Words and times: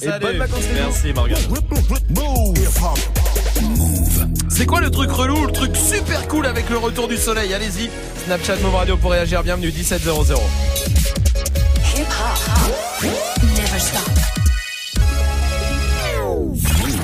Et 0.00 0.08
bonnes 0.20 0.38
vacances 0.38 0.64
Merci 0.72 1.12
Morgan. 1.12 1.36
C'est 4.48 4.64
quoi 4.64 4.80
le 4.80 4.90
truc 4.90 5.10
relou, 5.10 5.44
le 5.44 5.52
truc 5.52 5.76
super 5.76 6.26
cool 6.28 6.46
avec 6.46 6.70
le 6.70 6.78
retour 6.78 7.08
du 7.08 7.18
soleil? 7.18 7.52
Allez-y, 7.52 7.90
Snapchat 8.24 8.56
Move 8.62 8.74
Radio 8.74 8.96
pour 8.96 9.10
réagir, 9.10 9.42
bienvenue 9.42 9.66
1700. 9.66 10.34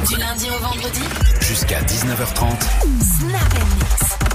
Du 0.09 0.17
lundi 0.17 0.47
au 0.49 0.59
vendredi. 0.63 1.03
Jusqu'à 1.43 1.83
19h30. 1.83 2.57
Snap 3.03 4.28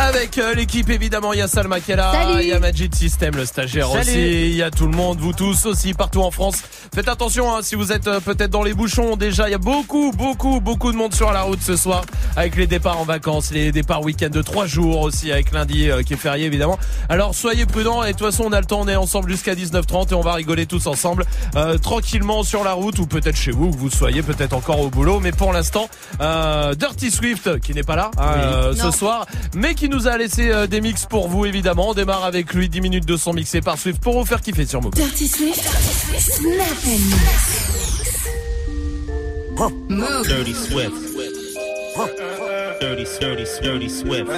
Avec 0.00 0.38
euh, 0.38 0.54
l'équipe 0.54 0.88
évidemment, 0.88 1.34
il 1.34 1.40
y 1.40 1.42
a 1.42 1.48
Salma 1.48 1.78
qui 1.78 1.92
est 1.92 1.96
là, 1.96 2.40
il 2.40 2.48
y 2.48 2.52
a 2.52 2.58
Magic 2.58 2.94
System 2.94 3.36
le 3.36 3.44
stagiaire 3.44 3.92
aussi, 3.92 4.48
il 4.48 4.56
y 4.56 4.62
a 4.62 4.70
tout 4.70 4.86
le 4.86 4.96
monde, 4.96 5.18
vous 5.18 5.34
tous 5.34 5.66
aussi 5.66 5.92
partout 5.92 6.22
en 6.22 6.30
France. 6.30 6.62
Faites 6.94 7.08
attention 7.08 7.54
hein, 7.54 7.58
si 7.62 7.74
vous 7.74 7.92
êtes 7.92 8.06
euh, 8.06 8.18
peut-être 8.18 8.50
dans 8.50 8.62
les 8.62 8.72
bouchons 8.72 9.16
déjà, 9.16 9.48
il 9.48 9.52
y 9.52 9.54
a 9.54 9.58
beaucoup 9.58 10.10
beaucoup 10.12 10.60
beaucoup 10.60 10.90
de 10.90 10.96
monde 10.96 11.14
sur 11.14 11.32
la 11.32 11.42
route 11.42 11.60
ce 11.62 11.76
soir 11.76 12.02
avec 12.34 12.56
les 12.56 12.66
départs 12.66 12.98
en 12.98 13.04
vacances, 13.04 13.50
les 13.50 13.72
départs 13.72 14.02
week-end 14.02 14.30
de 14.30 14.40
3 14.40 14.66
jours 14.66 15.00
aussi 15.02 15.30
avec 15.30 15.52
lundi 15.52 15.90
euh, 15.90 16.02
qui 16.02 16.14
est 16.14 16.16
férié 16.16 16.46
évidemment. 16.46 16.78
Alors 17.10 17.34
soyez 17.34 17.66
prudents 17.66 18.02
et 18.02 18.12
de 18.12 18.18
toute 18.18 18.26
façon 18.26 18.44
on 18.46 18.52
a 18.52 18.60
le 18.60 18.66
temps, 18.66 18.80
on 18.80 18.88
est 18.88 18.96
ensemble 18.96 19.30
jusqu'à 19.30 19.54
19h30 19.54 20.12
et 20.12 20.14
on 20.14 20.22
va 20.22 20.32
rigoler 20.32 20.64
tous 20.64 20.86
ensemble 20.86 21.26
tranquillement 21.82 22.42
sur 22.42 22.64
la 22.64 22.72
route 22.72 22.98
ou 22.98 23.06
peut-être 23.06 23.36
chez 23.36 23.50
vous, 23.50 23.70
que 23.70 23.76
vous 23.76 23.90
soyez 23.90 24.22
peut-être 24.22 24.54
encore 24.54 24.80
au 24.80 24.88
boulot, 24.88 25.20
mais 25.20 25.32
pour 25.32 25.52
l'instant 25.52 25.88
Dirty 26.18 27.10
Swift 27.10 27.60
qui 27.60 27.74
n'est 27.74 27.82
pas 27.82 27.96
là 27.96 28.10
hein, 28.18 28.72
ce 28.74 28.90
soir, 28.90 29.26
mais 29.54 29.74
qui 29.74 29.88
nous 29.88 30.06
a 30.08 30.16
laissé 30.16 30.50
euh, 30.50 30.66
des 30.66 30.80
mix 30.80 31.06
pour 31.06 31.28
vous 31.28 31.46
évidemment. 31.46 31.90
On 31.90 31.94
démarre 31.94 32.24
avec 32.24 32.52
lui 32.54 32.68
10 32.68 32.80
minutes 32.80 33.06
de 33.06 33.16
son 33.16 33.32
mixé 33.32 33.60
par 33.60 33.78
Swift 33.78 34.00
pour 34.00 34.18
vous 34.18 34.24
faire 34.24 34.40
kiffer 34.40 34.66
sur 34.66 34.82
Move. 34.82 34.94
Dirty 34.94 35.28
Swift, 35.28 35.68
Snap 36.18 36.84
Move. 39.88 40.26
Dirty 40.26 40.54
Swift. 40.54 40.92
Dirty, 42.80 43.04
dirty, 43.20 43.44
dirty 43.62 43.90
Swift. 43.90 44.30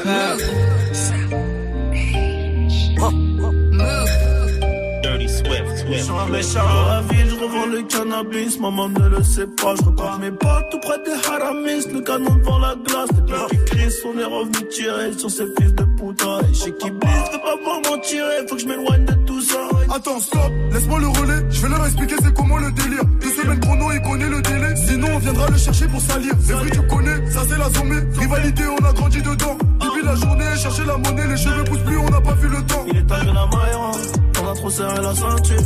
Swift, 5.32 5.78
Swift. 5.78 6.04
Sur 6.04 6.20
un 6.20 6.28
méchant 6.28 6.60
dans 6.60 6.88
la 6.88 7.00
ville, 7.00 7.28
je 7.30 7.34
revends 7.34 7.66
le 7.66 7.82
cannabis. 7.82 8.60
Maman 8.60 8.88
ne 8.88 9.08
le 9.08 9.22
sait 9.22 9.46
pas, 9.46 9.74
je 9.76 9.84
repars 9.84 10.18
mes 10.18 10.30
potes 10.30 10.70
tout 10.70 10.80
près 10.80 10.98
des 11.04 11.18
haramis. 11.28 11.86
Le 11.92 12.00
canon 12.00 12.34
devant 12.36 12.58
la 12.58 12.74
glace, 12.86 13.08
les 13.16 13.32
gars 13.32 13.46
qui 13.50 13.64
crient, 13.64 13.94
on 14.04 14.18
est 14.18 14.24
revenu 14.24 14.68
tirer 14.68 15.12
sur 15.16 15.30
ces 15.30 15.46
fils 15.56 15.74
de 15.74 15.84
putain. 15.96 16.38
Et 16.50 16.54
chez 16.54 16.72
qui 16.76 16.90
blisse, 16.90 17.28
veux 17.32 17.38
pas 17.38 17.56
voir 17.64 17.80
m'en 17.88 17.98
tirer, 17.98 18.46
faut 18.48 18.56
que 18.56 18.60
je 18.60 18.66
m'éloigne 18.66 19.04
de 19.04 19.14
tout 19.26 19.40
ça. 19.40 19.58
Attends, 19.94 20.20
stop, 20.20 20.52
laisse-moi 20.72 21.00
le 21.00 21.08
relais. 21.08 21.42
Je 21.50 21.60
vais 21.62 21.68
leur 21.68 21.84
expliquer 21.86 22.14
c'est 22.22 22.34
comment 22.34 22.58
le 22.58 22.70
délire. 22.72 23.04
Deux 23.20 23.30
semaines 23.30 23.60
chrono, 23.60 23.92
il 23.92 24.02
connaît 24.02 24.28
le 24.28 24.42
délai. 24.42 24.76
Sinon, 24.76 25.08
on 25.14 25.18
viendra 25.18 25.48
le 25.48 25.56
chercher 25.56 25.86
pour 25.88 26.00
salir. 26.00 26.32
C'est 26.40 26.52
vrai, 26.52 26.70
tu 26.70 26.82
connais, 26.82 27.30
ça 27.30 27.40
c'est 27.48 27.58
la 27.58 27.70
zombie. 27.70 28.18
Rivalité, 28.18 28.62
on 28.66 28.84
a 28.84 28.92
grandi 28.92 29.22
dedans. 29.22 29.56
Depuis 29.80 30.04
la 30.04 30.14
journée, 30.14 30.44
chercher 30.56 30.84
la 30.84 30.96
monnaie, 30.98 31.26
les 31.26 31.36
cheveux 31.36 31.64
poussent 31.64 31.84
plus, 31.86 31.96
on 31.96 32.10
n'a 32.10 32.20
pas 32.20 32.34
vu 32.34 32.48
le 32.48 32.62
temps. 32.66 32.84
Il 32.88 32.96
est 32.96 33.06
tard 33.06 33.24
la 33.24 33.32
maille, 33.32 34.31
trop 34.54 34.70
serré 34.70 35.00
la 35.00 35.14
ceinture. 35.14 35.62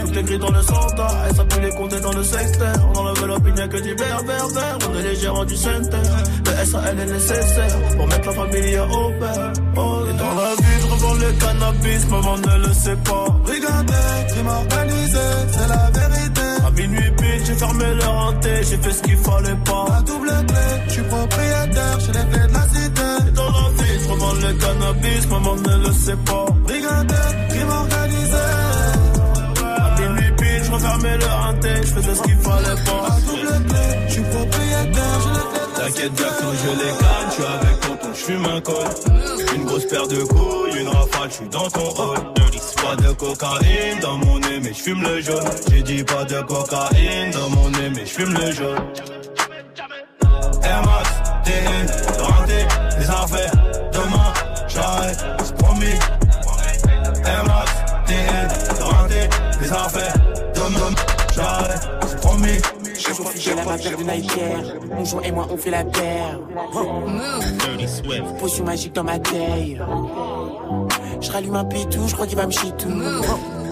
Toutes 0.00 0.14
les 0.14 0.22
grilles 0.22 0.38
dans 0.38 0.50
le 0.50 0.62
centre, 0.62 1.34
ça 1.36 1.44
peut 1.44 1.60
les 1.60 1.70
compter 1.70 2.00
dans 2.00 2.12
le 2.12 2.22
secteur. 2.22 2.74
On 2.94 2.98
enlève 2.98 3.26
l'opinion 3.26 3.68
que 3.68 3.76
du 3.78 3.94
vert, 3.94 4.22
vert. 4.24 4.78
On 4.88 4.98
est 4.98 5.02
les 5.02 5.16
gérants 5.16 5.44
du 5.44 5.56
center. 5.56 5.96
Le 6.46 6.64
SAL 6.66 6.98
est 7.00 7.06
nécessaire 7.06 7.78
pour 7.96 8.06
mettre 8.06 8.26
la 8.26 8.32
famille 8.32 8.78
au 8.78 9.10
père. 9.18 9.52
Oh, 9.76 10.00
et 10.08 10.12
dans 10.18 10.34
la 10.34 10.54
vie, 10.56 10.78
je 10.80 10.86
revends 10.92 11.14
le 11.14 11.32
cannabis, 11.32 12.08
maman 12.10 12.36
ne 12.38 12.66
le 12.66 12.72
sait 12.74 12.96
pas. 12.96 13.26
Regardez, 13.44 14.26
crime 14.28 14.46
organisé, 14.46 15.18
c'est 15.50 15.68
la 15.68 15.90
vérité. 15.90 16.40
À 16.66 16.70
minuit 16.70 17.10
pile, 17.16 17.44
j'ai 17.46 17.54
fermé 17.54 17.94
le 17.94 18.06
hanté, 18.06 18.50
j'ai 18.62 18.76
fait 18.76 18.92
ce 18.92 19.02
qu'il 19.02 19.16
fallait 19.16 19.58
pas. 19.64 19.84
La 19.88 20.02
double 20.02 20.32
clé, 20.46 20.66
je 20.86 20.92
suis 20.92 21.02
propriétaire, 21.02 22.00
j'ai 22.00 22.12
les 22.12 22.26
clés 22.30 22.46
de 22.46 22.52
la 22.52 22.68
cité. 22.68 23.28
Et 23.28 23.30
dans 23.32 23.50
la 23.50 23.82
vie, 23.82 24.00
je 24.02 24.08
revends 24.08 24.34
le 24.34 24.52
cannabis, 24.52 25.28
maman 25.28 25.56
ne 25.56 25.86
le 25.86 25.92
sait 25.92 26.16
pas. 26.24 26.46
Regardez, 26.66 27.14
crime 27.48 27.68
organisé. 27.68 27.97
À 30.78 30.80
je 30.80 30.86
refermais 30.86 31.16
le 31.16 31.24
hanté, 31.26 31.68
je 31.82 31.92
faisais 31.92 32.14
ce 32.14 32.22
qu'il 32.22 32.38
fallait 32.38 32.82
pas. 32.84 33.08
La 33.08 33.20
double 33.26 33.66
clé, 33.66 33.78
je 34.06 34.12
suis 34.12 34.22
propriétaire, 34.22 35.20
j'ai 35.22 35.32
les 35.32 35.44
clés 35.48 35.68
de 35.68 35.80
la 35.80 35.84
T'inquiète, 35.84 36.18
Jackson, 36.18 36.52
je 36.52 36.68
les 36.68 36.92
je 37.28 37.34
suis 37.34 37.42
avec 37.42 37.80
tonton, 37.80 38.08
je 38.14 38.24
fume 38.24 38.44
un 38.44 38.60
col. 38.60 39.56
Une 39.56 39.64
grosse 39.64 39.86
paire 39.86 40.08
de 40.08 40.22
couilles, 40.22 40.80
une 40.80 40.88
rafale, 40.88 41.30
je 41.30 41.34
suis 41.34 41.48
dans 41.48 41.68
ton 41.68 41.90
hall. 42.02 42.18
Pas 42.76 42.96
de 42.96 43.12
cocaïne 43.12 43.98
dans 44.00 44.16
mon 44.18 44.38
nez, 44.38 44.60
mais 44.62 44.72
je 44.72 44.82
fume 44.82 45.02
le 45.02 45.20
jaune. 45.20 45.44
J'ai 45.70 45.82
dit 45.82 46.04
pas 46.04 46.24
de 46.24 46.40
cocaïne 46.42 47.30
dans 47.32 47.50
mon 47.50 47.68
nez, 47.70 47.90
mais 47.94 48.06
je 48.06 48.10
fume 48.10 48.32
le 48.32 48.52
jaune. 48.52 48.78
Air 50.62 50.82
Max, 50.84 51.10
TN, 51.44 52.22
renté, 52.22 52.66
les 52.98 53.10
affaires. 53.10 53.52
Demain, 53.92 54.32
j'arrête, 54.68 55.18
c'est 55.44 55.56
promis. 55.56 55.98
Air 57.26 57.44
Max, 57.46 57.70
TN, 58.06 58.48
renté, 58.80 59.28
les 59.60 59.72
affaires. 59.72 60.27
Promis. 62.20 62.60
Je 62.94 63.38
fidèle 63.38 63.58
à 63.60 63.64
ma 63.64 63.78
paire 63.78 63.96
de 63.96 64.02
Nike 64.02 64.38
Air. 64.38 64.74
Mon 64.94 65.04
joint 65.04 65.22
et 65.22 65.32
moi 65.32 65.46
on 65.50 65.56
fait 65.56 65.70
la 65.70 65.84
paire. 65.84 66.40
Potion 68.40 68.64
magique 68.64 68.94
dans 68.94 69.04
ma 69.04 69.18
taille. 69.18 69.80
Je 71.20 71.30
rallume 71.30 71.56
un 71.56 71.64
pitou, 71.64 72.06
je 72.06 72.14
crois 72.14 72.26
qu'il 72.26 72.36
va 72.36 72.46
me 72.46 72.52
chier 72.52 72.72
tout. 72.78 72.88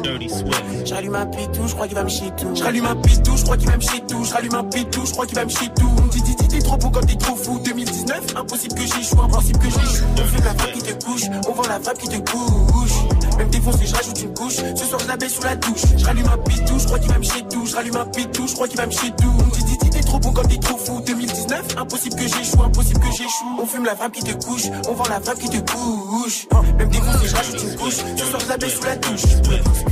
Dirty 0.02 0.28
Swift. 0.28 0.62
Je 0.84 0.94
rallume 0.94 1.14
un 1.14 1.26
pitou, 1.26 1.66
je 1.66 1.74
crois 1.74 1.86
qu'il 1.86 1.96
va 1.96 2.04
me 2.04 2.08
chier 2.08 2.30
tout. 2.36 2.54
Je 2.54 2.62
rallume 2.62 2.86
un 2.86 2.96
pitou, 2.96 3.36
je 3.36 3.42
crois 3.42 3.56
qu'il 3.56 3.68
va 3.68 3.76
me 3.76 3.82
chier 3.82 4.00
tout. 4.08 4.24
Je 4.24 4.32
rallume 4.32 4.54
un 4.54 4.64
pitou, 4.64 5.06
je 5.06 5.12
crois 5.12 5.26
qu'il 5.26 5.36
va 5.36 5.44
me 5.44 5.50
chier 5.50 5.68
tout. 5.76 5.90
On 5.98 6.06
dit, 6.06 6.22
dit, 6.22 6.36
dit, 6.36 6.48
t'es 6.48 6.58
trop 6.58 6.76
beau 6.76 6.90
quand 6.90 7.06
t'es 7.06 7.16
trop 7.16 7.36
fou. 7.36 7.58
2019, 7.64 8.36
impossible 8.36 8.74
que 8.74 8.82
j'échoue, 8.82 9.20
impossible 9.20 9.58
que 9.58 9.70
j'échoue. 9.70 10.04
On 10.16 10.26
fait 10.26 10.44
la 10.44 10.54
femme 10.54 10.72
qui 10.72 10.82
te 10.82 11.04
couche, 11.04 11.22
on 11.48 11.52
vend 11.52 11.68
la 11.68 11.80
femme 11.80 11.96
qui 11.98 12.08
te 12.08 12.30
couche. 12.30 13.36
Même 13.38 13.48
défoncé, 13.50 13.86
je 13.86 13.94
rajoute 13.94 14.22
une 14.22 14.34
couche. 14.34 14.56
Ce 14.56 14.84
soir, 14.84 15.00
je 15.00 15.08
la 15.08 15.16
baisse 15.16 15.34
sous 15.34 15.42
la 15.42 15.56
douche. 15.56 15.82
Je 15.96 16.04
rallume 16.04 16.26
un 16.26 16.38
pitou, 16.38 16.78
je 16.78 16.86
crois 16.86 16.98
qu'il 16.98 17.10
va 17.10 17.18
me 17.18 17.24
chier 17.24 17.42
tout. 17.50 17.66
Je 17.66 17.76
rallume 17.76 17.96
un 17.96 18.06
pitou, 18.06 18.46
je 18.46 18.54
crois 18.54 18.68
qu'il 18.68 18.78
va 18.78 18.86
me 18.86 18.92
chier 18.92 19.10
tout. 19.10 19.32
On 19.38 19.48
dit, 19.48 19.64
dit, 19.64 19.78
dit, 19.78 19.90
t'es 19.90 20.00
trop 20.00 20.18
beau 20.18 20.30
quand 20.30 20.48
t'es 20.48 20.58
trop 20.58 20.78
fou. 20.78 21.00
2019, 21.06 21.76
impossible 21.78 22.16
que 22.16 22.22
j'échoue, 22.22 22.62
impossible 22.62 23.00
que 23.00 23.10
j'échoue. 23.10 23.56
On 23.60 23.66
fume 23.66 23.84
la 23.84 23.96
femme 23.96 24.12
qui 24.12 24.22
te 24.22 24.32
couche, 24.44 24.64
on 24.88 24.94
vend 24.94 25.08
la 25.08 25.20
femme 25.20 25.38
qui 25.38 25.50
te 25.50 25.58
couche. 25.70 26.46
Même 26.78 26.88
défoncé, 26.88 27.26
je 27.26 27.36
rajoute 27.36 27.62
une 27.62 27.76
couche. 27.76 27.96
Ce 28.16 28.24
soir, 28.24 28.40
je 28.40 28.48
la 28.48 28.56
baisse 28.56 28.74
sous 28.74 28.84
la 28.84 28.96
douche. 28.96 29.22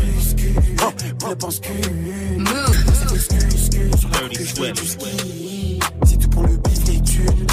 Ne 0.05 1.35
pense 1.35 1.59
que 1.61 1.69
C'est 3.19 3.45
excuse 3.45 3.71
que 3.71 3.99
sur 3.99 4.09
la 4.11 4.75
C'est 6.07 6.19
tout 6.19 6.29
pour 6.29 6.43
le 6.43 6.57
bif 6.57 6.87
les 6.87 7.01
thunes 7.01 7.47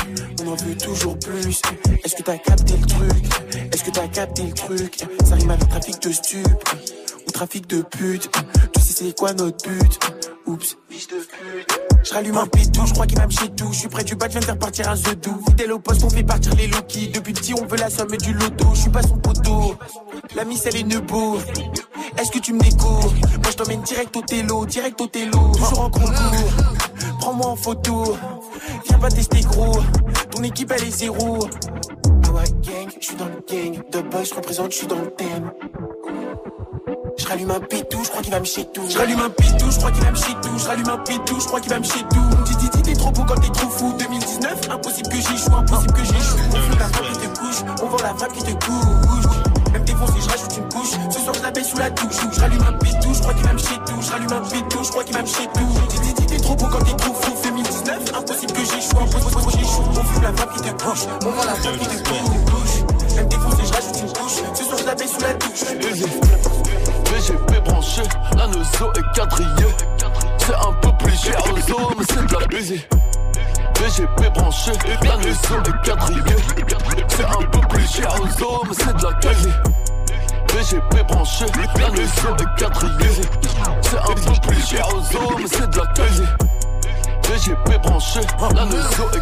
On 0.44 0.48
en 0.52 0.56
veut 0.56 0.76
toujours 0.76 1.18
plus 1.18 1.62
Est-ce 2.04 2.16
que 2.16 2.24
t'as 2.24 2.38
capté 2.38 2.74
le 2.78 2.86
truc 2.86 3.26
Est-ce 3.74 3.84
que 3.84 3.92
t'as 3.92 4.08
capté 4.08 4.44
le 4.44 4.54
truc 4.54 5.04
Ça 5.26 5.36
rime 5.36 5.50
avec 5.50 5.68
trafic 5.70 6.02
de 6.02 6.12
stup 6.12 6.70
Ou 7.28 7.32
trafic 7.32 7.68
de 7.68 7.82
pute 7.82 8.30
Tu 8.74 8.82
sais 8.82 8.94
c'est 9.06 9.18
quoi 9.18 9.34
notre 9.34 9.68
but 9.68 10.00
Oups, 10.52 10.78
je 12.04 12.14
rallume 12.14 12.38
un 12.38 12.46
pitou, 12.46 12.86
je 12.86 12.92
crois 12.92 13.08
qu'il 13.08 13.18
me 13.22 13.30
chier 13.30 13.50
tout. 13.56 13.72
Je 13.72 13.80
suis 13.80 13.88
près 13.88 14.04
du 14.04 14.16
bas, 14.16 14.26
je 14.26 14.32
viens 14.32 14.42
de 14.42 14.46
faire 14.46 14.60
partir 14.60 14.90
un 14.90 14.98
The 14.98 15.16
doux. 15.16 15.40
Fidèle 15.48 15.72
au 15.72 15.80
poste, 15.80 16.04
on 16.04 16.10
fait 16.10 16.24
partir 16.24 16.54
les 16.56 16.68
Loki. 16.68 17.08
Depuis 17.08 17.32
petit, 17.32 17.54
on 17.54 17.66
veut 17.66 17.78
la 17.78 17.90
somme 17.90 18.18
du 18.18 18.34
loto. 18.34 18.66
Je 18.74 18.82
suis 18.82 18.90
pas 18.90 19.02
son 19.02 19.18
poteau. 19.18 19.76
La 20.36 20.44
miss, 20.44 20.66
elle 20.66 20.76
est 20.76 20.84
nebo. 20.84 21.38
Est-ce 22.18 22.32
que 22.32 22.40
tu 22.40 22.52
me 22.52 22.60
découvres? 22.60 23.14
Moi, 23.14 23.52
je 23.52 23.56
t'emmène 23.56 23.82
direct 23.84 24.14
au 24.18 24.22
télo, 24.24 24.66
direct 24.66 25.00
au 25.00 25.08
télo. 25.08 25.54
Toujours 25.54 25.80
en 25.80 25.90
concours. 25.90 26.52
Prends-moi 27.20 27.48
en 27.48 27.56
photo. 27.56 28.18
Viens 28.90 29.00
pas 29.00 29.10
tester 29.10 29.42
gros. 29.42 29.80
Ton 30.32 30.44
équipe, 30.44 30.74
elle 30.76 30.84
est 30.84 30.92
zéro. 30.92 31.48
Ah 32.34 32.44
gang, 32.62 32.90
je 33.00 33.06
suis 33.06 33.16
dans 33.16 33.26
le 33.26 33.42
gang. 33.48 33.82
De 33.92 34.02
boss, 34.02 34.30
je 34.30 34.36
représente, 34.36 34.72
je 34.72 34.78
suis 34.78 34.88
dans 34.88 35.00
le 35.00 35.12
thème. 35.12 35.52
Rallume 37.32 37.52
un 37.52 37.62
pitou, 37.62 38.04
je 38.04 38.10
crois 38.10 38.22
qu'il 38.22 38.34
va 38.34 38.42
me 38.42 38.46
chier 38.46 38.66
tout. 38.74 38.84
Je 38.90 38.98
rallume 38.98 39.22
un 39.22 39.30
pitou, 39.30 39.72
je 39.72 39.78
crois 39.78 39.92
qu'il 39.92 40.04
va 40.04 40.12
me 40.12 40.18
chier 40.18 40.36
tout. 40.42 40.58
Je 40.58 40.68
rallume 40.68 40.90
un 40.90 40.98
pitou, 40.98 41.40
je 41.40 41.46
crois 41.46 41.62
qu'il 41.62 41.72
va 41.72 41.80
me 41.80 41.86
chier 41.86 42.04
tout. 42.12 42.44
Dis, 42.44 42.56
dis, 42.58 42.70
dis, 42.70 42.82
t'es 42.82 42.94
trop 42.94 43.12
beau 43.12 43.24
quand 43.26 43.40
t'es 43.40 43.50
trop 43.52 43.70
fou. 43.70 43.94
2019, 43.98 44.70
impossible 44.70 45.08
que 45.08 45.16
j'échoue, 45.16 45.56
impossible 45.56 45.94
que 45.94 46.04
j'échoue. 46.04 46.38
On 46.52 46.60
fait 46.60 46.78
la 46.78 46.90
femme 46.90 47.06
qui 47.08 47.20
te 47.20 47.40
couche, 47.40 47.64
on 47.82 47.86
vend 47.88 47.98
la 48.04 48.14
femme 48.16 48.32
qui 48.34 48.44
te 48.44 48.52
couche. 48.52 49.72
Même 49.72 49.84
défoncé, 49.86 50.14
je 50.20 50.30
rajoute 50.30 50.58
une 50.58 50.68
couche. 50.74 50.92
Ce 51.10 51.20
soir, 51.22 51.34
je 51.34 51.42
la 51.42 51.52
baisse 51.52 51.70
sous 51.70 51.78
la 51.78 51.90
douche. 51.90 52.20
Je 52.34 52.40
rallume 52.42 52.64
un 52.68 52.74
pitou, 52.74 53.14
je 53.14 53.20
crois 53.22 53.34
qu'il 53.34 53.46
va 53.46 53.54
me 53.54 53.60
chier 53.60 53.80
tout. 53.86 54.02
Je 54.02 54.12
rallume 54.12 54.34
un 54.34 54.42
pitou, 54.42 54.84
je 54.84 54.90
crois 54.90 55.04
qu'il 55.06 55.16
va 55.16 55.22
me 55.22 55.28
chier 55.28 55.48
tout. 55.54 56.04
Dis, 56.04 56.14
dis, 56.14 56.26
t'es 56.26 56.38
trop 56.38 56.56
beau 56.58 56.66
quand 56.70 56.84
t'es 56.84 56.98
trop 56.98 57.14
fou. 57.14 57.32
2019, 57.46 58.12
impossible 58.14 58.52
que 58.52 58.60
j'échoue, 58.60 59.00
impossible 59.00 59.46
que 59.46 59.52
j'échoue. 59.52 59.84
On 59.88 60.04
fume 60.04 60.24
la 60.24 60.34
femme 60.34 60.50
qui 60.54 60.62
te 60.64 60.84
couche, 60.84 61.08
on 61.24 61.32
vend 61.32 61.46
la 61.46 61.56
femme 61.56 61.78
qui 61.80 61.88
te 61.88 62.10
couche. 62.10 63.16
Même 63.16 63.30
défoncé, 63.30 63.64
je 63.64 63.72
rajoute 63.72 64.02
une 64.02 64.12
couche. 64.12 64.44
Ce 64.54 64.64
soir, 64.66 64.78
je 64.80 64.86
la 64.86 64.96
baisse 64.96 65.14
sous 65.14 65.22
la 65.22 65.34
douche. 65.36 66.91
VGP 67.12 67.64
branché, 67.66 68.02
la 68.38 68.48
nozo 68.48 68.92
est 68.96 69.16
quadrillée. 69.16 69.76
C'est 70.38 70.56
un 70.56 70.74
peu 70.82 70.92
plus 71.04 71.16
cher 71.22 71.38
aux 71.46 71.72
os, 71.72 71.96
mais 71.98 72.06
c'est 72.08 72.26
de 72.26 72.34
la 72.40 72.48
busy. 72.48 72.86
VGP 73.80 74.34
branché, 74.34 74.72
la 75.04 75.18
nozo 75.18 75.60
est 75.60 75.86
quadrillée. 75.86 76.36
C'est 77.10 77.26
un 77.26 77.46
peu 77.52 77.68
plus 77.68 77.88
cher 77.92 78.16
aux 78.20 78.44
os, 78.44 78.62
mais 78.68 78.76
c'est 78.76 78.96
de 78.98 79.04
la 79.04 79.14
quasi. 79.14 79.50
BGP 80.54 81.04
branché, 81.08 81.46
la 81.80 81.90
maison 81.92 82.36
est 82.40 82.60
quadrillée. 82.60 83.22
C'est 83.82 83.98
un 83.98 84.14
peu 84.14 84.48
plus 84.48 84.66
cher 84.68 84.88
aux 84.90 85.16
hommes, 85.16 85.42
mais 85.42 85.48
c'est 85.48 85.70
de 85.70 85.78
la 85.78 85.86
qualité. 85.88 86.24
BGP 87.24 87.82
branché, 87.82 88.20
la 88.56 88.66
maison 88.66 89.10
est. 89.14 89.22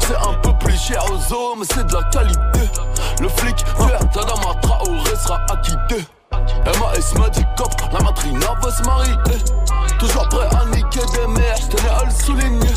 C'est 0.00 0.16
un 0.16 0.34
peu 0.42 0.52
plus 0.58 0.78
cher 0.78 1.04
aux 1.10 1.32
hommes, 1.32 1.64
c'est 1.64 1.86
de 1.86 1.94
la 1.94 2.02
qualité. 2.04 2.70
Le 3.20 3.28
flic 3.28 3.64
vert, 3.78 4.00
Tadama 4.12 4.54
Traoré 4.60 5.16
sera 5.16 5.40
acquitté. 5.50 6.04
MAS 6.66 7.18
m'a 7.18 7.28
dit 7.30 7.44
cop, 7.56 7.72
la 7.92 8.00
matrina 8.00 8.54
va 8.60 8.70
se 8.70 8.82
marier. 8.82 9.14
Toujours 9.98 10.28
prêt 10.28 10.48
à 10.56 10.64
niquer 10.66 11.00
des 11.12 11.26
mères, 11.28 11.56
j'tenais 11.56 11.88
à 11.88 12.04
le 12.04 12.10
souligner. 12.10 12.74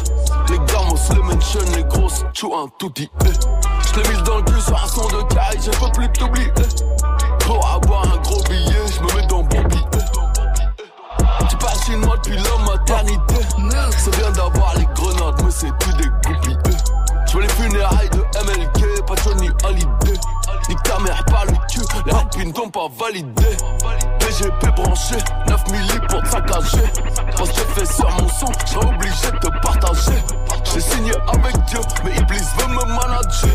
Les 0.49 0.59
gamos, 0.59 0.97
les 1.13 1.23
mentions, 1.23 1.59
les 1.75 1.83
grosses, 1.83 2.23
chou 2.33 2.53
un 2.55 2.67
tout 2.77 2.89
dit. 2.95 3.09
J'l'ai 3.23 4.09
mis 4.09 4.21
dans 4.23 4.37
le 4.37 4.43
cul 4.43 4.61
sur 4.61 4.81
un 4.81 4.87
son 4.87 5.07
de 5.07 5.23
caille, 5.33 5.59
je 5.61 5.71
peux 5.71 5.91
plus 5.91 6.09
t'oublier. 6.09 6.53
Pour 7.39 7.67
avoir 7.67 8.03
un 8.03 8.17
gros 8.21 8.43
billet, 8.43 8.87
j'me 8.93 9.15
mets 9.15 9.27
dans 9.27 9.43
bon 9.43 9.63
billet. 9.63 9.83
Tu 11.49 11.57
parles 11.57 11.79
chinois 11.85 12.17
depuis 12.17 12.37
la 12.37 12.71
maternité. 12.71 13.35
C'est 13.97 14.17
bien 14.17 14.31
d'avoir 14.31 14.75
les 14.77 14.85
grenades, 14.95 15.41
mais 15.43 15.51
c'est 15.51 15.71
tout 15.79 15.93
des 15.97 16.09
goupilles. 16.09 16.57
J'veux 17.27 17.41
les 17.41 17.49
funérailles 17.49 18.09
de 18.09 18.19
MLK, 18.19 19.05
pas 19.05 19.15
Johnny 19.23 19.49
Hallyday. 19.65 20.19
Nique 20.69 20.83
ta 20.83 20.99
mère 20.99 21.23
cul, 21.25 21.56
les 22.07 22.13
rapines 22.13 22.54
t'ont 22.54 22.69
pas 22.69 22.88
validé. 22.98 23.44
PGP 24.19 24.68
branché, 24.75 25.15
9 25.48 25.71
milli 25.71 26.00
pour 26.09 26.25
saccager. 26.25 26.88
Quand 27.36 27.45
j'ai 27.45 27.80
fait 27.80 27.94
sur 27.94 28.09
mon 28.12 28.30
son, 28.30 28.48
j'ai 28.65 28.77
obligé 28.77 29.31
de 29.31 29.38
te 29.38 29.62
partager. 29.62 30.24
J'ai 30.74 30.80
signé 30.80 31.12
avec 31.27 31.56
Dieu, 31.65 31.80
mais 32.04 32.12
Iblis 32.15 32.48
veut 32.57 32.68
me 32.68 32.86
manager. 32.86 33.50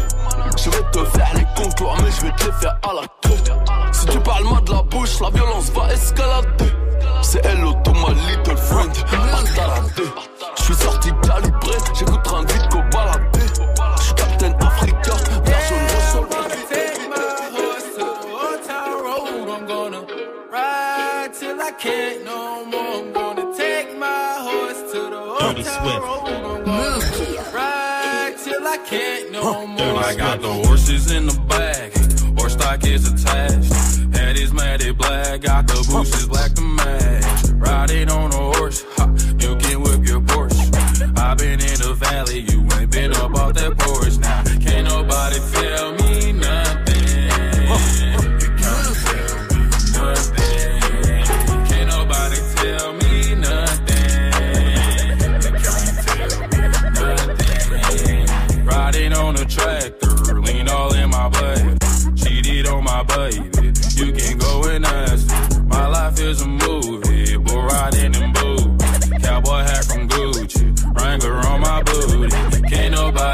Je 0.56 0.70
vais 0.70 0.90
te 0.92 1.04
faire 1.16 1.32
les 1.34 1.46
contours, 1.62 1.96
mais 2.02 2.10
je 2.10 2.26
vais 2.26 2.32
te 2.32 2.44
les 2.44 2.52
faire 2.52 2.78
à 2.82 2.92
la 2.94 3.06
queue. 3.22 3.42
Si 3.92 4.06
tu 4.06 4.20
parles 4.20 4.44
mal 4.44 4.64
de 4.64 4.72
la 4.72 4.82
bouche, 4.82 5.20
la 5.20 5.30
violence 5.30 5.70
va 5.70 5.92
escalader. 5.92 6.72
C'est 7.22 7.44
hello 7.46 7.72
to 7.84 7.92
my 7.92 8.14
little 8.28 8.56
friend, 8.56 8.92
Je 10.56 10.62
suis 10.62 10.74
sorti 10.74 11.10
calibré, 11.22 11.76
j'écoute 11.94 12.20
un 12.34 12.40
vite 12.40 12.68
qu'au. 12.70 12.82
Can't 21.82 22.24
no 22.24 22.64
more. 22.66 22.80
I'm 22.80 23.12
gonna 23.12 23.56
take 23.56 23.98
my 23.98 24.36
horse 24.46 24.82
to 24.92 25.00
the 25.14 25.22
hotel 25.38 26.00
road. 26.00 26.66
Move. 26.66 27.54
Ride 27.54 28.34
till 28.44 28.64
I 28.74 28.78
can't 28.86 29.32
no 29.32 29.66
more. 29.66 29.96
I 30.10 30.14
got 30.14 30.40
the 30.40 30.52
horses 30.64 31.10
in 31.10 31.26
the 31.26 31.38
back. 31.48 31.90
Horse 32.38 32.52
stock 32.52 32.86
is 32.86 33.02
attached. 33.12 33.72
Head 34.16 34.36
is 34.38 34.52
matted 34.52 34.96
black. 34.96 35.40
Got 35.40 35.66
the 35.66 35.84
bushes 35.90 36.28
black 36.28 36.52
to 36.54 36.62
match. 36.62 37.50
Riding 37.54 38.10
on 38.10 38.30
a 38.30 38.44
horse. 38.56 38.84
Ha, 38.96 39.04
you 39.42 39.56
can 39.56 39.82
whip 39.82 40.06
your 40.06 40.20
Porsche. 40.20 41.18
i 41.18 41.34
been 41.34 41.60
in 41.60 41.78
the 41.86 41.94
valley. 41.98 42.40
You 42.48 42.60
ain't 42.78 42.92
been 42.92 43.12
up 43.12 43.34
off 43.34 43.54
that 43.54 43.76
porch. 43.76 44.18
Now, 44.18 44.44
can't 44.64 44.86
nobody 44.86 45.38
tell 45.52 45.92
me 45.94 46.01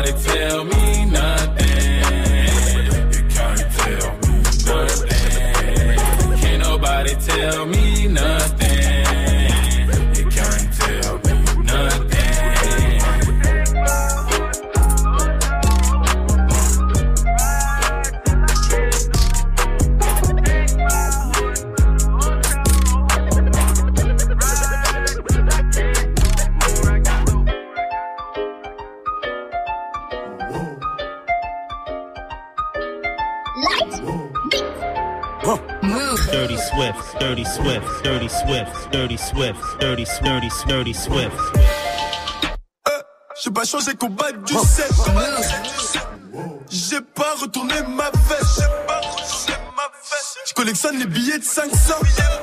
Can't 0.08 0.25
tell 0.25 0.64
me 0.64 1.05
nothing. 1.05 1.66
You 3.12 3.22
can't 3.28 3.60
tell 3.76 4.10
me 4.22 4.40
nothing. 4.64 5.99
Can't 6.40 6.62
nobody 6.62 7.14
tell 7.16 7.66
me 7.66 7.88
Swift, 36.78 37.19
Dirty 37.19 37.44
Swift, 37.44 38.04
Dirty 38.04 38.28
Swift, 38.28 38.92
Dirty 38.92 39.16
Swift, 39.16 39.80
Dirty, 39.80 40.04
Dirty, 40.04 40.48
Dirty 40.69 40.94
Swift. 40.94 41.34
J'ai 43.42 43.50
pas 43.50 43.64
changé 43.64 43.96
combat 43.96 44.30
du 44.30 44.54
7. 44.54 44.86
J'ai 46.70 47.00
pas 47.00 47.34
retourné 47.40 47.75
ma 47.88 48.10
veste. 48.28 48.62
Je 50.49 50.55
collectionne 50.55 50.99
les 50.99 51.05
billets 51.05 51.39
de 51.39 51.45
500. 51.45 51.69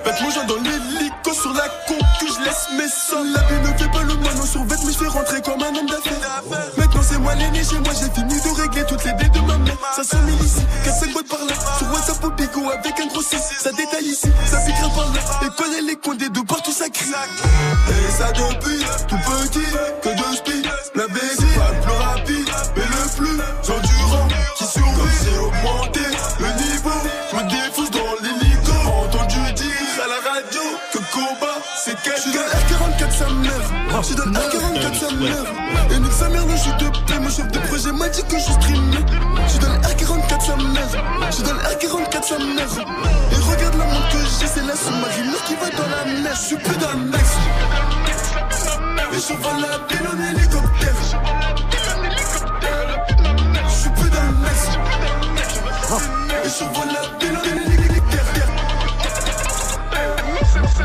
Faites 0.04 0.22
mon 0.22 0.30
genre 0.30 0.46
dans 0.46 0.62
l'hélico 0.62 1.34
sur 1.34 1.52
la 1.54 1.68
concu, 1.88 2.28
je 2.38 2.46
laisse 2.46 2.68
mes 2.78 2.88
sons. 2.88 3.24
La 3.34 3.42
vie 3.42 3.60
ne 3.64 3.78
fait 3.78 3.90
pas 3.90 4.04
le 4.04 4.14
moineau 4.14 4.46
sur 4.46 4.64
vête, 4.66 4.78
mais 4.86 4.94
je 4.94 4.98
fais 5.00 5.08
rentrer 5.08 5.42
comme 5.42 5.64
un 5.64 5.76
homme 5.76 5.88
d'affaires. 5.88 6.44
Maintenant 6.78 7.02
c'est 7.02 7.18
moi 7.18 7.34
l'aîné 7.34 7.64
chez 7.64 7.80
moi, 7.80 7.94
j'ai 8.00 8.12
fini 8.12 8.40
de 8.40 8.62
régler 8.62 8.86
toutes 8.86 9.04
les 9.06 9.14
dettes 9.14 9.32
de 9.32 9.40
ma 9.40 9.58
mère. 9.58 9.78
Ça 9.96 10.04
s'en 10.04 10.28
ici, 10.28 10.62
4-5 10.86 11.14
boîtes 11.14 11.28
par 11.30 11.40
là. 11.46 11.54
Sur 11.80 11.92
WhatsApp 11.92 12.24
au 12.24 12.30
bigot 12.30 12.70
avec 12.70 13.00
un 13.00 13.08
gros 13.08 13.24
6. 13.24 13.38
Ça 13.64 13.72
détaille 13.72 14.06
ici, 14.06 14.30
ça 14.52 14.60
piquera 14.60 14.90
par 14.90 15.12
là. 15.12 15.20
Et 15.42 15.50
connaît 15.60 15.82
les 15.82 15.96
condés 15.96 16.30
de 16.30 16.42
partout 16.42 16.74
ça 16.74 16.88
crie. 16.90 17.10
Et 17.10 18.12
ça 18.12 18.32
depuis 18.34 18.86
tout 19.08 19.18
petit, 19.18 19.66
que 20.04 20.10
de 20.10 20.36
speed. 20.36 20.70
La 20.94 21.08
baisse, 21.08 21.40
mère. 34.06 34.12
Je 34.12 34.14
dans 34.14 34.32
R44 34.32 34.94
sa 35.00 35.12
mère. 35.16 35.44
Et 35.92 36.00
nique 36.00 36.14
sa 36.14 36.30
mère, 36.30 36.42
jeu 36.42 36.72
de 36.80 36.90
paix. 37.06 37.20
Mon 37.20 37.30
chef 37.30 37.48
de 37.52 37.60
projet 37.60 37.92
m'a 37.92 38.10
dit 38.10 38.24
que 38.24 38.38
je 38.38 38.52
streamais. 38.52 39.06
Je 39.48 39.58
dans 39.60 39.80
R44 39.82 40.42
sa 40.46 40.56
mère. 40.56 40.90
Je 41.32 41.42
dans 41.44 41.54
R44 41.54 42.24
sa. 42.24 42.36
Et 42.36 43.36
regarde 43.36 43.76
la 43.78 43.86
montre 43.86 44.10
que 44.10 44.18
j'ai, 44.40 44.48
c'est 44.48 44.66
la 44.66 44.76
sous-marine 44.76 45.36
qui 45.48 45.56
va 45.56 45.70
dans 45.70 45.90
la 45.90 46.22
mer. 46.22 46.36
Je 46.36 46.42
suis 46.48 46.58
plus 46.58 46.78
dans 46.78 46.92
le 46.92 47.06
max. 47.12 47.24
Et 49.14 49.20
je 49.20 49.34
vole 49.34 49.62
la 49.62 49.78
ville 49.88 50.08
en 50.08 50.18
hélicoptère. 50.30 50.96
Je 53.68 53.74
suis 53.74 53.90
plus 53.90 54.10
dans 54.10 54.24
le 54.24 54.32
max. 54.44 54.70
Et 56.44 56.50
je 56.50 56.64
vole 56.66 56.88
la 56.88 57.02
ville 57.20 57.38
en 57.38 57.44
hélicoptère. 57.44 57.65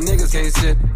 niggas 0.00 0.32
can't 0.32 0.52
sit? 0.52 0.95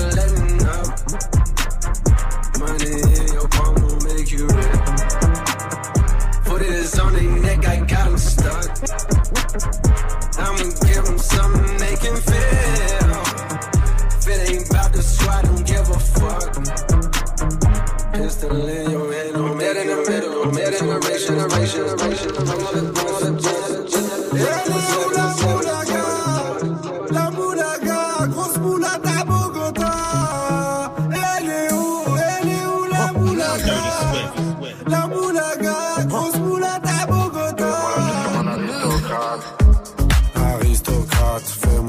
Put 6.45 6.61
it 6.61 6.99
on 6.99 7.13
their 7.13 7.31
neck, 7.41 7.67
I 7.67 7.79
got 7.85 8.05
them 8.09 8.17
stuck. 8.17 8.67
I'ma 10.37 10.63
give 10.85 11.05
them 11.05 11.17
something 11.17 11.77
they 11.77 11.95
can 11.95 12.15
feel. 12.29 13.11
If 14.17 14.27
it 14.27 14.49
ain't 14.51 14.69
about 14.69 14.91
the 14.93 15.01
squad, 15.01 15.43
don't 15.45 15.65
give 15.65 15.89
a 15.89 15.99
fuck. 15.99 16.49
Pistol 18.13 18.67
in 18.67 18.91
your 18.91 19.11
head, 19.11 19.35
I'm 19.35 19.57
dead 19.57 19.77
in 19.77 19.87
the 19.87 20.09
middle. 20.09 20.43
I'm 20.43 20.51
dead 20.51 20.73
in 20.73 20.87
the 20.87 20.99
race, 20.99 21.27
generation, 21.27 21.85
generation, 21.85 22.35
generation. 22.35 22.91
La 23.21 23.90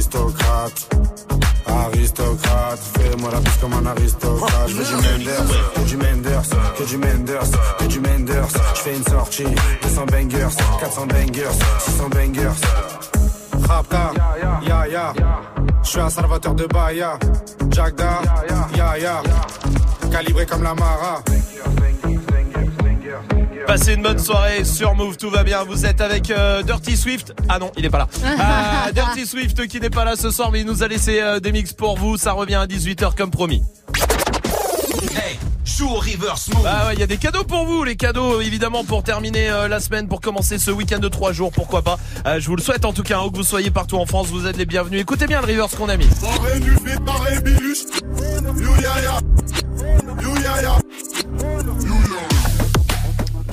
Aristocrate. 0.00 0.88
Aristocrate, 1.66 2.80
fais-moi 2.94 3.30
la 3.30 3.40
bise 3.40 3.56
comme 3.60 3.74
un 3.74 3.86
aristocrate. 3.86 4.68
Je 4.68 4.74
du 4.74 4.94
Menders, 4.96 5.74
que 5.74 5.80
du 5.82 5.96
Menders, 5.96 6.48
que 6.78 6.84
du 6.84 6.96
Menders, 6.96 7.50
que 7.78 7.84
du 7.84 8.00
Menders. 8.00 8.48
Je 8.74 8.80
fais 8.80 8.96
une 8.96 9.04
sortie, 9.04 9.44
200 9.82 10.06
bangers, 10.06 10.56
400 10.80 11.06
bangers, 11.06 11.58
600 11.80 12.08
bangers. 12.08 12.60
Rapta, 13.68 14.12
ya 14.66 14.86
ya. 14.88 15.12
Je 15.82 15.88
suis 15.88 16.00
un 16.00 16.10
salvateur 16.10 16.54
de 16.54 16.66
Bahia. 16.66 17.18
Jagda, 17.70 18.20
ya 18.74 18.98
ya. 18.98 19.22
Calibré 20.10 20.46
comme 20.46 20.62
la 20.62 20.74
Mara. 20.74 21.22
Passez 23.66 23.94
une 23.94 24.02
bonne 24.02 24.18
soirée 24.18 24.64
sur 24.64 24.94
Move, 24.94 25.16
tout 25.16 25.30
va 25.30 25.44
bien. 25.44 25.64
Vous 25.64 25.86
êtes 25.86 26.00
avec 26.00 26.30
euh, 26.30 26.62
Dirty 26.62 26.96
Swift. 26.96 27.34
Ah 27.48 27.58
non, 27.58 27.70
il 27.76 27.84
est 27.84 27.90
pas 27.90 27.98
là. 27.98 28.08
Ah, 28.38 28.90
Dirty 28.94 29.26
Swift 29.26 29.66
qui 29.68 29.80
n'est 29.80 29.90
pas 29.90 30.04
là 30.04 30.16
ce 30.16 30.30
soir, 30.30 30.50
mais 30.50 30.60
il 30.60 30.66
nous 30.66 30.82
a 30.82 30.88
laissé 30.88 31.20
euh, 31.20 31.40
des 31.40 31.52
mix 31.52 31.72
pour 31.72 31.96
vous. 31.96 32.16
Ça 32.16 32.32
revient 32.32 32.56
à 32.56 32.66
18h 32.66 33.14
comme 33.14 33.30
promis. 33.30 33.62
Hey, 35.12 35.38
joue 35.64 35.88
au 35.88 35.98
reverse 35.98 36.48
move. 36.48 36.66
Ah 36.66 36.86
ouais, 36.86 36.94
il 36.94 37.00
y 37.00 37.02
a 37.02 37.06
des 37.06 37.16
cadeaux 37.16 37.44
pour 37.44 37.64
vous, 37.66 37.84
les 37.84 37.96
cadeaux 37.96 38.40
évidemment 38.40 38.84
pour 38.84 39.02
terminer 39.02 39.50
euh, 39.50 39.68
la 39.68 39.80
semaine, 39.80 40.08
pour 40.08 40.20
commencer 40.20 40.58
ce 40.58 40.70
week-end 40.70 40.98
de 40.98 41.08
3 41.08 41.32
jours, 41.32 41.52
pourquoi 41.52 41.82
pas. 41.82 41.98
Euh, 42.26 42.40
je 42.40 42.46
vous 42.46 42.56
le 42.56 42.62
souhaite 42.62 42.84
en 42.84 42.92
tout 42.92 43.02
cas, 43.02 43.18
hein, 43.18 43.24
où 43.26 43.30
que 43.30 43.36
vous 43.36 43.42
soyez 43.42 43.70
partout 43.70 43.96
en 43.96 44.06
France, 44.06 44.28
vous 44.28 44.46
êtes 44.46 44.56
les 44.56 44.66
bienvenus. 44.66 45.00
Écoutez 45.00 45.26
bien 45.26 45.40
le 45.40 45.46
reverse 45.46 45.74
qu'on 45.74 45.88
a 45.88 45.96
mis. 45.96 46.06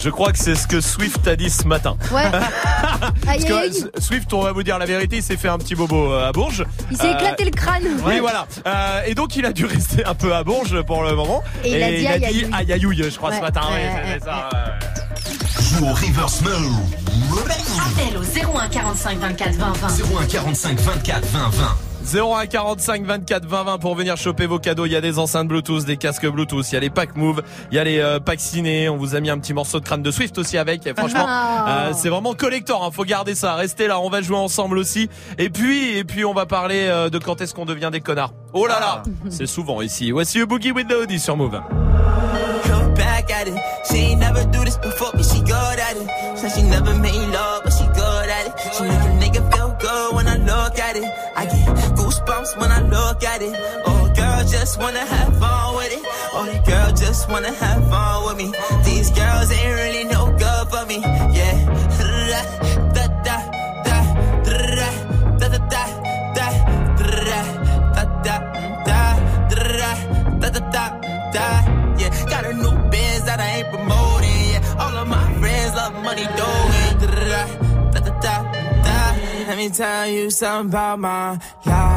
Je 0.07 0.11
crois 0.13 0.31
que 0.31 0.37
c'est 0.39 0.55
ce 0.55 0.67
que 0.67 0.79
Swift 0.79 1.27
a 1.27 1.35
dit 1.35 1.49
ce 1.49 1.67
matin. 1.67 1.97
Ouais. 2.13 2.31
Parce 3.25 3.43
que 3.43 3.51
euh, 3.51 3.89
Swift, 3.99 4.31
on 4.31 4.41
va 4.41 4.53
vous 4.53 4.63
dire 4.63 4.79
la 4.79 4.85
vérité, 4.85 5.17
il 5.17 5.21
s'est 5.21 5.35
fait 5.35 5.49
un 5.49 5.57
petit 5.57 5.75
bobo 5.75 6.13
euh, 6.13 6.29
à 6.29 6.31
Bourges. 6.31 6.63
Il 6.89 6.95
s'est 6.95 7.07
Euh, 7.07 7.13
éclaté 7.17 7.43
le 7.43 7.51
crâne. 7.51 7.83
Oui, 8.05 8.19
voilà. 8.21 8.47
Euh, 8.65 9.01
et 9.05 9.15
donc, 9.15 9.35
il 9.35 9.45
a 9.45 9.51
dû 9.51 9.65
rester 9.75 10.05
un 10.05 10.13
peu 10.13 10.33
à 10.33 10.45
Bourges 10.45 10.81
pour 10.83 11.03
le 11.03 11.13
moment. 11.13 11.43
Et 11.65 11.71
il 11.75 11.83
a 11.83 11.87
dit 11.89 12.07
aïe, 12.07 12.25
aïe, 12.25 12.25
aïe, 12.25 12.49
aïe, 12.53 12.71
aïe, 12.71 13.09
je 13.11 13.17
crois, 13.17 13.31
ce 13.31 13.35
Ouais, 13.35 13.41
matin. 13.41 13.59
ouais, 13.69 13.75
ouais, 13.75 13.83
ouais, 13.83 14.13
c'était 14.13 14.25
ça, 14.25 14.49
ouais. 14.53 15.77
Joue 15.77 15.85
au 15.87 15.93
reverse 15.93 16.41
move. 16.41 16.77
Appel 17.41 18.17
au 18.17 18.57
01 18.57 18.69
45 18.69 19.19
24 19.19 19.55
20 19.55 19.73
20. 19.73 19.87
01 20.21 20.25
45 20.25 20.79
24 20.79 21.25
20 21.25 21.39
20. 21.49 21.77
01 22.13 22.45
45 22.47 23.03
24 23.05 23.45
20 23.45 23.63
20 23.63 23.77
pour 23.79 23.95
venir 23.95 24.15
choper 24.17 24.45
vos 24.45 24.59
cadeaux. 24.59 24.85
Il 24.85 24.91
y 24.91 24.95
a 24.95 25.01
des 25.01 25.19
enceintes 25.19 25.47
Bluetooth, 25.47 25.85
des 25.85 25.97
casques 25.97 26.25
Bluetooth, 26.27 26.65
il 26.71 26.75
y 26.75 26.77
a 26.77 26.79
les 26.79 26.89
packs 26.89 27.15
Move, 27.15 27.41
il 27.71 27.75
y 27.75 27.79
a 27.79 27.83
les 27.83 27.99
euh, 27.99 28.19
packs 28.19 28.39
ciné. 28.39 28.87
On 28.89 28.97
vous 28.97 29.15
a 29.15 29.19
mis 29.19 29.29
un 29.29 29.37
petit 29.39 29.53
morceau 29.53 29.79
de 29.79 29.85
crâne 29.85 30.01
de 30.03 30.11
Swift 30.11 30.37
aussi 30.37 30.57
avec. 30.57 30.87
Et 30.87 30.93
franchement, 30.93 31.25
Ah. 31.27 31.87
euh, 31.89 31.91
c'est 31.93 32.09
vraiment 32.09 32.33
collector. 32.33 32.83
Hein, 32.83 32.89
faut 32.91 33.03
garder 33.03 33.35
ça. 33.35 33.55
Restez 33.55 33.87
là, 33.87 33.99
on 33.99 34.09
va 34.09 34.21
jouer 34.21 34.37
ensemble 34.37 34.77
aussi. 34.77 35.09
Et 35.37 35.49
puis, 35.49 35.97
et 35.97 36.03
puis, 36.03 36.23
on 36.25 36.33
va 36.33 36.45
parler 36.45 36.87
euh, 36.87 37.09
de 37.09 37.17
quand 37.17 37.41
est-ce 37.41 37.53
qu'on 37.53 37.65
devient 37.65 37.89
des 37.91 38.01
connards. 38.01 38.33
Oh 38.53 38.65
là 38.67 38.79
là, 38.79 39.03
c'est 39.29 39.45
souvent 39.47 39.81
ici. 39.81 40.11
Voici 40.11 40.39
le 40.39 40.45
Boogie 40.45 40.71
with 40.71 40.87
the 40.87 40.93
Hoodie 40.93 41.19
sur 41.19 41.35
Move. 41.35 41.59
Come 42.63 42.93
back 42.95 43.29
at 43.31 43.47
it. 43.47 43.53
She 43.89 43.97
ain't 43.97 44.19
never 44.19 44.45
do 44.45 44.63
this 44.63 44.77
before, 44.77 45.11
but 45.13 45.23
she 45.23 45.39
good 45.41 45.51
at 45.51 45.95
it. 45.95 46.37
Said 46.37 46.51
she 46.55 46.63
never 46.63 46.93
made 46.95 47.13
love, 47.31 47.61
but 47.63 47.73
she 47.73 47.85
good 47.87 48.29
at 48.29 48.47
it. 48.47 48.53
She 48.75 48.83
make 48.83 48.91
a 48.91 49.39
nigga 49.39 49.51
feel 49.53 49.75
good 49.79 50.15
when 50.15 50.27
I 50.27 50.37
look 50.37 50.79
at 50.79 50.95
it. 50.95 51.03
I 51.35 51.45
get 51.45 51.86
goosebumps 52.07 52.57
when 52.59 52.71
I 52.71 52.81
look 52.81 53.23
at 53.23 53.41
it. 53.41 53.55
Oh, 53.85 54.11
girl, 54.15 54.41
just 54.47 54.79
wanna 54.79 55.05
have 55.05 55.37
fun 55.39 55.75
with 55.75 55.91
it. 55.91 56.03
Oh, 56.33 56.47
girl, 56.65 56.89
just 56.95 57.29
wanna 57.29 57.53
have 57.53 57.89
fun 57.89 58.25
with 58.25 58.37
me. 58.37 58.47
These 58.85 59.09
girls 59.11 59.51
ain't 59.51 59.73
really 59.81 60.05
no 60.05 60.31
good 60.43 60.65
for 60.71 60.85
me. 60.85 60.99
Yeah. 61.37 61.55
Da 62.95 63.05
da 63.27 63.37
da 63.37 63.37
da 63.87 63.97
da 64.45 64.57
da 65.39 65.47
da 65.47 65.47
da 65.47 65.85
da 66.37 66.47
da 67.03 67.15
da 68.25 68.35
da 68.87 69.05
da 69.65 69.89
da 70.39 70.59
da 70.75 70.85
da 71.35 71.47
Yeah, 71.99 72.11
got 72.31 72.45
a 72.45 72.53
new 72.53 72.75
that 73.27 73.39
I 73.39 73.49
ain't 73.57 73.69
promoting. 73.69 74.43
Yeah, 74.51 74.81
all 74.81 74.95
of 75.01 75.07
my 75.07 75.25
friends 75.39 75.75
love 75.75 75.93
money, 76.03 76.25
da 76.39 76.49
da 77.91 77.99
da 77.99 78.19
da. 78.21 78.57
Let 79.47 79.57
me 79.57 79.69
tell 79.69 80.07
you 80.07 80.29
something 80.29 80.71
about 80.71 80.99
my 80.99 81.39
life. 81.65 81.96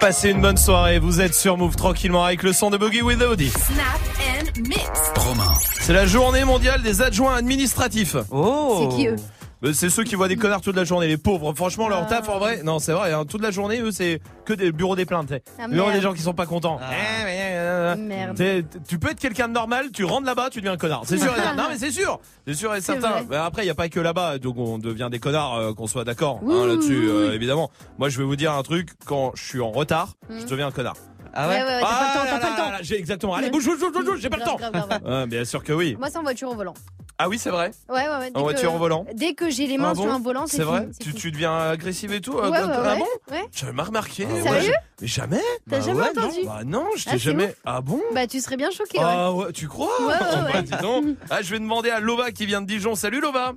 Passez 0.00 0.30
une 0.30 0.40
bonne 0.40 0.56
soirée, 0.56 1.00
vous 1.00 1.20
êtes 1.20 1.34
sur 1.34 1.56
Move 1.56 1.74
tranquillement 1.74 2.24
avec 2.24 2.44
le 2.44 2.52
son 2.52 2.70
de 2.70 2.76
Boogie 2.76 3.02
with 3.02 3.20
Audi. 3.20 3.50
Snap 3.50 3.98
and 4.20 4.60
mix. 4.68 4.88
Romain. 5.16 5.52
C'est 5.80 5.92
la 5.92 6.06
journée 6.06 6.44
mondiale 6.44 6.82
des 6.82 7.02
adjoints 7.02 7.34
administratifs. 7.34 8.16
Oh 8.30 8.88
C'est 8.90 8.96
qui 8.96 9.06
eux? 9.08 9.16
C'est 9.72 9.90
ceux 9.90 10.04
qui 10.04 10.14
voient 10.14 10.28
des 10.28 10.36
connards 10.36 10.60
toute 10.60 10.76
la 10.76 10.84
journée, 10.84 11.08
les 11.08 11.16
pauvres. 11.16 11.52
Franchement, 11.52 11.88
leur 11.88 12.06
taf 12.06 12.28
en 12.28 12.38
vrai, 12.38 12.62
non, 12.62 12.78
c'est 12.78 12.92
vrai, 12.92 13.12
hein, 13.12 13.24
toute 13.24 13.42
la 13.42 13.50
journée, 13.50 13.80
eux, 13.80 13.90
c'est 13.90 14.20
que 14.44 14.52
des 14.52 14.70
bureaux 14.70 14.94
des 14.94 15.04
plaintes. 15.04 15.26
t'sais. 15.26 15.42
Ah, 15.58 15.66
bureau 15.66 15.86
merde. 15.86 15.96
des 15.96 16.00
gens 16.02 16.14
qui 16.14 16.22
sont 16.22 16.32
pas 16.32 16.46
contents. 16.46 16.78
Eh, 16.80 17.24
mais, 17.24 17.38
euh, 17.54 17.96
Merde. 17.96 18.36
t'sais, 18.36 18.64
Tu 18.88 19.00
peux 19.00 19.10
être 19.10 19.18
quelqu'un 19.18 19.48
de 19.48 19.54
normal, 19.54 19.86
tu 19.92 20.04
rentres 20.04 20.26
là-bas, 20.26 20.48
tu 20.50 20.60
deviens 20.60 20.74
un 20.74 20.76
connard. 20.76 21.02
C'est 21.04 21.18
sûr 21.18 21.32
et 21.32 21.36
certain. 21.40 21.56
Non, 21.56 21.64
mais 21.70 21.76
c'est 21.76 21.90
sûr. 21.90 22.20
C'est 22.46 22.54
sûr 22.54 22.72
et 22.74 22.80
certain. 22.80 23.24
après, 23.32 23.64
il 23.64 23.66
y 23.66 23.70
a 23.70 23.74
pas 23.74 23.88
que 23.88 23.98
là-bas, 23.98 24.38
donc 24.38 24.56
on 24.58 24.78
devient 24.78 25.08
des 25.10 25.18
connards, 25.18 25.56
euh, 25.56 25.74
qu'on 25.74 25.88
soit 25.88 26.04
d'accord 26.04 26.40
hein, 26.48 26.66
là-dessus, 26.66 27.08
euh, 27.08 27.34
évidemment. 27.34 27.70
Moi, 27.98 28.10
je 28.10 28.18
vais 28.18 28.24
vous 28.24 28.36
dire 28.36 28.52
un 28.52 28.62
truc. 28.62 28.90
Quand 29.06 29.32
je 29.34 29.42
suis 29.44 29.60
en 29.60 29.72
retard, 29.72 30.14
je 30.30 30.46
deviens 30.46 30.68
un 30.68 30.72
connard. 30.72 30.96
Ah 31.34 31.48
Ouais, 31.48 31.54
ouais, 31.56 31.62
ouais, 31.62 31.74
ouais, 31.76 31.80
t'as 31.80 31.88
pas 31.88 32.04
le 32.04 32.18
temps, 32.18 32.24
t'as 32.24 32.38
pas 32.38 32.46
le 32.50 32.56
là 32.56 32.56
temps. 32.64 32.70
là, 32.72 32.78
J'ai 32.82 32.96
exactement. 32.98 33.34
Allez, 33.34 33.50
bouge, 33.50 33.64
bouge, 33.66 33.78
bouge, 33.78 34.04
bouge, 34.04 34.20
j'ai 34.20 34.30
pas 34.30 34.36
le 34.38 34.42
temps. 34.44 34.56
Grave, 34.56 34.72
grave, 34.72 34.88
grave. 34.88 35.02
Ah, 35.06 35.26
bien 35.26 35.44
sûr 35.44 35.62
que 35.62 35.72
oui. 35.72 35.96
Moi, 35.98 36.08
c'est 36.10 36.18
en 36.18 36.22
voiture 36.22 36.50
au 36.50 36.54
volant. 36.54 36.74
Ah 37.20 37.28
oui, 37.28 37.36
c'est 37.38 37.50
vrai. 37.50 37.72
Ouais, 37.88 37.96
ouais, 38.08 38.08
ouais. 38.18 38.30
dès 38.30 38.38
En 38.38 38.42
voiture 38.42 38.70
que- 38.70 38.76
au 38.76 38.78
volant 38.78 39.04
Dès 39.12 39.34
que 39.34 39.50
j'ai 39.50 39.66
les 39.66 39.76
mains 39.76 39.88
Ah 39.90 39.94
bon 39.94 40.02
sur 40.02 40.12
un 40.12 40.20
volant, 40.20 40.46
c'est 40.46 40.58
C'est 40.58 40.62
vrai 40.62 40.82
fini, 40.82 40.92
c'est 40.94 41.02
tu, 41.04 41.08
fini. 41.10 41.20
tu 41.20 41.30
deviens 41.32 41.56
agressive 41.70 42.12
et 42.12 42.20
tout 42.20 42.32
Ouais, 42.34 42.44
euh, 42.44 42.50
ouais, 42.50 42.58
Ah 42.62 42.92
ouais. 42.94 42.98
bon 42.98 43.34
Ouais. 43.34 43.44
J'avais 43.52 43.72
pas 43.72 43.82
remarqué. 43.82 44.24
Ah 44.30 44.34
ouais. 44.34 44.42
Sérieux 44.42 44.72
Mais 45.00 45.06
jamais 45.08 45.40
T'as 45.68 45.78
Bah 45.78 45.84
jamais 45.84 46.00
ouais, 46.00 46.08
entendu 46.16 46.38
non. 46.44 46.46
Bah 46.46 46.60
non, 46.64 46.84
je 46.96 47.02
Ah, 47.06 47.10
t'ai 47.10 47.18
c'est 47.18 47.24
jamais. 47.24 47.46
ouf. 47.46 47.54
Ah 47.66 47.80
bon 47.80 48.00
Bah, 48.14 48.26
tu 48.28 48.40
serais 48.40 48.56
bien 48.56 48.70
choqué, 48.70 48.98
ouais. 48.98 49.04
Ah 49.04 49.32
ouais, 49.32 49.52
tu 49.52 49.66
crois 49.66 49.90
Ouais, 50.00 50.06
ouais, 50.12 50.52
Bah, 50.52 50.62
dis 50.62 50.70
donc. 50.80 51.06
Ah, 51.28 51.42
je 51.42 51.50
vais 51.50 51.58
demander 51.58 51.90
à 51.90 51.98
Lova 51.98 52.30
qui 52.30 52.46
vient 52.46 52.60
de 52.60 52.66
Dijon. 52.68 52.94
Salut 52.94 53.20
Lova 53.20 53.52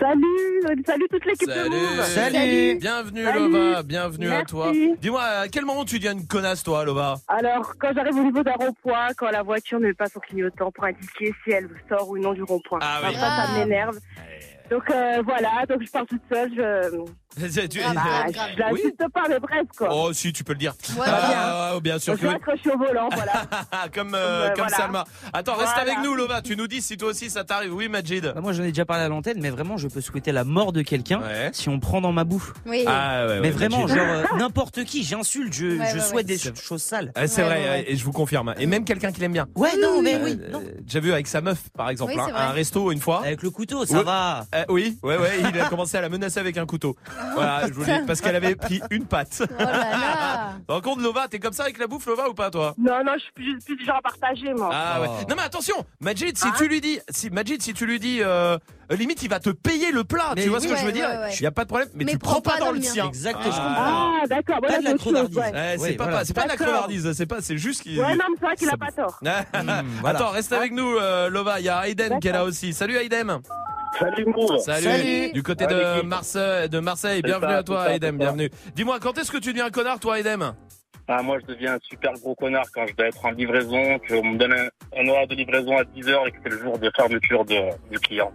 Salut, 0.00 0.82
salut 0.86 1.06
toute 1.10 1.24
l'équipe 1.26 1.46
de 1.46 1.52
Salut 1.52 1.70
Move. 1.70 2.04
Salut. 2.06 2.78
Bienvenue 2.80 3.24
Salut. 3.24 3.50
Lova, 3.52 3.82
bienvenue 3.82 4.26
à 4.28 4.30
Merci. 4.30 4.46
toi. 4.46 4.72
Dis-moi, 5.00 5.22
à 5.22 5.48
quel 5.48 5.64
moment 5.66 5.84
tu 5.84 5.96
deviens 5.98 6.12
une 6.12 6.26
connasse 6.26 6.62
toi 6.62 6.84
Alors, 7.28 7.74
quand 7.78 7.92
j'arrive 7.94 8.16
au 8.16 8.22
niveau 8.22 8.42
d'un 8.42 8.52
rond-point, 8.54 9.08
quand 9.16 9.30
la 9.30 9.42
voiture 9.42 9.78
ne 9.80 9.86
met 9.88 9.94
pas 9.94 10.08
son 10.08 10.20
clignotant 10.20 10.70
pour 10.72 10.84
indiquer 10.84 11.32
si 11.44 11.50
elle 11.52 11.68
sort 11.88 12.08
ou 12.08 12.18
non 12.18 12.32
du 12.32 12.42
rond-point. 12.42 12.78
Ah 12.82 13.00
oui. 13.06 13.14
Ça, 13.14 13.20
ça 13.20 13.44
Ah. 13.48 13.58
m'énerve. 13.58 13.98
Donc 14.70 14.84
euh, 14.90 15.22
voilà, 15.24 15.66
donc 15.68 15.82
je 15.84 15.90
pars 15.90 16.06
toute 16.06 16.22
seule, 16.32 16.50
je 16.54 17.00
Tu- 17.68 17.80
Ah, 17.84 17.92
bah, 17.94 18.00
grave, 18.02 18.24
je 18.28 18.32
grave. 18.56 18.70
l'insulte 18.72 19.02
pas, 19.14 19.22
mais 19.28 19.38
bref 19.38 19.62
quoi. 19.78 19.88
Oh 19.92 20.12
si, 20.12 20.32
tu 20.32 20.42
peux 20.42 20.52
le 20.52 20.58
dire. 20.58 20.74
Ouais, 20.98 21.06
Ah, 21.06 21.74
bien 21.80 21.98
sûr 22.00 22.14
je 22.14 22.18
que 22.20 22.26
suis 22.26 22.28
oui. 22.28 22.34
accrochée 22.34 22.70
au 22.74 22.78
volant, 22.78 23.08
voilà. 23.12 23.46
comme 23.94 24.14
euh, 24.16 24.42
Ouais, 24.48 24.54
comme 24.54 24.66
voilà. 24.66 24.76
Salma. 24.76 25.04
Attends, 25.32 25.54
reste 25.54 25.72
Voilà. 25.74 25.92
avec 25.92 26.04
nous 26.04 26.14
Lova. 26.16 26.42
Tu 26.42 26.56
nous 26.56 26.66
dis 26.66 26.82
si 26.82 26.96
toi 26.96 27.10
aussi 27.10 27.30
ça 27.30 27.44
t'arrive. 27.44 27.72
Oui, 27.74 27.88
Majid. 27.88 28.32
Bah, 28.34 28.40
moi 28.40 28.52
j'en 28.52 28.64
ai 28.64 28.68
déjà 28.68 28.84
parlé 28.84 29.04
à 29.04 29.08
l'antenne, 29.08 29.38
mais 29.40 29.50
vraiment 29.50 29.76
je 29.76 29.86
peux 29.86 30.00
souhaiter 30.00 30.32
la 30.32 30.42
mort 30.44 30.72
de 30.72 30.82
quelqu'un 30.82 31.20
Ouais. 31.20 31.50
si 31.52 31.68
on 31.68 31.78
prend 31.78 32.00
dans 32.00 32.10
ma 32.12 32.24
bouffe. 32.24 32.52
Oui. 32.66 32.84
Ah 32.86 33.26
ouais, 33.26 33.32
ouais, 33.34 33.40
mais 33.40 33.50
vraiment, 33.50 33.82
Majid. 33.82 33.96
genre 33.96 34.06
euh, 34.08 34.36
n'importe 34.38 34.84
qui, 34.84 35.04
j'insulte, 35.04 35.52
je, 35.52 35.66
Ouais, 35.78 35.86
je 35.90 35.94
ouais, 35.98 36.00
souhaite 36.00 36.14
ouais. 36.28 36.36
des 36.36 36.38
choses 36.38 36.82
sales. 36.82 37.12
Ah, 37.14 37.26
c'est 37.28 37.42
Ouais, 37.42 37.48
vrai, 37.48 37.84
et 37.86 37.96
je 37.96 38.04
vous 38.04 38.12
confirme. 38.12 38.54
Et 38.58 38.66
même 38.66 38.84
quelqu'un 38.84 39.12
qui 39.12 39.20
l'aime 39.20 39.32
bien. 39.32 39.46
Ouais, 39.54 39.70
non, 39.80 40.02
mais 40.02 40.16
Euh, 40.16 40.24
oui. 40.24 40.38
euh. 40.52 40.58
J'ai 40.86 41.00
vu 41.00 41.12
avec 41.12 41.28
sa 41.28 41.40
meuf, 41.40 41.58
par 41.76 41.90
exemple, 41.90 42.12
Oui, 42.16 42.20
hein, 42.20 42.32
un 42.34 42.50
resto 42.50 42.90
une 42.90 43.00
fois. 43.00 43.22
Avec 43.24 43.42
le 43.42 43.50
couteau, 43.50 43.86
ça 43.86 44.02
va. 44.02 44.46
Euh, 44.60 44.72
oui, 44.72 44.98
ouais, 45.02 45.16
ouais, 45.16 45.40
il 45.40 45.60
a 45.60 45.68
commencé 45.68 45.96
à 45.96 46.00
la 46.00 46.08
menacer 46.08 46.40
avec 46.40 46.56
un 46.58 46.66
couteau. 46.66 46.96
Voilà, 47.34 47.66
je 47.68 47.72
vous 47.72 47.80
le 47.80 47.86
dis, 47.86 47.92
parce 48.06 48.20
qu'elle 48.20 48.36
avait 48.36 48.56
pris 48.56 48.80
une 48.90 49.04
patte. 49.06 49.42
Oh 49.48 49.54
là 49.58 49.66
là. 49.72 50.52
Par 50.66 50.80
contre, 50.82 51.02
Lova, 51.02 51.28
t'es 51.28 51.38
comme 51.38 51.52
ça 51.52 51.64
avec 51.64 51.78
la 51.78 51.86
bouffe, 51.86 52.06
Lova, 52.06 52.28
ou 52.28 52.34
pas, 52.34 52.50
toi? 52.50 52.74
Non, 52.78 53.02
non, 53.04 53.12
je 53.14 53.20
suis 53.22 53.32
plus, 53.32 53.58
plus 53.64 53.76
du 53.76 53.84
genre 53.84 53.96
à 53.96 54.02
partager, 54.02 54.52
moi. 54.54 54.70
Ah 54.72 55.00
ouais. 55.00 55.08
Oh. 55.10 55.24
Non 55.28 55.36
mais 55.36 55.42
attention, 55.42 55.74
Majid, 56.00 56.36
si 56.36 56.46
Hein? 56.48 56.52
tu 56.56 56.68
lui 56.68 56.80
dis, 56.80 56.98
si 57.08 57.30
Majid, 57.30 57.62
si 57.62 57.72
tu 57.74 57.86
lui 57.86 57.98
dis, 58.00 58.20
euh, 58.22 58.58
limite, 58.96 59.22
il 59.22 59.28
va 59.30 59.40
te 59.40 59.50
payer 59.50 59.92
le 59.92 60.04
plat. 60.04 60.32
Mais 60.36 60.42
tu 60.42 60.48
vois 60.48 60.58
oui, 60.58 60.64
ce 60.68 60.72
que 60.72 60.78
je 60.78 60.84
veux 60.84 60.92
dire 60.92 61.08
ouais. 61.08 61.34
Il 61.38 61.42
y 61.42 61.46
a 61.46 61.50
pas 61.50 61.64
de 61.64 61.68
problème, 61.68 61.88
mais, 61.94 62.04
Mais 62.04 62.12
tu 62.12 62.18
prends 62.18 62.40
prends 62.40 62.52
pas 62.52 62.58
dans 62.58 62.72
le 62.72 62.78
mien. 62.80 62.90
tien. 62.92 63.06
Exactement. 63.06 63.52
Ah. 63.56 64.12
Ah, 64.22 64.26
d'accord, 64.26 64.56
Pas 64.60 64.66
voilà, 64.68 64.78
de 64.78 64.84
la 64.84 64.90
d'autres 64.92 65.04
choses, 65.04 65.12
crevardise. 65.12 65.36
ouais. 65.38 65.52
Ouais, 65.52 65.76
c'est 65.78 65.94
pas, 65.94 66.04
voilà. 66.04 66.24
de 66.24 66.48
la 66.48 66.56
crevardise, 66.56 67.12
c'est 67.12 67.26
pas, 67.26 67.40
c'est 67.40 67.56
juste 67.58 67.82
qu'il. 67.82 67.98
Ouais, 68.00 68.14
non, 68.16 68.24
mais 68.30 68.36
c'est 68.38 68.44
vrai 68.46 68.56
qu'il 68.56 68.68
a 68.70 68.76
pas 68.76 68.90
tort. 68.92 69.18
Hmm, 69.22 69.82
voilà. 70.00 70.18
Attends, 70.18 70.30
reste 70.30 70.52
avec 70.52 70.72
nous, 70.72 70.96
euh, 70.96 71.28
Lova. 71.30 71.60
Il 71.60 71.66
y 71.66 71.68
a 71.68 71.86
Aiden 71.88 72.18
qui 72.20 72.28
est 72.28 72.32
là 72.32 72.44
aussi. 72.44 72.72
Salut 72.72 72.96
Aiden. 72.96 73.38
Salut 73.98 74.24
Move. 74.26 74.58
Salut. 74.58 74.84
Salut. 74.84 75.32
Du 75.32 75.42
côté 75.42 75.66
Ouais, 75.66 75.74
de. 75.74 76.02
Marseille, 76.02 76.68
de 76.68 76.78
Marseille. 76.78 77.22
Bienvenue 77.22 77.52
ça, 77.52 77.58
à 77.58 77.62
toi, 77.62 77.84
ça, 77.86 77.92
ça. 78.00 78.12
Bienvenue. 78.12 78.50
Dis-moi, 78.74 78.98
quand 79.00 79.18
est-ce 79.18 79.30
que 79.30 79.38
tu 79.38 79.50
deviens 79.50 79.66
un 79.66 79.70
connard, 79.70 79.98
toi, 80.00 80.18
Aiden? 80.20 80.52
Ah, 81.08 81.22
moi, 81.22 81.38
je 81.40 81.46
deviens 81.52 81.74
un 81.74 81.78
super 81.82 82.12
gros 82.14 82.36
connard 82.36 82.66
quand 82.72 82.86
je 82.86 82.94
dois 82.94 83.06
être 83.08 83.24
en 83.24 83.30
livraison, 83.32 83.98
qu'on 84.08 84.24
me 84.24 84.38
donne 84.38 84.52
un, 84.52 84.68
un 84.96 85.08
horaire 85.08 85.26
de 85.26 85.34
livraison 85.34 85.76
à 85.76 85.82
10h 85.82 86.28
et 86.28 86.30
que 86.30 86.36
c'est 86.44 86.50
le 86.50 86.58
jour 86.60 86.78
de 86.78 86.88
fermeture 86.94 87.44
de, 87.44 87.56
du 87.90 87.98
client. 87.98 88.30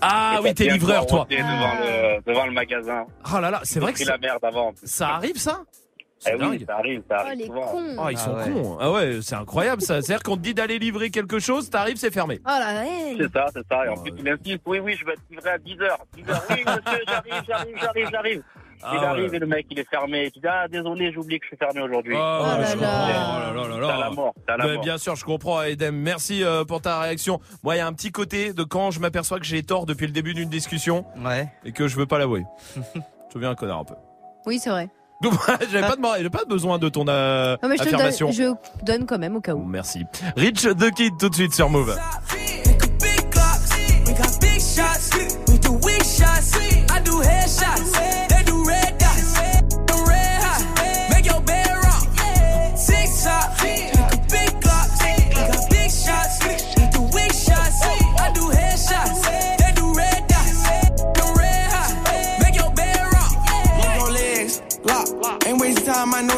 Ah 0.00 0.36
Et 0.38 0.42
oui, 0.42 0.54
t'es 0.54 0.68
livreur, 0.68 1.06
toi. 1.06 1.26
Devant, 1.30 1.42
le, 1.44 2.20
devant 2.24 2.46
le 2.46 2.52
magasin. 2.52 3.06
Oh 3.34 3.38
là 3.40 3.50
là, 3.50 3.60
c'est 3.64 3.80
vrai 3.80 3.92
que 3.92 4.04
la 4.04 4.18
merde 4.18 4.42
avant. 4.44 4.72
ça 4.84 5.10
arrive, 5.10 5.36
ça? 5.38 5.62
Eh 6.26 6.34
oui, 6.34 6.62
ça 6.68 6.76
arrive, 6.76 7.02
ça 7.08 7.16
Oh, 7.18 7.26
arrive 7.26 7.38
les 7.38 7.46
souvent. 7.46 7.60
cons. 7.62 7.96
Oh, 7.98 8.08
ils 8.10 8.18
sont 8.18 8.36
Ah 8.36 8.44
ouais. 8.46 8.52
cons. 8.52 8.78
Ah 8.78 8.90
ouais, 8.92 9.18
c'est 9.22 9.34
incroyable 9.36 9.80
ça. 9.80 10.02
C'est-à-dire 10.02 10.22
qu'on 10.22 10.36
te 10.36 10.42
dit 10.42 10.52
d'aller 10.52 10.78
livrer 10.78 11.10
quelque 11.10 11.38
chose, 11.38 11.70
t'arrives, 11.70 11.96
c'est 11.96 12.12
fermé. 12.12 12.40
Oh 12.44 12.48
là 12.48 12.74
là. 12.74 12.84
hey. 12.84 13.16
C'est 13.18 13.32
ça, 13.32 13.46
c'est 13.54 13.66
ça. 13.66 13.86
Et 13.86 13.88
en 13.88 13.94
Oh, 13.96 14.02
plus, 14.02 14.12
ouais. 14.12 14.18
il 14.20 14.28
insiste, 14.28 14.60
oui, 14.66 14.78
oui, 14.80 14.96
je 15.00 15.06
vais 15.06 15.12
être 15.12 15.22
livré 15.30 15.48
à 15.50 15.56
10h. 15.58 15.96
10h, 16.18 16.42
oui, 16.50 16.64
monsieur, 16.66 17.02
j'arrive, 17.08 17.42
j'arrive, 17.48 17.76
j'arrive, 17.80 18.08
j'arrive. 18.12 18.42
Ah 18.82 18.90
il 18.94 18.98
ouais. 19.00 19.04
arrive 19.06 19.34
et 19.34 19.38
le 19.38 19.46
mec, 19.46 19.66
il 19.70 19.78
est 19.78 19.88
fermé. 19.88 20.24
Et 20.26 20.30
tu 20.30 20.40
dis, 20.40 20.46
ah, 20.48 20.66
désolé, 20.68 21.10
j'ai 21.12 21.18
oublié 21.18 21.38
que 21.38 21.44
je 21.44 21.48
suis 21.48 21.56
fermé 21.56 21.80
aujourd'hui. 21.82 22.14
Oh, 22.14 22.18
là 22.18 22.64
je 22.64 22.76
là. 22.78 23.06
Oh 23.52 23.54
là 23.56 23.68
là 23.68 23.68
là 23.68 23.78
là. 23.78 23.86
C'est 23.86 23.92
à 23.92 23.98
la 23.98 24.10
mort, 24.10 24.34
la 24.74 24.76
bien 24.78 24.98
sûr, 24.98 25.16
je 25.16 25.24
comprends, 25.24 25.62
Edem. 25.62 25.96
Merci 25.96 26.42
euh, 26.44 26.64
pour 26.64 26.80
ta 26.80 27.00
réaction. 27.00 27.40
Moi, 27.62 27.76
il 27.76 27.78
y 27.78 27.80
a 27.82 27.86
un 27.86 27.92
petit 27.92 28.12
côté 28.12 28.52
de 28.52 28.62
quand 28.62 28.90
je 28.90 29.00
m'aperçois 29.00 29.38
que 29.38 29.44
j'ai 29.46 29.62
tort 29.62 29.86
depuis 29.86 30.06
le 30.06 30.12
début 30.12 30.34
d'une 30.34 30.48
discussion 30.48 31.04
Ouais. 31.24 31.48
et 31.64 31.72
que 31.72 31.88
je 31.88 31.96
veux 31.96 32.06
pas 32.06 32.18
l'avouer. 32.18 32.44
je 32.76 33.34
deviens 33.34 33.50
un 33.50 33.54
connard 33.54 33.80
un 33.80 33.84
peu. 33.84 33.94
Oui, 34.46 34.58
c'est 34.58 34.70
vrai. 34.70 34.88
Donc, 35.22 35.34
j'avais 35.70 35.86
pas, 35.86 35.96
de- 35.96 36.02
j'avais 36.16 36.30
pas 36.30 36.44
besoin 36.48 36.78
de 36.78 36.88
ton 36.88 37.04
euh, 37.06 37.56
Non, 37.62 37.68
mais 37.68 37.76
je 37.76 37.82
te 37.82 37.88
affirmation. 37.88 38.28
donne, 38.30 38.56
je 38.80 38.84
donne 38.84 39.06
quand 39.06 39.18
même 39.18 39.36
au 39.36 39.40
cas 39.42 39.54
où. 39.54 39.62
Merci. 39.64 40.06
Rich 40.36 40.62
the 40.62 40.90
Kid 40.94 41.12
tout 41.18 41.28
de 41.28 41.34
suite 41.34 41.52
sur 41.52 41.68
Move. 41.68 41.94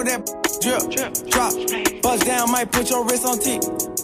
that 0.04 0.24
drip, 0.62 0.82
drop. 1.30 1.52
bust 2.02 2.26
down, 2.26 2.50
might 2.50 2.70
put 2.72 2.90
your 2.90 3.04
wrist 3.04 3.24
on 3.24 3.38
T. 3.38 3.58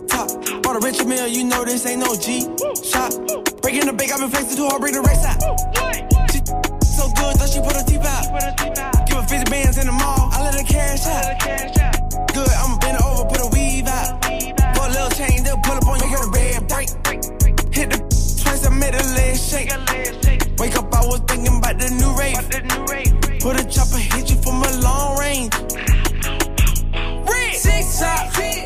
Top. 0.07 0.29
Bought 0.63 0.77
a 0.77 0.81
rich 0.81 1.05
meal, 1.05 1.27
you 1.27 1.45
know 1.45 1.65
this 1.65 1.87
ain't 1.87 2.01
no 2.01 2.15
G. 2.15 2.43
Shop. 2.85 3.13
Breaking 3.63 3.87
the 3.87 3.95
bank, 3.97 4.13
I've 4.13 4.21
been 4.21 4.31
facing 4.31 4.57
too 4.57 4.67
hard, 4.69 4.81
bring 4.81 4.95
the 4.95 5.03
race 5.03 5.25
out. 5.25 5.41
She 6.31 6.39
so 6.87 7.09
good, 7.15 7.35
thought 7.39 7.51
she 7.51 7.61
put 7.61 7.75
her 7.75 7.87
teeth 7.87 8.05
out. 8.05 9.09
Give 9.09 9.17
her 9.17 9.27
50 9.27 9.51
bands 9.51 9.79
in 9.79 9.87
the 9.87 9.93
mall, 9.93 10.29
I 10.33 10.43
let 10.45 10.55
her 10.55 10.67
cash 10.67 11.07
out. 11.07 11.41
Good, 12.35 12.49
I'ma 12.49 12.79
bend 12.79 13.03
over, 13.03 13.25
put 13.27 13.41
a 13.41 13.49
weave 13.49 13.89
out. 13.89 14.21
Put 14.23 14.87
a 14.87 14.93
little 14.93 15.11
chain, 15.17 15.43
they'll 15.43 15.59
pull 15.65 15.79
up 15.79 15.87
on 15.87 15.99
you, 15.99 16.11
get 16.11 16.21
a 16.21 16.31
red 16.31 16.69
break. 16.69 16.89
Hit 17.75 17.91
the 17.91 17.99
twice, 18.43 18.67
I 18.67 18.71
made 18.71 18.95
a 18.95 19.05
leg 19.17 19.37
shake. 19.37 19.71
Wake 20.59 20.77
up, 20.77 20.93
I 20.95 21.07
was 21.07 21.21
thinking 21.27 21.59
about 21.59 21.79
the 21.79 21.91
new 21.97 22.13
rate. 22.19 22.37
Put 23.41 23.59
a 23.59 23.65
chopper, 23.65 23.99
hit 23.99 24.31
you 24.31 24.37
from 24.43 24.63
a 24.63 24.73
long 24.83 25.19
range 25.19 25.55
top. 27.99 28.58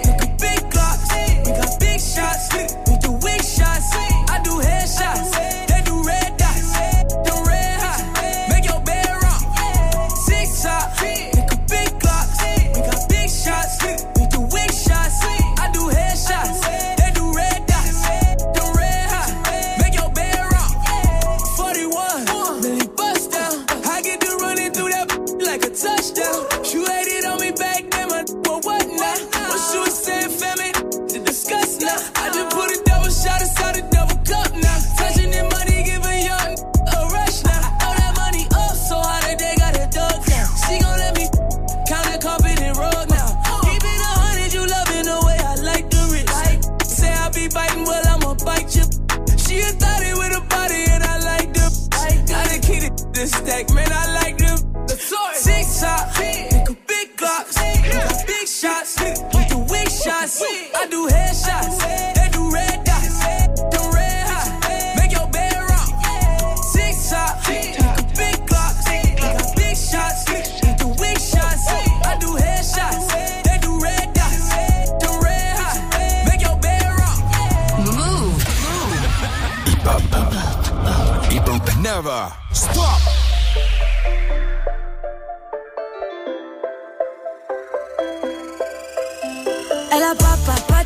I 60.45 60.87
do 60.91 61.09
headshots. 61.09 62.12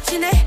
지내? 0.07 0.46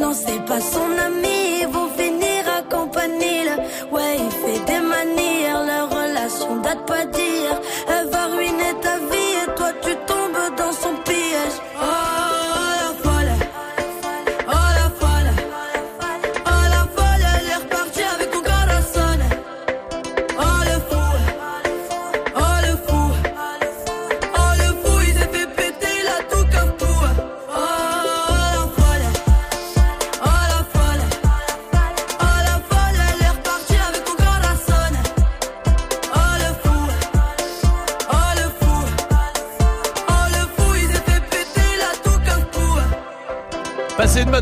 Non, 0.00 0.14
c'est 0.14 0.42
pas 0.46 0.60
son 0.60 0.90
ami, 1.06 1.60
ils 1.60 1.68
vont 1.68 1.88
finir 1.90 2.42
à 2.58 2.62
Campanile. 2.62 3.52
Ouais, 3.92 4.16
il 4.16 4.30
fait 4.42 4.64
des 4.64 4.80
manières, 4.80 5.62
leur 5.66 5.90
relation 5.90 6.56
date 6.62 6.86
pas 6.86 7.04
dire. 7.04 7.60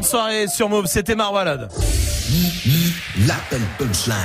soirée 0.08 0.48
sur 0.48 0.70
Move, 0.70 0.86
c'était 0.86 1.14
Marwalad. 1.14 1.68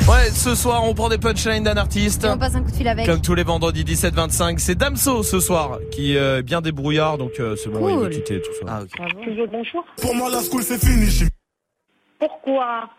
Ouais, 0.09 0.29
ce 0.29 0.55
soir 0.55 0.83
on 0.85 0.93
prend 0.93 1.09
des 1.09 1.17
punchlines 1.17 1.63
d'un 1.63 1.75
artiste. 1.75 2.25
On 2.25 2.37
passe 2.37 2.55
un 2.55 2.61
coup 2.63 2.71
de 2.71 2.75
fil 2.75 2.87
avec. 2.87 3.05
Comme 3.05 3.21
tous 3.21 3.35
les 3.35 3.43
vendredis 3.43 3.83
17-25, 3.83 4.59
c'est 4.59 4.75
Damso 4.75 5.23
ce 5.23 5.41
soir 5.41 5.79
qui 5.91 6.15
euh, 6.15 6.39
est 6.39 6.43
bien 6.43 6.61
débrouillard, 6.61 7.17
donc 7.17 7.33
euh, 7.39 7.57
c'est 7.57 7.69
bon, 7.69 7.79
cool. 7.79 7.91
il 7.91 7.97
veut 7.97 8.09
quitter 8.09 8.41
tout 8.41 8.53
ça. 8.61 8.65
Ah, 8.67 8.81
okay. 8.83 9.47
bonjour. 9.51 9.85
Pour 10.01 10.15
moi 10.15 10.29
la 10.31 10.41
school 10.41 10.63
c'est 10.63 10.79
fini. 10.79 11.27
Pourquoi? 12.17 12.89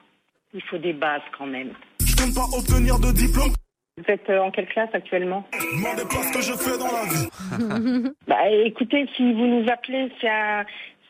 Il 0.53 0.62
faut 0.64 0.79
des 0.79 0.92
bases 0.92 1.23
quand 1.38 1.47
même. 1.47 1.70
Je 2.05 2.14
compte 2.16 2.35
pas 2.35 2.59
obtenir 2.59 2.99
de 2.99 3.12
diplôme. 3.12 3.53
Vous 3.97 4.05
êtes 4.09 4.29
euh, 4.29 4.40
en 4.40 4.51
quelle 4.51 4.66
classe 4.66 4.90
actuellement? 4.92 5.47
Demandez 5.77 6.03
pas 6.03 6.23
ce 6.25 6.33
que 6.33 6.42
je 6.42 6.53
fais 6.55 6.77
dans 6.77 6.90
la 6.90 7.05
vie. 7.05 8.11
bah 8.27 8.51
écoutez, 8.66 9.09
si 9.16 9.33
vous 9.33 9.47
nous 9.47 9.70
appelez, 9.70 10.11
c'est 10.20 10.29
un, 10.29 10.64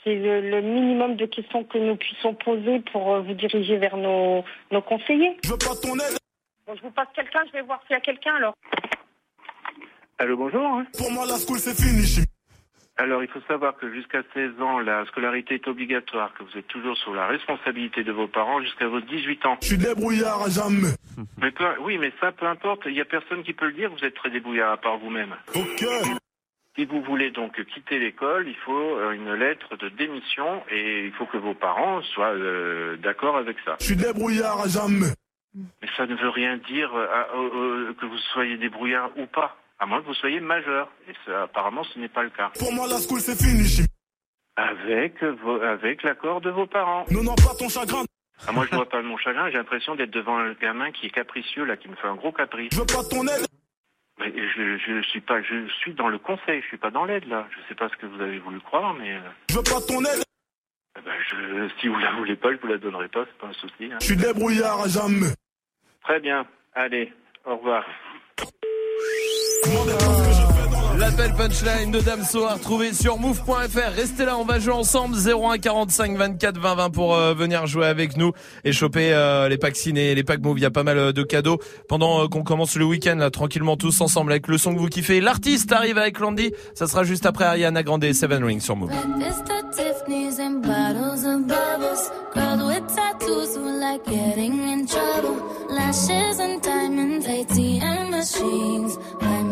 c'est 0.05 0.15
le, 0.15 0.61
minimum 0.61 1.17
de 1.17 1.27
questions 1.27 1.65
que 1.65 1.79
nous 1.79 1.97
puissions 1.97 2.35
poser 2.35 2.81
pour 2.93 3.15
euh, 3.15 3.21
vous 3.23 3.35
diriger 3.35 3.79
vers 3.79 3.97
nos, 3.97 4.45
nos 4.71 4.83
conseillers. 4.83 5.37
Je 5.43 5.51
veux 5.51 5.59
pas 5.59 5.75
ton 5.83 5.95
aide. 5.95 6.19
Bon, 6.67 6.75
je 6.77 6.83
vous 6.83 6.91
passe 6.91 7.09
quelqu'un, 7.15 7.41
je 7.47 7.53
vais 7.53 7.63
voir 7.63 7.81
s'il 7.87 7.95
y 7.95 7.97
a 7.97 8.01
quelqu'un 8.01 8.35
alors. 8.37 8.55
Allô, 10.19 10.37
bonjour. 10.37 10.65
Hein. 10.65 10.87
Pour 10.97 11.11
moi, 11.11 11.27
la 11.27 11.39
school, 11.39 11.59
c'est 11.59 11.75
fini. 11.75 12.25
Alors, 12.97 13.25
il 13.25 13.29
faut 13.29 13.41
savoir 13.49 13.77
que 13.77 13.93
jusqu'à 13.93 14.23
16 14.35 14.61
ans, 14.61 14.79
la 14.79 15.05
scolarité 15.07 15.55
est 15.55 15.67
obligatoire, 15.67 16.33
que 16.35 16.45
vous 16.45 16.57
êtes 16.57 16.69
toujours 16.69 16.97
sous 16.97 17.13
la 17.13 17.27
responsabilité 17.27 18.05
de 18.05 18.13
vos 18.13 18.29
parents 18.29 18.63
jusqu'à 18.63 18.87
vos 18.87 19.01
18 19.01 19.47
ans. 19.47 19.57
Je 19.61 19.67
suis 19.67 19.79
débrouillard 19.79 20.43
à 20.43 20.49
jamais. 20.49 20.95
Mais 21.39 21.53
oui, 21.81 21.99
mais 21.99 22.13
ça, 22.21 22.31
peu 22.31 22.47
importe, 22.47 22.83
il 22.87 22.93
n'y 22.93 23.01
a 23.01 23.05
personne 23.05 23.43
qui 23.43 23.53
peut 23.53 23.67
le 23.67 23.73
dire, 23.73 23.91
vous 23.91 24.05
êtes 24.05 24.15
très 24.15 24.31
débrouillard 24.31 24.73
à 24.73 24.77
part 24.77 24.99
vous-même. 24.99 25.35
Ok. 25.57 25.85
Si 26.77 26.85
vous 26.87 27.03
voulez 27.03 27.31
donc 27.31 27.63
quitter 27.67 27.99
l'école, 28.01 28.49
il 28.49 28.57
faut 28.57 28.97
euh, 28.97 29.13
une 29.13 29.33
lettre 29.35 29.77
de 29.77 29.89
démission 29.91 30.63
et 30.71 31.07
il 31.07 31.13
faut 31.13 31.27
que 31.27 31.37
vos 31.37 31.55
parents 31.55 32.03
soient 32.03 32.33
euh, 32.35 32.97
d'accord 32.97 33.37
avec 33.37 33.57
ça. 33.65 33.77
Je 33.81 33.85
suis 33.87 33.97
débrouillard 33.97 34.61
à 34.61 34.67
jamais. 34.69 35.13
Mais 35.55 35.89
ça 35.97 36.05
ne 36.07 36.17
veut 36.17 36.31
rien 36.31 36.57
dire 36.57 36.93
euh, 36.95 37.07
à- 37.07 37.95
que 38.01 38.07
vous 38.07 38.19
soyez 38.33 38.57
débrouillard 38.57 39.11
ou 39.17 39.27
pas, 39.27 39.57
à 39.79 39.87
moins 39.87 40.01
que 40.03 40.07
vous 40.07 40.15
soyez 40.15 40.41
majeur. 40.41 40.91
Et 41.09 41.13
ça, 41.25 41.45
apparemment, 41.45 41.85
ce 41.85 41.99
n'est 42.01 42.09
pas 42.09 42.25
le 42.25 42.31
cas. 42.31 42.51
Pour 42.59 42.73
moi, 42.73 42.89
la 42.89 42.99
school, 42.99 43.21
c'est 43.21 43.37
fini. 43.41 43.87
Avec, 44.57 45.23
vos- 45.23 45.61
avec 45.63 46.03
l'accord 46.03 46.41
de 46.41 46.51
vos 46.51 46.67
parents. 46.67 47.05
Non, 47.11 47.23
non, 47.23 47.35
pas 47.37 47.55
ton 47.57 47.69
chagrin. 47.69 48.03
Ah, 48.49 48.53
moi, 48.53 48.67
je 48.69 48.75
vois 48.75 48.89
pas 48.89 49.01
mon 49.03 49.17
chagrin. 49.17 49.49
J'ai 49.51 49.59
l'impression 49.59 49.95
d'être 49.95 50.11
devant 50.11 50.39
un 50.39 50.55
gamin 50.55 50.91
qui 50.91 51.07
est 51.07 51.11
capricieux, 51.11 51.65
là, 51.65 51.77
qui 51.77 51.89
me 51.89 51.95
fait 51.95 52.09
un 52.09 52.17
gros 52.17 52.33
caprice. 52.33 52.71
Je 52.73 52.79
veux 52.81 52.87
pas 52.87 53.05
ton 53.09 53.23
aide. 53.29 53.47
Mais 54.19 54.33
je, 54.37 54.77
je 54.79 55.03
suis 55.09 55.21
pas, 55.21 55.43
je 55.43 55.67
suis 55.81 55.93
dans 55.95 56.09
le 56.09 56.19
conseil. 56.19 56.61
Je 56.63 56.67
suis 56.69 56.77
pas 56.77 56.91
dans 56.91 57.05
l'aide, 57.05 57.27
là. 57.29 57.47
Je 57.51 57.69
sais 57.69 57.75
pas 57.75 57.89
ce 57.89 57.97
que 57.97 58.07
vous 58.07 58.21
avez 58.21 58.39
voulu 58.39 58.61
croire, 58.61 58.95
mais. 58.95 59.13
euh, 59.15 59.21
Je 59.51 59.57
veux 59.57 59.63
pas 59.63 59.81
ton 59.87 60.01
aide. 60.05 60.23
eh 60.97 61.01
ben, 61.05 61.13
je, 61.29 61.69
si 61.81 61.89
vous 61.89 61.99
la 61.99 62.13
voulez 62.13 62.37
pas, 62.37 62.53
je 62.53 62.59
vous 62.59 62.69
la 62.69 62.79
donnerai 62.79 63.09
pas. 63.09 63.25
C'est 63.27 63.39
pas 63.39 63.49
un 63.49 63.53
souci. 63.55 63.91
hein. 63.93 63.99
Je 64.01 64.07
suis 64.07 64.17
débrouillard 64.17 64.83
à 64.83 64.89
jamais. 64.89 65.33
Très 66.03 66.21
bien. 66.21 66.47
Allez, 66.75 67.13
au 67.45 67.57
revoir. 67.57 67.85
L'appel 70.99 71.33
punchline 71.35 71.91
de 71.91 72.01
Damso 72.01 72.45
à 72.45 72.55
retrouver 72.55 72.93
sur 72.93 73.19
move.fr. 73.19 73.93
Restez 73.97 74.25
là, 74.25 74.39
on 74.39 74.45
va 74.45 74.61
jouer 74.61 74.75
ensemble 74.75 75.17
01 75.17 75.59
45 75.59 76.17
24 76.17 76.61
20 76.61 76.75
20 76.77 76.91
pour 76.91 77.15
euh, 77.15 77.35
venir 77.35 77.67
jouer 77.67 77.87
avec 77.87 78.17
nous 78.17 78.33
et 78.65 78.73
choper 78.73 79.13
euh, 79.13 79.49
les 79.49 79.59
packs 79.59 79.77
ciné, 79.77 80.15
les 80.15 80.23
packs 80.23 80.41
move. 80.41 80.59
Il 80.59 80.63
y 80.63 80.67
a 80.67 80.71
pas 80.71 80.85
mal 80.85 80.99
euh, 80.99 81.13
de 81.13 81.25
cadeaux 81.25 81.59
pendant 81.89 82.29
qu'on 82.29 82.45
commence 82.45 82.77
le 82.77 82.85
week-end 82.85 83.29
tranquillement 83.33 83.77
tous 83.77 84.01
ensemble 84.01 84.31
avec 84.31 84.47
le 84.47 84.57
son 84.57 84.73
que 84.75 84.79
vous 84.79 84.89
kiffez. 84.89 85.21
L'artiste 85.21 85.73
arrive 85.73 85.99
avec 85.99 86.21
Landy. 86.21 86.53
Ça 86.75 86.87
sera 86.87 87.03
juste 87.03 87.27
après 87.27 87.45
Ariana 87.45 87.83
Grande 87.83 88.05
et 88.05 88.15
Seven 88.15 88.45
Rings 88.45 88.61
sur 88.61 88.77
move. 88.77 88.91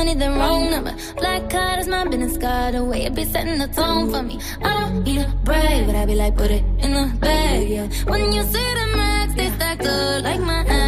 money, 0.00 0.14
then 0.14 0.32
wrong 0.38 0.70
number. 0.70 0.94
Black 1.16 1.50
card 1.50 1.78
is 1.80 1.88
my 1.88 2.04
business 2.04 2.36
card. 2.38 2.74
The 2.74 2.82
way 2.84 3.00
it 3.04 3.14
be 3.14 3.24
setting 3.24 3.58
the 3.58 3.68
tone 3.68 4.10
for 4.10 4.22
me. 4.22 4.40
I 4.62 4.70
don't 4.80 5.04
need 5.04 5.20
a 5.20 5.28
brag, 5.44 5.86
but 5.86 5.94
I 5.94 6.06
be 6.06 6.14
like, 6.14 6.36
put 6.36 6.50
it 6.50 6.64
in 6.84 6.90
the 6.98 7.06
bag, 7.20 7.68
yeah. 7.68 7.86
When 8.12 8.32
you 8.32 8.42
see 8.52 8.68
the 8.80 8.86
max, 8.96 9.34
they 9.34 9.48
stacked 9.56 9.86
up 9.86 10.22
like 10.22 10.40
my 10.40 10.60
ass, 10.76 10.79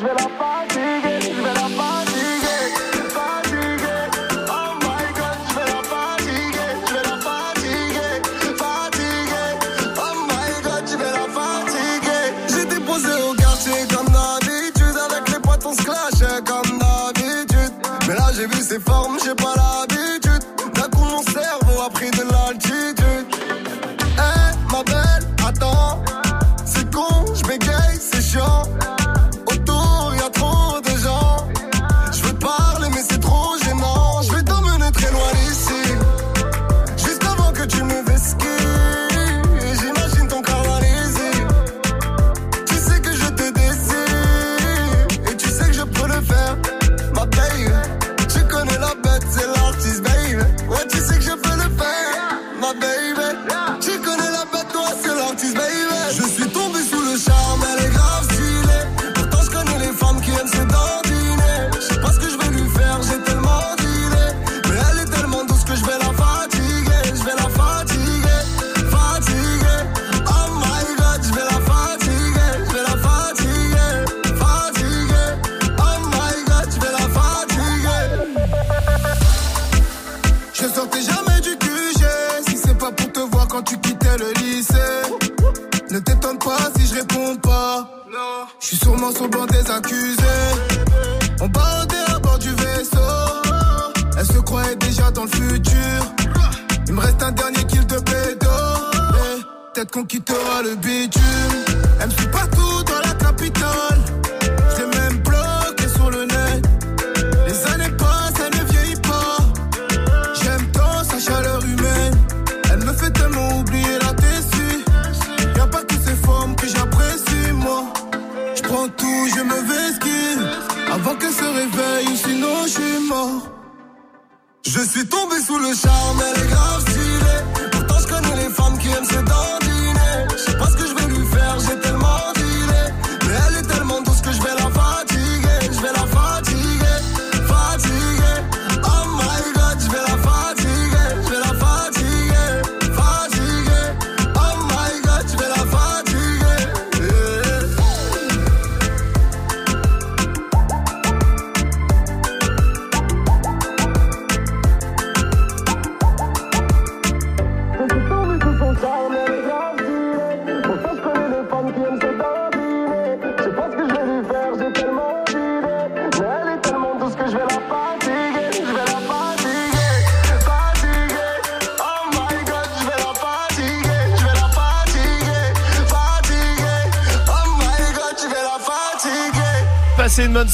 tellement 0.00 0.29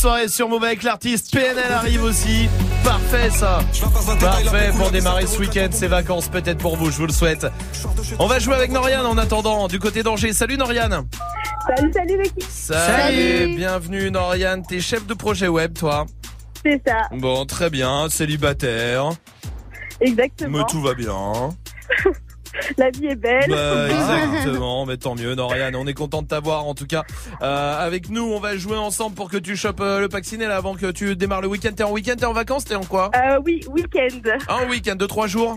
soirée 0.07 0.29
sur 0.29 0.49
Move 0.49 0.63
avec 0.63 0.85
l'artiste. 0.85 1.33
PNL 1.33 1.73
arrive 1.73 2.05
aussi. 2.05 2.49
Parfait 2.85 3.29
ça. 3.29 3.59
Parfait 4.21 4.71
pour 4.79 4.93
démarrer 4.93 5.27
ce 5.27 5.37
week-end, 5.41 5.67
ces 5.73 5.89
vacances 5.89 6.29
peut-être 6.29 6.59
pour 6.59 6.77
vous, 6.77 6.93
je 6.93 6.99
vous 6.99 7.07
le 7.07 7.13
souhaite. 7.13 7.45
On 8.21 8.29
va 8.29 8.39
jouer 8.39 8.55
avec 8.55 8.71
Noriane 8.71 9.05
en 9.05 9.19
attendant 9.19 9.67
du 9.67 9.81
côté 9.81 10.05
d'Angers. 10.05 10.33
Salut 10.33 10.57
Noriane. 10.59 11.05
Salut, 11.67 11.93
salut 11.93 12.19
l'équipe. 12.19 12.49
Salut. 12.49 13.57
Bienvenue 13.57 14.13
Noriane. 14.13 14.63
T'es 14.63 14.79
chef 14.79 15.05
de 15.09 15.15
projet 15.15 15.49
web 15.49 15.77
toi. 15.77 16.07
C'est 16.65 16.81
ça, 16.87 17.09
Bon, 17.11 17.45
très 17.45 17.69
bien. 17.69 18.09
Célibataire. 18.09 19.11
exactement. 20.01 20.59
Mais 20.59 20.65
tout 20.71 20.83
va 20.83 20.95
bien. 20.95 21.51
La 22.79 22.91
vie 22.91 23.07
est 23.07 23.17
belle. 23.17 23.49
Bah, 23.51 23.89
exactement, 24.35 24.85
mais 24.87 24.97
tant 24.97 25.15
mieux, 25.15 25.35
Noriane. 25.35 25.75
On 25.77 25.87
est 25.87 25.95
content 25.95 26.23
de 26.23 26.29
t'avoir 26.29 26.67
en 26.67 26.75
tout 26.75 26.87
cas. 26.87 27.05
Euh, 27.43 27.79
avec 27.87 28.11
nous, 28.11 28.23
on 28.25 28.39
va 28.41 28.57
jouer 28.57 28.77
ensemble 28.77 29.15
pour 29.15 29.31
que 29.31 29.37
tu 29.39 29.57
chopes 29.57 29.81
euh, 29.81 30.01
le 30.01 30.09
vacciné 30.09 30.47
là 30.47 30.57
avant 30.57 30.75
que 30.75 30.91
tu 30.91 31.17
démarres 31.17 31.41
le 31.41 31.49
week-end. 31.49 31.73
T'es 31.75 31.85
en 31.85 31.93
week-end, 31.93 32.15
t'es 32.19 32.27
en 32.27 32.33
vacances, 32.33 32.65
t'es 32.65 32.75
en 32.75 32.85
quoi 32.85 33.11
Euh, 33.17 33.41
oui, 33.45 33.61
week-end. 33.71 34.31
Un 34.49 34.69
week-end 34.69 34.97
de 34.97 35.07
trois 35.07 35.27
jours 35.27 35.57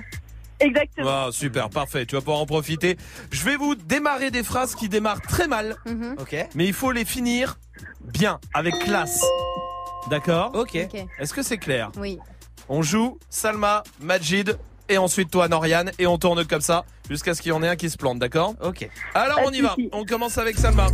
Exactement. 0.61 1.07
Ah, 1.09 1.27
super, 1.31 1.69
parfait. 1.69 2.05
Tu 2.05 2.15
vas 2.15 2.21
pouvoir 2.21 2.39
en 2.39 2.45
profiter. 2.45 2.97
Je 3.31 3.43
vais 3.45 3.55
vous 3.55 3.75
démarrer 3.75 4.29
des 4.29 4.43
phrases 4.43 4.75
qui 4.75 4.89
démarrent 4.89 5.21
très 5.21 5.47
mal. 5.47 5.75
Ok. 6.19 6.35
Mais 6.55 6.65
il 6.65 6.73
faut 6.73 6.91
les 6.91 7.05
finir 7.05 7.57
bien, 8.01 8.39
avec 8.53 8.77
classe. 8.79 9.23
D'accord 10.09 10.51
Ok. 10.55 10.77
Ok. 10.93 11.05
Est-ce 11.19 11.33
que 11.33 11.43
c'est 11.43 11.57
clair 11.57 11.91
Oui. 11.97 12.19
On 12.67 12.81
joue 12.81 13.17
Salma, 13.29 13.83
Majid 14.01 14.57
et 14.89 14.97
ensuite 14.97 15.31
toi 15.31 15.47
Noriane 15.47 15.91
et 15.99 16.07
on 16.07 16.17
tourne 16.17 16.43
comme 16.45 16.61
ça 16.61 16.83
jusqu'à 17.09 17.33
ce 17.33 17.41
qu'il 17.41 17.49
y 17.49 17.53
en 17.53 17.63
ait 17.63 17.67
un 17.69 17.75
qui 17.75 17.89
se 17.89 17.97
plante, 17.97 18.19
d'accord 18.19 18.53
Ok. 18.63 18.89
Alors 19.13 19.39
on 19.45 19.51
y 19.51 19.61
va. 19.61 19.75
On 19.91 20.03
commence 20.05 20.37
avec 20.37 20.57
Salma. 20.57 20.87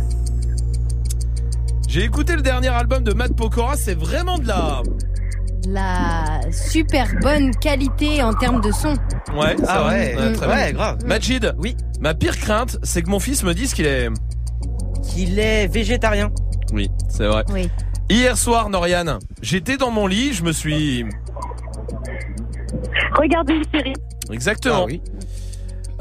J'ai 1.88 2.04
écouté 2.04 2.34
le 2.36 2.42
dernier 2.42 2.68
album 2.68 3.04
de 3.04 3.12
Matt 3.12 3.34
Pokora, 3.34 3.76
c'est 3.76 3.94
vraiment 3.98 4.38
de 4.38 4.46
la 4.48 4.82
La 5.68 6.40
super 6.52 7.08
bonne 7.22 7.54
qualité 7.56 8.22
en 8.22 8.34
termes 8.34 8.60
de 8.60 8.70
son. 8.72 8.94
Ouais, 9.34 9.56
Ah 9.66 9.80
va. 9.82 9.88
ouais. 9.88 10.32
très 10.34 10.46
Ouais, 10.46 10.64
bien. 10.66 10.72
grave. 10.72 10.98
Majid, 11.04 11.54
Oui. 11.58 11.76
ma 12.00 12.14
pire 12.14 12.36
crainte, 12.38 12.78
c'est 12.82 13.02
que 13.02 13.08
mon 13.10 13.20
fils 13.20 13.42
me 13.44 13.54
dise 13.54 13.72
qu'il 13.72 13.86
est 13.86 14.08
Qu'il 15.08 15.38
est 15.38 15.66
végétarien. 15.68 16.30
Oui, 16.72 16.90
c'est 17.08 17.26
vrai. 17.26 17.44
Oui. 17.52 17.70
Hier 18.10 18.36
soir, 18.36 18.68
Noriane, 18.68 19.18
j'étais 19.42 19.76
dans 19.76 19.90
mon 19.90 20.06
lit, 20.06 20.32
je 20.32 20.42
me 20.44 20.52
suis 20.52 21.04
Regardez 23.18 23.54
une 23.54 23.64
série. 23.72 23.92
Exactement. 24.30 24.82
Ah 24.82 24.84
oui. 24.86 25.00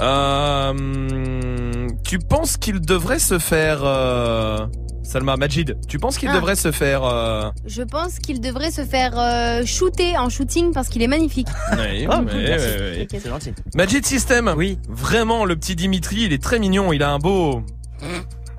Euh, 0.01 1.87
tu 2.03 2.19
penses 2.19 2.57
qu'il 2.57 2.81
devrait 2.81 3.19
se 3.19 3.39
faire 3.39 3.79
euh, 3.83 4.65
Salma 5.03 5.37
Majid, 5.37 5.77
tu 5.87 5.99
penses 5.99 6.17
qu'il 6.17 6.29
Ah. 6.29 6.35
devrait 6.35 6.55
se 6.55 6.71
faire 6.71 7.03
euh, 7.05 7.49
Je 7.65 7.81
pense 7.83 8.19
qu'il 8.19 8.41
devrait 8.41 8.71
se 8.71 8.83
faire 8.83 9.13
euh, 9.17 9.63
shooter 9.65 10.17
en 10.17 10.29
shooting 10.29 10.73
parce 10.73 10.89
qu'il 10.89 11.01
est 11.01 11.07
magnifique. 11.07 11.47
oui, 11.73 12.07
Oh, 12.09 12.15
oui, 12.19 12.25
merci. 12.47 12.67
oui, 12.77 12.83
oui. 12.97 13.01
Ok. 13.03 13.19
C'est 13.21 13.29
gentil. 13.29 13.53
Majid 13.75 14.05
System. 14.05 14.53
Oui. 14.57 14.79
Vraiment 14.89 15.45
le 15.45 15.55
petit 15.55 15.75
Dimitri, 15.75 16.23
il 16.23 16.33
est 16.33 16.41
très 16.43 16.59
mignon, 16.59 16.91
il 16.91 17.01
a 17.03 17.11
un 17.11 17.19
beau 17.19 17.61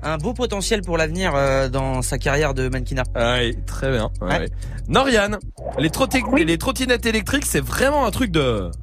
Un 0.03 0.17
beau 0.17 0.33
potentiel 0.33 0.81
pour 0.81 0.97
l'avenir 0.97 1.33
euh, 1.35 1.69
dans 1.69 2.01
sa 2.01 2.17
carrière 2.17 2.53
de 2.53 2.69
mannequinat. 2.69 3.03
Ah 3.15 3.37
Oui, 3.39 3.57
très 3.65 3.91
bien. 3.91 4.09
Ouais, 4.21 4.27
Ouais. 4.27 4.39
ouais. 4.39 4.49
Noriane, 4.87 5.37
les, 5.79 5.89
trotti- 5.89 6.23
les 6.45 6.57
trottinettes 6.57 7.05
électriques, 7.05 7.45
c'est 7.45 7.63
vraiment 7.63 8.05
un 8.05 8.11
truc 8.11 8.31
de. 8.31 8.69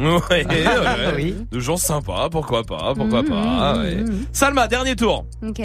Ouais, 0.00 0.08
ouais, 0.30 0.44
ouais. 0.46 1.12
oui. 1.16 1.36
de 1.50 1.60
gens 1.60 1.76
sympas, 1.76 2.28
pourquoi 2.30 2.62
pas, 2.64 2.94
pourquoi 2.94 3.22
Mmh, 3.22 3.28
pas. 3.28 3.74
mmh, 3.74 3.82
ouais. 3.82 3.94
mmh. 3.96 4.26
Salma, 4.32 4.66
dernier 4.68 4.96
tour. 4.96 5.26
Ok. 5.46 5.60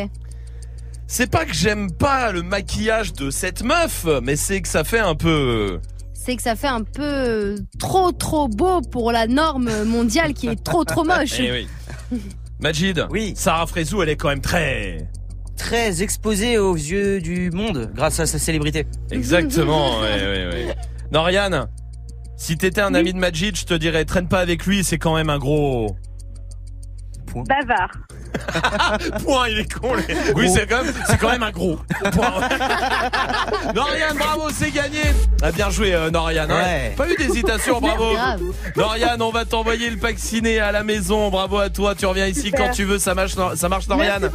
C'est 1.07 1.31
pas 1.31 1.45
que 1.45 1.53
j'aime 1.53 1.89
pas 1.91 2.31
le 2.33 2.41
maquillage 2.41 3.13
de 3.13 3.29
cette 3.29 3.63
meuf, 3.63 4.05
mais 4.23 4.35
c'est 4.35 4.61
que 4.61 4.67
ça 4.67 4.83
fait 4.83 4.99
un 4.99 5.15
peu. 5.15 5.79
C'est 6.13 6.35
que 6.35 6.41
ça 6.41 6.57
fait 6.57 6.67
un 6.67 6.83
peu 6.83 7.55
trop 7.79 8.11
trop 8.11 8.49
beau 8.49 8.81
pour 8.81 9.13
la 9.13 9.27
norme 9.27 9.69
mondiale 9.85 10.33
qui 10.33 10.47
est 10.49 10.61
trop 10.61 10.83
trop 10.83 11.03
moche. 11.05 11.39
Eh 11.39 11.51
oui. 11.51 11.67
Majid, 12.59 13.05
Oui. 13.09 13.33
Sarah 13.35 13.67
Frézou, 13.67 14.01
elle 14.01 14.09
est 14.09 14.15
quand 14.15 14.29
même 14.29 14.41
très. 14.41 15.07
Très 15.57 16.03
exposé 16.03 16.57
aux 16.57 16.75
yeux 16.75 17.19
du 17.19 17.49
monde 17.51 17.91
grâce 17.95 18.19
à 18.19 18.25
sa 18.25 18.37
célébrité. 18.39 18.85
Exactement, 19.11 19.99
ouais, 20.01 20.21
ouais, 20.21 20.47
ouais. 20.67 20.75
Noriane, 21.11 21.67
si 22.35 22.57
t'étais 22.57 22.81
un 22.81 22.93
ami 22.93 23.13
de 23.13 23.17
Majid, 23.17 23.55
je 23.55 23.65
te 23.65 23.73
dirais, 23.73 24.05
traîne 24.05 24.27
pas 24.27 24.39
avec 24.39 24.65
lui, 24.65 24.83
c'est 24.83 24.99
quand 24.99 25.15
même 25.15 25.29
un 25.29 25.39
gros. 25.39 25.95
Bavard. 27.35 27.91
Point, 29.23 29.49
il 29.49 29.59
est 29.59 29.73
con. 29.73 29.93
les- 29.95 30.33
Oui, 30.35 30.49
c'est 30.53 30.67
quand 30.67 30.83
même, 30.83 30.93
c'est 31.07 31.17
quand 31.17 31.29
même 31.31 31.43
un 31.43 31.51
gros. 31.51 31.77
Point. 32.11 32.33
Noriane, 33.75 34.17
bravo, 34.17 34.49
c'est 34.53 34.71
gagné. 34.71 35.01
Ah, 35.41 35.51
bien 35.51 35.69
joué, 35.69 35.93
euh, 35.93 36.09
Noriane. 36.09 36.49
hein. 36.51 36.55
Ouais. 36.63 36.93
Pas 36.95 37.09
eu 37.09 37.15
d'hésitation, 37.15 37.79
bravo. 37.79 38.11
Grave. 38.13 38.41
Noriane, 38.75 39.21
on 39.21 39.31
va 39.31 39.45
t'envoyer 39.45 39.89
le 39.89 39.97
pack 39.97 40.17
ciné 40.19 40.59
à 40.59 40.71
la 40.71 40.83
maison. 40.83 41.29
Bravo 41.29 41.57
à 41.57 41.69
toi. 41.69 41.95
Tu 41.95 42.05
reviens 42.05 42.27
ici 42.27 42.43
Super. 42.43 42.59
quand 42.67 42.71
tu 42.71 42.83
veux. 42.85 42.99
Ça 42.99 43.13
marche, 43.13 43.35
ça 43.55 43.69
marche, 43.69 43.87
Noriane. 43.87 44.29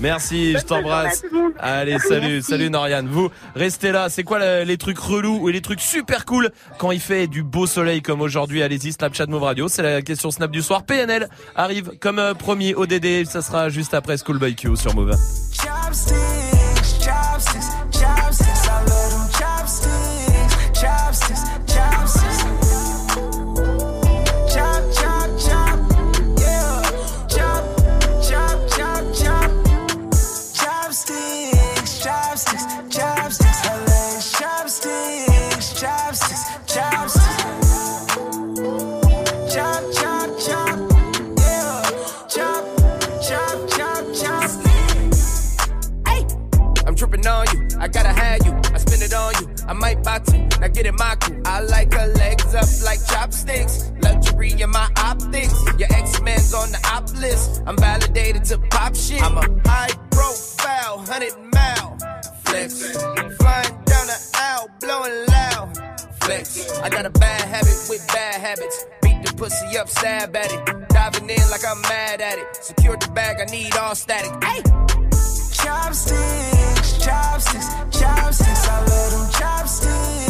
Merci 0.00 0.52
je 0.52 0.64
t'embrasse. 0.64 1.22
Allez, 1.58 1.98
salut, 1.98 2.34
Merci. 2.34 2.42
salut 2.50 2.70
Noriane. 2.70 3.08
Vous, 3.08 3.30
restez 3.54 3.92
là. 3.92 4.08
C'est 4.08 4.22
quoi 4.24 4.38
le- 4.38 4.64
les 4.64 4.76
trucs 4.78 4.98
relous 4.98 5.48
et 5.48 5.52
les 5.52 5.60
trucs 5.60 5.80
super 5.80 6.24
cool 6.24 6.50
quand 6.78 6.90
il 6.90 7.00
fait 7.00 7.26
du 7.26 7.42
beau 7.42 7.66
soleil 7.66 8.02
comme 8.02 8.20
aujourd'hui? 8.20 8.62
Allez-y, 8.62 8.92
Snapchat 8.92 9.26
Move 9.26 9.42
Radio. 9.42 9.68
C'est 9.68 9.82
la 9.82 10.02
question 10.02 10.30
Snap 10.30 10.50
du 10.50 10.62
soir. 10.62 10.82
PNL 10.84 11.28
arrive 11.56 11.92
comme 12.00 12.18
euh, 12.18 12.34
premier 12.34 12.74
ODD. 12.74 13.19
Ça 13.28 13.42
sera 13.42 13.68
juste 13.68 13.94
après 13.94 14.16
Schoolboy 14.16 14.54
Q 14.54 14.76
sur 14.76 14.94
Move. 14.94 15.14
Now 50.60 50.68
get 50.68 50.86
it 50.86 50.92
my 50.98 51.14
crew. 51.16 51.40
I 51.46 51.60
like 51.60 51.92
her 51.94 52.06
legs 52.06 52.54
up 52.54 52.68
like 52.84 53.00
chopsticks. 53.06 53.92
Luxury 54.02 54.52
in 54.60 54.70
my 54.70 54.88
optics. 54.96 55.54
Your 55.78 55.90
X-Men's 55.90 56.52
on 56.52 56.70
the 56.70 56.80
op 56.92 57.10
list. 57.14 57.62
I'm 57.66 57.76
validated 57.76 58.44
to 58.44 58.58
pop 58.70 58.94
shit. 58.94 59.22
I'm 59.22 59.38
a 59.38 59.68
high 59.68 59.90
profile, 60.10 60.98
hundred 60.98 61.34
mile 61.54 61.96
flex. 62.44 62.92
Flying 63.38 63.74
down 63.90 64.06
the 64.06 64.30
aisle, 64.34 64.70
blowing 64.80 65.26
loud 65.28 65.70
flex. 66.22 66.78
I 66.80 66.88
got 66.90 67.06
a 67.06 67.10
bad 67.10 67.40
habit 67.42 67.86
with 67.88 68.06
bad 68.08 68.40
habits. 68.40 68.84
Beat 69.02 69.24
the 69.24 69.32
pussy 69.34 69.78
up, 69.78 69.88
stab 69.88 70.36
at 70.36 70.52
it. 70.52 70.88
Diving 70.90 71.30
in 71.30 71.50
like 71.50 71.64
I'm 71.66 71.80
mad 71.82 72.20
at 72.20 72.38
it. 72.38 72.56
Secure 72.62 72.96
the 72.96 73.10
bag, 73.12 73.40
I 73.40 73.50
need 73.50 73.74
all 73.76 73.94
static. 73.94 74.32
Hey! 74.44 74.62
Chopsticks, 75.52 77.04
chopsticks, 77.04 77.68
chopsticks. 77.98 78.68
I 78.68 78.80
love 78.80 79.12
them 79.12 79.30
chopsticks, 79.40 80.29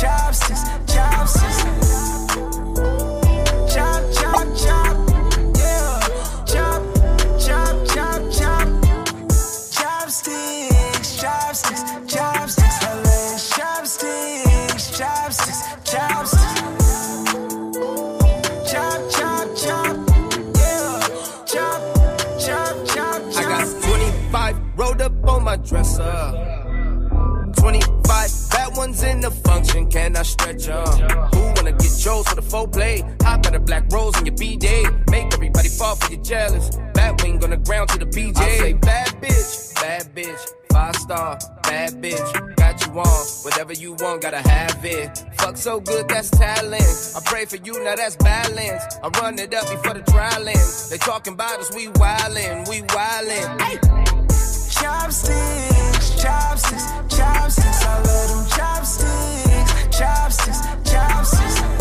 chopsticks, 0.00 0.64
chopsticks. 0.86 1.90
Chop, 3.72 4.02
chop, 4.16 4.48
chop. 4.56 4.96
Yeah. 5.58 6.00
Chop, 6.46 6.82
chop, 7.38 7.76
chop, 7.86 8.20
chop. 8.32 8.68
Chopsticks, 9.70 11.20
chopsticks, 11.20 11.82
chopsticks. 12.06 12.82
Love 12.82 13.04
chopsticks, 13.56 14.98
chopsticks, 14.98 15.90
chopsticks. 15.90 16.72
Chop, 18.72 19.00
chop, 19.10 19.48
chop. 19.54 19.96
Yeah. 20.56 21.00
Chop, 21.44 21.80
Chop, 22.40 22.72
chop, 22.86 23.32
chop, 23.32 23.36
I 23.36 23.42
got 23.42 23.82
25 23.82 24.56
rolled 24.76 25.02
up 25.02 25.28
on 25.28 25.44
my 25.44 25.56
dresser. 25.56 26.59
25 28.80 28.86
bad 28.86 28.86
ones 28.86 29.02
in 29.02 29.20
the 29.20 29.30
function, 29.30 29.90
can 29.90 30.16
I 30.16 30.22
stretch 30.22 30.68
'em? 30.68 30.86
Who 31.34 31.40
wanna 31.54 31.72
get 31.72 31.92
chose 31.98 32.26
for 32.28 32.34
the 32.34 32.42
full 32.42 32.66
play? 32.66 33.02
Hop 33.22 33.46
out 33.46 33.54
a 33.54 33.60
black 33.60 33.84
rose 33.92 34.16
in 34.18 34.26
your 34.26 34.34
B-Day. 34.36 34.84
Make 35.10 35.32
everybody 35.34 35.68
fall 35.68 35.96
for 35.96 36.10
your 36.12 36.22
jealous. 36.22 36.70
Bad 36.94 37.20
wing 37.22 37.42
on 37.44 37.50
the 37.50 37.56
ground 37.58 37.88
to 37.90 37.98
the 37.98 38.06
PJ. 38.06 38.40
I 38.40 38.58
say 38.58 38.72
bad 38.74 39.08
bitch, 39.20 39.74
bad 39.74 40.04
bitch. 40.14 40.42
Five 40.72 40.96
star, 40.96 41.38
bad 41.62 42.02
bitch. 42.02 42.30
Got 42.56 42.86
you 42.86 42.92
on, 43.00 43.26
whatever 43.44 43.72
you 43.72 43.90
want, 44.00 44.22
gotta 44.22 44.42
have 44.48 44.84
it. 44.84 45.24
Fuck 45.38 45.56
so 45.56 45.80
good, 45.80 46.08
that's 46.08 46.30
talent. 46.30 46.90
I 47.16 47.20
pray 47.24 47.44
for 47.44 47.56
you, 47.56 47.74
now 47.84 47.96
that's 47.96 48.16
balance. 48.16 48.84
I 49.02 49.08
run 49.20 49.38
it 49.38 49.52
up 49.52 49.68
before 49.68 49.94
the 49.94 50.04
trial 50.12 50.48
ends. 50.48 50.88
They 50.90 50.98
talking 50.98 51.34
about 51.34 51.58
us, 51.60 51.70
we 51.74 51.88
wildin', 52.02 52.68
we 52.68 52.78
wildin'. 52.96 53.60
Hey! 53.60 53.78
Chopsticks, 54.76 55.99
chopsticks, 56.20 56.84
chopsticks. 57.08 57.82
I 57.82 58.02
love 58.02 58.28
them 58.28 58.46
chopsticks, 58.50 59.98
chopsticks, 59.98 60.60
chopsticks. 60.90 61.79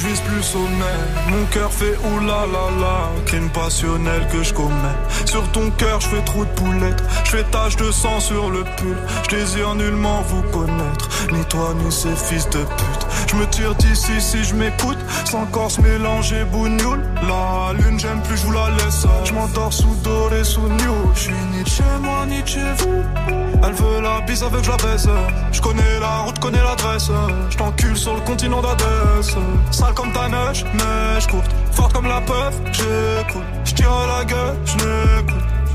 Je 0.00 0.06
vise 0.06 0.20
plus 0.20 0.42
sommet. 0.42 0.98
Mon 1.28 1.44
cœur 1.46 1.72
fait 1.72 1.96
oulala, 2.12 3.10
crime 3.26 3.50
passionnel 3.50 4.26
que 4.32 4.42
je 4.42 4.54
commets. 4.54 4.98
Sur 5.26 5.46
ton 5.52 5.70
cœur, 5.70 6.00
je 6.00 6.08
fais 6.08 6.22
trop 6.22 6.44
de 6.44 6.50
poulettes, 6.50 7.02
je 7.24 7.30
fais 7.30 7.44
tache 7.44 7.76
de 7.76 7.90
sang 7.90 8.20
sur 8.20 8.50
le 8.50 8.64
pull. 8.76 8.96
Je 9.24 9.36
désire 9.36 9.74
nullement 9.74 10.22
vous 10.22 10.42
connaître, 10.50 11.08
ni 11.32 11.44
toi 11.46 11.74
ni 11.82 11.90
ces 11.92 12.14
fils 12.14 12.48
de 12.50 12.58
pute. 12.58 12.89
Je 13.30 13.36
me 13.36 13.46
tire 13.46 13.74
d'ici 13.76 14.20
si 14.20 14.42
je 14.42 14.54
m'écoute, 14.56 14.98
sans 15.24 15.46
corps 15.46 15.70
mélanger 15.80 16.44
bougnoule. 16.44 17.00
La 17.22 17.72
lune, 17.74 17.98
j'aime 18.00 18.20
plus, 18.22 18.36
je 18.36 18.46
vous 18.46 18.52
la 18.52 18.70
laisse. 18.70 19.06
Je 19.24 19.32
m'endors 19.32 19.72
sous 19.72 19.94
doré, 20.02 20.42
sous 20.42 20.66
new. 20.66 21.14
Je 21.14 21.20
suis 21.20 21.32
ni 21.52 21.64
chez 21.64 21.84
moi, 22.02 22.26
ni 22.26 22.44
chez 22.44 22.72
vous. 22.78 23.04
Elle 23.62 23.72
veut 23.74 24.00
la 24.00 24.20
bise 24.22 24.42
avec 24.42 24.64
je 24.64 24.70
la 24.70 24.76
baisse. 24.78 25.06
Je 25.52 25.60
connais 25.60 26.00
la 26.00 26.18
route, 26.22 26.40
connais 26.40 26.62
l'adresse. 26.62 27.08
Je 27.50 27.56
t'encule 27.56 27.96
sur 27.96 28.14
le 28.14 28.20
continent 28.22 28.62
d'Adès. 28.62 29.36
Sale 29.70 29.94
comme 29.94 30.12
ta 30.12 30.28
neige, 30.28 30.64
neige 30.74 31.28
courte. 31.28 31.50
Forte 31.70 31.92
comme 31.92 32.08
la 32.08 32.20
peuf, 32.22 32.54
j'écoute. 32.72 33.44
Je 33.64 33.74
tire 33.74 33.90
la 34.08 34.24
gueule, 34.24 34.56
je 34.64 34.74
n'écoute. 34.74 35.39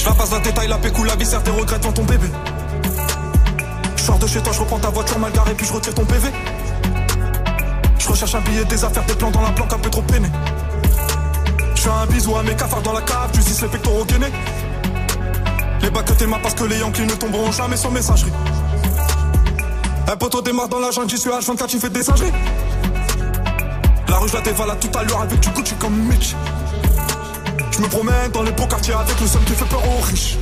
Je 0.00 0.06
la 0.06 0.14
passe 0.14 0.32
un 0.32 0.40
détail, 0.40 0.66
la 0.66 0.78
pécou, 0.78 1.04
la 1.04 1.14
vie, 1.14 1.26
tes 1.28 1.50
regrets 1.50 1.78
ton 1.78 1.90
bébé. 2.04 2.26
Je 3.96 4.02
sors 4.02 4.18
de 4.18 4.26
chez 4.26 4.40
toi, 4.40 4.50
je 4.50 4.60
reprends 4.60 4.78
ta 4.78 4.88
voiture 4.88 5.18
mal 5.18 5.30
garée, 5.30 5.52
puis 5.52 5.66
je 5.66 5.72
retire 5.74 5.92
ton 5.92 6.06
PV. 6.06 6.30
Je 7.98 8.08
recherche 8.08 8.34
un 8.34 8.40
billet, 8.40 8.64
des 8.64 8.82
affaires, 8.82 9.04
des 9.04 9.14
plans 9.14 9.30
dans 9.30 9.42
la 9.42 9.50
planque, 9.50 9.74
un 9.74 9.78
peu 9.78 9.90
trop 9.90 10.00
peiné. 10.00 10.28
Je 11.74 11.82
fais 11.82 11.90
un 11.90 12.06
bisou 12.06 12.34
à 12.34 12.42
mes 12.42 12.56
cafards 12.56 12.80
dans 12.80 12.94
la 12.94 13.02
cave, 13.02 13.28
tu 13.34 13.40
dis 13.40 13.54
les 13.60 13.68
pectoraux 13.68 14.06
gainés. 14.06 14.32
Les 15.82 15.90
bacs 15.90 16.06
que 16.06 16.12
t'es 16.14 16.26
parce 16.26 16.54
que 16.54 16.64
les 16.64 16.78
Yankees 16.78 17.04
ne 17.04 17.12
tomberont 17.12 17.52
jamais 17.52 17.76
sans 17.76 17.90
messagerie. 17.90 18.32
Un 20.10 20.16
poteau 20.16 20.40
démarre 20.40 20.70
dans 20.70 20.80
la 20.80 20.92
jungle, 20.92 21.10
j'y 21.10 21.18
suis 21.18 21.28
H24, 21.28 21.66
tu 21.66 21.78
fais 21.78 21.90
des 21.90 22.02
singeries. 22.02 22.32
La 24.08 24.16
rue, 24.16 24.30
je 24.30 24.34
la 24.34 24.40
dévalade 24.40 24.80
tout 24.80 24.98
à 24.98 25.04
l'heure 25.04 25.20
avec 25.20 25.40
du 25.40 25.50
Gucci 25.50 25.74
comme 25.74 25.94
Mitch. 26.08 26.34
Je 27.80 27.84
me 27.86 27.90
promène 27.90 28.30
dans 28.30 28.42
les 28.42 28.52
beaux 28.52 28.66
quartiers 28.66 28.92
avec 28.92 29.18
le 29.18 29.26
seul 29.26 29.42
qui 29.44 29.54
fait 29.54 29.64
peur 29.64 29.82
aux 29.82 30.02
riches. 30.02 30.36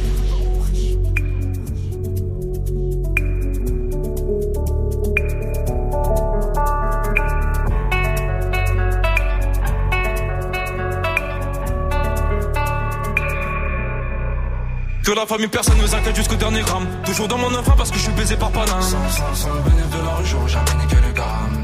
Que 15.04 15.12
la 15.12 15.24
famille, 15.24 15.46
personne 15.46 15.78
ne 15.78 15.86
s'inquiète 15.86 16.16
jusqu'au 16.16 16.34
dernier 16.34 16.62
gramme. 16.62 16.88
Toujours 17.04 17.28
dans 17.28 17.38
mon 17.38 17.54
enfant 17.54 17.74
parce 17.76 17.92
que 17.92 17.98
je 17.98 18.02
suis 18.02 18.12
baisé 18.14 18.34
par 18.34 18.50
Paname. 18.50 18.82
Sans, 18.82 19.08
sans, 19.10 19.34
sans 19.34 19.54
le 19.54 19.60
bénéfice 19.60 19.90
de 19.90 20.04
la 20.04 20.14
rue, 20.16 20.26
j'aurais 20.26 20.48
jamais 20.48 20.74
niqué 20.82 20.96
le 20.96 21.12
gramme. 21.12 21.62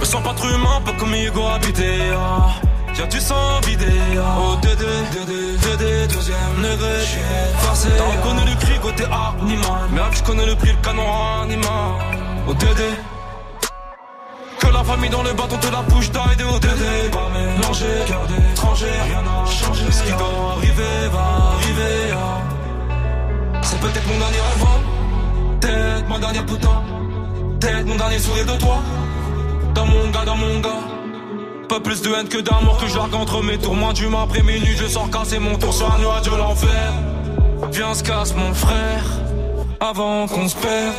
Me 0.00 0.04
sens 0.04 0.24
pas 0.24 0.34
trop 0.34 0.48
humain, 0.48 0.82
pas 0.84 0.92
comme 0.98 1.14
Hugo 1.14 1.46
habité. 1.46 2.00
Ah. 2.16 2.50
Y'a 2.98 3.06
du 3.06 3.20
sang 3.20 3.60
vidé. 3.66 3.86
Oh 4.38 4.56
Dédé, 4.62 4.84
Dédé, 5.12 5.56
Dédé, 5.58 6.06
deuxième 6.14 6.56
degré. 6.62 7.00
Forcé. 7.58 7.88
T'as 7.96 8.04
reconnu 8.04 8.50
le 8.50 8.56
cri 8.60 8.78
côté 8.80 9.04
animal. 9.04 9.88
Merde, 9.92 10.14
je 10.14 10.22
connais 10.22 10.46
le 10.46 10.54
prix, 10.54 10.70
le 10.70 10.76
canon 10.86 11.02
animal. 11.42 11.68
Oh 12.48 12.54
Dédé. 12.54 12.90
Que 14.60 14.66
la 14.68 14.84
famille 14.84 15.10
dans 15.10 15.22
le 15.22 15.32
bâton 15.32 15.56
te 15.58 15.66
la 15.72 15.82
bouche 15.82 16.10
d'aide 16.10 16.42
au 16.54 16.58
Dédé. 16.58 17.08
Pas 17.10 17.28
mélangé, 17.34 17.86
cœur 18.06 18.26
d'étranger, 18.28 18.86
rien 19.08 19.22
n'a 19.22 19.44
changé. 19.50 19.84
Ce 19.90 20.02
qui 20.04 20.12
doit 20.12 20.52
arriver 20.56 21.08
va 21.12 21.26
arriver. 21.54 22.12
ah. 22.14 23.60
C'est 23.62 23.80
peut-être 23.80 24.06
mon 24.06 24.18
dernier 24.18 24.38
rêve. 24.38 24.64
hein. 24.66 24.80
Peut-être 25.60 26.08
ma 26.08 26.18
dernière 26.18 26.46
putain. 26.46 26.82
Peut-être 27.60 27.86
mon 27.86 27.96
dernier 27.96 28.18
sourire 28.20 28.46
de 28.46 28.56
toi. 28.58 28.76
Dans 29.74 29.86
mon 29.86 30.10
gars, 30.10 30.24
dans 30.24 30.36
mon 30.36 30.60
gars. 30.60 30.93
Pas 31.68 31.80
plus 31.80 32.02
de 32.02 32.12
haine 32.12 32.28
que 32.28 32.38
d'amour 32.38 32.76
que 32.78 32.86
je 32.86 32.96
largue 32.96 33.14
entre 33.14 33.42
mes 33.42 33.58
tours. 33.58 33.74
Moins 33.74 33.92
d'humain 33.92 34.24
après 34.24 34.42
minuit, 34.42 34.76
je 34.76 34.86
sors 34.86 35.08
casser 35.10 35.38
mon 35.38 35.56
tour 35.56 35.72
sur 35.72 35.92
un 35.92 35.98
nuage 35.98 36.22
de 36.22 36.36
l'enfer. 36.36 36.92
Viens, 37.72 37.94
se 37.94 38.02
casse 38.02 38.34
mon 38.34 38.52
frère. 38.52 39.04
Avant 39.80 40.26
qu'on 40.26 40.48
se 40.48 40.56
perde. 40.56 40.94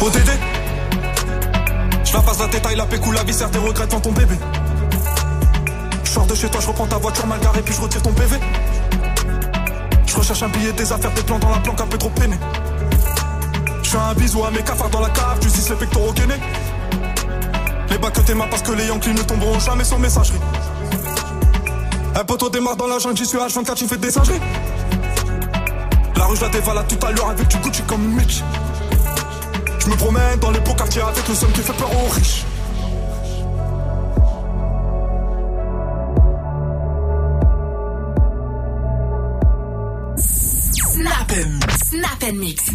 ODD 0.00 0.30
Je 2.04 2.12
la 2.12 2.20
passe 2.20 2.38
la 2.38 2.46
détail, 2.46 2.76
la 2.76 2.86
pécou, 2.86 3.10
la 3.10 3.24
viscère, 3.24 3.50
tes 3.50 3.58
regrets 3.58 3.86
devant 3.86 4.00
ton 4.00 4.12
bébé. 4.12 4.36
Je 6.04 6.10
sors 6.10 6.26
de 6.26 6.34
chez 6.34 6.48
toi, 6.48 6.60
je 6.60 6.68
reprends 6.68 6.86
ta 6.86 6.98
voiture 6.98 7.26
mal 7.26 7.40
garée, 7.40 7.62
puis 7.62 7.74
je 7.74 7.80
retire 7.80 8.02
ton 8.02 8.12
PV. 8.12 8.36
Je 10.06 10.16
recherche 10.16 10.42
un 10.42 10.48
billet, 10.48 10.72
des 10.72 10.92
affaires, 10.92 11.12
des 11.12 11.22
plans 11.22 11.38
dans 11.38 11.50
la 11.50 11.58
planque, 11.58 11.80
un 11.80 11.86
peu 11.86 11.98
trop 11.98 12.10
peiné. 12.10 12.36
Je 13.82 13.90
fais 13.90 13.98
un 13.98 14.14
bisou 14.14 14.44
à 14.44 14.50
mes 14.50 14.62
cafards 14.62 14.90
dans 14.90 15.00
la 15.00 15.10
cave, 15.10 15.38
tu 15.40 15.48
dis 15.48 15.68
les 15.68 15.76
pectoraux 15.76 16.12
gainés. 16.12 16.40
Les 17.90 17.98
bacs 17.98 18.12
que 18.12 18.20
t'es 18.20 18.34
parce 18.34 18.62
que 18.62 18.72
les 18.72 18.86
Yankees 18.86 19.14
ne 19.14 19.22
tomberont 19.22 19.58
jamais 19.60 19.84
sans 19.84 19.98
messagerie. 19.98 20.38
Un 22.14 22.24
poteau 22.24 22.50
démarre 22.50 22.76
dans 22.76 22.86
la 22.86 22.98
jungle, 22.98 23.16
j'y 23.16 23.26
suis 23.26 23.38
H24, 23.38 23.74
tu 23.74 23.86
fais 23.86 23.96
des 23.96 24.10
singeries. 24.10 24.40
La 26.16 26.24
rue, 26.24 26.36
je 26.36 26.42
la 26.42 26.48
dévalade 26.48 26.86
tout 26.88 27.06
à 27.06 27.12
l'heure 27.12 27.30
avec 27.30 27.48
du 27.48 27.56
Gucci 27.58 27.82
comme 27.82 28.02
Mitch. 28.14 28.42
Je 29.78 29.88
me 29.88 29.96
promène 29.96 30.38
dans 30.40 30.50
les 30.50 30.60
beaux 30.60 30.74
quartiers 30.74 31.02
avec 31.02 31.26
le 31.28 31.34
somme 31.34 31.52
qui 31.52 31.60
fait 31.60 31.72
peur 31.72 31.90
aux 31.90 32.08
riches. 32.08 32.44
Snap 40.18 41.32
Snap 41.88 42.24
and 42.24 42.38
mix. 42.38 42.70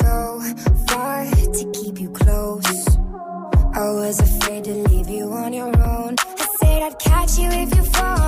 So 0.00 0.40
far 0.88 1.24
to 1.58 1.72
keep 1.78 2.00
you 2.00 2.10
close. 2.10 2.86
I 3.74 3.86
was 4.00 4.20
afraid 4.20 4.64
to 4.64 4.74
leave 4.88 5.08
you 5.08 5.32
on 5.32 5.52
your 5.52 5.72
own. 5.94 6.16
I 6.18 6.46
said 6.60 6.82
I'd 6.82 6.98
catch 6.98 7.38
you 7.38 7.48
if 7.50 7.74
you 7.76 7.84
fall. 7.84 8.19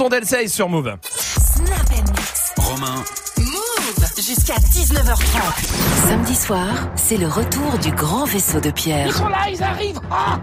Son 0.00 0.08
d'Elsay 0.08 0.48
sur 0.48 0.70
Move. 0.70 0.94
Snap 1.02 1.90
and 1.90 2.10
mix. 2.12 2.52
Romain, 2.56 3.04
Move 3.36 4.06
jusqu'à 4.16 4.54
19h30. 4.54 6.08
Samedi 6.08 6.34
soir, 6.34 6.68
c'est 6.96 7.18
le 7.18 7.26
retour 7.28 7.76
du 7.82 7.90
grand 7.92 8.24
vaisseau 8.24 8.60
de 8.60 8.70
Pierre. 8.70 9.08
Ils 9.08 9.12
sont 9.12 9.28
là, 9.28 9.50
ils 9.52 9.62
arrivent. 9.62 10.00
Ah, 10.10 10.38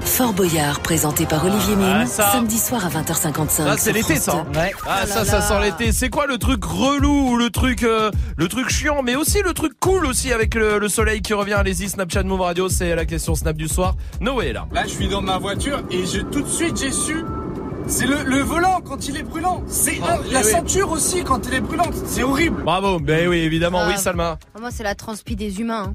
Fort 0.00 0.32
Boyard, 0.32 0.80
présenté 0.80 1.26
par 1.26 1.44
Olivier 1.44 1.76
Mine, 1.76 2.00
Ah, 2.02 2.06
ça. 2.06 2.32
samedi 2.32 2.58
soir 2.58 2.84
à 2.86 2.88
20h55. 2.88 3.48
Ça 3.48 3.76
c'est 3.78 3.92
l'été 3.92 4.16
ça. 4.16 4.44
2. 4.52 4.60
Ah 4.88 5.06
ça 5.06 5.24
ça 5.24 5.42
sent 5.42 5.60
l'été. 5.62 5.92
C'est 5.92 6.10
quoi 6.10 6.26
le 6.26 6.36
truc 6.38 6.64
relou 6.64 7.30
ou 7.30 7.36
le 7.36 7.50
truc 7.50 7.84
euh, 7.84 8.10
le 8.36 8.48
truc 8.48 8.68
chiant 8.68 9.02
mais 9.04 9.14
aussi 9.14 9.42
le 9.44 9.52
truc 9.54 9.74
cool 9.78 10.06
aussi 10.06 10.32
avec 10.32 10.54
le, 10.56 10.78
le 10.80 10.88
soleil 10.88 11.22
qui 11.22 11.34
revient? 11.34 11.52
Allez-y 11.54 11.88
Snapchat 11.88 12.24
Move 12.24 12.40
Radio, 12.40 12.68
c'est 12.68 12.96
la 12.96 13.04
question 13.06 13.36
Snap 13.36 13.56
du 13.56 13.68
soir. 13.68 13.94
Noé 14.20 14.48
est 14.48 14.52
là. 14.54 14.66
Là, 14.72 14.82
je 14.84 14.90
suis 14.90 15.08
dans 15.08 15.22
ma 15.22 15.38
voiture 15.38 15.82
et 15.92 16.04
je, 16.04 16.20
tout 16.20 16.42
de 16.42 16.48
suite, 16.48 16.76
j'ai 16.76 16.90
su 16.90 17.24
C'est 17.98 18.06
le, 18.06 18.22
le 18.22 18.38
volant 18.42 18.80
quand 18.80 19.08
il 19.08 19.16
est 19.16 19.24
brûlant. 19.24 19.64
C'est 19.66 19.98
Ah, 20.04 20.18
la 20.30 20.40
oui. 20.40 20.44
ceinture 20.44 20.92
aussi 20.92 21.24
quand 21.24 21.44
elle 21.48 21.54
est 21.54 21.60
brûlante. 21.60 21.94
C'est 22.06 22.22
horrible. 22.22 22.62
Bravo, 22.62 23.00
ben 23.00 23.26
oui, 23.28 23.38
évidemment, 23.38 23.80
Ah. 23.82 23.88
oui, 23.88 23.98
Salma. 23.98 24.38
Ah, 24.54 24.60
Moi, 24.60 24.70
c'est 24.70 24.84
la 24.84 24.94
transpi 24.94 25.34
des 25.34 25.60
humains. 25.60 25.86
hein. 25.88 25.94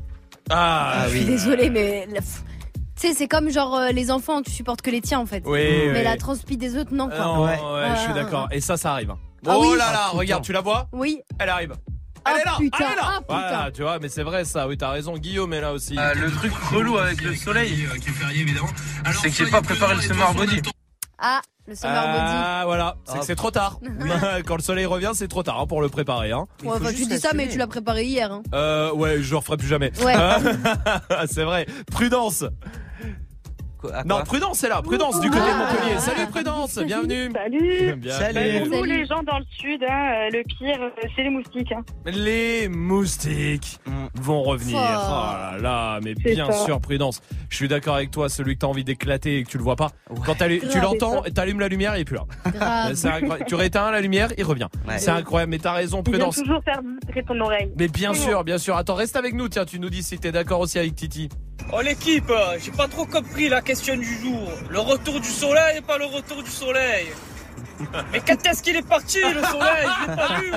Ah, 0.50 1.06
Je 1.08 1.16
suis 1.16 1.26
désolée, 1.26 1.70
mais. 1.70 2.06
la- 2.12 2.20
Tu 2.20 3.08
sais, 3.08 3.14
c'est 3.14 3.28
comme 3.30 3.50
genre 3.50 3.76
euh, 3.76 3.92
les 3.92 4.12
enfants, 4.12 4.42
tu 4.42 4.52
supportes 4.52 4.82
que 4.82 4.92
les 4.92 5.00
tiens 5.00 5.20
en 5.20 5.26
fait. 5.26 5.44
Oui, 5.46 5.62
mais 5.92 6.00
oui. 6.00 6.04
la 6.04 6.18
transpi 6.18 6.58
des 6.58 6.78
autres, 6.78 6.94
non. 6.94 7.08
Quoi. 7.08 7.18
Non, 7.20 7.46
ouais, 7.46 7.58
Ah, 7.62 7.96
je 7.96 8.00
suis 8.02 8.12
ah, 8.12 8.14
d'accord. 8.16 8.48
Et 8.52 8.60
ça, 8.60 8.76
ça 8.76 8.92
arrive. 8.92 9.12
hein. 9.12 9.18
Ah 9.48 9.56
oh 9.58 9.72
oui. 9.72 9.78
là 9.78 9.92
là, 9.94 10.00
Ah, 10.08 10.10
regarde, 10.14 10.44
tu 10.44 10.52
la 10.52 10.60
vois? 10.62 10.88
Oui. 10.92 11.22
Elle 11.40 11.50
arrive. 11.50 11.74
Ah, 12.26 12.32
Elle 12.36 12.42
est 12.42 12.46
là, 12.46 12.52
putain, 12.60 12.78
elle 12.80 12.92
est 12.92 12.96
là. 12.96 13.02
ah, 13.06 13.20
putain. 13.22 13.34
Voilà, 13.40 13.72
tu 13.72 13.82
vois, 13.82 14.00
mais 14.00 14.10
c'est 14.10 14.24
vrai 14.24 14.44
ça. 14.46 14.68
Oui, 14.68 14.78
t'as 14.78 14.90
raison. 14.92 15.18
Guillaume 15.18 15.54
est 15.54 15.62
là 15.62 15.72
aussi. 15.74 15.98
Euh, 15.98 16.14
le 16.16 16.30
truc 16.32 16.54
relou 16.72 16.98
avec 16.98 17.22
le 17.22 17.34
soleil, 17.36 17.88
c'est 19.22 19.30
que 19.30 19.36
j'ai 19.36 19.50
pas 19.52 19.62
préparé 19.62 19.96
le 19.96 20.02
summer 20.02 20.34
body. 20.34 20.62
Ah, 21.26 21.42
le 21.68 21.74
summer 21.76 22.04
body. 22.04 22.34
Ah 22.36 22.64
voilà, 22.66 22.98
c'est 23.06 23.14
Ah. 23.16 23.20
que 23.20 23.26
c'est 23.26 23.36
trop 23.36 23.50
tard. 23.50 23.80
Quand 24.46 24.58
le 24.58 24.62
soleil 24.62 24.86
revient, 24.86 25.12
c'est 25.14 25.30
trop 25.30 25.42
tard 25.42 25.62
hein, 25.62 25.68
pour 25.68 25.82
le 25.82 25.88
préparer. 25.88 26.34
Hein. 26.34 26.48
Ouais, 26.64 26.72
enfin, 26.76 26.92
tu 26.94 27.06
dis 27.06 27.18
ça, 27.18 27.30
mais 27.34 27.48
tu 27.48 27.58
l'as 27.58 27.68
préparé 27.68 28.04
hier. 28.04 28.30
Hein. 28.30 28.44
Euh, 28.54 28.92
ouais, 28.92 29.22
je 29.22 29.32
le 29.32 29.38
referai 29.38 29.56
plus 29.56 29.68
jamais. 29.70 29.92
Ouais. 30.04 30.14
c'est 31.28 31.46
vrai. 31.46 31.66
Prudence. 31.90 32.44
Non, 34.06 34.22
Prudence 34.24 34.64
est 34.64 34.70
là. 34.70 34.82
Prudence 34.82 35.20
du 35.20 35.30
côté 35.30 35.42
de 35.42 35.58
Montpellier. 35.58 36.00
Salut 36.00 36.28
Prudence, 36.28 36.78
bienvenue. 36.80 37.32
Salut. 37.34 37.98
Bien 37.98 38.66
nous, 38.66 38.84
les 38.84 39.06
gens 39.06 39.22
dans 39.24 39.38
le 39.40 39.46
sud, 39.60 39.84
hein, 39.88 40.14
euh, 40.16 40.30
le 40.32 40.44
pire, 40.44 40.82
euh, 40.82 41.08
c'est 41.16 41.24
les 41.24 41.30
moustiques. 41.30 41.72
hein. 41.72 41.82
Les 42.06 42.68
moustiques 42.70 43.80
vont 44.16 44.42
revenir. 44.44 44.78
Oh. 44.82 44.84
Oh 44.86 45.34
là 45.34 45.58
là, 45.62 46.00
mais 46.04 46.14
C'est 46.24 46.34
bien 46.34 46.52
ça. 46.52 46.66
sûr, 46.66 46.80
prudence. 46.80 47.22
Je 47.50 47.56
suis 47.56 47.68
d'accord 47.68 47.96
avec 47.96 48.12
toi, 48.12 48.30
celui 48.30 48.56
que 48.56 48.60
t'as 48.60 48.68
envie 48.68 48.84
d'éclater 48.84 49.38
et 49.38 49.44
que 49.44 49.50
tu 49.50 49.58
le 49.58 49.64
vois 49.64 49.76
pas. 49.76 49.90
Quand 50.26 50.36
tu 50.36 50.80
l'entends, 50.80 51.22
c'est 51.26 51.34
t'allumes 51.34 51.60
la 51.60 51.68
lumière, 51.68 51.96
il 51.98 52.02
est 52.02 52.06
plus 52.06 52.18
là. 52.18 52.90
C'est. 52.94 53.10
Tu 53.48 53.56
rééteins 53.56 53.92
la 53.92 54.02
lumière, 54.02 54.30
il 54.38 54.44
revient. 54.44 54.68
C'est 54.98 55.10
incroyable, 55.12 55.52
mais 55.52 55.60
t'as 55.60 55.74
raison, 55.74 56.02
Il 56.06 56.12
prudence. 56.12 56.38
toujours 56.38 56.62
faire 56.64 56.80
ton 57.28 57.40
oreille. 57.42 57.72
Mais 57.78 57.88
bien 57.88 58.14
sûr, 58.14 58.44
bien 58.44 58.58
sûr. 58.58 58.76
Attends, 58.76 58.96
reste 58.96 59.16
avec 59.16 59.34
nous. 59.34 59.48
Tiens, 59.50 59.66
tu 59.66 59.80
nous 59.80 59.90
dis 59.90 60.04
si 60.04 60.18
t'es 60.18 60.32
d'accord 60.32 60.60
aussi 60.60 60.80
avec 60.80 60.96
Titi. 60.96 61.30
Oh 61.72 61.82
l'équipe, 61.82 62.32
j'ai 62.64 62.72
pas 62.72 62.88
trop 62.88 63.06
compris 63.06 63.50
la 63.50 63.62
question 63.62 63.96
du 63.96 64.04
jour. 64.22 64.52
Le 64.70 64.80
retour 64.80 65.20
du 65.20 65.28
soleil 65.30 65.78
et 65.78 65.82
pas 65.82 65.98
le 65.98 66.06
retour 66.06 66.44
du 66.44 66.50
soleil? 66.52 67.08
Mais 68.12 68.20
quand 68.26 68.46
est-ce 68.46 68.62
qu'il 68.62 68.76
est 68.76 68.88
parti 68.88 69.20
le 69.22 69.42
soleil? 69.42 69.88
Je 70.06 70.10
l'ai 70.12 70.16
pas 70.16 70.40
vu. 70.40 70.52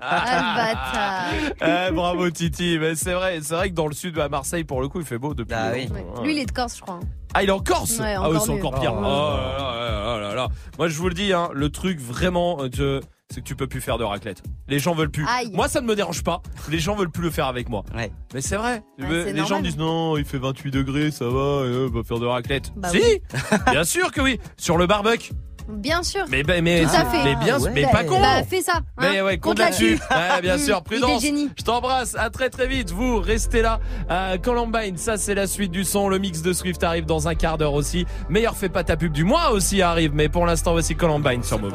Ah, 0.00 0.34
le 0.34 1.54
bâtard. 1.62 1.88
Eh, 1.88 1.92
bravo 1.92 2.28
Titi. 2.30 2.78
Mais 2.80 2.94
c'est 2.96 3.12
vrai, 3.12 3.38
c'est 3.42 3.54
vrai 3.54 3.70
que 3.70 3.74
dans 3.74 3.86
le 3.86 3.94
sud, 3.94 4.18
à 4.18 4.28
Marseille, 4.28 4.64
pour 4.64 4.80
le 4.80 4.88
coup, 4.88 4.98
il 5.00 5.06
fait 5.06 5.18
beau 5.18 5.34
depuis. 5.34 5.54
Ah 5.54 5.74
longtemps. 5.76 6.22
Lui, 6.22 6.32
il 6.34 6.38
est 6.38 6.46
de 6.46 6.52
Corse, 6.52 6.76
je 6.76 6.82
crois. 6.82 7.00
Ah, 7.34 7.42
il 7.42 7.48
est 7.48 7.52
en 7.52 7.60
Corse? 7.60 7.98
Ouais, 8.00 8.14
Ah 8.18 8.28
oui, 8.28 8.38
c'est 8.44 8.50
encore 8.50 8.80
pire. 8.80 8.92
Oh. 8.94 9.00
Oh 9.00 9.02
là 9.04 9.90
là 9.90 10.18
là 10.18 10.18
là 10.28 10.34
là. 10.34 10.48
Moi, 10.78 10.88
je 10.88 10.98
vous 10.98 11.08
le 11.08 11.14
dis, 11.14 11.32
hein, 11.32 11.48
le 11.52 11.70
truc 11.70 12.00
vraiment, 12.00 12.58
euh, 12.62 12.68
de- 12.68 13.00
c'est 13.32 13.40
que 13.42 13.46
tu 13.46 13.54
peux 13.54 13.66
plus 13.66 13.80
faire 13.80 13.98
de 13.98 14.04
raclette. 14.04 14.42
Les 14.68 14.78
gens 14.78 14.94
veulent 14.94 15.10
plus. 15.10 15.26
Aïe. 15.28 15.50
Moi, 15.52 15.68
ça 15.68 15.80
ne 15.80 15.86
me 15.86 15.94
dérange 15.94 16.24
pas. 16.24 16.42
Les 16.70 16.78
gens 16.78 16.94
veulent 16.94 17.10
plus 17.10 17.24
le 17.24 17.30
faire 17.30 17.46
avec 17.46 17.68
moi. 17.68 17.84
Mais 17.94 18.40
c'est 18.40 18.56
vrai. 18.56 18.82
Ouais, 18.98 19.06
Mais 19.08 19.24
c'est 19.24 19.32
les 19.34 19.46
gens 19.46 19.60
disent 19.60 19.76
non, 19.76 20.16
il 20.16 20.24
fait 20.24 20.38
28 20.38 20.70
degrés, 20.70 21.10
ça 21.10 21.26
va, 21.26 21.38
euh, 21.38 21.88
on 21.90 21.94
va 21.94 22.02
faire 22.02 22.18
de 22.18 22.26
raclette. 22.26 22.72
Bah 22.76 22.88
si, 22.88 22.98
oui. 22.98 23.22
bien 23.70 23.84
sûr 23.84 24.12
que 24.12 24.20
oui. 24.20 24.40
Sur 24.56 24.78
le 24.78 24.86
barbecue. 24.86 25.32
Bien 25.68 26.02
sûr. 26.02 26.24
Mais, 26.30 26.42
ben, 26.42 26.64
mais, 26.64 26.82
Tout 26.82 26.88
à 26.94 27.04
fait. 27.04 27.24
mais 27.24 27.36
bien, 27.36 27.58
mais 27.74 27.82
pas 27.82 28.02
con. 28.02 28.18
Bah, 28.18 28.42
fais 28.42 28.62
ça. 28.62 28.80
Mais 28.98 29.18
hein. 29.18 29.24
ouais, 29.26 29.36
compte 29.36 29.58
Compte 29.58 29.58
là-dessus. 29.58 29.98
Ouais, 30.10 30.40
bien 30.40 30.56
sûr, 30.64 30.82
prudence. 30.82 31.22
Je 31.22 31.62
t'embrasse. 31.62 32.14
À 32.16 32.30
très 32.30 32.48
très 32.48 32.66
vite. 32.66 32.90
Vous 32.90 33.20
restez 33.20 33.60
là. 33.60 33.78
Euh, 34.10 34.38
Columbine, 34.38 34.96
ça 34.96 35.18
c'est 35.18 35.34
la 35.34 35.46
suite 35.46 35.70
du 35.70 35.84
son. 35.84 36.08
Le 36.08 36.18
mix 36.18 36.40
de 36.40 36.54
Swift 36.54 36.82
arrive 36.82 37.04
dans 37.04 37.28
un 37.28 37.34
quart 37.34 37.58
d'heure 37.58 37.74
aussi. 37.74 38.06
Meilleur 38.30 38.56
fait 38.56 38.70
pas 38.70 38.84
ta 38.84 38.96
pub 38.96 39.12
du 39.12 39.24
mois 39.24 39.50
aussi 39.50 39.82
arrive. 39.82 40.12
Mais 40.14 40.30
pour 40.30 40.46
l'instant, 40.46 40.72
voici 40.72 40.96
Columbine 40.96 41.42
sur 41.42 41.58
Move. 41.58 41.74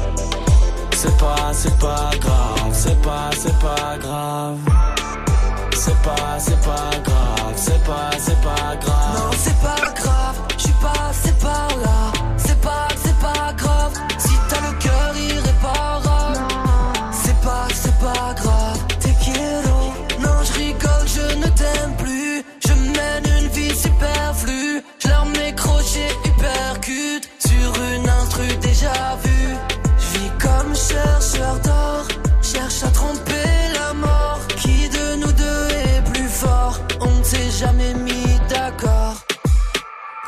C'est 1.03 1.17
pas, 1.17 1.51
c'est 1.51 1.79
pas 1.79 2.11
grave, 2.19 2.69
c'est 2.73 3.01
pas, 3.01 3.31
c'est 3.35 3.57
pas 3.57 3.97
grave. 3.97 4.59
C'est 5.73 5.99
pas, 6.03 6.37
c'est 6.37 6.61
pas 6.61 6.91
grave, 7.03 7.53
c'est 7.55 7.83
pas, 7.83 8.11
c'est 8.19 8.39
pas 8.39 8.75
grave. 8.79 9.15
Non, 9.15 9.31
c'est 9.35 9.59
pas 9.63 9.91
grave, 9.95 10.20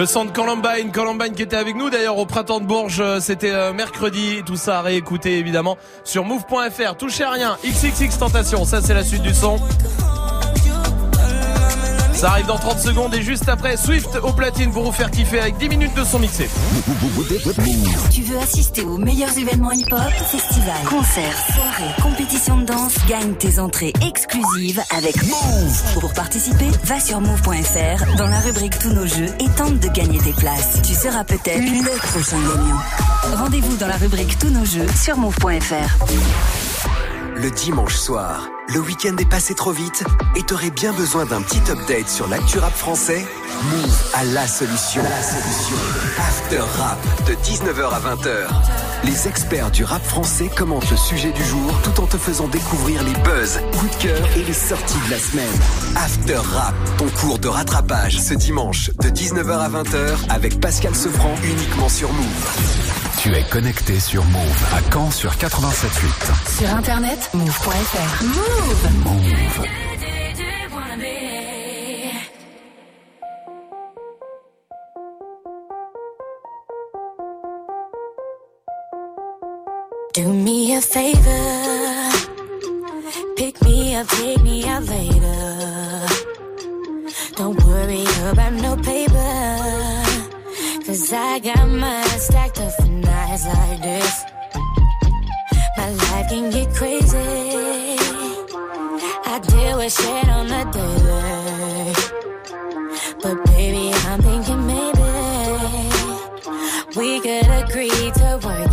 Le 0.00 0.06
son 0.06 0.24
de 0.24 0.30
Columbine, 0.30 0.92
Columbine 0.92 1.34
qui 1.34 1.42
était 1.42 1.56
avec 1.56 1.76
nous 1.76 1.90
d'ailleurs 1.90 2.16
au 2.16 2.24
printemps 2.24 2.58
de 2.58 2.64
Bourges, 2.64 3.00
euh, 3.00 3.20
c'était 3.20 3.50
euh, 3.50 3.74
mercredi, 3.74 4.42
tout 4.46 4.56
ça 4.56 4.78
à 4.78 4.80
réécouter 4.80 5.36
évidemment 5.36 5.76
sur 6.04 6.24
move.fr. 6.24 6.96
Touchez 6.96 7.22
à 7.22 7.32
rien, 7.32 7.58
XXX 7.66 8.18
Tentation, 8.18 8.64
ça 8.64 8.80
c'est 8.80 8.94
la 8.94 9.04
suite 9.04 9.20
du 9.20 9.34
son. 9.34 9.58
Ça 12.12 12.30
arrive 12.30 12.46
dans 12.46 12.58
30 12.58 12.78
secondes 12.78 13.14
et 13.14 13.22
juste 13.22 13.48
après 13.48 13.76
Swift 13.76 14.08
au 14.22 14.32
platine 14.32 14.70
pour 14.72 14.84
vous 14.84 14.92
faire 14.92 15.10
kiffer 15.10 15.40
avec 15.40 15.56
10 15.58 15.68
minutes 15.68 15.94
de 15.94 16.04
son 16.04 16.18
mixé. 16.18 16.48
Tu 18.12 18.22
veux 18.22 18.38
assister 18.38 18.82
aux 18.82 18.98
meilleurs 18.98 19.36
événements 19.38 19.72
hip-hop, 19.72 20.00
festivals, 20.30 20.84
concerts, 20.88 21.36
soirées, 21.54 21.94
compétitions 22.02 22.58
de 22.58 22.64
danse, 22.64 22.94
gagne 23.08 23.34
tes 23.34 23.58
entrées 23.58 23.92
exclusives 24.06 24.82
avec 24.96 25.16
Move. 25.24 26.00
Pour 26.00 26.12
participer, 26.12 26.68
va 26.84 27.00
sur 27.00 27.20
move.fr 27.20 28.16
dans 28.16 28.26
la 28.26 28.40
rubrique 28.40 28.78
Tous 28.78 28.92
nos 28.92 29.06
jeux 29.06 29.28
et 29.38 29.48
tente 29.56 29.78
de 29.78 29.88
gagner 29.88 30.18
tes 30.18 30.32
places. 30.32 30.80
Tu 30.82 30.94
seras 30.94 31.24
peut-être 31.24 31.60
le 31.60 31.98
prochain 32.08 32.38
gagnant. 32.38 33.38
Rendez-vous 33.38 33.76
dans 33.76 33.88
la 33.88 33.96
rubrique 33.96 34.38
Tous 34.38 34.50
nos 34.50 34.64
jeux 34.64 34.86
sur 34.94 35.16
move.fr. 35.16 36.04
Le 37.36 37.50
dimanche 37.50 37.96
soir, 37.96 38.48
le 38.72 38.78
week-end 38.78 39.16
est 39.18 39.28
passé 39.28 39.54
trop 39.56 39.72
vite 39.72 40.04
et 40.36 40.42
t'aurais 40.42 40.70
bien 40.70 40.92
besoin 40.92 41.24
d'un 41.24 41.42
petit 41.42 41.60
update 41.72 42.08
sur 42.08 42.28
l'actu 42.28 42.60
rap 42.60 42.72
français 42.72 43.26
Move 43.64 44.10
à 44.14 44.22
la 44.22 44.46
solution. 44.46 45.02
La 45.02 45.22
solution. 45.22 45.76
After 46.18 46.60
Rap 46.78 46.98
de 47.26 47.34
19h 47.34 47.88
à 47.90 48.14
20h. 48.14 48.46
Les 49.02 49.26
experts 49.26 49.72
du 49.72 49.82
rap 49.82 50.04
français 50.04 50.48
commentent 50.56 50.88
le 50.88 50.96
sujet 50.96 51.32
du 51.32 51.44
jour 51.44 51.72
tout 51.82 52.00
en 52.00 52.06
te 52.06 52.16
faisant 52.16 52.46
découvrir 52.46 53.02
les 53.02 53.12
buzz, 53.24 53.60
coups 53.76 53.98
de 53.98 54.02
cœur 54.04 54.28
et 54.36 54.44
les 54.44 54.52
sorties 54.52 55.00
de 55.06 55.10
la 55.10 55.18
semaine. 55.18 55.60
After 55.96 56.36
Rap, 56.36 56.74
ton 56.96 57.08
cours 57.08 57.40
de 57.40 57.48
rattrapage 57.48 58.20
ce 58.20 58.34
dimanche 58.34 58.92
de 59.02 59.08
19h 59.08 59.50
à 59.50 59.68
20h 59.68 60.16
avec 60.28 60.60
Pascal 60.60 60.94
Sevran 60.94 61.34
uniquement 61.42 61.88
sur 61.88 62.12
Move. 62.12 63.09
Tu 63.22 63.30
es 63.34 63.42
connecté 63.42 64.00
sur 64.00 64.24
Move 64.24 64.66
à 64.72 64.80
Caen 64.90 65.10
sur 65.10 65.30
87.8. 65.32 66.58
Sur 66.58 66.74
internet, 66.74 67.30
move.fr. 67.34 68.24
Move. 68.24 68.88
Move. 69.04 69.66
Do 80.14 80.32
me 80.32 80.76
a 80.76 80.80
favor. 80.80 81.20
Pick 83.36 83.60
me 83.60 83.96
up, 83.96 84.08
take 84.08 84.42
me 84.42 84.62
later. 84.64 85.20
Don't 87.36 87.62
worry 87.66 88.06
about 88.32 88.54
no 88.54 88.76
paper. 88.76 89.60
Cause 90.86 91.12
I 91.12 91.38
got 91.40 92.18
stacked 92.18 92.60
up. 92.60 92.89
nights 93.30 93.46
like 93.46 93.80
this. 93.80 94.24
My 95.76 95.90
life 95.90 96.28
can 96.28 96.50
get 96.50 96.74
crazy. 96.74 97.16
I 99.24 99.40
deal 99.46 99.78
with 99.78 99.92
shit 99.92 100.28
on 100.28 100.48
the 100.48 100.64
daily. 100.74 101.94
But 103.22 103.44
baby, 103.46 103.92
I'm 104.08 104.20
thinking 104.22 104.66
maybe 104.66 105.02
we 106.96 107.20
could 107.20 107.48
agree 107.62 108.10
to 108.20 108.40
work. 108.44 108.69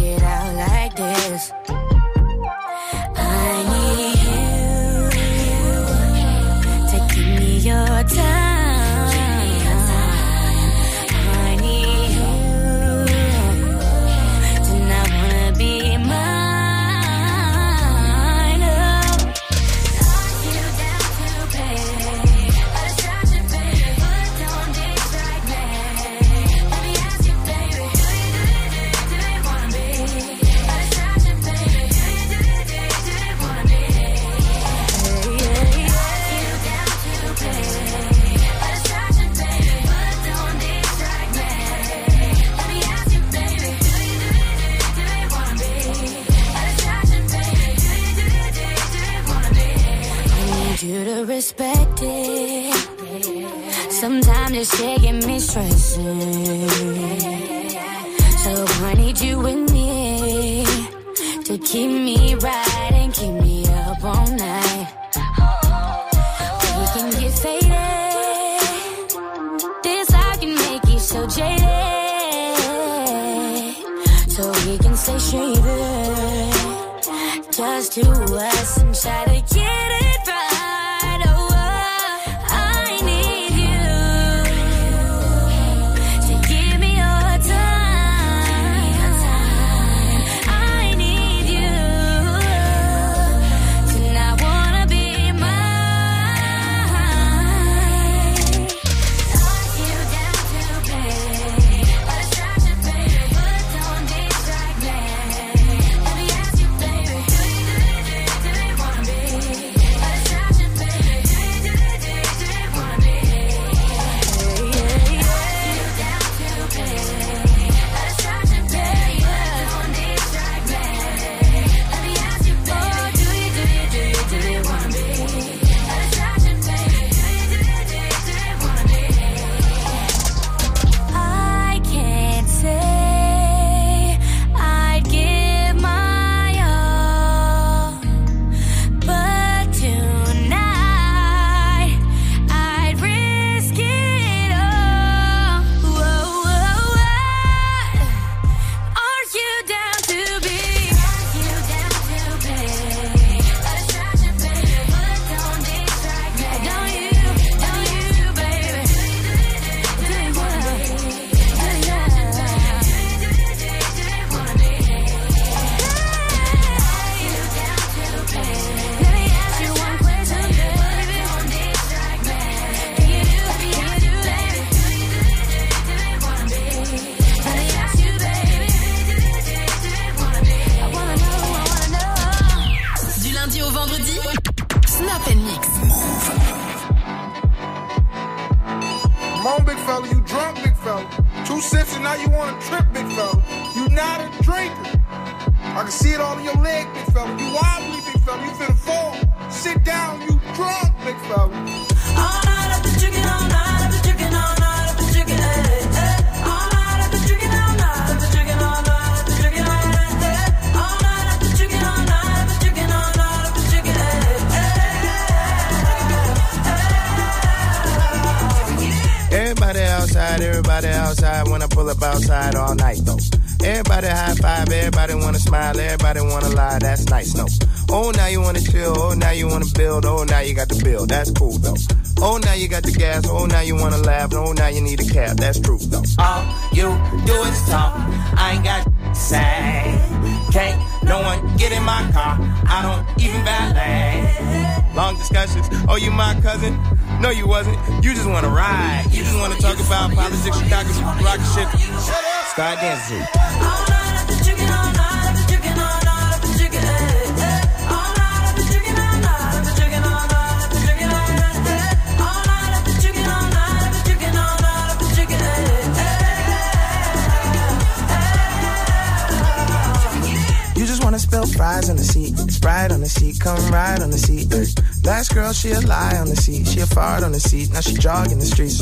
Now 277.78 277.82
she 277.82 277.94
jogging 277.94 278.40
the 278.40 278.46
streets. 278.46 278.82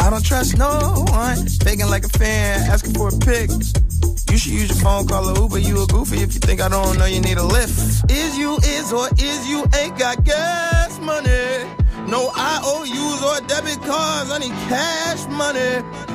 I 0.00 0.10
don't 0.10 0.24
trust 0.24 0.58
no 0.58 1.04
one, 1.06 1.38
faking 1.62 1.86
like 1.86 2.04
a 2.04 2.08
fan, 2.08 2.68
asking 2.68 2.94
for 2.94 3.14
a 3.14 3.18
pic. 3.18 3.48
You 4.30 4.36
should 4.36 4.54
use 4.58 4.68
your 4.70 4.80
phone, 4.82 5.06
call 5.06 5.28
a 5.28 5.40
Uber. 5.40 5.58
You 5.58 5.84
a 5.84 5.86
goofy 5.86 6.18
if 6.26 6.34
you 6.34 6.40
think 6.40 6.60
I 6.60 6.68
don't 6.68 6.98
know 6.98 7.04
you 7.04 7.20
need 7.20 7.38
a 7.38 7.44
lift. 7.44 8.10
Is 8.10 8.36
you 8.36 8.56
is 8.56 8.92
or 8.92 9.06
is 9.18 9.48
you 9.48 9.62
ain't 9.78 9.96
got 9.96 10.24
gas 10.24 10.98
money? 10.98 11.70
No 12.10 12.32
IOUs 12.34 13.22
or 13.22 13.38
debit 13.46 13.80
cards. 13.86 14.30
I 14.30 14.38
need 14.38 14.56
cash 14.66 15.22
money. 15.28 15.70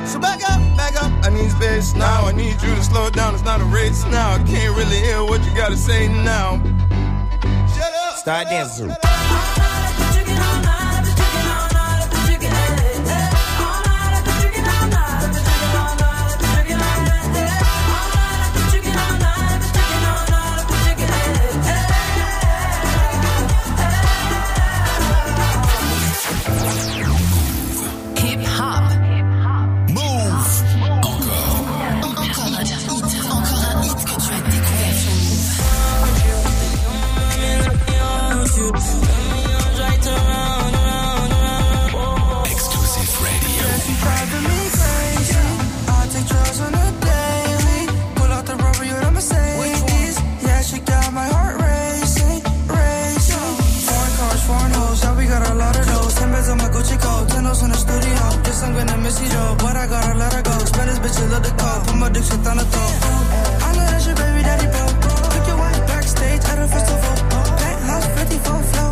So 0.06 0.20
back 0.20 0.44
up, 0.52 0.60
back 0.76 1.02
up. 1.02 1.12
I 1.24 1.30
need 1.30 1.52
space 1.52 1.96
now. 1.96 2.26
I 2.26 2.34
need 2.34 2.60
you 2.62 2.76
to 2.76 2.84
slow 2.84 3.10
down. 3.12 3.34
It's 3.34 3.46
not 3.46 3.62
a 3.62 3.66
race 3.66 4.04
now. 4.08 4.34
I 4.34 4.44
can't 4.44 4.76
really 4.76 5.00
hear 5.08 5.24
what 5.24 5.40
you 5.46 5.56
gotta 5.56 5.78
say 5.78 6.10
now. 6.10 6.60
Shut 7.76 7.94
up. 7.94 8.18
Start 8.18 8.48
dancing. 8.50 8.92
Love 61.34 61.42
the 61.42 61.50
dick. 61.50 62.30
I 63.66 63.74
know 63.74 63.86
that's 63.90 64.06
your 64.06 64.16
baby 64.16 64.44
daddy, 64.44 64.68
bro. 64.70 64.86
Took 65.34 65.48
your 65.48 65.58
wife 65.58 65.82
backstage 65.88 66.46
at 66.46 66.60
a 66.60 66.68
festival. 66.68 67.16
Penthouse 67.58 68.06
54 68.20 68.62
float, 68.70 68.83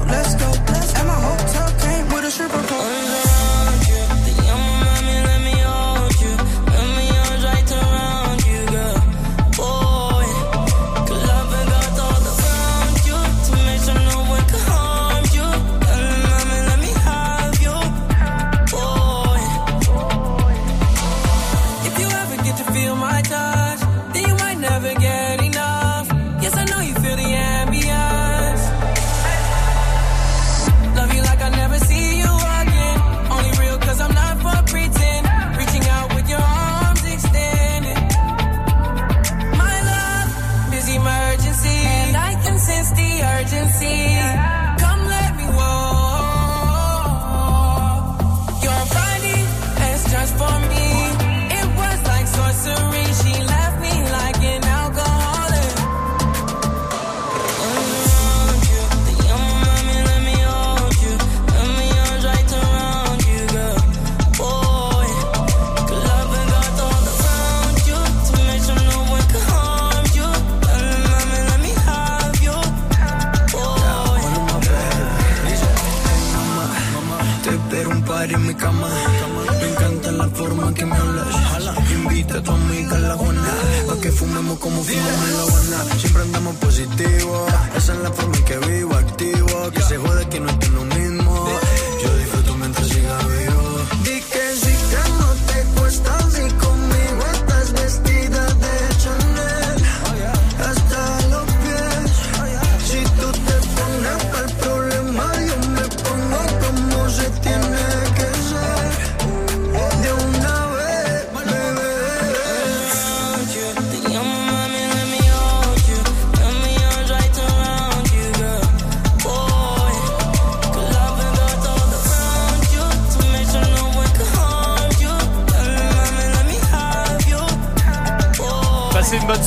Invita 82.42 82.54
a 82.54 82.58
tu 82.58 82.64
amiga 82.64 82.96
a 82.96 83.00
la 83.00 83.16
Juana. 83.16 83.54
Pa' 83.88 84.02
que 84.02 84.12
fumemos 84.12 84.60
como 84.60 84.84
fumamos 84.84 85.28
en 85.28 85.38
la 85.38 85.44
Habana. 85.44 86.00
Siempre 86.00 86.22
andamos 86.24 86.56
positivo. 86.56 87.46
Esa 87.76 87.94
es 87.94 88.00
la 88.00 88.12
forma 88.12 88.36
en 88.38 88.46
que 88.46 88.58
vivo, 88.58 88.94
activo. 88.96 89.72
Que 89.72 89.82
se 89.82 89.98
jode 89.98 90.28
que 90.30 90.40
no 90.40 90.50
estoy 90.50 90.70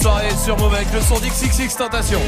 soirée 0.04 0.36
sur 0.44 0.58
Move 0.58 0.74
avec 0.74 0.92
le 0.92 1.00
son 1.00 1.18
d'XXX 1.18 1.76
Tentation. 1.78 2.20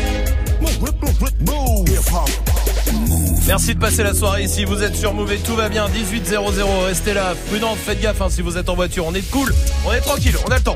Merci 3.46 3.74
de 3.74 3.78
passer 3.78 4.02
la 4.02 4.14
soirée 4.14 4.44
ici. 4.44 4.64
Vous 4.64 4.82
êtes 4.82 4.96
sur 4.96 5.12
Move 5.12 5.30
et 5.32 5.36
tout 5.36 5.54
va 5.54 5.68
bien. 5.68 5.86
1800. 5.86 6.40
Restez 6.86 7.12
là. 7.12 7.34
Prudence, 7.48 7.76
faites 7.76 8.00
gaffe 8.00 8.22
hein, 8.22 8.28
si 8.30 8.40
vous 8.40 8.56
êtes 8.56 8.70
en 8.70 8.76
voiture. 8.76 9.04
On 9.06 9.12
est 9.12 9.30
cool. 9.30 9.54
On 9.86 9.92
est 9.92 10.00
tranquille. 10.00 10.34
On 10.46 10.50
a 10.50 10.56
le 10.56 10.62
temps. 10.62 10.74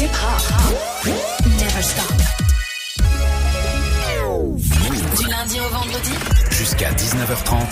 Hip 0.00 0.04
hop. 0.06 1.12
Never 1.44 1.82
stop. 1.82 2.16
Du 5.18 5.26
lundi 5.28 5.60
au 5.60 5.68
vendredi. 5.68 6.12
Jusqu'à 6.50 6.90
19h30. 6.92 7.67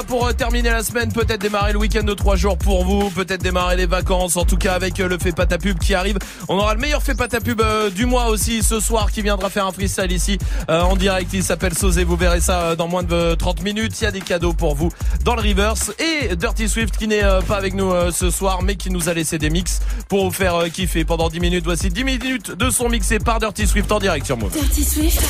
Là 0.00 0.04
pour 0.06 0.26
euh, 0.26 0.32
terminer 0.32 0.70
la 0.70 0.82
semaine, 0.82 1.12
peut-être 1.12 1.40
démarrer 1.40 1.72
le 1.72 1.78
week-end 1.78 2.02
de 2.02 2.14
trois 2.14 2.36
jours 2.36 2.56
pour 2.56 2.84
vous, 2.84 3.10
peut-être 3.10 3.42
démarrer 3.42 3.76
les 3.76 3.86
vacances. 3.86 4.36
En 4.36 4.44
tout 4.44 4.56
cas, 4.56 4.74
avec 4.74 5.00
euh, 5.00 5.08
le 5.08 5.18
fait 5.18 5.32
pas 5.32 5.46
ta 5.46 5.58
pub 5.58 5.78
qui 5.78 5.94
arrive, 5.94 6.18
on 6.48 6.58
aura 6.58 6.74
le 6.74 6.80
meilleur 6.80 7.02
fait 7.02 7.14
pas 7.14 7.28
ta 7.28 7.40
pub 7.40 7.60
euh, 7.60 7.90
du 7.90 8.06
mois 8.06 8.26
aussi 8.26 8.62
ce 8.62 8.80
soir 8.80 9.10
qui 9.10 9.22
viendra 9.22 9.50
faire 9.50 9.66
un 9.66 9.72
freestyle 9.72 10.12
ici 10.12 10.38
en 10.68 10.96
direct. 10.96 11.30
Il 11.32 11.42
s'appelle 11.42 11.74
Sosé. 11.74 12.04
Vous 12.04 12.16
verrez 12.16 12.40
ça 12.40 12.76
dans 12.76 12.88
moins 12.88 13.02
de 13.02 13.14
euh, 13.14 13.36
30 13.36 13.62
minutes. 13.62 14.00
Il 14.00 14.04
y 14.04 14.06
a 14.06 14.10
des 14.10 14.20
cadeaux 14.20 14.52
pour 14.52 14.74
vous 14.74 14.90
dans 15.24 15.34
le 15.34 15.42
reverse 15.42 15.92
et 15.98 16.36
Dirty 16.36 16.68
Swift 16.68 16.96
qui 16.96 17.08
n'est 17.08 17.22
pas 17.46 17.56
avec 17.56 17.74
nous 17.74 17.92
ce 18.12 18.30
soir, 18.30 18.62
mais 18.62 18.76
qui 18.76 18.90
nous 18.90 19.08
a 19.08 19.14
laissé 19.14 19.38
des 19.38 19.50
mix 19.50 19.80
pour 20.08 20.24
vous 20.24 20.30
faire 20.30 20.64
kiffer 20.72 21.04
pendant 21.04 21.28
10 21.28 21.40
minutes. 21.40 21.64
Voici 21.64 21.90
10 21.90 22.04
minutes 22.04 22.50
de 22.52 22.70
son 22.70 22.88
mixé 22.88 23.18
par 23.18 23.38
Dirty 23.38 23.66
Swift 23.66 23.90
en 23.92 23.98
direct 23.98 24.26
sur 24.26 24.36
Move. 24.36 24.52
Dirty 24.52 24.84
Swift, 24.84 25.20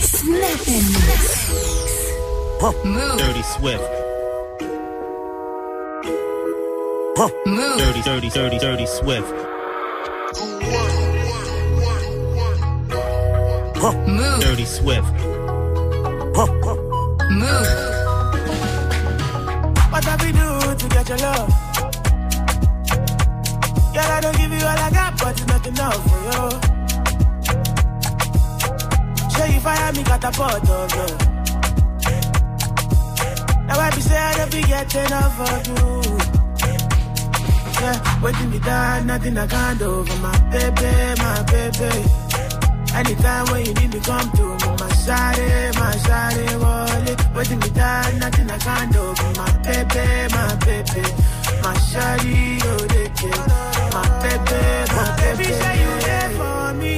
Snap 0.00 0.68
and 0.68 0.72
Mix. 0.72 1.46
Move. 2.84 3.18
Dirty 3.18 3.42
Swift. 3.42 4.05
Move. 7.16 7.78
Dirty, 7.78 8.02
dirty, 8.02 8.28
dirty, 8.28 8.58
dirty 8.58 8.84
Swift. 8.84 9.32
Move. 14.06 14.40
Dirty 14.40 14.66
Swift. 14.66 15.14
Move. 17.30 17.66
What 19.90 20.04
have 20.04 20.20
we 20.20 20.32
do 20.32 20.74
to 20.76 20.88
get 20.90 21.08
your 21.08 21.18
love? 21.18 21.48
Girl, 23.94 24.10
I 24.12 24.20
don't 24.20 24.36
give 24.36 24.52
you 24.52 24.58
all 24.58 24.78
I 24.78 24.90
got, 24.90 25.16
but 25.18 25.40
it's 25.40 25.46
not 25.46 25.66
enough 25.66 26.02
for 26.10 26.20
you. 26.26 26.50
Show 29.30 29.46
you 29.54 29.60
fire 29.60 29.92
me, 29.94 30.02
got 30.02 30.22
a 30.22 30.30
pot 30.32 30.68
of 30.68 30.68
love. 30.68 31.18
Now 33.66 33.80
I 33.80 33.90
be 33.94 34.00
say 34.02 34.18
I 34.18 34.36
don't 34.36 34.50
be 34.52 34.60
getting 34.60 35.06
enough 35.06 35.40
of 35.40 35.66
you. 35.66 36.35
Yeah, 37.80 38.22
waiting 38.22 38.50
me 38.50 38.58
down, 38.58 39.06
nothing 39.06 39.36
I 39.38 39.46
can't 39.46 39.78
do 39.78 40.04
for 40.04 40.18
my 40.20 40.38
baby, 40.50 40.92
my 41.22 41.42
baby. 41.52 41.92
Anytime 42.94 43.44
when 43.52 43.66
you 43.66 43.74
need 43.74 43.92
me, 43.92 44.00
come 44.00 44.30
to 44.32 44.42
me, 44.42 44.68
my 44.80 44.88
shawty, 45.04 45.74
my 45.78 45.92
shawty, 46.06 46.46
wallet. 46.62 47.18
Waiting 47.36 47.58
me 47.58 47.68
down, 47.70 48.18
nothing 48.18 48.50
I 48.50 48.58
can't 48.58 48.92
do 48.92 49.14
for 49.14 49.32
my 49.40 49.52
baby, 49.62 50.06
my 50.34 50.54
baby. 50.64 51.02
My 51.62 51.74
shawty, 51.90 52.60
oh, 52.64 52.86
they 52.92 53.08
care. 53.10 53.46
My 53.92 54.04
baby, 54.24 54.60
my 54.96 55.06
baby. 55.20 55.44
Say 55.44 55.76
you 55.82 55.92
there 56.06 56.30
for 56.38 56.72
me. 56.80 56.96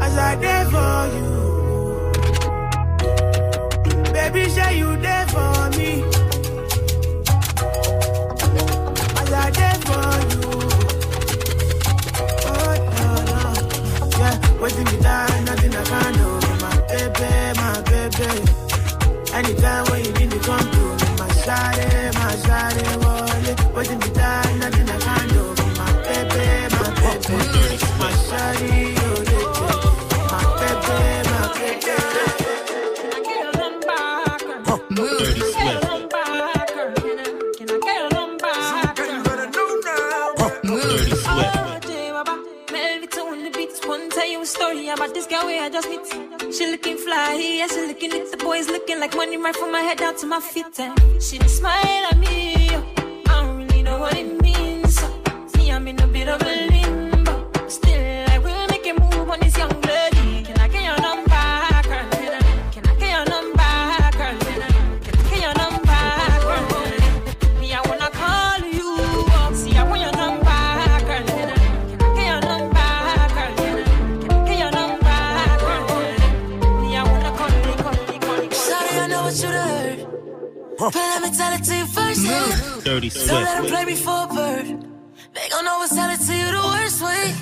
As 0.00 0.16
I 0.16 0.36
there 0.36 0.66
for 0.74 1.00
you. 1.16 1.28
Baby, 4.12 4.48
say 4.50 4.78
you 4.78 4.96
there 4.98 5.26
for 5.26 5.70
me. 5.76 6.04
Anytime 19.38 19.84
when 19.86 20.04
you 20.04 20.12
need 20.14 20.30
me, 20.32 20.38
come 20.40 20.58
to 20.58 20.80
me. 20.98 21.08
My 21.18 21.28
shawty, 21.44 22.14
my 22.18 22.34
shawty, 22.42 22.84
wallet. 23.04 23.74
Waiting 23.76 23.98
me 24.00 24.08
down, 24.10 24.47
about 44.98 45.14
this 45.14 45.26
girl 45.28 45.44
where 45.46 45.62
I 45.62 45.70
just 45.70 45.88
meet. 45.88 46.52
She 46.52 46.66
looking 46.66 46.96
fly, 46.96 47.34
yeah, 47.34 47.68
she 47.68 47.86
looking 47.86 48.12
at 48.12 48.32
the 48.32 48.36
boys 48.36 48.66
looking 48.68 48.98
like 48.98 49.14
money 49.14 49.36
right 49.36 49.54
from 49.54 49.70
my 49.70 49.80
head 49.80 49.98
down 49.98 50.16
to 50.16 50.26
my 50.26 50.40
feet. 50.40 50.80
And 50.80 51.22
she 51.22 51.38
smile 51.48 52.04
at 52.10 52.18
me. 52.18 52.68
Oh. 52.70 53.22
I 53.28 53.42
don't 53.42 53.56
really 53.58 53.82
know 53.82 54.00
what 54.00 54.16
it 54.16 54.26
means. 54.26 54.37
But 80.92 80.96
let 80.96 81.22
me 81.22 81.30
tell 81.36 81.52
it 81.52 81.64
to 81.64 81.74
you 81.76 81.86
first. 81.86 82.24
hand. 82.26 82.84
Dirty 82.84 83.08
Don't 83.10 83.26
let 83.28 83.44
them 83.56 83.68
Swift. 83.68 83.74
play 83.74 83.84
me 83.84 83.94
for 83.96 84.24
a 84.24 84.26
bird. 84.34 84.66
They 85.34 85.48
gon' 85.50 85.66
always 85.68 85.90
tell 85.90 86.10
it 86.10 86.20
to 86.20 86.34
you 86.34 86.46
the 86.52 86.62
worst 86.72 87.02
way. 87.02 87.34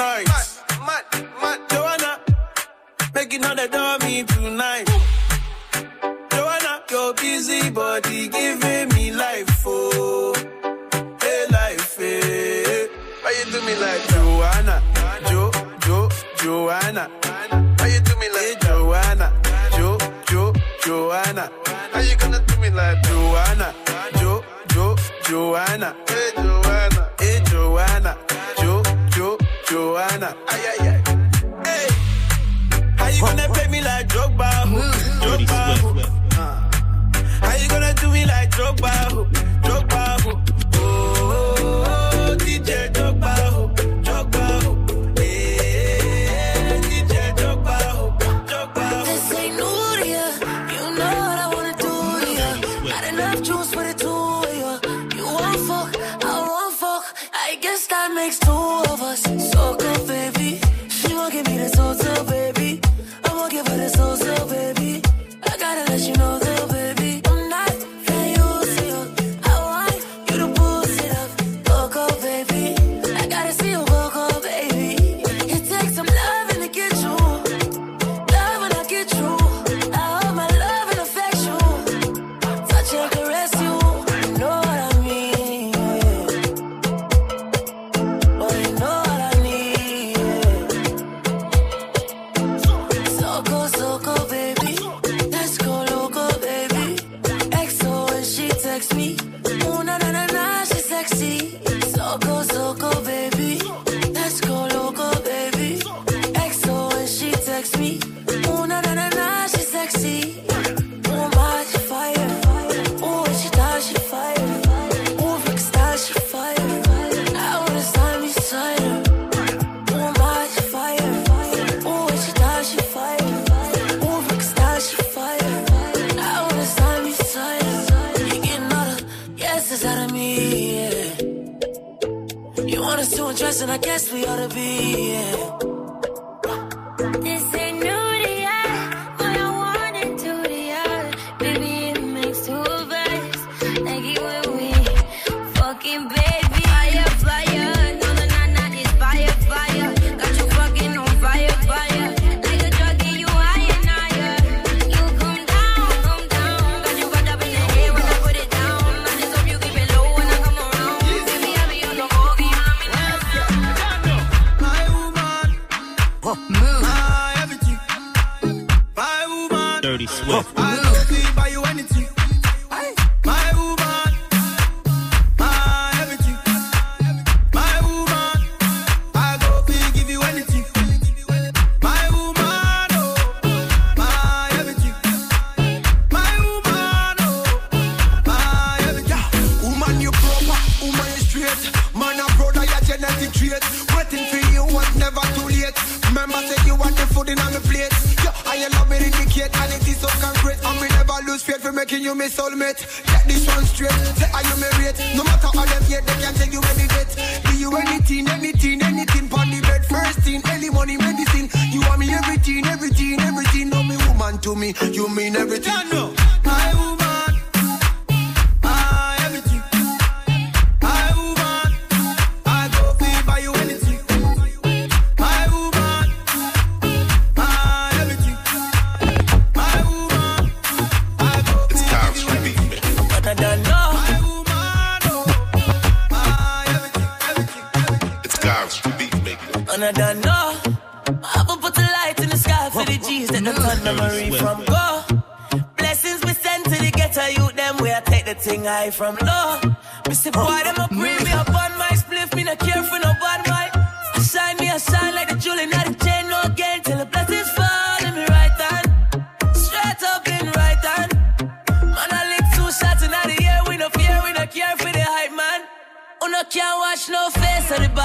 Busy 0.00 0.29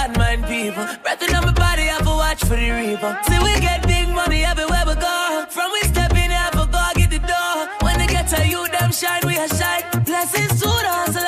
bad 0.07 0.17
mind 0.17 0.45
people. 0.45 0.85
breathin' 1.03 1.35
on 1.35 1.45
my 1.45 1.51
body, 1.51 1.83
I 1.83 1.97
have 1.97 2.05
watch 2.05 2.41
for 2.43 2.55
the 2.55 2.69
reaper. 2.71 3.17
Till 3.27 3.43
we 3.43 3.59
get 3.59 3.85
big 3.87 4.07
money 4.09 4.43
everywhere 4.43 4.83
we 4.87 4.95
go. 4.95 5.45
From 5.49 5.71
we 5.71 5.81
step 5.89 6.11
in, 6.11 6.31
I 6.31 6.49
have 6.49 6.53
go 6.53 6.83
get 6.95 7.09
the 7.09 7.19
door. 7.19 7.67
When 7.81 7.97
they 7.99 8.07
get 8.07 8.27
to 8.29 8.47
you, 8.47 8.67
them 8.69 8.91
shine, 8.91 9.21
we 9.25 9.37
a 9.37 9.47
shine. 9.47 9.83
Blessings 10.03 10.61
to 10.61 10.67
the 10.67 10.91
hustle. 10.99 11.24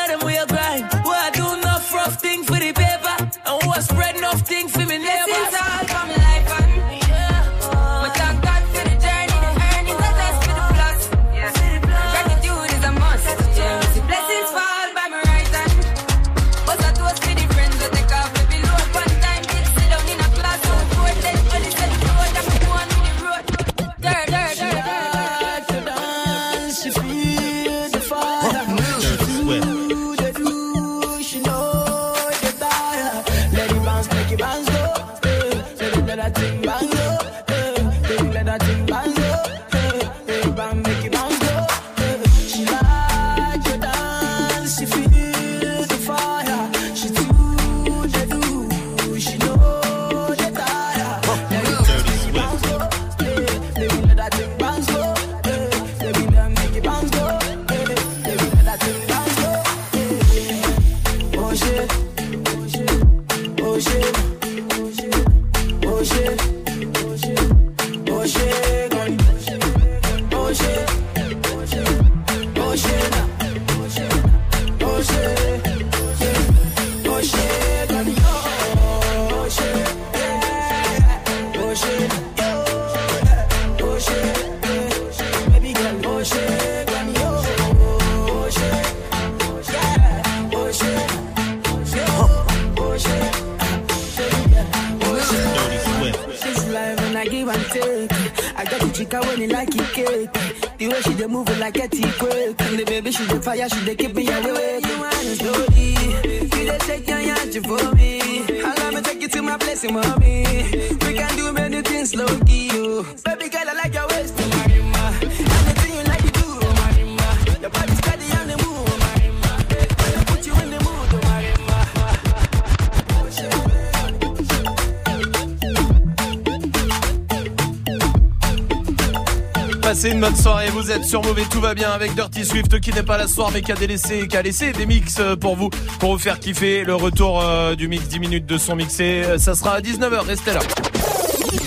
sur 131.03 131.21
Mauvais, 131.23 131.43
tout 131.49 131.61
va 131.61 131.73
bien 131.73 131.91
avec 131.91 132.15
Dirty 132.15 132.45
Swift 132.45 132.79
qui 132.79 132.91
n'est 132.91 133.03
pas 133.03 133.17
là 133.17 133.27
soir 133.27 133.49
mais 133.53 133.61
qui 133.61 133.71
a 133.71 133.75
délaissé, 133.75 134.27
qui 134.27 134.37
a 134.37 134.41
laissé 134.41 134.71
des 134.71 134.85
mix 134.85 135.17
euh, 135.19 135.35
pour 135.35 135.55
vous, 135.55 135.69
pour 135.99 136.13
vous 136.13 136.17
faire 136.17 136.39
kiffer. 136.39 136.83
Le 136.83 136.95
retour 136.95 137.41
euh, 137.41 137.75
du 137.75 137.87
mix 137.87 138.07
10 138.07 138.19
minutes 138.19 138.45
de 138.45 138.57
son 138.57 138.75
mixé, 138.75 139.23
euh, 139.23 139.37
ça 139.37 139.55
sera 139.55 139.73
à 139.73 139.81
19h, 139.81 140.19
restez 140.25 140.53
là. 140.53 140.59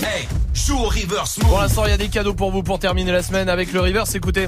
Hey, 0.03 0.27
joue 0.53 0.77
au 0.77 0.85
reverse 0.85 1.37
move. 1.37 1.49
Pour 1.49 1.61
l'instant, 1.61 1.85
il 1.85 1.91
y 1.91 1.93
a 1.93 1.97
des 1.97 2.09
cadeaux 2.09 2.33
pour 2.33 2.51
vous 2.51 2.63
pour 2.63 2.79
terminer 2.79 3.11
la 3.11 3.23
semaine 3.23 3.49
avec 3.49 3.71
le 3.73 3.81
reverse, 3.81 4.15
écoutez. 4.15 4.47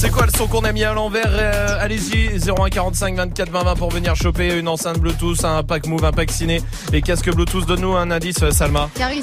C'est 0.00 0.10
quoi 0.10 0.24
le 0.24 0.32
son 0.32 0.46
qu'on 0.46 0.64
a 0.64 0.72
mis 0.72 0.82
à 0.82 0.94
l'envers 0.94 1.30
Allez-y, 1.78 2.40
0145 2.40 3.16
24 3.16 3.50
20 3.50 3.64
20 3.64 3.74
pour 3.74 3.90
venir 3.90 4.16
choper 4.16 4.58
une 4.58 4.66
enceinte 4.66 4.98
Bluetooth, 4.98 5.44
un 5.44 5.62
pack 5.62 5.86
move, 5.86 6.04
un 6.06 6.12
pack 6.12 6.30
ciné, 6.30 6.62
les 6.92 7.02
casques 7.02 7.30
Bluetooth, 7.32 7.66
donne-nous 7.66 7.96
un 7.96 8.10
indice, 8.10 8.42
euh, 8.42 8.50
Salma. 8.50 8.90
Caris. 8.94 9.22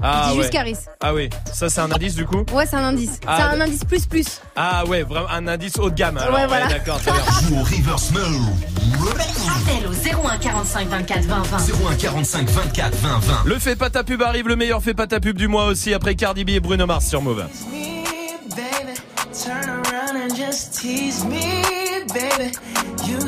Ah, 0.00 0.30
ouais. 0.30 0.36
juste 0.38 0.50
Caris. 0.50 0.76
Ah 1.00 1.12
oui, 1.12 1.28
ça 1.52 1.68
c'est 1.68 1.80
un 1.80 1.90
indice 1.90 2.14
du 2.14 2.24
coup 2.24 2.44
Ouais, 2.52 2.64
c'est 2.66 2.76
un 2.76 2.84
indice. 2.84 3.18
Ah, 3.26 3.36
c'est 3.36 3.56
un 3.56 3.60
indice 3.60 3.84
plus 3.84 4.06
plus. 4.06 4.40
Ah 4.54 4.84
ouais, 4.86 5.02
vraiment 5.02 5.28
un 5.28 5.48
indice 5.48 5.76
haut 5.78 5.90
de 5.90 5.96
gamme. 5.96 6.18
Alors, 6.18 6.36
ouais, 6.38 6.46
voilà. 6.46 6.68
D'accord, 6.68 7.00
très 7.00 7.10
bien. 7.10 7.20
Joue 7.48 7.56
au 7.56 7.64
reverse 7.64 8.12
Appel 9.48 9.88
au 9.88 10.28
01 10.28 10.38
45 10.38 10.88
24 10.88 11.24
20 11.24 11.42
20. 11.42 11.56
01 11.90 11.94
45 11.96 12.48
24 12.48 12.94
20 12.96 13.18
20. 13.18 13.42
Le 13.46 13.58
fait 13.58 13.74
pas 13.74 13.90
ta 13.90 14.04
pub 14.04 14.22
arrive, 14.22 14.46
le 14.46 14.54
meilleur 14.54 14.80
fait 14.80 14.94
pas 14.94 15.08
ta 15.08 15.18
pub 15.18 15.36
du 15.36 15.48
mois 15.48 15.66
aussi 15.66 15.92
après 15.94 16.14
Cardi 16.14 16.44
B 16.44 16.50
et 16.50 16.60
Bruno 16.60 16.86
Mars 16.86 17.06
sur 17.06 17.20
Move. 17.20 17.44
Me, 21.24 22.04
baby. 22.14 22.52
You 23.06 23.18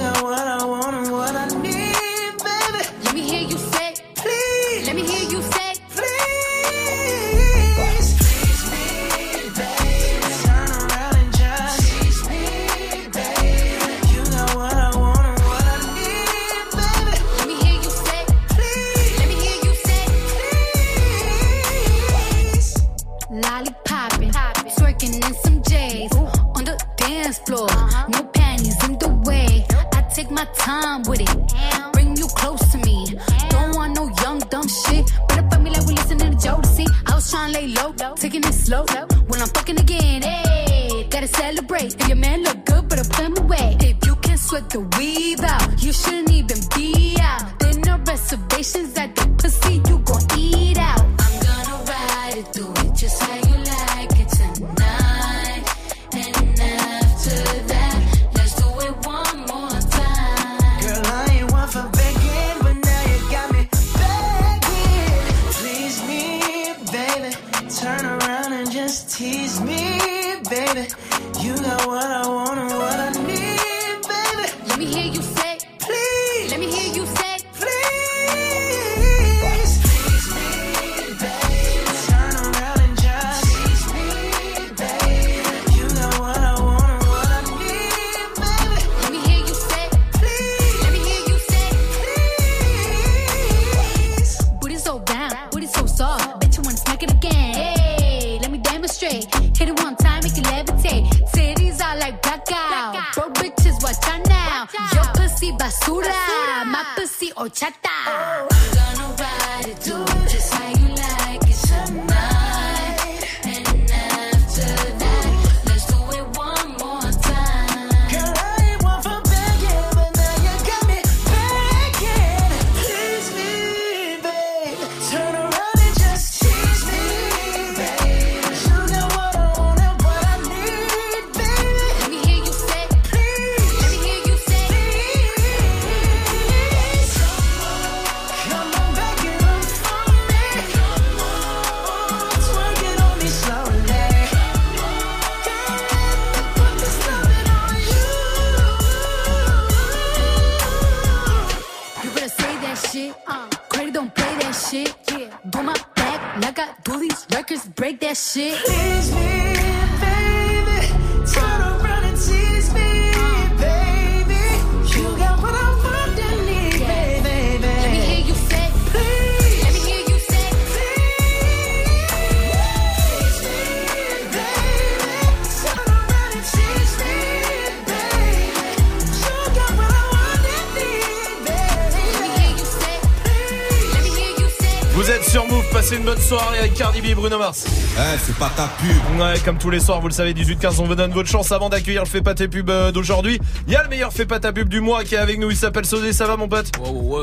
Bruno 187.20 187.38
Mars. 187.38 187.66
Eh, 187.68 188.18
c'est 188.24 188.34
pas 188.36 188.50
ta 188.56 188.66
pub. 188.78 189.20
Ouais, 189.20 189.34
comme 189.44 189.58
tous 189.58 189.68
les 189.68 189.78
soirs, 189.80 190.00
vous 190.00 190.08
le 190.08 190.12
savez, 190.14 190.32
18-15, 190.32 190.80
on 190.80 190.84
vous 190.84 190.94
donne 190.94 191.10
votre 191.12 191.28
chance 191.28 191.52
avant 191.52 191.68
d'accueillir 191.68 192.02
le 192.02 192.08
Fais 192.08 192.22
pas 192.22 192.34
tes 192.34 192.48
pubs 192.48 192.70
euh, 192.70 192.92
d'aujourd'hui. 192.92 193.38
Il 193.66 193.72
y 193.72 193.76
a 193.76 193.82
le 193.82 193.88
meilleur 193.90 194.10
Fais 194.12 194.24
pas 194.24 194.40
ta 194.40 194.52
pub 194.52 194.68
du 194.70 194.80
mois 194.80 195.04
qui 195.04 195.14
est 195.16 195.18
avec 195.18 195.38
nous, 195.38 195.50
il 195.50 195.56
s'appelle 195.56 195.84
Sosé, 195.84 196.12
ça 196.14 196.26
va 196.26 196.36
mon 196.38 196.48
pote 196.48 196.70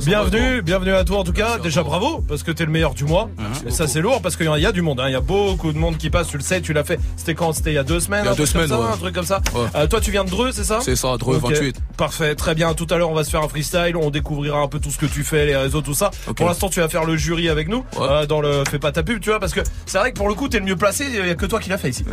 Bienvenue, 0.06 0.62
bienvenue 0.62 0.94
à 0.94 1.04
toi 1.04 1.18
en 1.20 1.24
tout 1.24 1.34
cas. 1.34 1.58
Déjà 1.58 1.82
bravo, 1.82 2.24
parce 2.28 2.44
que 2.44 2.52
t'es 2.52 2.66
le 2.66 2.72
meilleur 2.72 2.94
du 2.94 3.06
mois. 3.06 3.30
Et 3.66 3.72
ça 3.72 3.88
c'est 3.88 4.02
lourd, 4.02 4.22
parce 4.22 4.36
qu'il 4.36 4.46
y 4.46 4.50
a- 4.50 4.58
il 4.58 4.64
y 4.64 4.68
a 4.68 4.72
du 4.72 4.82
monde, 4.84 5.00
hein. 5.00 5.06
il 5.08 5.14
y 5.14 5.16
a 5.16 5.22
beaucoup 5.22 5.74
de 5.74 5.78
monde 5.80 5.98
qui 5.98 6.10
passe, 6.12 6.28
tu 6.28 6.38
le 6.38 6.44
sais, 6.44 6.62
tu 6.62 6.74
l'as 6.74 6.84
fait. 6.84 7.00
C'était 7.18 7.34
quand? 7.34 7.52
C'était 7.54 7.72
il 7.72 7.76
y 7.76 7.80
a 7.80 7.84
deux 7.84 8.00
semaines 8.00 8.22
Il 8.24 8.26
y 8.26 8.30
a 8.30 8.32
un 8.34 8.36
deux 8.36 8.44
truc 8.46 8.54
comme 8.54 8.68
semaines, 8.68 8.80
ça, 8.80 8.86
ouais. 8.88 8.94
Un 8.94 8.98
truc 8.98 9.16
comme 9.16 9.26
ça. 9.26 9.42
Ouais. 9.56 9.66
Euh, 9.76 9.88
toi 9.88 10.00
tu 10.00 10.12
viens 10.12 10.24
de 10.24 10.30
Dreux, 10.30 10.52
c'est 10.52 10.64
ça? 10.64 10.80
C'est 10.82 10.96
ça, 10.96 11.18
Dreux, 11.18 11.38
Ok. 11.38 11.52
28. 11.54 11.76
Parfait, 11.98 12.36
très 12.36 12.54
bien. 12.56 12.74
Tout 12.76 12.88
à 12.92 12.98
l'heure, 12.98 13.10
on 13.10 13.16
va 13.16 13.24
se 13.24 13.30
faire 13.32 13.42
un 13.44 13.48
freestyle, 13.50 13.98
on 14.00 14.10
découvrira 14.12 14.60
un 14.60 14.68
peu 14.68 14.80
tout 14.80 14.92
ce 14.92 14.98
que 15.00 15.06
tu 15.08 15.24
fais, 15.24 15.46
les 15.48 15.56
réseaux, 15.56 15.82
tout 15.82 15.94
ça. 15.96 16.12
Pour 16.36 16.48
l'instant, 16.48 16.70
tu 16.70 16.80
vas 16.80 16.88
faire 16.90 17.06
le 17.06 17.18
jury 17.18 17.50
avec 17.50 17.68
nous 17.68 17.84
euh, 18.00 18.26
dans 18.28 18.40
le 18.40 18.64
Fais 18.70 18.78
pas 18.80 18.92
ta 18.92 19.02
pub, 19.04 19.20
tu 19.20 19.30
vois, 19.30 19.40
parce 19.40 19.54
que 19.54 19.62
c'est 19.86 19.98
vrai 19.98 20.12
que 20.12 20.18
pour 20.18 20.28
le 20.30 20.36
coup, 20.36 20.48
t'es 20.48 20.60
le 20.60 20.66
mieux 20.66 20.76
placé, 20.76 21.06
il 21.10 21.16
y 21.26 21.30
a 21.30 21.36
que 21.36 21.46
toi 21.48 21.60
qui 21.60 21.70
l'as 21.70 21.78
fait 21.80 21.90
ici. 21.90 22.06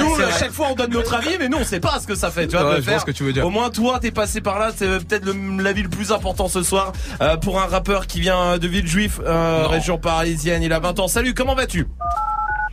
Nous, 0.00 0.14
à 0.20 0.30
chaque 0.38 0.50
fois, 0.52 0.68
on 0.70 0.74
donne 0.74 0.90
notre 0.92 1.14
avis, 1.14 1.36
mais 1.38 1.48
nous, 1.48 1.58
on 1.58 1.64
sait 1.64 1.80
pas 1.80 1.98
ce 2.00 2.06
que 2.06 2.14
ça 2.14 2.30
fait, 2.30 2.46
tu 2.48 2.56
vois. 2.56 2.68
Ouais, 2.70 2.76
le 2.76 2.82
faire. 2.82 3.00
ce 3.00 3.04
que 3.06 3.12
tu 3.12 3.22
veux 3.22 3.32
dire. 3.32 3.46
Au 3.46 3.50
moins, 3.50 3.70
toi, 3.70 3.98
t'es 4.00 4.10
passé 4.10 4.40
par 4.40 4.58
là, 4.58 4.70
c'est 4.76 4.86
peut-être 5.04 5.24
le- 5.24 5.62
l'avis 5.62 5.82
le 5.82 5.88
plus 5.88 6.10
important 6.12 6.48
ce 6.48 6.62
soir 6.62 6.92
euh, 7.20 7.36
pour 7.36 7.60
un 7.60 7.66
rappeur 7.66 8.06
qui 8.08 8.20
vient 8.20 8.58
de 8.58 8.66
Villejuif, 8.66 9.20
euh, 9.24 9.66
région 9.68 9.96
parisienne. 9.98 10.62
Il 10.62 10.72
a 10.72 10.80
20 10.80 10.98
ans. 10.98 11.08
Salut, 11.08 11.34
comment 11.34 11.54
vas-tu? 11.54 11.86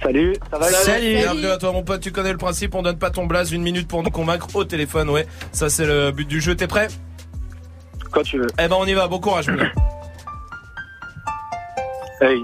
Salut, 0.01 0.33
ça 0.49 0.57
va 0.57 0.65
Salut. 0.65 1.15
Bienvenue 1.15 1.47
à 1.47 1.57
toi 1.57 1.71
mon 1.71 1.83
pote, 1.83 2.01
tu 2.01 2.11
connais 2.11 2.31
le 2.31 2.37
principe, 2.37 2.73
on 2.73 2.81
donne 2.81 2.97
pas 2.97 3.11
ton 3.11 3.27
blaze, 3.27 3.51
une 3.51 3.61
minute 3.61 3.87
pour 3.87 4.01
nous 4.01 4.09
convaincre 4.09 4.47
au 4.55 4.63
téléphone, 4.63 5.09
ouais. 5.09 5.27
Ça 5.51 5.69
c'est 5.69 5.85
le 5.85 6.11
but 6.11 6.27
du 6.27 6.41
jeu, 6.41 6.55
t'es 6.55 6.67
prêt? 6.67 6.87
Quand 8.11 8.23
tu 8.23 8.39
veux. 8.39 8.47
Eh 8.59 8.67
ben 8.67 8.75
on 8.77 8.85
y 8.85 8.93
va, 8.93 9.07
bon 9.07 9.19
courage 9.19 9.47
mon 9.49 9.57
gars. 9.57 9.71
Hey. 12.23 12.39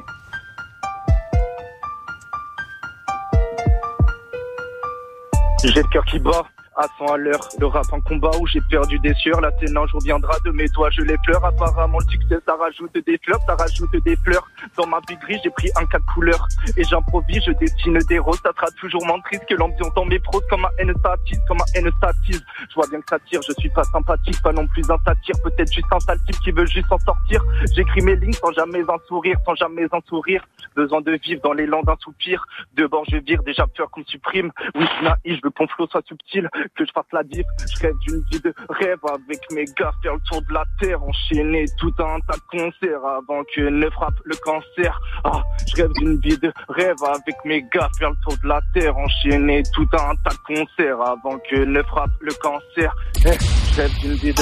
J'ai 5.64 5.84
le 5.84 5.88
cœur 5.90 6.04
qui 6.06 6.18
bat 6.18 6.48
à 6.78 6.88
100 7.00 7.14
à 7.14 7.18
l'heure. 7.18 7.50
Le 7.60 7.66
rap 7.66 7.86
en 7.92 8.02
combat 8.02 8.32
où 8.40 8.48
j'ai 8.48 8.62
perdu 8.70 9.00
des 9.00 9.14
sueurs. 9.16 9.42
La 9.42 9.52
scène 9.60 9.76
un 9.76 9.88
jour 9.88 10.00
viendra 10.02 10.38
de 10.46 10.52
mes 10.52 10.68
doigts, 10.70 10.90
je 10.92 11.02
les 11.02 11.18
pleure. 11.26 11.44
Apparemment, 11.44 11.98
le 12.00 12.12
succès, 12.12 12.38
ça 12.46 12.56
rajoute 12.56 12.94
des 12.94 13.18
fleurs, 13.24 13.40
ça 13.48 13.56
rajoute 13.56 14.04
des 14.06 14.16
fleurs. 14.18 14.48
Dans 14.78 14.88
ma 14.88 15.00
big 15.08 15.20
gris, 15.20 15.40
j'ai 15.44 15.50
pris 15.50 15.70
un 15.76 15.86
cas 15.86 16.00
de 16.00 16.06
couleur. 16.14 16.48
Et 16.78 16.84
j'improvise, 16.84 17.44
je 17.46 17.52
dessine 17.54 17.98
des 18.08 18.20
roses. 18.20 18.40
Ça 18.44 18.52
sera 18.56 18.68
toujours 18.80 19.06
moins 19.06 19.20
triste 19.22 19.44
que 19.50 19.56
l'ambiance 19.56 19.94
dans 19.96 20.06
mes 20.06 20.20
pros. 20.20 20.42
Comme 20.50 20.66
un 20.66 20.70
haine 20.78 20.94
s'attise, 21.02 21.40
comme 21.48 21.58
un 21.60 21.80
haine 21.80 21.92
s'attise. 22.00 22.44
Je 22.70 22.76
vois 22.76 22.88
bien 22.88 23.00
que 23.02 23.08
ça 23.10 23.20
tire, 23.20 23.42
je 23.42 23.54
suis 23.60 23.70
pas 23.70 23.84
sympathique, 23.84 24.42
pas 24.42 24.54
non 24.54 24.68
plus 24.68 24.84
un 24.90 24.98
satire. 25.06 25.36
Peut-être 25.44 25.72
juste 25.74 25.88
un 25.92 26.00
sale 26.00 26.20
qui 26.44 26.52
veut 26.52 26.66
juste 26.66 26.88
s'en 26.88 27.00
sortir. 27.00 27.44
J'écris 27.74 28.02
mes 28.02 28.16
lignes 28.16 28.34
sans 28.34 28.52
jamais 28.52 28.82
un 28.82 28.98
sourire, 29.08 29.38
sans 29.46 29.56
jamais 29.56 29.88
un 29.92 30.00
sourire. 30.08 30.46
Besoin 30.76 31.02
de 31.02 31.12
vivre 31.24 31.42
dans 31.42 31.54
l'élan 31.54 31.82
d'un 31.84 31.96
soupir. 32.00 32.46
De 32.76 32.86
bord, 32.86 33.04
je 33.10 33.18
vire, 33.18 33.42
déjà 33.44 33.66
peur 33.68 33.90
qu'on 33.90 34.02
me 34.02 34.06
supprime. 34.06 34.52
Oui, 34.76 34.86
je 35.02 35.38
je 35.38 35.42
veux 35.44 35.52
que 35.52 35.62
mon 35.62 35.68
flow 35.68 35.88
soit 35.88 36.06
subtil, 36.08 36.50
que 36.76 36.86
je 36.86 36.92
fasse 36.92 37.06
la 37.14 37.24
diff. 37.24 37.46
Je 37.76 37.82
rêve 37.82 37.96
d'une 38.08 38.24
vie 38.32 38.40
de 38.40 38.54
rêve 38.70 39.00
avec 39.08 39.40
mes 39.52 39.66
gars, 39.66 39.92
faire 40.02 40.14
le 40.14 40.20
tour 40.30 40.42
de 40.42 40.54
la 40.54 40.64
terre, 40.80 41.02
enchaîner 41.04 41.66
tout 41.78 41.94
un 42.00 42.20
tas 42.28 42.38
de 42.38 42.58
concerts 42.58 43.06
avant 43.06 43.44
que 43.56 43.62
ne 43.62 43.90
frappe 43.90 44.20
le 44.26 44.36
cancer. 44.38 45.00
Ah, 45.24 45.42
je 45.68 45.82
rêve 45.82 45.92
d'une 46.00 46.20
vie 46.20 46.38
de 46.38 46.52
rêve 46.70 46.98
avec 47.04 47.36
mes 47.46 47.62
gars, 47.74 47.90
faire 47.98 48.10
le 48.10 48.16
tour 48.24 48.38
de 48.44 48.48
la 48.48 48.60
terre, 48.74 48.98
enchaîner 48.98 49.64
tout 49.74 49.88
un 49.94 50.14
tas 50.24 50.36
de 50.36 50.56
concerts 50.56 51.02
avant 51.02 51.38
que 51.50 51.64
ne 51.64 51.82
frappe 51.84 52.12
le 52.22 52.34
cancer. 52.34 52.94
Eh, 53.26 53.38
je 53.72 53.82
rêve 53.82 53.92
d'une 54.00 54.14
vie 54.14 54.34
de 54.34 54.42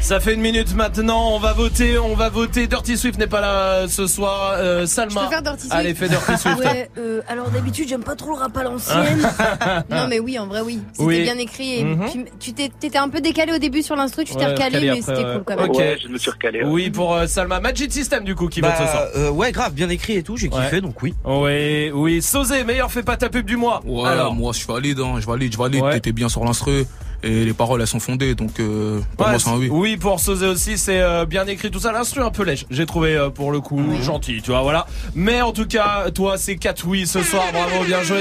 Ça 0.00 0.20
fait 0.20 0.34
une 0.34 0.40
minute 0.40 0.74
maintenant, 0.74 1.30
on 1.30 1.38
va 1.38 1.52
voter, 1.52 1.98
on 1.98 2.14
va 2.14 2.28
voter. 2.28 2.66
Dirty 2.66 2.96
Swift 2.96 3.18
n'est 3.18 3.26
pas 3.26 3.40
là 3.40 3.88
ce 3.88 4.06
soir. 4.06 4.54
Euh, 4.56 4.86
Salma. 4.86 5.22
Je 5.22 5.26
peux 5.26 5.30
faire 5.30 5.42
Dirty 5.42 5.60
Swift 5.60 5.74
Allez, 5.74 5.94
fais 5.94 6.08
Dirty 6.08 6.36
Swift. 6.38 6.54
Ouais, 6.64 6.88
euh, 6.98 7.20
alors 7.28 7.50
d'habitude, 7.50 7.88
j'aime 7.88 8.04
pas 8.04 8.14
trop 8.14 8.30
le 8.30 8.36
rap 8.36 8.56
à 8.56 8.62
l'ancienne. 8.62 9.28
non, 9.90 10.06
mais 10.08 10.20
oui, 10.20 10.38
en 10.38 10.46
vrai, 10.46 10.60
oui. 10.60 10.80
C'était 10.92 11.04
Oui. 11.04 11.22
bien 11.22 11.38
écrit. 11.38 11.78
Et 11.80 11.84
Mhm. 11.84 12.06
puis, 12.10 12.24
tu 12.40 12.52
t'étais 12.52 12.98
un 12.98 13.08
peu 13.08 13.20
décalé 13.20 13.52
au 13.52 13.58
début 13.58 13.82
sur 13.82 13.96
l'instru, 13.96 14.24
tu 14.24 14.34
t'es 14.34 14.40
Ouais, 14.40 14.52
recalé, 14.52 14.76
recalé 14.78 14.90
mais 14.92 15.00
c'était 15.02 15.24
ouais. 15.24 15.34
cool 15.34 15.42
quand 15.44 15.56
même. 15.56 15.70
Ok. 15.70 15.82
je 16.02 16.08
me 16.08 16.18
suis 16.18 16.30
recalé. 16.30 16.62
Oui, 16.64 16.90
pour 16.90 17.14
euh, 17.14 17.26
Salma. 17.26 17.60
Magic 17.60 17.92
System 17.92 18.24
du 18.24 18.34
coup 18.34 18.48
qui 18.48 18.60
Bah, 18.60 18.68
vote 18.76 18.86
ce 18.86 18.92
soir. 18.92 19.06
euh, 19.16 19.30
ouais, 19.30 19.52
grave, 19.52 19.72
bien 19.72 19.88
écrit 19.88 20.14
et 20.16 20.22
tout, 20.22 20.36
j'ai 20.36 20.48
kiffé, 20.48 20.80
donc 20.80 21.00
oui. 21.02 21.14
Oui, 21.24 21.90
oui. 21.92 22.22
Sosé, 22.22 22.64
meilleur 22.64 22.90
fais 22.92 23.02
pas 23.02 23.16
ta 23.16 23.28
pub 23.28 23.46
du 23.46 23.56
mois. 23.56 23.80
Ouais, 23.86 24.08
Alors. 24.08 24.34
moi 24.34 24.52
je 24.52 24.66
valide, 24.66 25.00
hein, 25.00 25.16
je 25.20 25.26
valide, 25.26 25.52
je 25.52 25.58
valide. 25.58 25.82
Ouais. 25.82 25.92
T'étais 25.94 26.12
bien 26.12 26.28
sur 26.28 26.44
l'instru 26.44 26.84
et 27.22 27.44
les 27.44 27.52
paroles 27.54 27.80
elles 27.80 27.86
sont 27.86 28.00
fondées, 28.00 28.34
donc 28.34 28.60
euh, 28.60 29.00
pour 29.16 29.26
Ouais, 29.26 29.32
moi 29.32 29.40
c'est 29.40 29.48
un 29.50 29.56
oui. 29.56 29.68
Oui, 29.70 29.96
pour 29.96 30.20
Sosé 30.20 30.46
aussi, 30.46 30.76
c'est 30.76 31.00
euh, 31.00 31.24
bien 31.24 31.46
écrit 31.46 31.70
tout 31.70 31.80
ça. 31.80 31.90
L'instru 31.92 32.20
un 32.22 32.30
peu 32.30 32.44
lèche. 32.44 32.66
J'ai 32.70 32.84
trouvé 32.86 33.16
euh, 33.16 33.30
pour 33.30 33.50
le 33.52 33.60
coup 33.60 33.80
gentil, 34.02 34.42
tu 34.42 34.50
vois, 34.50 34.60
voilà. 34.62 34.86
Mais 35.14 35.40
en 35.40 35.52
tout 35.52 35.66
cas, 35.66 36.10
toi, 36.14 36.36
c'est 36.36 36.56
4 36.56 36.86
oui 36.86 37.06
ce 37.06 37.22
soir. 37.22 37.44
Bravo, 37.52 37.84
bien 37.86 38.02
joué. 38.02 38.20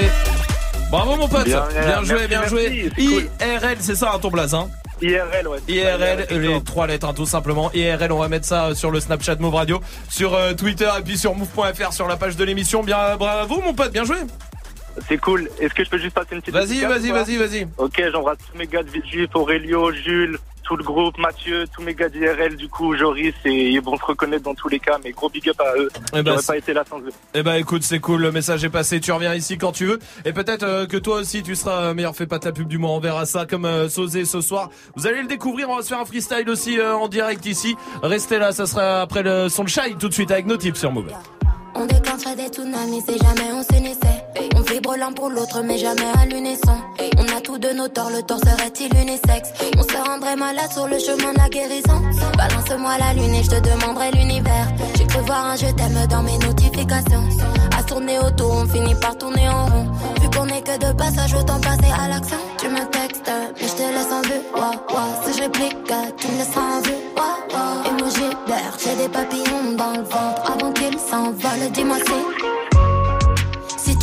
Bravo 0.92 1.16
mon 1.16 1.28
pote. 1.28 1.46
Bien, 1.46 1.64
Bien, 1.72 2.04
joué, 2.04 2.14
merci, 2.14 2.28
bien 2.28 2.40
merci, 2.40 2.50
joué. 2.50 2.92
c'est 2.96 3.06
cool. 3.06 3.30
IRL, 3.42 3.78
c'est 3.80 3.96
ça, 3.96 4.12
hein, 4.14 4.20
ton 4.20 4.30
blaze, 4.30 4.54
hein 4.54 4.70
IRL, 5.02 5.48
ouais. 5.48 5.58
IRL, 5.68 6.28
les 6.40 6.62
trois 6.64 6.88
lettres 6.88 7.08
hein, 7.08 7.14
tout 7.14 7.26
simplement. 7.26 7.72
IRL, 7.74 8.12
on 8.12 8.20
va 8.20 8.28
mettre 8.30 8.46
ça 8.46 8.68
euh, 8.68 8.76
sur 8.76 8.92
le 8.92 9.00
Snapchat 9.00 9.36
Move 9.38 9.56
Radio, 9.56 9.82
sur 10.10 10.34
euh, 10.36 10.54
Twitter 10.54 10.90
et 10.98 11.02
puis 11.02 11.18
sur 11.18 11.36
move.fr 11.36 11.92
sur 11.92 12.08
la 12.08 12.16
page 12.16 12.36
de 12.38 12.44
l'émission. 12.44 12.84
Bien, 12.84 13.18
bravo 13.18 13.60
mon 13.62 13.74
pote, 13.74 13.92
bien 13.92 14.06
joué. 14.06 14.18
C'est 15.10 15.18
cool. 15.18 15.50
Est-ce 15.60 15.74
que 15.74 15.84
je 15.84 15.90
peux 15.90 15.98
juste 15.98 16.14
passer 16.14 16.30
une 16.34 16.42
petite 16.42 16.54
Vas-y, 16.54 16.68
dédicace 16.68 16.90
vas-y, 17.02 17.12
vas-y, 17.12 17.38
vas-y. 17.38 17.68
Ok, 17.78 18.02
j'embrasse 18.12 18.38
tous 18.52 18.58
mes 18.58 18.68
gars 18.68 18.84
de 18.84 18.90
Villejuif, 18.92 19.30
Aurélio, 19.34 19.92
Jules, 19.92 20.38
tout 20.64 20.76
le 20.76 20.84
groupe, 20.84 21.18
Mathieu, 21.18 21.66
tous 21.76 21.82
mes 21.82 21.94
gars 21.94 22.10
d'IRL, 22.10 22.56
du 22.56 22.68
coup, 22.70 22.96
Joris, 22.96 23.34
et 23.46 23.70
ils 23.70 23.82
vont 23.82 23.98
se 23.98 24.06
reconnaître 24.06 24.44
dans 24.44 24.56
tous 24.56 24.70
les 24.70 24.80
cas, 24.80 24.98
mais 25.04 25.12
gros 25.12 25.30
big 25.30 25.48
up 25.50 25.60
à 25.62 25.76
eux. 25.78 25.90
Eh 26.14 26.24
J'aurais 26.26 26.38
c'est- 26.40 26.48
pas 26.48 26.58
été 26.58 26.74
là 26.74 26.84
sans 26.90 27.00
eux. 27.00 27.12
Eh 27.34 27.44
ben 27.44 27.56
écoute, 27.56 27.84
c'est 27.84 28.00
cool, 28.00 28.22
le 28.22 28.32
message 28.32 28.64
est 28.64 28.70
passé, 28.70 29.00
tu 29.00 29.12
reviens 29.12 29.34
ici 29.36 29.58
quand 29.58 29.72
tu 29.72 29.86
veux. 29.86 30.00
Et 30.26 30.34
peut-être 30.34 30.64
euh, 30.64 30.86
que 30.88 30.98
toi 30.98 31.18
aussi 31.18 31.44
tu 31.44 31.56
seras 31.56 31.90
euh, 31.90 31.94
meilleur 31.94 32.16
fait 32.16 32.28
pas 32.28 32.40
ta 32.40 32.52
pub 32.52 32.68
du 32.68 32.78
mois, 32.78 32.92
on 32.92 33.00
verra 33.00 33.26
ça 33.26 33.46
comme 33.46 33.66
euh, 33.66 33.90
Sosé 33.90 34.26
ce 34.26 34.42
soir. 34.42 34.70
Vous 34.96 35.08
allez 35.08 35.22
le 35.22 35.28
découvrir, 35.28 35.70
on 35.70 35.76
va 35.76 35.82
se 35.82 35.90
faire 35.90 36.00
un 36.00 36.06
freestyle 36.06 36.50
aussi 36.50 36.80
euh, 36.80 36.96
en 36.96 37.08
direct 37.08 37.46
ici. 37.46 37.76
Restez 38.02 38.38
là, 38.40 38.52
ça 38.52 38.66
sera 38.66 39.02
après 39.02 39.24
le 39.24 39.50
son 39.50 39.64
de 39.64 39.98
tout 40.00 40.10
de 40.10 40.14
suite 40.14 40.32
avec 40.32 40.46
nos 40.46 40.58
tips 40.58 40.80
sur 40.80 40.92
Move. 40.92 41.12
On 41.76 41.86
déclencherait 41.86 42.36
des 42.36 42.48
tsunamis 42.50 43.02
si 43.02 43.18
jamais 43.18 43.52
on 43.52 43.64
s'unissait. 43.64 44.23
On 44.56 44.62
vibre 44.62 44.96
l'un 44.98 45.12
pour 45.12 45.30
l'autre, 45.30 45.62
mais 45.64 45.78
jamais 45.78 46.12
à 46.20 46.26
l'unisson. 46.26 46.78
On 47.18 47.38
a 47.38 47.42
tous 47.42 47.58
de 47.58 47.70
nos 47.70 47.88
torts, 47.88 48.10
le 48.10 48.22
tort 48.24 48.40
serait-il 48.40 48.94
unisexe? 48.96 49.50
On 49.78 49.84
se 49.84 50.10
rendrait 50.10 50.36
malade 50.36 50.72
sur 50.72 50.88
le 50.88 51.00
chemin 51.00 51.34
de 51.34 51.38
la 51.38 51.50
guérison. 51.50 52.02
Balance-moi 52.38 52.98
la 52.98 53.14
lune 53.14 53.34
et 53.36 53.44
je 53.44 53.50
te 53.50 53.60
demanderai 53.60 54.12
l'univers. 54.12 54.68
J'ai 54.98 55.06
cru 55.06 55.22
voir 55.26 55.46
un 55.46 55.56
je 55.56 55.68
t'aime 55.68 56.08
dans 56.10 56.24
mes 56.24 56.38
notifications. 56.40 57.24
À 57.78 57.84
tourner 57.84 58.20
autour, 58.20 58.52
on 58.52 58.68
finit 58.68 58.96
par 58.96 59.18
tourner 59.18 59.48
en 59.50 59.66
rond. 59.66 59.88
Vu 60.22 60.30
qu'on 60.30 60.48
est 60.48 60.62
que 60.62 60.78
de 60.78 60.94
passage, 60.94 61.34
autant 61.34 61.60
passer 61.60 61.92
à 62.00 62.08
l'action. 62.08 62.38
Tu 62.58 62.70
me 62.70 62.86
textes, 62.90 63.32
mais 63.62 63.68
je 63.68 63.74
te 63.74 63.82
laisse 63.82 64.12
en 64.12 64.22
vue. 64.22 64.42
Ouah, 64.56 64.72
ouah. 64.94 65.24
Si 65.26 65.38
je 65.38 65.44
réplique, 65.44 65.78
tu 66.18 66.28
me 66.28 66.38
laisses 66.38 66.58
en 66.58 66.82
vue. 66.82 66.94
Et 67.86 67.92
moi 68.02 68.10
j'hiberne, 68.10 68.78
j'ai 68.84 68.96
des 68.96 69.10
papillons 69.10 69.74
dans 69.78 69.92
le 69.92 70.04
ventre 70.04 70.52
avant 70.52 70.72
qu'ils 70.72 71.00
s'envolent. 71.00 71.72
Dis-moi 71.74 71.98
si 71.98 72.14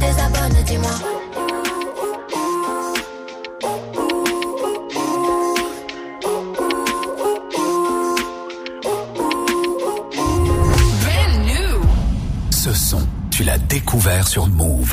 Désabonne, 0.00 0.64
dis-moi. 0.66 0.90
Brand 11.02 11.46
new. 11.46 11.80
Ce 12.50 12.72
son, 12.72 13.06
tu 13.30 13.44
l'as 13.44 13.58
découvert 13.58 14.26
sur 14.26 14.46
Move. 14.46 14.92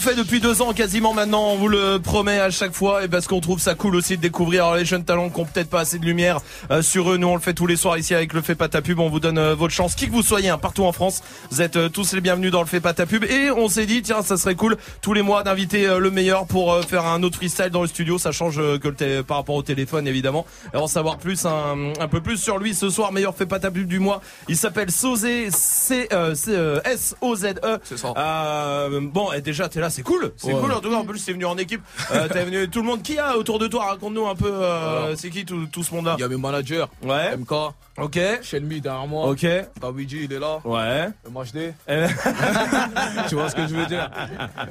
qu'on 0.00 0.08
fait 0.08 0.16
depuis 0.16 0.40
deux 0.40 0.62
ans 0.62 0.72
quasiment 0.72 1.12
maintenant, 1.12 1.48
on 1.48 1.56
vous 1.56 1.68
le 1.68 1.98
promet 1.98 2.40
à 2.40 2.50
chaque 2.50 2.72
fois 2.72 3.04
et 3.04 3.08
parce 3.08 3.26
qu'on 3.26 3.40
trouve 3.40 3.60
ça 3.60 3.74
cool 3.74 3.94
aussi 3.96 4.16
de 4.16 4.22
découvrir 4.22 4.74
les 4.74 4.84
jeunes 4.86 5.04
talents 5.04 5.28
qui 5.28 5.40
ont 5.40 5.44
peut-être 5.44 5.68
pas 5.68 5.80
assez 5.80 5.98
de 5.98 6.04
lumière 6.06 6.40
euh, 6.70 6.80
sur 6.80 7.12
eux. 7.12 7.18
Nous 7.18 7.26
on 7.28 7.34
le 7.34 7.40
fait 7.40 7.52
tous 7.52 7.66
les 7.66 7.76
soirs 7.76 7.98
ici 7.98 8.14
avec 8.14 8.32
le 8.32 8.40
Fait 8.40 8.54
pas 8.54 8.68
ta 8.68 8.80
pub, 8.80 8.98
on 8.98 9.10
vous 9.10 9.20
donne 9.20 9.36
euh, 9.36 9.54
votre 9.54 9.74
chance, 9.74 9.94
qui 9.94 10.06
que 10.06 10.12
vous 10.12 10.22
soyez, 10.22 10.48
hein, 10.48 10.56
partout 10.58 10.84
en 10.84 10.92
France. 10.92 11.22
Vous 11.50 11.60
êtes 11.60 11.76
euh, 11.76 11.88
tous 11.90 12.12
les 12.14 12.22
bienvenus 12.22 12.50
dans 12.50 12.60
le 12.60 12.66
Fait 12.66 12.80
pas 12.80 12.94
ta 12.94 13.04
pub 13.04 13.24
et 13.24 13.50
on 13.50 13.68
s'est 13.68 13.84
dit 13.84 14.00
tiens 14.00 14.22
ça 14.22 14.38
serait 14.38 14.54
cool 14.54 14.76
tous 15.02 15.12
les 15.12 15.22
mois 15.22 15.42
d'inviter 15.42 15.86
euh, 15.86 15.98
le 15.98 16.10
meilleur 16.10 16.46
pour 16.46 16.72
euh, 16.72 16.82
faire 16.82 17.04
un 17.04 17.22
autre 17.22 17.36
freestyle 17.36 17.68
dans 17.70 17.82
le 17.82 17.88
studio. 17.88 18.16
Ça 18.16 18.32
change 18.32 18.58
euh, 18.58 18.78
que 18.78 18.88
le 18.88 19.22
par 19.22 19.36
rapport 19.36 19.56
au 19.56 19.62
téléphone 19.62 20.08
évidemment. 20.08 20.46
Et 20.72 20.78
en 20.78 20.86
savoir 20.86 21.18
plus, 21.18 21.44
un, 21.44 21.92
un 22.00 22.08
peu 22.08 22.22
plus 22.22 22.38
sur 22.38 22.58
lui 22.58 22.74
ce 22.74 22.88
soir, 22.88 23.12
meilleur 23.12 23.34
Fait 23.36 23.44
pas 23.46 23.58
ta 23.58 23.70
pub 23.70 23.86
du 23.86 23.98
mois. 23.98 24.22
Il 24.48 24.56
s'appelle 24.56 24.90
Sozé 24.90 25.50
C 25.50 26.08
euh, 26.12 26.34
C- 26.34 26.52
euh, 26.54 26.80
S 26.86 27.16
O 27.20 27.36
Z 27.36 27.44
E. 27.64 27.78
C'est 27.84 27.98
ça. 27.98 28.14
Euh, 28.16 29.00
bon, 29.02 29.32
et 29.32 29.42
déjà, 29.42 29.68
t'es 29.68 29.80
là, 29.80 29.89
c'est 29.90 30.02
cool. 30.02 30.32
C'est 30.36 30.52
Ouais. 30.54 30.60
cool. 30.60 30.72
En 30.72 30.80
tout 30.80 30.88
cas, 30.90 30.96
en 30.96 31.04
plus, 31.04 31.18
c'est 31.18 31.32
venu 31.32 31.44
en 31.44 31.56
équipe. 31.58 31.82
Euh, 32.12 32.28
t'es 32.32 32.44
venu 32.44 32.68
tout 32.70 32.80
le 32.80 32.86
monde. 32.86 33.02
Qui 33.02 33.18
a 33.18 33.36
autour 33.36 33.58
de 33.58 33.66
toi? 33.66 33.86
Raconte-nous 33.86 34.26
un 34.26 34.34
peu. 34.34 34.50
euh, 34.52 35.14
c'est 35.16 35.30
qui 35.30 35.44
tout, 35.44 35.66
tout 35.66 35.82
ce 35.82 35.94
monde-là? 35.94 36.14
Il 36.18 36.20
y 36.20 36.24
a 36.24 36.28
mes 36.28 36.36
managers. 36.36 36.84
Ouais. 37.02 37.36
MK. 37.36 37.52
Ok. 37.98 38.18
Shelmy 38.42 38.80
derrière 38.80 39.06
moi. 39.06 39.26
Ok. 39.28 39.42
Il 39.42 40.32
est 40.32 40.38
là. 40.38 40.60
Ouais. 40.64 41.08
MHD. 41.30 41.74
Tu 43.28 43.34
vois 43.34 43.50
ce 43.50 43.54
que 43.54 43.66
je 43.66 43.74
veux 43.74 43.86
dire? 43.86 44.10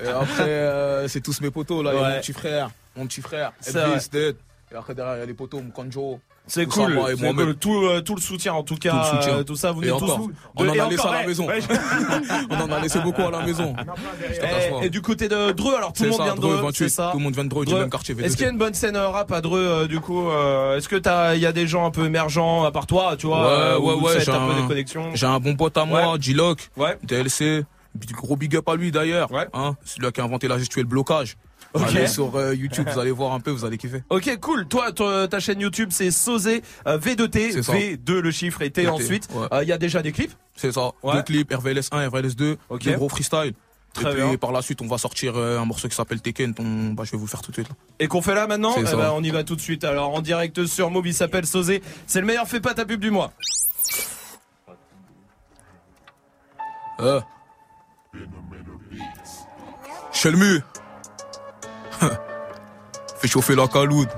Et 0.03 0.07
après, 0.07 0.43
euh, 0.49 1.07
c'est 1.07 1.21
tous 1.21 1.39
mes 1.41 1.51
potos 1.51 1.83
là. 1.83 1.91
Il 1.93 1.99
y 1.99 2.03
a 2.03 2.09
mon 2.15 2.19
petit 2.19 2.33
frère. 2.33 2.69
Mon 2.95 3.05
petit 3.07 3.21
frère. 3.21 3.51
Et 4.71 4.75
après, 4.75 4.93
derrière, 4.93 5.15
il 5.15 5.19
y 5.19 5.23
a 5.23 5.25
les 5.25 5.33
potos, 5.33 5.61
Mkanjo. 5.63 6.19
C'est 6.49 6.65
cool. 6.65 6.93
moi. 6.95 7.09
Tout, 7.59 7.85
euh, 7.85 8.01
tout 8.01 8.15
le 8.15 8.21
soutien, 8.21 8.53
en 8.53 8.63
tout 8.63 8.75
cas. 8.75 8.91
Tout 8.91 8.97
le 8.97 9.21
soutien. 9.21 9.37
euh, 9.37 9.43
tout 9.43 9.55
ça, 9.55 9.71
vous 9.71 9.81
Et 9.83 9.87
venez 9.87 9.97
tous. 9.99 10.05
vous- 10.07 10.31
on 10.57 10.67
en 10.67 10.71
a 10.71 10.89
laissé 10.89 11.07
à 11.07 11.11
la 11.11 11.17
ouais, 11.19 11.27
maison. 11.27 11.47
ouais. 11.47 11.59
On 12.49 12.55
en 12.61 12.71
a 12.71 12.79
laissé 12.81 12.99
beaucoup 12.99 13.21
à 13.21 13.31
la 13.31 13.41
maison. 13.45 13.75
Et, 14.81 14.85
et 14.85 14.89
du 14.89 15.01
côté 15.01 15.27
de 15.29 15.51
Dreux, 15.51 15.75
alors 15.75 15.93
tout 15.93 16.03
le 16.03 16.09
monde 16.09 16.21
vient 16.23 16.35
de 16.35 16.39
Dreux, 16.41 16.53
Dreux, 16.57 16.61
28. 16.65 16.77
c'est 16.77 16.89
ça. 16.89 17.09
Tout 17.11 17.17
le 17.17 17.23
monde 17.23 17.33
vient 17.35 17.43
de 17.43 17.49
Dreux, 17.49 17.65
du 17.65 17.73
même 17.73 17.89
quartier, 17.89 18.15
Est-ce 18.19 18.33
V2. 18.33 18.35
qu'il 18.37 18.45
y 18.45 18.49
a 18.49 18.51
une 18.51 18.57
bonne 18.57 18.73
scène 18.73 18.95
euh, 18.95 19.09
rap 19.09 19.31
à 19.31 19.41
Dreux, 19.41 19.87
du 19.87 19.99
coup 19.99 20.27
Est-ce 20.75 20.89
que 20.89 20.95
t'as, 20.95 21.35
il 21.35 21.41
y 21.41 21.45
a 21.45 21.51
des 21.51 21.67
gens 21.67 21.85
un 21.85 21.91
peu 21.91 22.05
émergents 22.05 22.63
à 22.63 22.71
part 22.71 22.87
toi, 22.87 23.15
tu 23.17 23.27
vois 23.27 23.77
Ouais, 23.79 23.93
ouais, 23.95 24.01
ouais. 24.01 25.13
J'ai 25.13 25.25
un 25.27 25.39
bon 25.39 25.55
pote 25.55 25.77
à 25.77 25.85
moi, 25.85 26.15
G-Lock. 26.19 26.69
Ouais. 26.77 26.97
DLC. 27.03 27.63
Gros 28.11 28.35
big 28.35 28.55
up 28.55 28.67
à 28.69 28.75
lui 28.75 28.91
d'ailleurs. 28.91 29.29
Hein, 29.53 29.75
c'est 29.83 29.99
lui 30.01 30.11
qui 30.11 30.21
a 30.21 30.23
inventé 30.23 30.47
la 30.47 30.57
gestuelle 30.57 30.85
blocage. 30.85 31.35
Ok. 31.73 31.83
Allez 31.87 32.07
sur 32.07 32.35
euh, 32.35 32.55
YouTube, 32.55 32.87
vous 32.91 32.99
allez 32.99 33.11
voir 33.11 33.33
un 33.33 33.39
peu, 33.39 33.51
vous 33.51 33.63
allez 33.63 33.77
kiffer. 33.77 34.03
Ok, 34.09 34.37
cool. 34.41 34.67
Toi, 34.67 34.91
ta 35.27 35.39
chaîne 35.39 35.59
YouTube, 35.59 35.89
c'est 35.91 36.09
Sosé 36.11 36.63
euh, 36.87 36.97
V2T, 36.97 37.51
C'est 37.51 37.61
ça. 37.63 37.73
V2 37.73 38.19
le 38.19 38.31
chiffre 38.31 38.61
et 38.63 38.71
T 38.71 38.87
ensuite. 38.87 39.27
ouais. 39.33 39.47
Euh, 39.53 39.63
Il 39.63 39.69
y 39.69 39.71
a 39.71 39.77
déjà 39.77 40.01
des 40.01 40.11
clips? 40.11 40.33
C'est 40.55 40.71
ça. 40.71 40.91
Ouais. 41.03 41.13
Deux 41.13 41.21
clips, 41.23 41.53
RVLS 41.53 41.89
1, 41.91 42.07
RVLS 42.09 42.35
2, 42.35 42.57
Ok. 42.69 42.83
des 42.83 42.93
gros 42.93 43.07
freestyle. 43.09 43.53
Très 43.93 44.11
et 44.11 44.13
puis 44.15 44.23
bien. 44.23 44.37
par 44.37 44.51
la 44.51 44.61
suite, 44.61 44.81
on 44.81 44.87
va 44.87 44.97
sortir 44.99 45.35
un 45.37 45.65
morceau 45.65 45.87
qui 45.87 45.95
s'appelle 45.95 46.21
Tekken. 46.21 46.53
bah, 46.95 47.03
je 47.05 47.11
vais 47.11 47.17
vous 47.17 47.25
le 47.25 47.29
faire 47.29 47.41
tout 47.41 47.49
de 47.51 47.55
suite. 47.55 47.69
là. 47.69 47.75
et 47.99 48.07
qu'on 48.07 48.21
fait 48.21 48.35
là 48.35 48.45
maintenant? 48.47 48.73
Eh 48.77 48.83
ben, 48.83 49.11
On 49.13 49.23
y 49.23 49.29
va 49.31 49.43
tout 49.43 49.55
de 49.55 49.61
suite. 49.61 49.83
Alors 49.83 50.13
en 50.13 50.21
direct 50.21 50.65
sur 50.67 50.89
Move, 50.91 51.07
il 51.07 51.13
s'appelle 51.13 51.45
Sosé. 51.47 51.81
C'est 52.07 52.19
le 52.21 52.27
meilleur 52.27 52.47
fait 52.47 52.59
pas 52.61 52.73
ta 52.75 52.85
pub 52.85 52.99
du 52.99 53.09
mois. 53.11 53.31
Euh. 56.99 57.21
Chelmu. 60.11 60.61
Fais 63.21 63.27
chauffer 63.27 63.55
la 63.55 63.67
caloute. 63.67 64.09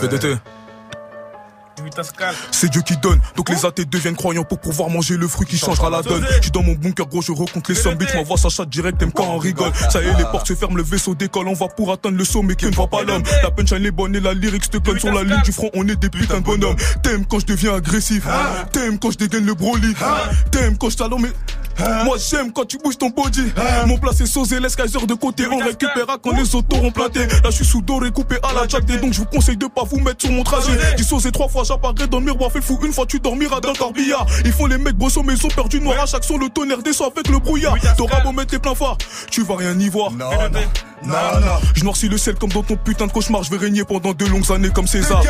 Fais 0.00 0.08
de 0.08 0.16
thé. 0.18 0.34
C'est 2.50 2.70
Dieu 2.70 2.82
qui 2.82 2.96
donne, 2.96 3.20
donc 3.36 3.48
les 3.48 3.66
athées 3.66 3.84
deviennent 3.84 4.16
croyants 4.16 4.44
pour 4.44 4.60
pouvoir 4.60 4.88
manger 4.88 5.16
le 5.16 5.26
fruit 5.26 5.46
qui 5.46 5.58
changera 5.58 5.90
la 5.90 6.02
donne. 6.02 6.24
Je 6.36 6.42
suis 6.42 6.50
dans 6.50 6.62
mon 6.62 6.74
bunker 6.74 7.06
gros, 7.06 7.22
je 7.22 7.32
recompte 7.32 7.68
les 7.68 7.74
sommes, 7.74 7.94
bitch, 7.94 8.14
ma 8.14 8.22
voix 8.22 8.36
s'achète 8.36 8.68
direct, 8.68 9.02
aime 9.02 9.12
quand 9.12 9.24
on 9.24 9.38
rigole. 9.38 9.72
Ça 9.90 10.02
y 10.02 10.06
est, 10.06 10.16
les 10.16 10.24
portes 10.24 10.46
se 10.46 10.54
ferment, 10.54 10.76
le 10.76 10.82
vaisseau 10.82 11.14
décolle, 11.14 11.48
on 11.48 11.54
va 11.54 11.68
pour 11.68 11.92
atteindre 11.92 12.16
le 12.16 12.24
sommet 12.24 12.54
qui 12.54 12.66
ne 12.66 12.72
voit 12.72 12.88
pas 12.88 13.02
l'homme. 13.02 13.22
La 13.42 13.50
punchline 13.50 13.84
est 13.84 13.90
bonne 13.90 14.14
et 14.14 14.20
la 14.20 14.34
lyrics 14.34 14.70
te 14.70 14.78
conne 14.78 14.98
sur 14.98 15.12
la 15.12 15.22
ligne 15.24 15.42
du 15.42 15.52
front, 15.52 15.70
on 15.74 15.86
est 15.88 15.96
des 15.96 16.08
putains 16.08 16.40
de 16.40 16.44
bonhommes. 16.44 16.76
T'aimes 17.02 17.26
quand 17.26 17.40
je 17.40 17.46
deviens 17.46 17.74
agressif, 17.74 18.26
t'aimes 18.72 18.98
quand 18.98 19.10
je 19.10 19.18
dégaine 19.18 19.46
le 19.46 19.54
broly, 19.54 19.94
t'aimes 20.50 20.78
quand 20.78 20.90
je 20.90 20.96
talonne 20.96 21.22
mais... 21.22 21.32
Moi 22.04 22.16
j'aime 22.18 22.52
quand 22.52 22.64
tu 22.64 22.78
bouges 22.78 22.98
ton 22.98 23.10
body. 23.10 23.52
Mon 23.86 23.98
place 23.98 24.20
est 24.20 24.26
sausé, 24.26 24.60
laisse 24.60 24.76
Kaiser 24.76 25.06
de 25.06 25.14
côté. 25.14 25.44
On 25.50 25.58
récupérera 25.58 26.18
quand 26.22 26.32
les 26.32 26.54
autos 26.54 26.76
ont 26.76 26.90
planté. 26.90 27.20
Là 27.20 27.50
je 27.50 27.56
suis 27.56 27.64
sous 27.64 27.82
doré 27.82 28.10
coupé 28.10 28.36
à 28.42 28.52
la 28.52 28.66
jack 28.68 28.84
Donc 28.84 29.12
je 29.12 29.20
vous 29.20 29.26
conseille 29.26 29.56
de 29.56 29.66
pas 29.66 29.84
vous 29.84 30.00
mettre 30.00 30.22
sur 30.22 30.32
mon 30.32 30.42
trajet. 30.42 30.72
Dis 30.96 31.04
sausé 31.04 31.30
trois 31.32 31.48
fois 31.48 31.64
j'apparais 31.64 32.06
dans 32.08 32.18
le 32.18 32.26
miroir. 32.26 32.50
Fais 32.52 32.60
fou 32.60 32.78
une 32.84 32.92
fois 32.92 33.06
tu 33.06 33.20
dormiras 33.20 33.60
dans 33.60 33.72
le 33.72 33.78
corbillard. 33.78 34.26
Ils 34.44 34.52
font 34.52 34.66
les 34.66 34.78
mecs 34.78 34.96
brossos 34.96 35.22
mais 35.22 35.34
ils 35.34 35.46
ont 35.46 35.50
perdu 35.50 35.80
noir. 35.80 36.00
À 36.02 36.06
chaque 36.06 36.24
son 36.24 36.38
Le 36.38 36.48
tonnerre 36.48 36.82
descend 36.82 37.12
avec 37.12 37.28
le 37.28 37.38
brouillard. 37.38 37.76
T'auras 37.96 38.20
beau 38.20 38.32
mettre 38.32 38.50
tes 38.50 38.58
pleins 38.58 38.74
phares 38.74 38.98
Tu 39.30 39.42
vas 39.42 39.56
rien 39.56 39.78
y 39.78 39.88
voir. 39.88 40.10
Non 40.12 40.30
non 40.52 40.60
non 41.06 41.14
Je 41.74 41.84
noircis 41.84 42.08
le 42.08 42.18
ciel 42.18 42.36
comme 42.36 42.50
dans 42.50 42.62
ton 42.62 42.76
putain 42.76 43.06
de 43.06 43.12
cauchemar. 43.12 43.42
Je 43.42 43.50
vais 43.50 43.56
régner 43.56 43.84
pendant 43.84 44.12
de 44.12 44.24
longues 44.26 44.50
années 44.52 44.70
comme 44.70 44.86
César. 44.86 45.22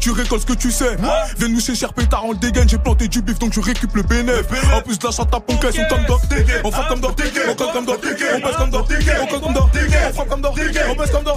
Tu 0.00 0.10
récoltes 0.10 0.42
ce 0.42 0.46
que 0.46 0.52
tu 0.58 0.70
sais. 0.70 0.96
Viens 1.38 1.48
nous 1.48 1.60
cher 1.60 1.92
pétard 1.92 2.24
on 2.24 2.32
le 2.32 2.38
dégaine. 2.38 2.68
J'ai 2.68 2.78
planté 2.78 3.08
du 3.08 3.22
bif 3.22 3.38
donc 3.38 3.52
je 3.52 3.60
récupère 3.60 3.96
le 3.96 4.02
bénéf. 4.02 4.46
En 4.72 4.80
plus 4.82 4.98
de 4.98 5.06
la 5.06 5.10
chatte 5.10 5.34
à 5.34 5.40
ponquet 5.40 5.72
sont 5.72 5.82
comme 5.88 6.04
dans 6.06 6.18
On 6.64 6.70
frappe 6.70 6.88
comme 6.88 7.00
dans 7.00 7.10
On 7.48 7.54
colle 7.54 7.72
comme 7.72 7.86
dans 7.86 7.94
On 7.94 7.98
baisse 7.98 8.56
comme 8.56 8.70
dans 8.70 8.80
On 8.80 9.26
colle 9.26 9.40
comme 9.40 9.52
dans 9.52 9.70
On 10.08 10.12
frappe 10.12 10.28
comme 10.28 10.40
dans 10.40 10.50
On 10.50 10.94
baisse 10.94 11.10
comme 11.10 11.24
dans 11.24 11.36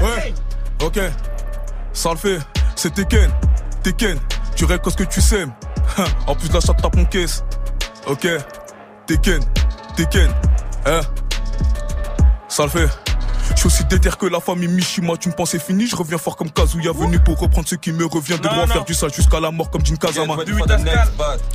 Ouais. 0.00 0.34
Ok. 0.82 0.98
Ça 1.92 2.10
le 2.10 2.16
fait 2.16 2.38
C'est 2.76 2.94
Tekken. 2.94 3.30
Tekken. 3.82 4.18
Tu 4.56 4.64
récoltes 4.64 4.98
ce 4.98 5.04
que 5.04 5.08
tu 5.08 5.20
sais 5.20 5.46
En 6.26 6.34
plus 6.34 6.48
de 6.48 6.54
la 6.54 6.60
chatte 6.60 6.84
à 6.84 6.90
ponquet 6.90 7.26
Ok. 8.06 8.26
Tekken. 9.06 9.40
Tekken. 9.96 10.30
Hein 10.86 11.00
ça 12.60 12.78
le 12.78 12.88
fait. 12.88 13.09
Je 13.54 13.56
suis 13.56 13.66
aussi 13.66 13.84
déter 13.84 14.10
que 14.18 14.26
la 14.26 14.40
famille 14.40 14.68
Mishima, 14.68 15.16
tu 15.18 15.28
me 15.28 15.34
pensais 15.34 15.58
fini, 15.58 15.86
je 15.86 15.94
reviens 15.94 16.18
fort 16.18 16.36
comme 16.36 16.50
Kazuya, 16.50 16.92
venu 16.92 17.18
pour 17.18 17.38
reprendre 17.38 17.68
ce 17.68 17.74
qui 17.74 17.92
me 17.92 18.06
revient 18.06 18.38
de 18.38 18.48
droit, 18.48 18.66
faire 18.66 18.84
du 18.84 18.94
sale 18.94 19.12
jusqu'à 19.12 19.38
la 19.40 19.50
mort 19.50 19.70
comme 19.70 19.84
Jin 19.84 19.96
Kazama. 19.96 20.36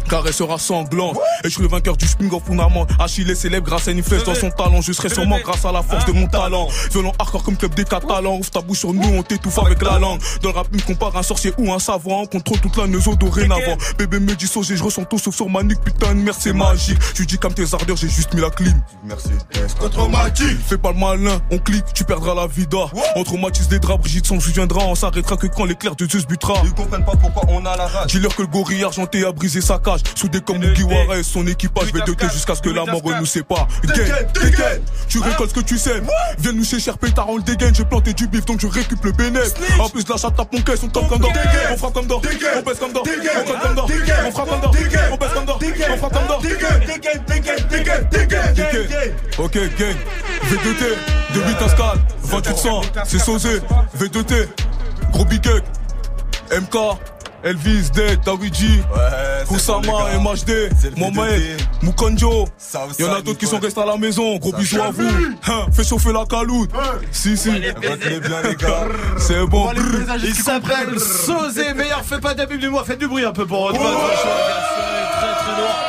Caressera 0.10 0.58
sanglante, 0.60 1.18
et 1.44 1.50
je 1.50 1.54
suis 1.54 1.62
le 1.62 1.68
vainqueur 1.68 1.98
du 1.98 2.08
spring 2.08 2.32
of 2.32 2.44
Funamant. 2.46 2.86
Achille 3.00 3.30
est 3.30 3.36
célèbre 3.36 3.68
grâce 3.68 3.88
à 3.88 3.92
une 3.92 4.04
flèche 4.04 4.24
dans 4.24 4.36
son 4.36 4.52
talent, 4.52 4.82
je 4.82 4.94
serai 4.94 5.10
sûrement 5.10 5.40
grâce 5.40 5.66
à 5.66 5.72
la 5.72 5.82
force 5.82 6.06
de 6.06 6.12
mon 6.12 6.28
talent. 6.28 6.68
Violent 6.92 7.14
hardcore 7.18 7.44
comme 7.44 7.58
club 7.58 7.74
des 7.74 7.86
Catalans, 7.86 8.38
ouvre 8.38 8.52
ta 8.52 8.62
bouche 8.62 8.80
sur 8.80 8.94
nous, 8.94 9.08
on 9.18 9.24
t'étouffe 9.24 9.60
avec 9.60 9.82
la 9.82 9.98
langue. 9.98 10.20
Dans 10.42 10.50
le 10.50 10.56
rap, 10.56 10.68
il 10.72 10.78
me 10.78 10.84
compare 10.84 11.16
un 11.18 11.24
sorcier 11.24 11.54
ou 11.58 11.74
un 11.74 11.80
savant, 11.80 12.22
on 12.22 12.26
contrôle 12.28 12.60
toute 12.60 12.78
la 12.78 12.88
neuzo 12.88 13.16
dorénavant. 13.16 13.78
Bébé 13.98 14.20
me 14.20 14.36
dit 14.36 14.48
sauger, 14.48 14.78
je 14.78 14.84
ressens 14.84 15.06
tout 15.06 15.18
sauf 15.18 15.36
sur 15.36 15.50
ma 15.50 15.64
nuque, 15.64 15.82
putain 15.82 16.14
de 16.14 16.20
merde, 16.20 16.38
c'est 16.40 16.54
magique. 16.54 17.00
Je 17.14 17.20
lui 17.20 17.28
dis 17.28 17.38
comme 17.38 17.54
tes 17.54 17.74
ardeurs, 17.74 17.98
j'ai 17.98 18.10
juste 18.10 18.34
mis 18.34 18.42
la 18.42 18.50
clim. 18.50 18.80
Merci. 19.04 19.30
Contre 19.80 20.08
Magic. 20.10 20.58
Fais 20.68 20.78
pas 20.78 20.92
le 20.92 21.00
malin, 21.00 21.40
on 21.52 21.58
clique, 21.58 21.86
tu 21.96 22.04
perdras 22.04 22.36
la 22.36 22.46
vida. 22.46 22.78
On 23.16 23.24
traumatise 23.24 23.68
des 23.68 23.80
draps, 23.80 24.02
Brigitte 24.02 24.28
s'en 24.28 24.40
souviendra, 24.40 24.86
on 24.86 24.96
s'arrêtera 24.96 25.38
que 25.38 25.48
quand 25.48 25.66
l'éclair 25.66 25.96
de 25.96 26.08
Zeus 26.08 26.28
butera. 26.28 26.62
Ils 26.64 26.74
comprennent 26.74 27.06
pas 27.06 27.16
pourquoi 27.16 27.44
on 27.48 27.66
a 27.66 27.76
la 27.76 27.88
rage. 27.88 28.08
Dis-leur 28.08 28.36
que 28.36 28.42
le 28.42 28.48
gorille 28.48 28.84
argenté 28.84 29.26
a 29.26 29.32
brisé 29.32 29.62
sa 29.62 29.80
cage. 29.80 30.02
Soudé 30.14 30.42
comme 30.42 30.60
Mugiwara 30.60 31.18
et 31.18 31.24
son 31.24 31.48
équipage, 31.48 31.92
vais 31.94 32.02
doter 32.02 32.28
jusqu'à 32.32 32.54
ce 32.54 32.62
que 32.62 32.70
la 32.70 32.86
mort 32.86 33.02
nous 33.20 33.26
sépare. 33.26 33.68
Gain, 33.86 34.04
dégaine, 34.34 34.82
tu 35.08 35.20
récoltes 35.20 35.52
ce 35.52 35.56
que 35.56 35.66
tu 35.66 35.78
sais. 35.78 36.02
Viens 36.40 36.52
nous 36.52 36.66
chez 36.66 36.80
cher 36.80 36.98
pétard, 36.98 37.30
on 37.30 37.38
le 37.38 37.44
dégaine. 37.44 37.74
J'ai 37.74 37.86
planté 37.86 38.14
du 38.14 38.28
bif 38.28 38.46
donc 38.46 38.60
je 38.60 38.68
récupère 38.68 39.06
le 39.06 39.12
bénéf. 39.12 39.54
En 39.80 39.90
plus 39.90 40.04
de 40.04 40.12
la 40.12 40.18
chatte 40.18 40.40
à 40.40 40.46
ponquet, 40.46 40.74
on 40.84 40.88
tombe 40.88 41.08
comme 41.08 41.20
d'or. 41.20 41.32
On 41.72 41.78
frappe 41.78 41.94
comme 41.94 42.08
d'or, 42.08 42.22
on 42.58 42.62
baisse 42.62 42.80
comme 42.80 42.94
d'or, 42.94 43.04
on 43.06 43.44
colle 43.44 43.60
comme 43.62 43.76
d'or, 43.76 43.90
on 44.28 44.32
frappe 44.32 44.50
comme 44.50 44.62
d'or, 44.62 44.76
on 45.12 45.18
baisse 45.18 45.32
comme 45.34 45.46
d'or, 45.46 45.60
on 45.92 45.98
frappe 45.98 46.14
comme 46.14 46.28
d'or. 46.28 46.42
Ok, 49.38 49.54
gang. 49.78 49.96
V2T, 50.46 50.84
de 51.34 51.40
8 51.40 51.62
à 51.80 51.94
Scal, 51.94 52.00
2800, 52.32 52.82
c'est 53.06 53.20
Sosé. 53.20 53.62
V2T, 54.00 54.48
gros 55.12 55.26
big. 55.26 55.46
MK, 56.52 56.78
Elvis, 57.44 57.90
Dead, 57.92 58.20
Dawiji, 58.24 58.82
Kusama, 59.48 60.18
MHD, 60.20 60.70
Mohamed, 60.98 61.62
Mukonjo. 61.82 62.46
Y'en 63.00 63.14
a 63.14 63.22
d'autres 63.22 63.40
qui 63.40 63.48
sont 63.48 63.60
restés 63.60 63.82
à 63.82 63.86
la 63.86 63.98
maison. 63.98 64.38
Gros 64.38 64.52
bisous 64.54 64.82
à 64.82 64.92
vous. 64.92 65.08
Hein, 65.48 65.66
fais 65.72 65.84
chauffer 65.84 66.12
la 66.12 66.26
caloute. 66.26 66.72
Si, 67.12 67.36
si. 67.38 67.52
C'est 69.18 69.46
bon. 69.48 69.70
Il 70.24 70.36
s'appelle 70.36 71.00
Sosé, 71.00 71.74
meilleur 71.74 72.04
fait 72.04 72.20
pas 72.20 72.36
pub 72.36 72.60
du 72.60 72.70
mois. 72.70 72.84
Faites 72.84 73.00
du 73.00 73.08
bruit 73.08 73.26
un 73.26 73.32
peu 73.32 73.46
pour 73.46 73.60
Rodman. 73.60 73.82
Très 73.82 75.34
très. 75.34 75.85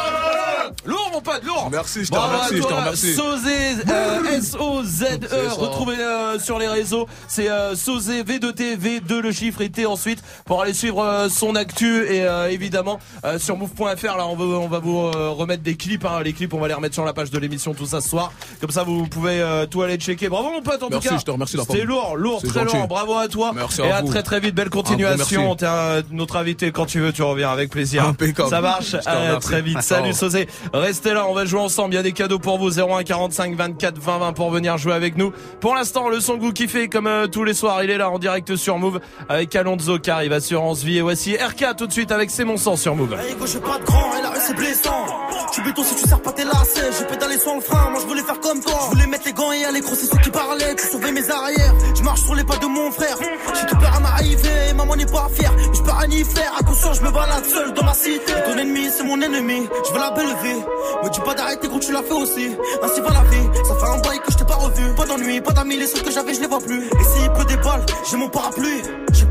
Lourd 0.87 1.11
mon 1.13 1.21
pote, 1.21 1.43
lourd 1.45 1.69
Merci, 1.71 2.05
je 2.05 2.11
te 2.11 2.17
remercie, 2.17 2.57
je 2.57 2.63
te 2.63 2.73
remercie. 2.73 3.15
Sosé, 3.15 3.57
euh, 3.89 4.37
S-O-Z-E, 4.39 5.49
retrouvez 5.59 5.99
euh, 5.99 6.39
sur 6.39 6.59
les 6.59 6.69
réseaux. 6.69 7.07
C'est 7.29 7.51
euh, 7.51 7.75
Sosé, 7.75 8.23
V2T, 8.23 8.77
V2 8.79 9.19
le 9.19 9.33
chiffre 9.33 9.61
et 9.63 9.69
T 9.71 9.87
ensuite 9.87 10.23
pour 10.45 10.63
aller 10.63 10.75
suivre 10.75 11.27
son 11.31 11.55
actu 11.57 12.05
et 12.07 12.25
évidemment 12.51 12.99
sur 13.39 13.57
move.fr 13.57 14.17
là 14.17 14.27
on 14.27 14.37
va, 14.37 14.45
on 14.45 14.69
va 14.69 14.79
vous 14.79 15.11
remettre 15.11 15.63
des 15.63 15.77
clips. 15.77 16.05
hein. 16.05 16.21
Les 16.25 16.33
clips 16.33 16.53
on 16.55 16.61
va 16.61 16.69
les 16.69 16.75
remettre 16.75 16.95
sur 16.95 17.05
la 17.05 17.13
page 17.13 17.31
de 17.31 17.39
l'émission 17.39 17.75
tout 17.75 17.87
ça 17.87 18.01
ce 18.01 18.09
soir. 18.09 18.33
Comme 18.61 18.71
ça 18.71 18.83
vous 18.85 19.07
pouvez 19.07 19.45
tout 19.71 19.83
aller 19.83 19.97
checker. 19.97 20.29
Bravo 20.29 20.51
mon 20.51 20.63
pote 20.63 20.83
en 20.83 20.89
Merci, 20.91 21.09
tout 21.09 21.15
cas. 21.15 21.21
je 21.21 21.25
te 21.25 21.31
remercie, 21.31 21.57
C'était 21.59 21.85
lourd, 21.85 22.17
lourd, 22.17 22.43
très 22.43 22.61
gentil. 22.65 22.77
lourd. 22.77 22.89
Bravo 22.89 23.15
à 23.17 23.29
toi. 23.29 23.53
Merci 23.55 23.83
et 23.83 23.91
à 23.91 24.03
très 24.03 24.23
très 24.23 24.41
vite. 24.41 24.55
Belle 24.55 24.71
continuation. 24.71 25.55
T'es 25.57 25.67
notre 26.11 26.37
invité 26.37 26.71
quand 26.73 26.87
tu 26.87 27.01
veux, 27.01 27.13
tu 27.13 27.23
reviens 27.23 27.51
avec 27.51 27.71
plaisir. 27.71 28.05
Impeccable. 28.07 28.51
Ça 28.51 28.61
marche. 28.61 28.95
À 29.07 29.37
très 29.41 29.63
vite. 29.63 29.81
Salut 29.83 30.13
Sosé. 30.13 30.49
Restez 30.77 31.15
là, 31.15 31.27
on 31.27 31.33
va 31.33 31.47
jouer 31.47 31.61
ensemble. 31.61 31.95
Il 31.95 31.97
y 31.97 32.01
a 32.01 32.03
des 32.03 32.13
cadeaux 32.13 32.39
pour 32.39 32.59
vous. 32.59 32.79
01 32.79 33.03
45 33.03 33.55
24 33.55 33.99
20 33.99 34.19
20 34.19 34.33
pour 34.35 34.51
venir 34.51 34.77
jouer 34.77 34.93
avec 34.93 35.17
nous. 35.17 35.33
Pour 35.61 35.75
l'instant, 35.75 36.09
le 36.11 36.21
son 36.21 36.37
que 36.37 36.43
vous 36.43 36.53
kiffez 36.53 36.89
comme 36.89 37.07
euh, 37.07 37.27
tous 37.27 37.45
les 37.45 37.55
soirs, 37.55 37.83
il 37.83 37.91
est 37.91 37.97
là 37.97 38.11
en 38.11 38.19
direct 38.19 38.57
sur 38.57 38.79
Move 38.79 39.01
avec 39.29 39.55
Alonso 39.57 39.97
va 39.97 40.01
sur 40.01 40.33
Assurance 40.35 40.83
Vie. 40.83 40.99
Et 40.99 41.03
voici 41.03 41.35
RK 41.37 41.77
tout 41.77 41.87
de 41.87 41.93
suite 41.93 42.13
avec 42.13 42.31
C'est 42.31 42.45
mon 42.45 42.59
sang 42.59 42.77
sur 42.77 42.95
Move. 42.95 43.15
Hey, 43.15 43.35
gauche, 43.37 43.57
pas 43.59 43.79
de 43.79 43.85
grand, 43.85 44.17
et 44.19 44.23
la 44.23 44.31
rue 44.31 44.39
c'est 44.41 44.55
blessant. 44.55 45.07
Tu 45.53 45.63
béton 45.63 45.83
si 45.83 45.95
tu 45.97 46.09
sers 46.09 46.21
pas 46.21 46.33
tes 46.33 46.45
lacets. 46.45 46.91
J'ai 46.99 47.07
pédalé 47.07 47.39
sans 47.39 47.55
le 47.55 47.61
frein, 47.63 47.91
moi 47.91 48.01
je 48.03 48.07
voulais 48.07 48.23
faire 48.23 48.41
comme 48.41 48.61
toi. 48.61 48.79
Je 48.91 48.97
voulais 48.97 49.07
mettre 49.07 49.25
les 49.25 49.33
gants 49.33 49.53
et 49.53 49.65
aller 49.65 49.81
crosser 49.81 50.07
ceux 50.07 50.19
qui 50.19 50.31
parlaient. 50.31 50.75
Tu 50.77 50.87
sauver 50.87 51.13
mes 51.13 51.31
arrières. 51.31 51.75
Je 51.97 52.03
marche 52.03 52.21
sur 52.21 52.35
les 52.35 52.45
pas 52.45 52.59
de 52.59 52.67
mon 52.67 52.91
frère. 52.91 53.17
J'ai 53.55 53.67
tout 53.67 53.77
peur 53.77 53.95
à 53.97 54.01
m'arriver, 54.01 54.75
maman 54.77 54.97
n'est 54.97 55.07
pas 55.07 55.29
fière. 55.33 55.55
Je 55.73 55.81
peux 55.81 55.93
rien 55.93 56.11
y 56.11 56.25
faire, 56.25 56.53
attention, 56.59 56.93
je 56.93 57.03
me 57.03 57.11
balade 57.11 57.45
seul 57.47 57.73
dans 57.73 57.85
ma 57.85 57.95
cité. 57.95 58.33
Ton 58.45 58.59
ennemi, 58.59 58.89
c'est 58.95 59.05
mon 59.05 59.21
ennemi. 59.21 59.67
Je 59.89 59.93
veux 59.93 60.01
la 60.01 60.11
belle 60.11 60.37
vie. 60.43 60.66
Me 61.03 61.11
dis 61.11 61.21
pas 61.21 61.35
d'arrêter 61.35 61.69
quand 61.69 61.79
tu 61.79 61.93
l'as 61.93 62.03
fait 62.03 62.13
aussi. 62.13 62.57
Ainsi 62.83 63.01
va 63.01 63.11
la 63.11 63.23
vie. 63.31 63.49
Ça 63.65 63.75
fait 63.75 63.87
un 63.87 64.01
bail 64.01 64.19
que 64.21 64.33
je 64.33 64.39
t'ai 64.39 64.45
pas 64.45 64.55
revu. 64.57 64.95
Pas 64.95 65.07
d'ennui, 65.07 65.41
pas 65.41 65.53
d'amis, 65.53 65.77
les 65.77 65.87
seuls 65.87 66.03
que 66.03 66.11
j'avais, 66.11 66.35
je 66.35 66.41
les 66.41 66.47
vois 66.47 66.61
plus. 66.61 66.87
Et 66.87 67.05
s'il 67.05 67.31
pleut 67.33 67.45
des 67.45 67.57
balles, 67.57 67.85
j'ai 68.11 68.17
mon 68.17 68.29
parapluie. 68.29 68.83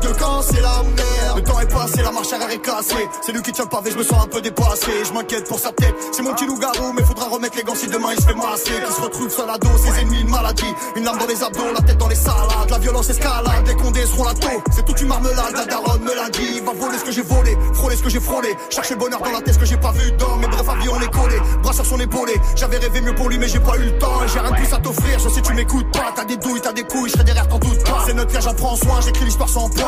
Deux 0.00 0.12
camps, 0.14 0.42
c'est 0.42 0.60
la 0.60 0.82
merde. 0.82 1.36
Le 1.36 1.42
temps 1.42 1.60
est 1.60 1.72
passé, 1.72 2.02
la 2.02 2.12
marche 2.12 2.32
arrière 2.32 2.50
est 2.50 2.58
cassée. 2.58 3.08
C'est 3.20 3.32
lui 3.32 3.42
qui 3.42 3.52
tient 3.52 3.64
le 3.64 3.70
pavé, 3.70 3.90
je 3.90 3.98
me 3.98 4.02
sens 4.02 4.24
un 4.24 4.28
peu 4.28 4.40
dépassé. 4.40 4.92
Je 5.04 5.12
m'inquiète 5.12 5.48
pour 5.48 5.58
sa 5.58 5.72
tête, 5.72 5.94
c'est 6.12 6.22
mon 6.22 6.32
petit 6.34 6.46
loup-garou, 6.46 6.92
mais 6.96 7.02
faudra 7.02 7.26
remettre 7.26 7.56
les 7.56 7.64
gants 7.64 7.74
si 7.74 7.86
demain 7.88 8.10
il 8.16 8.20
se 8.20 8.26
fait 8.26 8.34
masser. 8.34 8.72
Qui 8.86 8.92
se 8.92 9.00
retrouve 9.00 9.30
seul 9.30 9.50
à 9.50 9.58
dos, 9.58 9.76
ses 9.78 10.00
ennemis, 10.00 10.20
une 10.20 10.30
maladie. 10.30 10.72
Une 10.96 11.04
lame 11.04 11.18
dans 11.18 11.26
les 11.26 11.42
abdos, 11.42 11.72
la 11.74 11.80
tête 11.80 11.98
dans 11.98 12.08
les 12.08 12.14
salades. 12.14 12.70
La 12.70 12.78
violence 12.78 13.10
escalade, 13.10 13.66
les 13.66 13.74
condés 13.74 14.06
seront 14.06 14.24
la 14.24 14.34
taux. 14.34 14.62
C'est 14.70 14.84
toute 14.84 15.00
une 15.00 15.08
marmelade, 15.08 15.52
la 15.54 15.64
daronne 15.64 16.02
me 16.02 16.14
l'a 16.14 16.28
dit. 16.30 16.60
Va 16.60 16.72
voler 16.72 16.98
ce 16.98 17.04
que 17.04 17.12
j'ai 17.12 17.22
volé, 17.22 17.56
frôler 17.74 17.96
ce 17.96 18.02
que 18.02 18.10
j'ai 18.10 18.20
frôlé. 18.20 18.56
Chercher 18.70 18.94
le 18.94 19.00
bonheur 19.00 19.20
dans 19.20 19.32
la 19.32 19.40
tête, 19.40 19.54
ce 19.54 19.58
que 19.58 19.66
j'ai 19.66 19.76
pas 19.76 19.92
vu 19.92 20.12
dans 20.12 20.36
mes 20.36 20.46
brefs 20.46 20.68
avis, 20.68 20.88
on 20.88 21.00
est 21.00 21.12
collé. 21.12 21.36
Bras 21.62 21.72
sur 21.72 21.86
son 21.86 21.98
épaulé, 21.98 22.34
j'avais 22.54 22.78
rêvé 22.78 23.00
mieux 23.00 23.14
pour 23.14 23.28
lui, 23.28 23.38
mais 23.38 23.48
j'ai 23.48 23.60
pas 23.60 23.76
eu 23.76 23.84
le 23.84 23.98
temps. 23.98 24.26
J'ai 24.32 24.38
rien 24.38 24.50
de 24.50 24.56
plus 24.56 24.72
à 24.72 24.78
t'offrir, 24.78 25.18
je 25.18 25.28
sais 25.28 25.40
tu 25.40 25.52
m'écoutes 25.54 25.90
pas. 25.92 26.12
T'as 26.14 26.24
des 26.24 26.36
douilles, 26.36 26.60
t'as 26.60 26.72
des 26.72 26.84
couilles, 26.84 27.08
je 27.08 27.14
serai 27.14 27.24
derrière 27.24 27.48
quand 27.48 27.58
doute 27.58 27.84
pas. 27.84 28.04
C'est 28.06 28.14
notre 28.14 28.40
j'en 28.40 28.54
prends 28.54 28.76
soin, 28.76 29.00
j'écris 29.00 29.24
l'histoire 29.24 29.48
sans 29.48 29.68
point. 29.68 29.87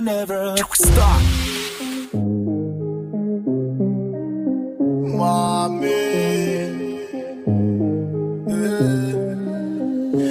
Never, 0.00 0.54
never 0.54 0.74
stop. 0.74 1.38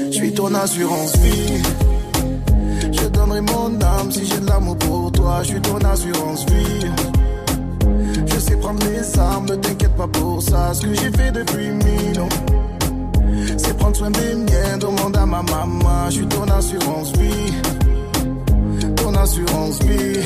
Je 0.06 0.12
suis 0.14 0.34
ton 0.34 0.54
assurance 0.56 1.18
vie. 1.18 1.62
Je 2.94 3.08
donnerai 3.10 3.42
mon 3.42 3.82
âme 3.82 4.10
si 4.10 4.26
j'ai 4.26 4.40
de 4.40 4.46
l'amour 4.48 4.78
pour 4.78 5.12
toi. 5.12 5.40
Je 5.44 5.48
suis 5.50 5.62
ton 5.62 5.78
assurance 5.80 6.46
vie. 6.46 6.88
Je 8.26 8.40
sais 8.40 8.56
prendre 8.56 8.80
les 8.86 9.20
armes, 9.20 9.48
ne 9.50 9.56
t'inquiète 9.56 9.96
pas 9.98 10.08
pour 10.08 10.42
ça. 10.42 10.74
Ce 10.74 10.82
que 10.82 10.94
j'ai 10.94 11.12
fait 11.12 11.32
depuis 11.34 11.72
mille 11.72 12.22
ans, 12.22 12.30
c'est 13.58 13.78
prendre 13.78 13.98
soin 13.98 14.12
des 14.12 14.34
miens. 14.34 14.78
Demande 14.80 15.18
à 15.18 15.26
ma 15.26 15.44
maman. 15.44 16.10
Je 16.10 16.16
suis 16.16 16.28
ton 16.28 16.44
assurance 16.44 17.12
vie. 17.18 17.87
Assurance 19.20 19.80
vie. 19.84 20.20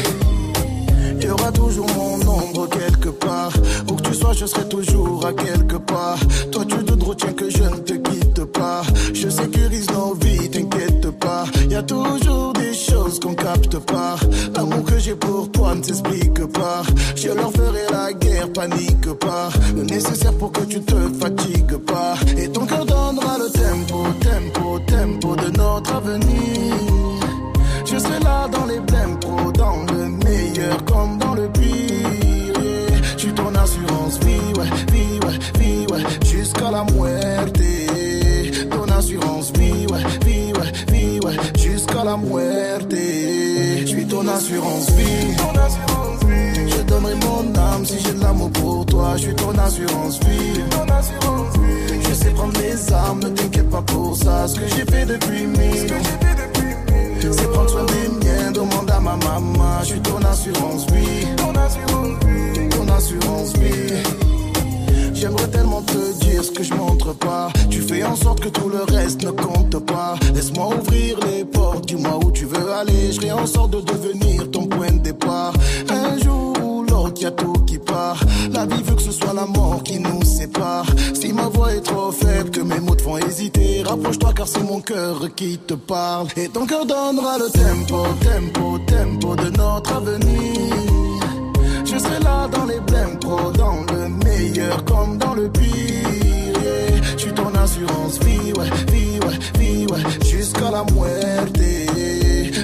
Il 1.20 1.28
y 1.28 1.30
aura 1.30 1.52
toujours 1.52 1.88
mon 1.96 2.16
ombre 2.28 2.68
quelque 2.70 3.10
part. 3.10 3.54
Où 3.90 3.96
que 3.96 4.02
tu 4.02 4.14
sois, 4.14 4.34
je 4.34 4.46
serai 4.46 4.68
toujours 4.68 5.26
à 5.26 5.34
quelque 5.34 5.78
part. 5.78 6.20
Toi, 6.52 6.66
tu 6.66 6.76
te 6.84 7.06
retiens 7.06 7.34
que 7.34 7.50
je 7.50 7.64
ne 7.64 7.78
te 7.78 7.94
quitte 7.94 8.44
pas. 8.46 8.82
Je 9.14 9.30
sécurise 9.30 9.90
nos 9.92 10.14
vies, 10.16 10.50
t'inquiète 10.50 11.10
pas. 11.20 11.46
Y 11.70 11.76
a 11.76 11.84
toujours 11.84 12.54
des 12.54 12.74
choses 12.74 13.20
qu'on 13.20 13.34
capte 13.34 13.80
pas. 13.80 14.16
L'amour 14.56 14.84
que 14.84 15.00
j'ai 15.00 15.16
pour 15.16 15.52
toi 15.52 15.74
ne 15.74 15.84
s'explique 15.84 16.46
pas. 16.48 16.84
Je 17.16 17.30
leur 17.30 17.52
ferai 17.52 17.86
la 17.92 18.14
guerre, 18.14 18.52
panique 18.52 19.14
pas. 19.20 19.50
Le 19.76 19.84
nécessaire 19.84 20.34
pour 20.38 20.52
que 20.52 20.62
tu 20.66 20.82
te 20.82 20.96
fatigues 21.20 21.78
pas. 21.88 22.16
Et 22.38 22.50
ton 22.50 22.66
cœur 22.66 22.86
donnera 22.86 23.38
le 23.38 23.50
tempo, 23.50 24.06
tempo, 24.20 24.80
tempo 24.86 25.36
de 25.36 25.58
notre 25.58 25.96
avenir. 25.96 26.91
Dans 28.50 28.66
les 28.66 28.80
blèmes 28.80 29.20
pro, 29.20 29.52
dans 29.52 29.84
le 29.94 30.10
meilleur 30.26 30.84
comme 30.86 31.20
dans 31.20 31.36
le 31.36 31.48
pire. 31.50 32.60
yeah. 32.60 32.98
Je 33.16 33.20
suis 33.20 33.34
ton 33.34 33.54
assurance 33.54 34.20
vie, 34.20 34.54
ouais, 34.58 34.66
vie, 34.92 35.20
ouais, 35.26 35.60
vie, 35.60 35.86
ouais, 35.92 36.04
jusqu'à 36.26 36.72
la 36.72 36.84
muerte. 36.92 37.62
Ton 38.72 38.92
assurance 38.92 39.54
vie, 39.54 39.86
ouais, 39.92 40.04
vie, 40.26 40.54
ouais, 40.54 40.72
vie, 40.92 41.20
ouais, 41.24 41.36
jusqu'à 41.60 42.04
la 42.04 42.18
muerte. 42.18 42.92
Je 42.92 43.86
suis 43.86 44.08
ton 44.08 44.28
assurance 44.28 44.90
vie. 44.92 45.36
Je 46.68 46.82
donnerai 46.84 47.16
mon 47.16 47.56
âme 47.56 47.86
si 47.86 48.00
j'ai 48.00 48.14
de 48.14 48.22
l'amour 48.22 48.50
pour 48.52 48.86
toi. 48.88 49.14
Je 49.18 49.22
suis 49.22 49.36
ton 49.36 49.56
assurance 49.58 50.20
vie. 50.22 50.64
Je 52.10 52.14
sais 52.14 52.32
prendre 52.32 52.60
les 52.60 52.92
armes, 52.92 53.20
ne 53.20 53.30
t'inquiète 53.30 53.70
pas 53.70 53.84
pour 53.84 54.18
ça. 54.18 54.48
Ce 54.48 54.60
que 54.60 54.68
j'ai 54.68 54.86
fait 54.86 55.06
depuis 55.06 55.46
mille. 55.46 55.94
C'est 57.30 57.52
prendre 57.52 57.70
soin 57.70 57.86
des 57.86 58.26
miens, 58.26 58.52
demande 58.52 58.90
à 58.90 59.00
ma 59.00 59.16
maman. 59.16 59.80
Je 59.82 59.86
suis 59.86 60.00
ton 60.02 60.18
assurance 60.18 60.86
vie. 60.88 61.28
Ton 61.38 61.54
assurance 62.88 63.54
vie. 63.58 64.22
J'aimerais 65.14 65.48
tellement 65.50 65.84
te 65.84 66.20
dire 66.26 66.44
ce 66.44 66.50
que 66.50 66.64
je 66.64 66.74
montre 66.74 67.14
pas. 67.14 67.50
Tu 67.70 67.82
fais 67.82 68.04
en 68.04 68.16
sorte 68.16 68.40
que 68.40 68.50
tout 68.50 68.70
le 68.70 68.84
reste 68.92 69.24
ne 69.24 69.30
compte 69.30 69.78
pas. 69.86 70.16
Laisse-moi 70.34 70.70
ouvrir 70.76 71.20
les 71.28 71.46
portes, 71.46 71.86
dis-moi 71.86 72.20
où 72.26 72.32
tu 72.32 72.46
veux 72.46 72.72
aller. 72.72 73.12
Je 73.12 73.32
en 73.32 73.46
sorte 73.46 73.72
de 73.72 73.82
devenir 73.82 74.50
ton 74.50 74.66
point 74.66 74.92
de 74.92 74.98
départ. 74.98 75.54
Un 75.90 76.18
jour 76.18 76.54
ou 76.64 76.84
l'autre, 76.84 77.22
y 77.22 77.26
a 77.26 77.32
tout 77.32 77.54
qui 77.68 77.78
part. 77.78 78.20
La 78.52 78.66
vie 78.66 78.82
veut 78.82 78.96
que 78.96 79.02
ce 79.02 79.12
soit 79.12 79.34
la 79.34 79.46
mort 79.46 79.84
qui 79.84 80.00
nous 80.00 80.24
sépare. 80.24 80.88
Ma 81.42 81.48
voix 81.48 81.74
est 81.74 81.82
trop 81.82 82.12
faible, 82.12 82.52
que 82.52 82.62
mes 82.62 82.80
mots 82.80 82.94
te 82.94 83.02
font 83.02 83.18
hésiter, 83.18 83.82
rapproche-toi 83.84 84.32
car 84.36 84.48
c'est 84.48 84.62
mon 84.64 84.80
cœur 84.80 85.34
qui 85.36 85.58
te 85.58 85.74
parle. 85.74 86.28
Et 86.38 86.48
ton 86.48 86.68
cœur 86.68 86.86
donnera 86.86 87.40
le 87.40 87.50
tempo, 87.50 88.06
tempo, 88.22 88.78
tempo 88.86 89.36
de 89.36 89.50
notre 89.58 89.92
avenir. 89.96 91.22
Je 91.84 91.98
serai 91.98 92.20
là 92.24 92.48
dans 92.48 92.66
les 92.66 92.80
blèmes 92.82 93.18
pro, 93.20 93.52
dans 93.54 93.82
le 93.92 94.10
meilleur 94.24 94.86
comme 94.86 95.18
dans 95.18 95.34
le 95.34 95.50
pire. 95.50 95.72
yeah. 96.62 97.02
Je 97.14 97.18
suis 97.18 97.34
ton 97.34 97.52
assurance 97.56 98.20
vie, 98.20 98.54
ouais, 98.54 98.70
vie, 98.92 99.20
ouais, 99.26 99.60
vie, 99.60 99.88
ouais, 99.88 100.28
jusqu'à 100.30 100.70
la 100.70 100.84
muerte. 100.94 101.60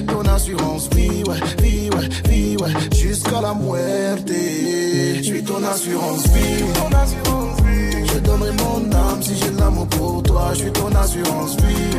Ton 0.06 0.22
assurance 0.30 0.88
vie, 0.94 1.24
ouais, 1.24 1.40
vie, 1.60 1.90
ouais, 1.90 2.08
vie, 2.30 2.56
ouais, 2.56 2.96
jusqu'à 2.96 3.40
la 3.40 3.54
muerte. 3.54 4.28
Je 4.28 5.22
suis 5.22 5.42
ton 5.42 5.64
assurance 5.64 6.28
vie. 6.28 7.97
Je 8.18 8.24
donnerai 8.24 8.50
mon 8.50 8.92
âme 8.92 9.22
si 9.22 9.36
j'ai 9.36 9.50
l'amour 9.52 9.86
pour 9.86 10.22
toi. 10.24 10.50
Je 10.52 10.58
suis 10.58 10.72
ton 10.72 10.88
assurance 10.88 11.56
vie. 11.56 11.98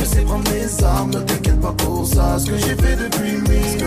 Je 0.00 0.04
sais 0.06 0.22
prendre 0.22 0.50
mes 0.50 0.84
armes, 0.84 1.10
ne 1.10 1.20
t'inquiète 1.20 1.60
pas 1.60 1.72
pour 1.72 2.06
ça. 2.06 2.38
Ce 2.38 2.46
que 2.46 2.56
j'ai 2.56 2.74
fait 2.74 2.96
depuis 2.96 3.32
mille. 3.32 3.84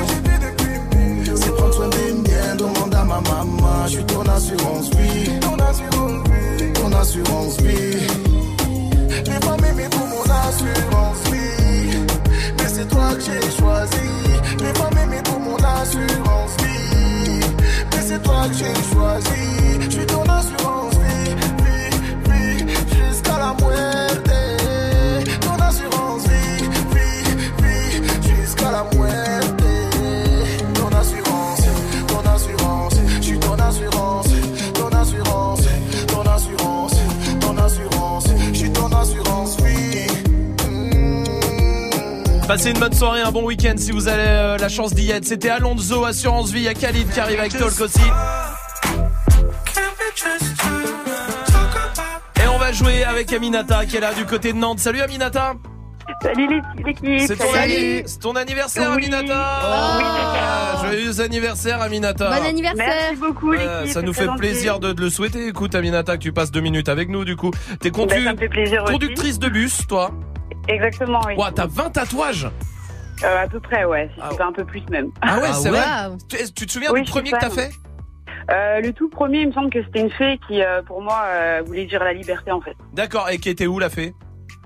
C'est 1.35 1.55
prendre 1.55 1.73
soin 1.73 1.89
des 1.89 2.13
miens, 2.13 2.55
demande 2.55 2.93
à 2.93 3.03
ma 3.03 3.19
maman. 3.19 3.87
Je 3.87 3.93
suis 3.93 4.05
ton 4.05 4.21
assurance 4.21 4.91
vie. 4.91 5.39
Ton 5.41 6.91
assurance 6.93 7.57
vie. 7.61 7.97
Les 9.25 9.39
femmes 9.43 9.61
m'aimer 9.61 9.89
pour 9.89 10.05
mon 10.05 10.21
assurance 10.21 11.17
vie. 11.31 11.97
Mais 12.59 12.67
c'est 12.67 12.87
toi 12.87 13.09
que 13.15 13.21
j'ai 13.21 13.41
choisi. 13.57 14.07
Les 14.59 14.73
femmes 14.79 14.93
m'aimer 14.93 15.21
pour 15.23 15.39
mon 15.39 15.55
assurance 15.55 16.51
vie. 16.59 16.74
C'est 18.07 18.21
toi 18.21 18.47
que 18.47 18.53
j'ai 18.53 18.93
choisi. 18.93 19.81
Je 19.81 19.89
suis 19.89 20.05
ton 20.05 20.21
assurance 20.21 20.93
vie. 20.93 21.33
vie, 22.29 22.65
vie, 22.65 22.75
Jusqu'à 22.95 23.37
la 23.39 23.55
muerte. 23.59 23.94
Passez 42.47 42.69
une 42.71 42.79
bonne 42.79 42.93
soirée, 42.93 43.21
un 43.21 43.31
bon 43.31 43.43
week-end 43.45 43.73
si 43.77 43.91
vous 43.91 44.07
avez 44.07 44.21
euh, 44.23 44.57
la 44.57 44.69
chance 44.69 44.93
d'y 44.93 45.09
être. 45.09 45.25
C'était 45.25 45.49
Alonso, 45.49 46.05
Assurance 46.05 46.51
Vie, 46.51 46.59
il 46.59 46.63
y 46.65 46.67
a 46.67 46.73
Khalid 46.75 47.09
qui 47.09 47.19
arrive 47.19 47.39
avec 47.39 47.57
Talk 47.57 47.79
aussi. 47.81 47.99
Et 52.43 52.47
on 52.53 52.57
va 52.59 52.71
jouer 52.71 53.03
avec 53.03 53.33
Aminata 53.33 53.85
qui 53.85 53.97
est 53.97 53.99
là 53.99 54.13
du 54.13 54.25
côté 54.25 54.53
de 54.53 54.57
Nantes. 54.57 54.79
Salut 54.79 55.01
Aminata 55.01 55.55
Salut 56.21 56.47
l'équipe. 56.85 57.19
C'est 57.27 57.35
ton, 57.35 57.45
c'est 58.05 58.19
ton 58.19 58.35
anniversaire 58.35 58.91
Oui. 58.95 59.05
Aminata 59.05 59.33
Ah, 59.35 60.81
Joyeux 60.83 61.19
anniversaire 61.21 61.81
Aminata 61.81 62.29
Bon 62.29 62.45
anniversaire. 62.45 62.85
Merci 62.87 63.15
beaucoup 63.15 63.49
Ouais, 63.49 63.57
l'équipe. 63.79 63.93
ça 63.93 64.01
nous 64.03 64.13
fait 64.13 64.27
plaisir 64.37 64.79
de, 64.79 64.93
de 64.93 65.01
le 65.01 65.09
souhaiter. 65.09 65.47
Écoute, 65.47 65.73
Aminata, 65.73 66.15
que 66.17 66.21
tu 66.21 66.31
passes 66.31 66.51
deux 66.51 66.61
minutes 66.61 66.89
avec 66.89 67.09
nous, 67.09 67.25
du 67.25 67.35
coup. 67.35 67.49
T'es 67.79 67.89
condu- 67.89 68.23
ça 68.23 68.33
me 68.33 68.37
fait 68.37 68.49
plaisir 68.49 68.83
aussi. 68.83 68.93
conductrice 68.93 69.39
de 69.39 69.49
bus, 69.49 69.87
toi 69.87 70.11
Exactement, 70.67 71.21
oui. 71.27 71.35
Ouah, 71.37 71.51
t'as 71.53 71.67
20 71.67 71.89
tatouages 71.91 72.49
Euh, 73.23 73.43
à 73.43 73.47
peu 73.47 73.59
près, 73.59 73.85
ouais. 73.85 74.09
Si 74.15 74.21
c'est 74.29 74.37
pas 74.37 74.45
un 74.45 74.51
peu 74.51 74.65
plus 74.65 74.81
même. 74.89 75.11
Ah 75.21 75.37
ouais, 75.39 75.53
c'est 75.53 75.69
ouais. 75.69 75.77
vrai 75.79 76.17
tu, 76.29 76.37
tu 76.53 76.65
te 76.65 76.71
souviens 76.71 76.91
Oui, 76.91 77.01
du 77.01 77.07
je 77.07 77.11
premier 77.11 77.27
suis 77.29 77.35
que 77.35 77.39
t'as 77.41 77.49
fan. 77.49 77.69
fait? 77.71 77.71
Euh, 78.51 78.81
le 78.81 78.93
tout 78.93 79.09
premier, 79.09 79.39
il 79.41 79.47
me 79.47 79.53
semble 79.53 79.69
que 79.71 79.81
c'était 79.83 80.01
une 80.01 80.11
fée 80.11 80.39
qui, 80.47 80.61
euh, 80.61 80.81
pour 80.83 81.01
moi, 81.01 81.23
euh, 81.25 81.63
voulait 81.65 81.85
dire 81.85 82.03
la 82.03 82.13
liberté 82.13 82.51
en 82.51 82.61
fait. 82.61 82.75
D'accord, 82.93 83.29
et 83.29 83.37
qui 83.37 83.49
était 83.49 83.65
où 83.67 83.79
la 83.79 83.89
fée? 83.89 84.13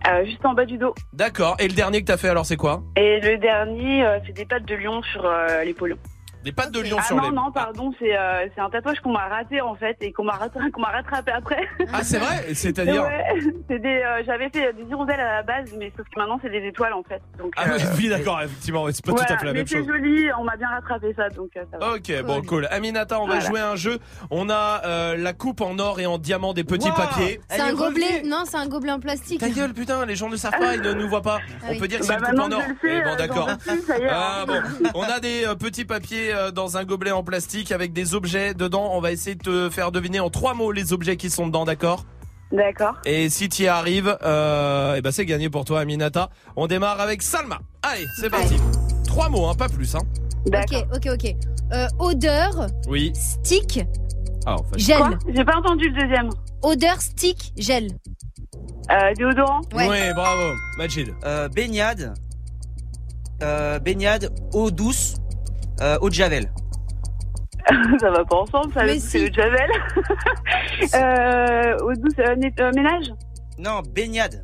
Euh, 0.07 0.25
juste 0.25 0.45
en 0.45 0.53
bas 0.53 0.65
du 0.65 0.77
dos. 0.77 0.95
D'accord, 1.13 1.55
et 1.59 1.67
le 1.67 1.73
dernier 1.73 2.01
que 2.01 2.07
t'as 2.07 2.17
fait 2.17 2.29
alors 2.29 2.45
c'est 2.45 2.55
quoi? 2.57 2.81
Et 2.95 3.19
le 3.21 3.37
dernier, 3.37 4.05
euh, 4.05 4.19
c'est 4.25 4.33
des 4.33 4.45
pattes 4.45 4.65
de 4.65 4.75
lion 4.75 5.01
sur 5.03 5.25
euh, 5.25 5.63
l'épaule. 5.63 5.97
Des 6.43 6.51
pattes 6.53 6.71
de 6.71 6.79
lion 6.79 6.97
ah 6.99 7.03
sur 7.03 7.17
non, 7.17 7.29
les... 7.29 7.35
non, 7.35 7.51
pardon, 7.51 7.91
c'est 7.99 8.17
euh, 8.17 8.47
c'est 8.55 8.61
un 8.61 8.69
tatouage 8.69 8.99
qu'on 9.01 9.11
m'a 9.11 9.27
raté 9.27 9.59
en 9.59 9.75
fait 9.75 9.97
et 10.01 10.13
qu'on 10.13 10.23
m'a 10.23 10.33
rattrapé, 10.33 10.71
qu'on 10.71 10.81
m'a 10.81 10.87
rattrapé 10.89 11.31
après. 11.31 11.67
Ah 11.91 12.01
c'est 12.03 12.17
vrai 12.17 12.53
C'est-à-dire 12.53 13.03
Ouais, 13.03 13.41
c'est 13.69 13.79
des, 13.79 14.01
euh, 14.05 14.23
j'avais 14.25 14.49
fait 14.49 14.71
des 14.73 14.83
hirondelles 14.89 15.19
à 15.19 15.35
la 15.37 15.43
base, 15.43 15.73
mais 15.77 15.91
sauf 15.97 16.05
que 16.07 16.17
maintenant 16.19 16.39
c'est 16.41 16.49
des 16.49 16.65
étoiles 16.65 16.93
en 16.93 17.03
fait. 17.03 17.21
Donc, 17.37 17.51
Ah 17.57 17.65
euh, 17.67 17.77
oui, 17.77 17.83
oui, 17.97 18.09
d'accord, 18.09 18.41
effectivement, 18.41 18.85
c'est 18.91 19.03
pas 19.05 19.11
tout 19.11 19.21
à 19.23 19.37
fait 19.37 19.45
la 19.45 19.51
mais 19.53 19.59
même 19.59 19.67
c'est 19.67 19.77
chose. 19.79 19.87
joli, 19.87 20.29
on 20.39 20.43
m'a 20.45 20.55
bien 20.55 20.69
rattrapé 20.69 21.13
ça, 21.15 21.29
donc 21.29 21.49
euh, 21.57 21.63
ça 21.71 21.77
va. 21.77 21.93
Ok, 21.95 22.23
bon, 22.25 22.41
cool. 22.43 22.67
Aminata, 22.71 23.19
on 23.19 23.27
va 23.27 23.33
Voilà. 23.35 23.45
jouer 23.45 23.59
à 23.59 23.69
un 23.71 23.75
jeu. 23.75 23.99
On 24.31 24.49
a 24.49 24.81
euh, 24.85 25.17
la 25.17 25.33
coupe 25.33 25.59
en 25.61 25.77
or 25.77 25.99
et 25.99 26.05
en 26.05 26.17
diamant 26.17 26.53
des 26.53 26.63
petits 26.63 26.91
papiers. 26.91 27.41
C'est 27.49 27.59
un 27.61 27.73
gobelet. 27.73 28.23
Non, 28.25 28.43
c'est 28.45 28.57
un 28.57 28.67
gobelet 28.67 28.93
en 28.93 28.99
plastique. 28.99 29.41
Ta 29.41 29.49
gueule, 29.49 29.73
putain, 29.73 30.05
les 30.05 30.15
gens 30.15 30.29
ne 30.29 30.37
savent 30.37 30.57
pas, 30.57 30.75
ils 30.75 30.81
ne 30.81 30.93
nous 30.93 31.09
voient 31.09 31.21
pas. 31.21 31.39
Ah 31.61 31.65
On 31.67 31.71
oui. 31.71 31.79
peut 31.79 31.87
dire 31.89 31.99
que 31.99 32.07
Bah, 32.07 32.15
c'est 32.17 32.31
une 32.31 32.37
coupe 32.37 32.53
en 32.53 32.55
or. 32.55 32.61
Eh 32.83 33.01
bon, 33.01 33.15
d'accord. 33.17 33.49
Ah 34.09 34.45
bon, 34.47 34.61
on 34.95 35.03
a 35.03 35.19
des 35.19 35.45
petits 35.59 35.85
papiers 35.85 36.28
euh, 36.33 36.51
dans 36.51 36.77
un 36.77 36.83
gobelet 36.83 37.11
en 37.11 37.23
plastique 37.23 37.71
avec 37.71 37.93
des 37.93 38.15
objets 38.15 38.53
dedans. 38.53 38.89
On 38.93 39.01
va 39.01 39.11
essayer 39.11 39.35
de 39.35 39.41
te 39.43 39.69
faire 39.69 39.91
deviner 39.91 40.19
en 40.19 40.29
trois 40.29 40.53
mots 40.53 40.71
les 40.71 40.93
objets 40.93 41.17
qui 41.17 41.29
sont 41.29 41.47
dedans, 41.47 41.65
d'accord? 41.65 42.05
D'accord. 42.51 42.95
Et 43.05 43.29
si 43.29 43.47
tu 43.49 43.63
y 43.63 43.67
arrives, 43.67 44.17
euh, 44.23 44.95
eh 44.97 45.01
ben 45.01 45.11
c'est 45.11 45.25
gagné 45.25 45.49
pour 45.49 45.65
toi, 45.65 45.81
Aminata. 45.81 46.29
On 46.55 46.65
démarre 46.67 46.99
avec 46.99 47.21
Salma. 47.21 47.59
Allez, 47.83 48.05
c'est 48.19 48.29
parti. 48.29 48.55
Trois 49.05 49.29
mots, 49.29 49.45
hein, 49.47 49.53
pas 49.55 49.69
plus. 49.69 49.95
Hein. 49.95 50.01
Ok, 50.47 50.85
ok, 50.95 51.07
ok. 51.13 51.35
Euh, 51.73 51.87
odeur, 51.99 52.67
Oui. 52.87 53.11
stick, 53.13 53.81
Ah, 54.47 54.55
en 54.55 54.63
fait. 54.63 54.79
gel. 54.79 54.97
J'ai 55.35 55.43
pas 55.45 55.57
entendu 55.57 55.89
le 55.91 56.01
deuxième. 56.01 56.29
Odeur, 56.63 56.99
stick, 57.01 57.53
gel. 57.57 57.87
Euh, 58.91 59.13
déodorant? 59.15 59.61
Ouais. 59.73 60.11
bravo. 60.15 60.51
Majid. 60.79 61.13
Euh, 61.25 61.47
baignade. 61.49 62.13
Euh, 63.43 63.77
baignade, 63.79 64.33
eau 64.53 64.71
douce, 64.71 65.15
euh, 65.81 65.97
eau 66.01 66.09
de 66.09 66.13
javel. 66.13 66.51
ça 67.99 68.09
va 68.09 68.23
pas 68.25 68.37
ensemble, 68.37 68.73
ça, 68.73 68.83
Mais 68.83 68.99
c'est 68.99 69.19
si. 69.19 69.27
le 69.27 69.33
javel. 69.33 69.69
euh, 70.95 71.77
eau 71.83 71.93
douce, 71.93 72.13
euh, 72.19 72.35
net- 72.35 72.59
euh, 72.59 72.71
ménage 72.75 73.11
Non, 73.59 73.81
baignade. 73.93 74.43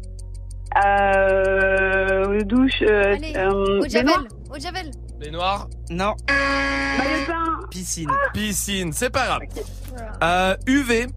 euh, 0.85 2.25
eau 2.39 2.43
douche, 2.43 2.81
euh, 2.81 3.13
Allez, 3.15 3.33
euh, 3.35 3.79
Eau 3.79 3.85
de 3.85 3.91
baignoire 3.93 4.15
javel. 4.19 4.27
Eau 4.51 4.55
de 4.55 4.61
javel. 4.61 4.91
Noirs. 5.31 5.67
Non, 5.89 6.13
maillot 6.27 7.21
de 7.23 7.27
bain, 7.27 7.67
piscine. 7.71 8.09
Piscine, 8.33 8.91
c'est 8.93 9.09
pas 9.09 9.25
grave. 9.25 9.41
Euh, 10.21 10.55
UV. 10.67 11.07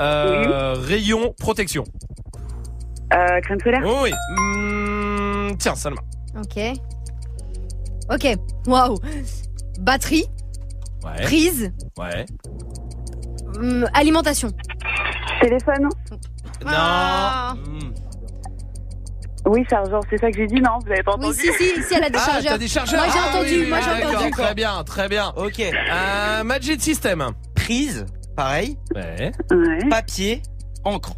Euh, 0.00 0.74
Rayon 0.78 1.34
protection. 1.40 1.82
euh, 3.14 3.40
crème 3.40 3.58
solaire. 3.60 3.82
Oh 3.84 4.00
oui. 4.02 4.12
Hmm, 4.36 5.56
tiens, 5.58 5.74
Salma. 5.74 6.00
Ok. 6.36 6.60
Ok. 8.10 8.26
Waouh. 8.66 8.96
Batterie, 9.80 10.24
Ouais. 11.04 11.22
prise, 11.22 11.72
Ouais. 11.98 12.26
hum, 13.56 13.86
alimentation. 13.94 14.50
Téléphone. 15.40 15.88
Ah. 16.66 17.54
Hmm. 17.56 17.92
Oui, 19.46 19.64
chargeur, 19.70 20.00
c'est 20.10 20.18
ça 20.18 20.30
que 20.30 20.36
j'ai 20.36 20.46
dit, 20.46 20.60
non 20.60 20.78
Vous 20.84 20.90
avez 20.92 21.02
pas 21.02 21.12
Oui, 21.16 21.26
entendu 21.26 21.38
si, 21.38 21.52
si, 21.52 21.82
si, 21.82 21.94
elle 21.94 22.04
a 22.04 22.10
des 22.10 22.18
Ah, 22.18 22.26
chargeurs. 22.32 22.52
t'as 22.52 22.58
des 22.58 22.68
chargeurs. 22.68 23.00
Moi 23.04 23.12
j'ai 23.12 23.18
Ah 23.22 23.28
entendu, 23.30 23.60
oui, 23.62 23.68
moi 23.68 23.78
j'ai 23.80 23.86
d'accord, 24.02 24.14
entendu. 24.16 24.30
Très 24.32 24.54
bien, 24.54 24.84
très 24.84 25.08
bien. 25.08 25.32
Ok. 25.36 25.60
Euh, 25.60 26.44
Magic 26.44 26.82
System. 26.82 27.24
Prise, 27.54 28.04
pareil. 28.36 28.76
Ouais. 28.94 29.32
Ouais. 29.52 29.88
Papier, 29.88 30.42
encre. 30.84 31.12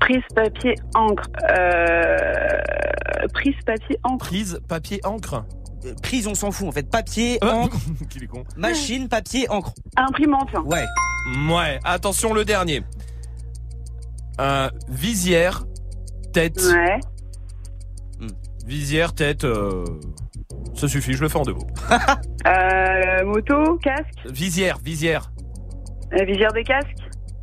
Prise, 0.00 0.22
papier, 0.34 0.74
encre. 0.94 1.24
Euh, 1.50 3.26
prise, 3.34 3.54
papier, 3.66 3.98
encre. 4.04 4.26
Prise, 4.26 4.60
papier, 4.68 5.00
encre. 5.04 5.44
Euh, 5.84 5.94
Prise, 6.02 6.26
on 6.26 6.34
s'en 6.34 6.50
fout 6.50 6.68
en 6.68 6.72
fait. 6.72 6.88
Papier, 6.88 7.38
Euh, 7.42 7.50
encre. 7.50 7.76
Qu'il 8.10 8.24
est 8.24 8.26
con. 8.26 8.44
Machine, 8.56 9.08
papier, 9.08 9.48
encre. 9.50 9.72
Imprimante. 9.96 10.48
Ouais. 10.64 10.84
Ouais. 11.50 11.78
Attention, 11.84 12.32
le 12.34 12.44
dernier. 12.44 12.82
Euh, 14.40 14.68
visière, 14.88 15.64
tête. 16.32 16.60
Ouais. 16.62 16.98
Visière, 18.66 19.12
tête. 19.14 19.44
euh, 19.44 19.84
Ça 20.74 20.86
suffit, 20.88 21.12
je 21.14 21.20
le 21.22 21.28
fais 21.28 21.38
en 21.38 21.42
deux 21.42 21.54
mots. 21.54 21.66
Euh, 22.44 23.24
moto, 23.24 23.78
casque, 23.78 24.04
Visière, 24.28 24.76
visière. 24.78 25.30
euh, 26.12 26.24
visière 26.24 26.50
des 26.52 26.64
casques. 26.64 26.88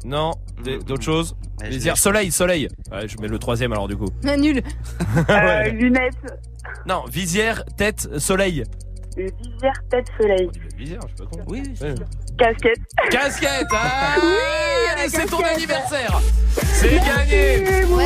Non, 0.03 0.31
des- 0.61 0.77
d'autres 0.79 1.03
choses. 1.03 1.37
Ouais, 1.61 1.67
je 1.67 1.71
Visière, 1.71 1.95
soleil, 1.97 2.31
soleil. 2.31 2.67
Ouais, 2.91 3.07
je 3.07 3.17
mets 3.21 3.29
le 3.29 3.39
troisième 3.39 3.71
alors 3.71 3.87
du 3.87 3.95
coup. 3.95 4.09
Ah, 4.27 4.35
Nul. 4.35 4.61
Euh, 5.29 5.33
Ouais. 5.33 5.71
lunettes, 5.71 6.17
Non, 6.85 7.03
visière, 7.09 7.63
tête, 7.77 8.07
soleil. 8.17 8.63
visière, 9.17 9.73
tête, 9.89 10.07
soleil. 10.19 10.49
Visière, 10.77 10.99
je 11.09 11.23
sais 11.23 11.29
pas 11.29 11.37
con. 11.37 11.43
Oui. 11.47 11.63
Casquette. 12.37 12.79
Casquette 13.11 13.67
Ah 13.73 14.15
Oui, 14.21 14.27
Allez, 14.93 15.11
la 15.11 15.19
c'est 15.19 15.25
ton 15.25 15.39
anniversaire 15.43 16.21
C'est 16.73 16.95
gagné 16.99 17.83
Ouais. 17.85 18.05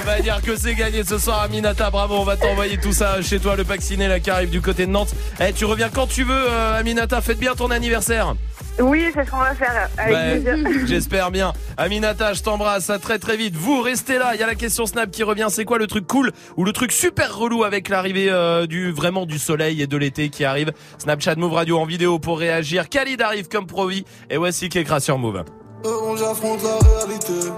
On 0.00 0.04
va 0.06 0.20
dire 0.20 0.40
que 0.40 0.56
c'est 0.56 0.74
gagné 0.74 1.02
ce 1.02 1.18
soir, 1.18 1.42
Aminata. 1.42 1.90
Bravo, 1.90 2.14
on 2.16 2.24
va 2.24 2.36
t'envoyer 2.36 2.78
tout 2.78 2.92
ça 2.92 3.20
chez 3.22 3.40
toi, 3.40 3.56
le 3.56 3.64
pack 3.64 3.82
ciné 3.82 4.06
là 4.06 4.20
qui 4.20 4.30
arrive 4.30 4.50
du 4.50 4.60
côté 4.60 4.86
de 4.86 4.92
Nantes. 4.92 5.14
Eh, 5.40 5.52
tu 5.52 5.64
reviens 5.64 5.88
quand 5.88 6.06
tu 6.06 6.22
veux, 6.22 6.32
euh, 6.48 6.78
Aminata. 6.78 7.20
Fête 7.20 7.38
bien 7.38 7.54
ton 7.54 7.70
anniversaire. 7.72 8.36
Oui, 8.78 9.06
c'est 9.14 9.24
ce 9.24 9.30
qu'on 9.30 9.38
va 9.38 9.54
faire. 9.54 9.88
Avec 9.96 10.14
Ouais, 10.14 10.40
plaisir. 10.40 10.70
J'espère 10.86 11.30
bien. 11.30 11.52
Aminata, 11.76 12.32
je 12.34 12.42
t'embrasse. 12.42 12.90
À 12.90 12.98
très 12.98 13.18
très 13.18 13.36
vite. 13.36 13.54
Vous 13.56 13.80
restez 13.80 14.18
là. 14.18 14.34
Il 14.34 14.40
y 14.40 14.42
a 14.42 14.46
la 14.46 14.54
question 14.54 14.86
Snap 14.86 15.10
qui 15.10 15.22
revient. 15.22 15.46
C'est 15.48 15.64
quoi 15.64 15.78
le 15.78 15.86
truc 15.86 16.06
cool 16.06 16.32
ou 16.56 16.64
le 16.64 16.72
truc 16.72 16.92
super 16.92 17.36
relou 17.36 17.64
avec 17.64 17.88
l'arrivée 17.88 18.28
euh, 18.30 18.66
du 18.66 18.92
vraiment 18.92 19.24
du 19.26 19.38
soleil 19.38 19.80
et 19.82 19.86
de 19.86 19.96
l'été 19.96 20.28
qui 20.28 20.44
arrive? 20.44 20.72
Snapchat 20.98 21.36
Move 21.36 21.54
Radio 21.54 21.78
en 21.78 21.86
vidéo 21.86 22.18
pour 22.18 22.38
réagir. 22.38 22.88
Khalid 22.88 23.22
arrive 23.22 23.48
comme 23.48 23.66
promis. 23.66 24.04
Et 24.30 24.36
voici 24.36 24.68
Kekra 24.68 25.00
sur 25.00 25.18
Move. 25.18 25.44
Heureux, 25.84 26.16
j'affronte 26.18 26.60
la 26.62 26.88
réalité. 26.88 27.48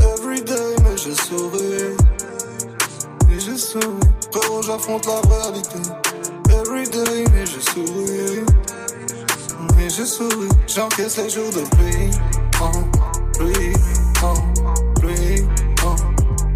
Everyday, 0.00 0.76
mais 0.84 0.96
je 0.96 1.10
souris. 1.10 1.96
Et 3.32 3.40
je 3.40 3.56
souris. 3.56 3.84
Frérot, 4.32 4.62
j'affronte 4.62 5.06
la 5.06 5.20
réalité. 5.28 5.78
Everyday, 6.50 7.24
mais 7.32 7.46
je 7.46 7.60
souris. 7.60 8.44
Je 9.96 10.04
souris. 10.04 10.48
J'encaisse 10.68 11.16
les 11.16 11.28
jours 11.28 11.50
de 11.50 11.62
pluie. 11.74 12.10
En 12.60 12.70
pluie, 13.32 13.72
en 14.22 14.34
pluie, 15.00 15.42
en 15.84 15.96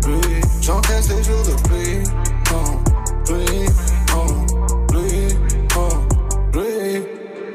pluie. 0.01 0.41
J'encaisse 0.61 1.09
les 1.09 1.23
jours 1.25 1.43
de 1.43 1.69
pluie. 1.69 2.05
En 2.55 3.25
pluie, 3.25 3.67
en 4.15 4.87
pluie, 4.87 5.37
en 5.75 6.51
pluie. 6.53 7.03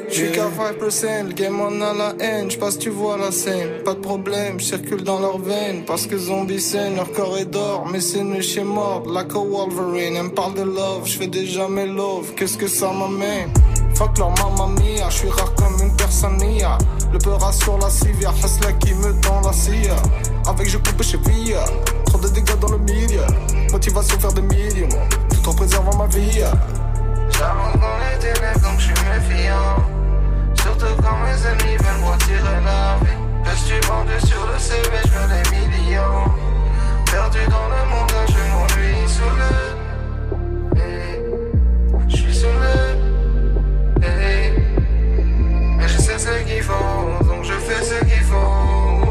J'suis 0.09 0.31
qu'à 0.33 0.49
5%, 0.49 1.27
le 1.27 1.33
game 1.33 1.61
en 1.61 1.81
a 1.81 1.93
la 1.93 2.13
haine, 2.19 2.51
j'passe 2.51 2.77
tu 2.77 2.89
vois 2.89 3.17
la 3.17 3.31
scène, 3.31 3.83
pas 3.85 3.93
de 3.93 3.99
problème, 3.99 4.59
circule 4.59 5.03
dans 5.03 5.19
leurs 5.19 5.37
veines, 5.37 5.85
parce 5.85 6.07
que 6.07 6.17
zombie 6.17 6.59
scène, 6.59 6.95
leur 6.95 7.11
corps 7.11 7.37
est 7.37 7.45
d'or, 7.45 7.87
mais 7.89 8.01
c'est 8.01 8.23
nu 8.23 8.41
chez 8.41 8.63
mort, 8.63 9.03
like 9.07 9.31
a 9.35 9.39
Wolverine, 9.39 10.15
elle 10.15 10.23
me 10.23 10.29
parle 10.31 10.55
de 10.55 10.63
love, 10.63 11.05
j'fais 11.05 11.27
déjà 11.27 11.67
mes 11.69 11.85
love, 11.85 12.33
qu'est-ce 12.35 12.57
que 12.57 12.67
ça 12.67 12.91
m'amène? 12.91 13.49
Fuck 13.99 14.17
leur 14.17 14.29
mamma 14.29 14.67
mia, 14.79 15.09
j'suis 15.09 15.29
rare 15.29 15.53
comme 15.55 15.75
une 15.81 15.93
personne 15.97 16.37
nia, 16.37 16.77
le 17.11 17.19
peur 17.19 17.53
sur 17.53 17.77
la 17.79 17.89
civière, 17.89 18.31
Hasla 18.41 18.71
qui 18.79 18.93
me 18.93 19.11
tend 19.19 19.41
la 19.41 19.51
scie, 19.51 19.89
avec 20.47 20.69
je 20.69 20.77
coupe 20.77 21.03
chez 21.03 21.17
Via, 21.17 21.65
trop 22.05 22.17
de 22.17 22.29
dégâts 22.29 22.57
dans 22.61 22.69
le 22.69 22.77
milieu, 22.77 23.25
motivation 23.73 24.17
faire 24.17 24.31
des 24.31 24.41
millions, 24.41 24.87
tout 25.29 25.49
en 25.49 25.53
préservant 25.53 25.97
ma 25.97 26.05
vie. 26.07 26.39
J'avance 27.29 27.73
dans 27.73 27.97
les 27.99 28.17
ténèbres 28.19 28.61
donc 28.61 28.79
j'suis 28.79 28.93
méfiant. 28.93 29.83
Surtout 30.61 30.95
quand 31.03 31.17
mes 31.25 31.45
ennemis 31.45 31.75
veulent 31.83 31.99
me 31.99 32.07
retirer 32.13 32.61
la 32.63 32.95
vie. 33.03 33.17
Reste 33.43 33.85
vendu 33.85 34.17
sur 34.25 34.47
le 34.47 34.57
CV, 34.57 34.97
j'veux 35.07 35.27
des 35.27 35.43
millions. 35.57 36.31
Perdu 37.11 37.39
dans 37.49 37.67
le 37.67 37.83
monde, 37.89 38.13
je 38.29 38.41
m'ennuie 38.49 39.09
sous 39.09 39.35
le. 39.35 39.51
Je 42.07 43.08
mais 43.99 45.87
je 45.87 45.97
sais 45.97 46.17
ce 46.17 46.43
qu'ils 46.43 46.63
font, 46.63 47.25
donc 47.27 47.43
je 47.43 47.53
fais 47.53 47.83
ce 47.83 47.99
qu'ils 48.05 48.23
font. 48.23 49.01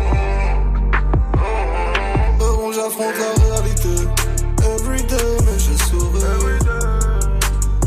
Oh. 1.34 1.38
oh. 1.38 2.38
Bon, 2.38 2.72
j'affronte 2.72 3.14
la 3.18 3.44
réalité. 3.44 3.94
Everyday, 4.62 5.36
mais 5.44 5.58
je 5.58 5.84
souris. 5.84 6.58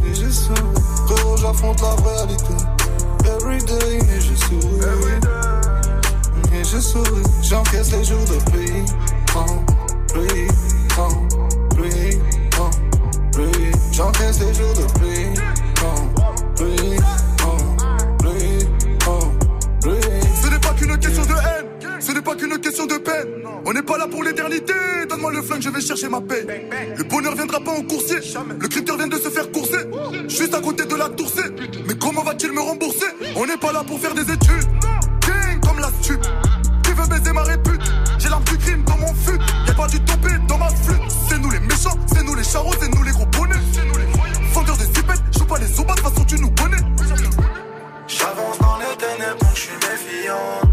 Mais 0.04 0.14
je 0.14 0.30
souris. 0.30 0.58
Frérot, 1.08 1.38
j'affronte 1.38 1.82
la 1.82 1.96
réalité. 2.10 2.54
Everyday, 3.26 4.00
mais 4.08 4.22
je 4.22 4.36
souris. 4.36 5.20
Mais 6.52 6.64
je 6.64 6.80
souris. 6.80 7.24
J'encaisse 7.42 7.92
les 7.92 8.04
jours 8.04 8.26
de 8.26 8.52
pluie. 8.52 8.86
Oh, 9.36 9.46
pluie, 10.14 10.48
pluie, 11.76 12.20
pluie. 13.32 13.72
J'encaisse 13.92 14.40
les 14.40 14.54
jours 14.54 14.74
de 14.74 15.00
pluie. 15.00 15.31
N'est 22.22 22.26
pas 22.26 22.36
qu'une 22.36 22.60
question 22.60 22.86
de 22.86 22.98
peine. 22.98 23.28
On 23.66 23.74
n'est 23.74 23.82
pas 23.82 23.98
là 23.98 24.08
pour 24.08 24.24
l'éternité, 24.24 24.74
donne-moi 25.10 25.32
le 25.32 25.42
flingue, 25.42 25.62
je 25.62 25.70
vais 25.70 25.82
chercher 25.82 26.08
ma 26.08 26.22
paix. 26.22 26.46
Le 26.96 27.04
bonheur 27.04 27.36
viendra 27.36 27.60
pas 27.60 27.72
en 27.72 27.82
coursier, 27.82 28.18
le 28.60 28.68
crypteur 28.68 28.98
vient 28.98 29.08
de 29.08 29.18
se 29.18 29.30
faire 29.30 29.52
courser, 29.52 29.80
juste 30.28 30.54
à 30.54 30.62
côté 30.62 30.86
de 30.86 30.96
la 30.96 31.10
toursée. 31.10 31.50
Mais 31.88 31.96
comment 31.96 32.24
va-t-il 32.24 32.52
me 32.52 32.62
rembourser? 32.62 33.08
On 33.36 33.46
n'est 33.46 33.58
pas 33.58 33.72
là 33.72 33.84
pour 33.84 34.00
faire 34.00 34.14
des 34.14 34.22
études, 34.22 34.68
Gang 35.26 35.60
comme 35.66 35.80
la 35.80 35.90
stup. 36.02 36.22
Qui 36.84 36.92
veut 36.92 37.08
baiser 37.08 37.34
ma 37.34 37.44
répute? 37.44 37.82
J'ai 38.20 38.30
l'arme 38.30 38.44
du 38.44 38.58
crime 38.58 38.84
dans 38.84 38.98
mon 38.98 39.14
fut, 39.16 39.40
y'a 39.68 39.74
pas 39.74 39.88
du 39.88 40.00
topé 40.02 40.30
dans 40.48 40.58
ma 40.60 40.70
flûte. 40.70 41.02
C'est 41.28 41.40
nous 41.40 41.50
les 41.50 41.60
méchants, 41.60 41.98
c'est 42.14 42.24
nous 42.24 42.36
les 42.36 42.44
charros, 42.44 42.74
c'est 42.80 42.94
nous 42.94 43.04
les 43.04 43.12
gros 43.12 43.26
bonnets. 43.26 43.56
Vendeurs 44.54 44.78
de 44.78 44.84
zipettes, 44.84 45.24
joue 45.36 45.46
pas 45.46 45.58
les 45.58 45.68
sopas, 45.68 45.96
de 45.96 46.02
toute 46.02 46.10
façon 46.10 46.26
tu 46.26 46.36
nous 46.36 46.52
connais. 46.52 46.84
J'avance 48.08 48.60
dans 48.60 48.78
les 48.78 48.96
ténèbres, 48.98 49.40
donc 49.40 49.56
je 49.56 49.62
suis 49.62 49.74
méfiant. 49.74 50.71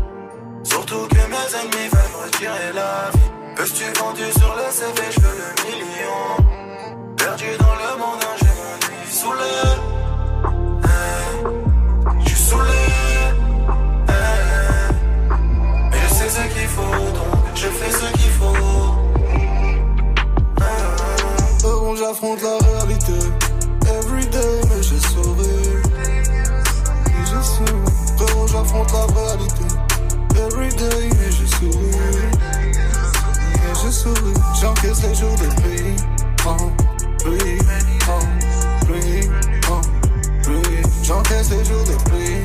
Surtout 0.69 1.07
que 1.09 1.15
mes 1.15 1.49
ennemis 1.61 1.89
veulent 1.93 2.13
me 2.13 2.25
retirer 2.25 2.73
la 2.75 3.11
vie. 3.13 3.31
Peux-tu 3.57 3.85
vendu 3.99 4.25
sur 4.39 4.55
le 4.55 4.71
CV, 4.71 5.03
je 5.11 5.21
veux 5.21 5.37
le 5.43 5.49
million. 5.65 6.21
Perdu 7.17 7.47
dans 7.59 7.75
le 7.83 7.99
monde, 7.99 8.25
j'ai 8.41 8.53
mon 8.59 8.75
nuit 8.87 9.11
saoulé. 9.11 9.55
Hey, 10.85 11.29
Je 12.25 12.29
suis 12.29 12.39
saoulé. 12.51 12.83
Hey, 14.09 14.95
Mais 15.91 15.99
je 16.09 16.15
sais 16.15 16.29
ce 16.29 16.43
qu'il 16.55 16.69
faut, 16.69 16.83
donc 17.19 17.45
je 17.55 17.67
fais 17.67 17.91
ce 17.91 18.13
qu'il 18.13 18.31
faut. 18.39 18.95
Hey, 20.61 20.83
Bon, 21.63 21.97
j'affronte 21.97 22.41
la 22.43 22.57
souris. 34.15 34.35
J'encaisse 34.61 35.03
les 35.03 35.15
jours 35.15 35.37
de 35.37 35.47
pluie. 35.61 35.97
En 36.47 36.57
pluie, 37.19 37.59
en 38.09 38.21
pluie, 38.87 39.29
en 39.71 39.81
pluie. 40.43 40.83
J'encaisse 41.03 41.51
les 41.51 41.65
jours 41.65 41.85
de 41.85 41.97
pluie. 42.09 42.45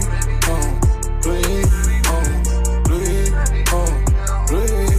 En 0.50 0.62
pluie, 1.22 1.66
en 2.10 2.22
pluie, 2.84 3.32
en 3.72 3.86
pluie. 4.46 4.98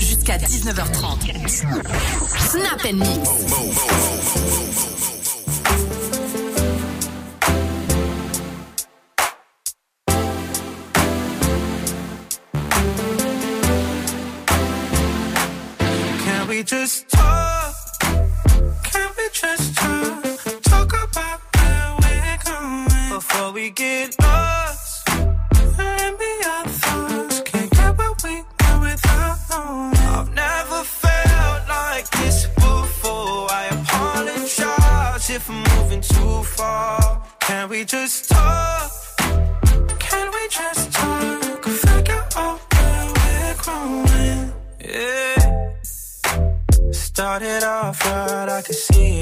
Jusqu'à 0.00 0.36
19h30. 0.38 1.48
Snap 2.38 2.84
and 2.86 2.96
Mix. 2.96 4.19
Just 16.70 17.08
talk? 17.08 17.74
Can 18.84 19.10
we 19.18 19.28
just 19.32 19.74
talk? 19.74 20.22
Talk 20.62 20.92
about 21.02 21.40
where 21.58 21.96
we're 21.98 22.38
going 22.44 23.10
before 23.10 23.50
we 23.50 23.70
get 23.70 24.14
lost. 24.22 25.08
And 25.08 26.16
be 26.16 26.32
our 26.46 26.64
thoughts. 26.68 27.40
Can't 27.40 27.70
get 27.72 27.98
what 27.98 28.22
we 28.22 28.44
want 28.60 28.82
without 28.82 29.38
knowing. 29.50 29.96
I've 30.14 30.32
never 30.32 30.84
felt 30.84 31.68
like 31.68 32.08
this 32.10 32.46
before. 32.46 33.50
I 33.50 33.66
apologize 33.72 35.28
if 35.28 35.50
I'm 35.50 35.64
moving 35.74 36.02
too 36.02 36.44
far. 36.44 37.20
Can 37.40 37.68
we 37.68 37.84
just 37.84 38.29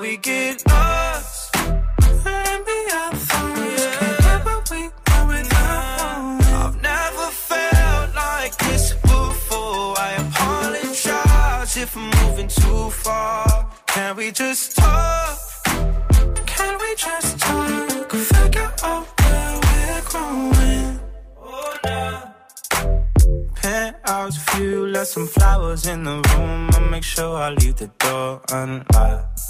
We 0.00 0.16
get 0.16 0.66
lost. 0.66 1.56
And 1.56 2.64
be 2.66 2.78
our 3.00 3.14
thoughts. 3.14 3.84
Can't 3.98 4.18
get 4.22 4.44
what 4.46 4.70
we 4.70 4.82
want 5.06 5.28
without 5.28 6.40
I've 6.60 6.82
never 6.82 7.26
felt 7.48 8.14
like 8.14 8.56
this 8.56 8.94
before. 8.94 9.98
I 9.98 10.10
apologize 10.24 11.76
if 11.76 11.96
I'm 11.96 12.10
moving 12.22 12.48
too 12.48 12.90
far. 12.90 13.70
Can 13.88 14.16
we 14.16 14.30
just 14.30 14.76
talk? 14.76 15.38
Can 16.46 16.78
we 16.80 16.94
just 16.96 17.38
talk? 17.38 18.10
Figure 18.10 18.72
out 18.82 19.06
where 19.20 19.60
we're 19.64 20.02
growing. 20.10 21.00
Oh, 21.42 21.76
nah. 21.84 22.22
Penthouse 23.54 24.36
view, 24.54 24.86
left 24.86 25.10
some 25.10 25.26
flowers 25.26 25.86
in 25.86 26.04
the 26.04 26.16
room. 26.28 26.70
I'll 26.72 26.88
make 26.90 27.04
sure 27.04 27.36
I 27.36 27.50
leave 27.50 27.76
the 27.76 27.90
door 27.98 28.40
unlocked. 28.50 29.49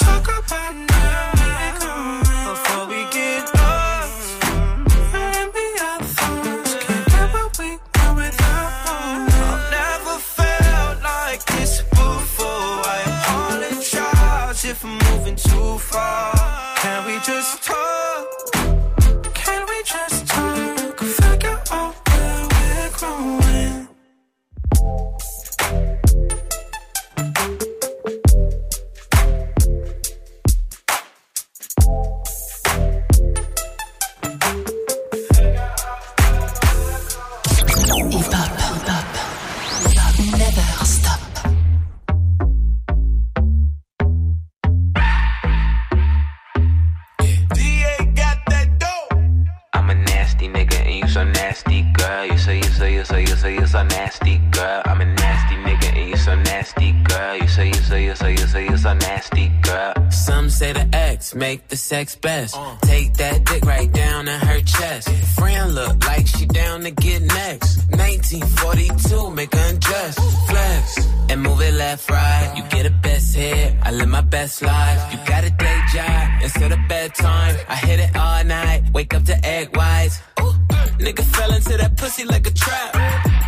so 53.71 53.83
nasty, 53.83 54.37
girl. 54.51 54.81
I'm 54.83 54.99
a 54.99 55.05
nasty 55.05 55.55
nigga, 55.55 55.97
and 55.97 56.09
you 56.09 56.17
so 56.17 56.35
nasty, 56.35 56.91
girl. 57.03 57.37
You 57.37 57.47
so, 57.47 57.61
you 57.61 57.73
so, 57.73 57.95
you 57.95 58.15
so, 58.15 58.27
you 58.27 58.37
so, 58.37 58.57
you 58.59 58.77
so 58.77 58.93
nasty, 58.93 59.47
girl. 59.61 59.93
Some 60.11 60.49
say 60.49 60.73
the 60.73 60.89
ex 60.91 61.33
make 61.33 61.69
the 61.69 61.77
sex 61.77 62.17
best. 62.17 62.57
Uh. 62.57 62.75
Take 62.81 63.13
that 63.13 63.45
dick 63.45 63.63
right 63.63 63.89
down 63.89 64.27
in 64.27 64.39
her 64.41 64.59
chest. 64.61 65.09
Friend 65.39 65.73
look 65.73 66.05
like 66.05 66.27
she 66.27 66.45
down 66.47 66.81
to 66.81 66.91
get 66.91 67.21
next. 67.21 67.77
1942, 67.91 69.31
make 69.31 69.53
her 69.55 69.69
undress. 69.69 70.15
Flex 70.49 71.07
and 71.29 71.41
move 71.41 71.61
it 71.61 71.73
left, 71.73 72.09
right. 72.09 72.53
You 72.57 72.63
get 72.63 72.85
a 72.85 72.93
best 73.01 73.33
hit. 73.33 73.73
I 73.83 73.91
live 73.91 74.09
my 74.09 74.19
best 74.21 74.61
life. 74.61 75.13
You 75.13 75.19
got 75.25 75.45
a 75.45 75.49
day 75.49 75.79
job 75.93 76.43
instead 76.43 76.73
of 76.73 76.79
bedtime. 76.89 77.55
I 77.69 77.75
hit 77.75 78.01
it 78.01 78.17
all 78.17 78.43
night. 78.43 78.91
Wake 78.93 79.13
up 79.13 79.23
to 79.23 79.45
egg 79.45 79.77
whites. 79.77 80.19
Ooh 80.41 80.50
nigga 80.99 81.23
fell 81.35 81.53
into 81.53 81.77
that 81.77 81.97
pussy 81.97 82.25
like 82.25 82.45
a 82.47 82.51
trap. 82.51 82.95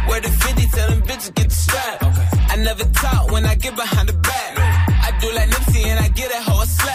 Where 0.07 0.21
the 0.21 0.29
50 0.29 0.67
tell 0.67 0.89
them 0.89 1.01
bitches 1.01 1.33
get 1.33 1.49
the 1.49 1.55
strap. 1.55 1.97
I 2.49 2.55
never 2.57 2.83
talk 2.85 3.31
when 3.31 3.45
I 3.45 3.55
get 3.55 3.75
behind 3.75 4.09
the 4.09 4.13
back. 4.13 4.57
I 5.07 5.17
do 5.19 5.31
like 5.33 5.49
Nipsey 5.49 5.85
and 5.85 5.99
I 5.99 6.07
get 6.09 6.31
slap. 6.31 6.52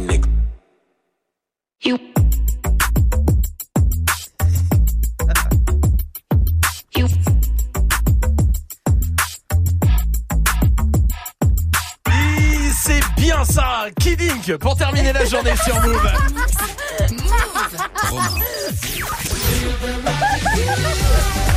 nigga. 0.00 0.28
You. 1.80 1.98
Oui, 12.06 12.70
C'est 12.82 13.00
bien 13.16 13.44
ça, 13.44 13.86
Kidding 14.00 14.56
pour 14.58 14.76
terminer 14.76 15.12
la 15.12 15.24
journée 15.24 15.54
sur 15.64 15.80
Move. 15.80 16.08
Ah 20.10 21.47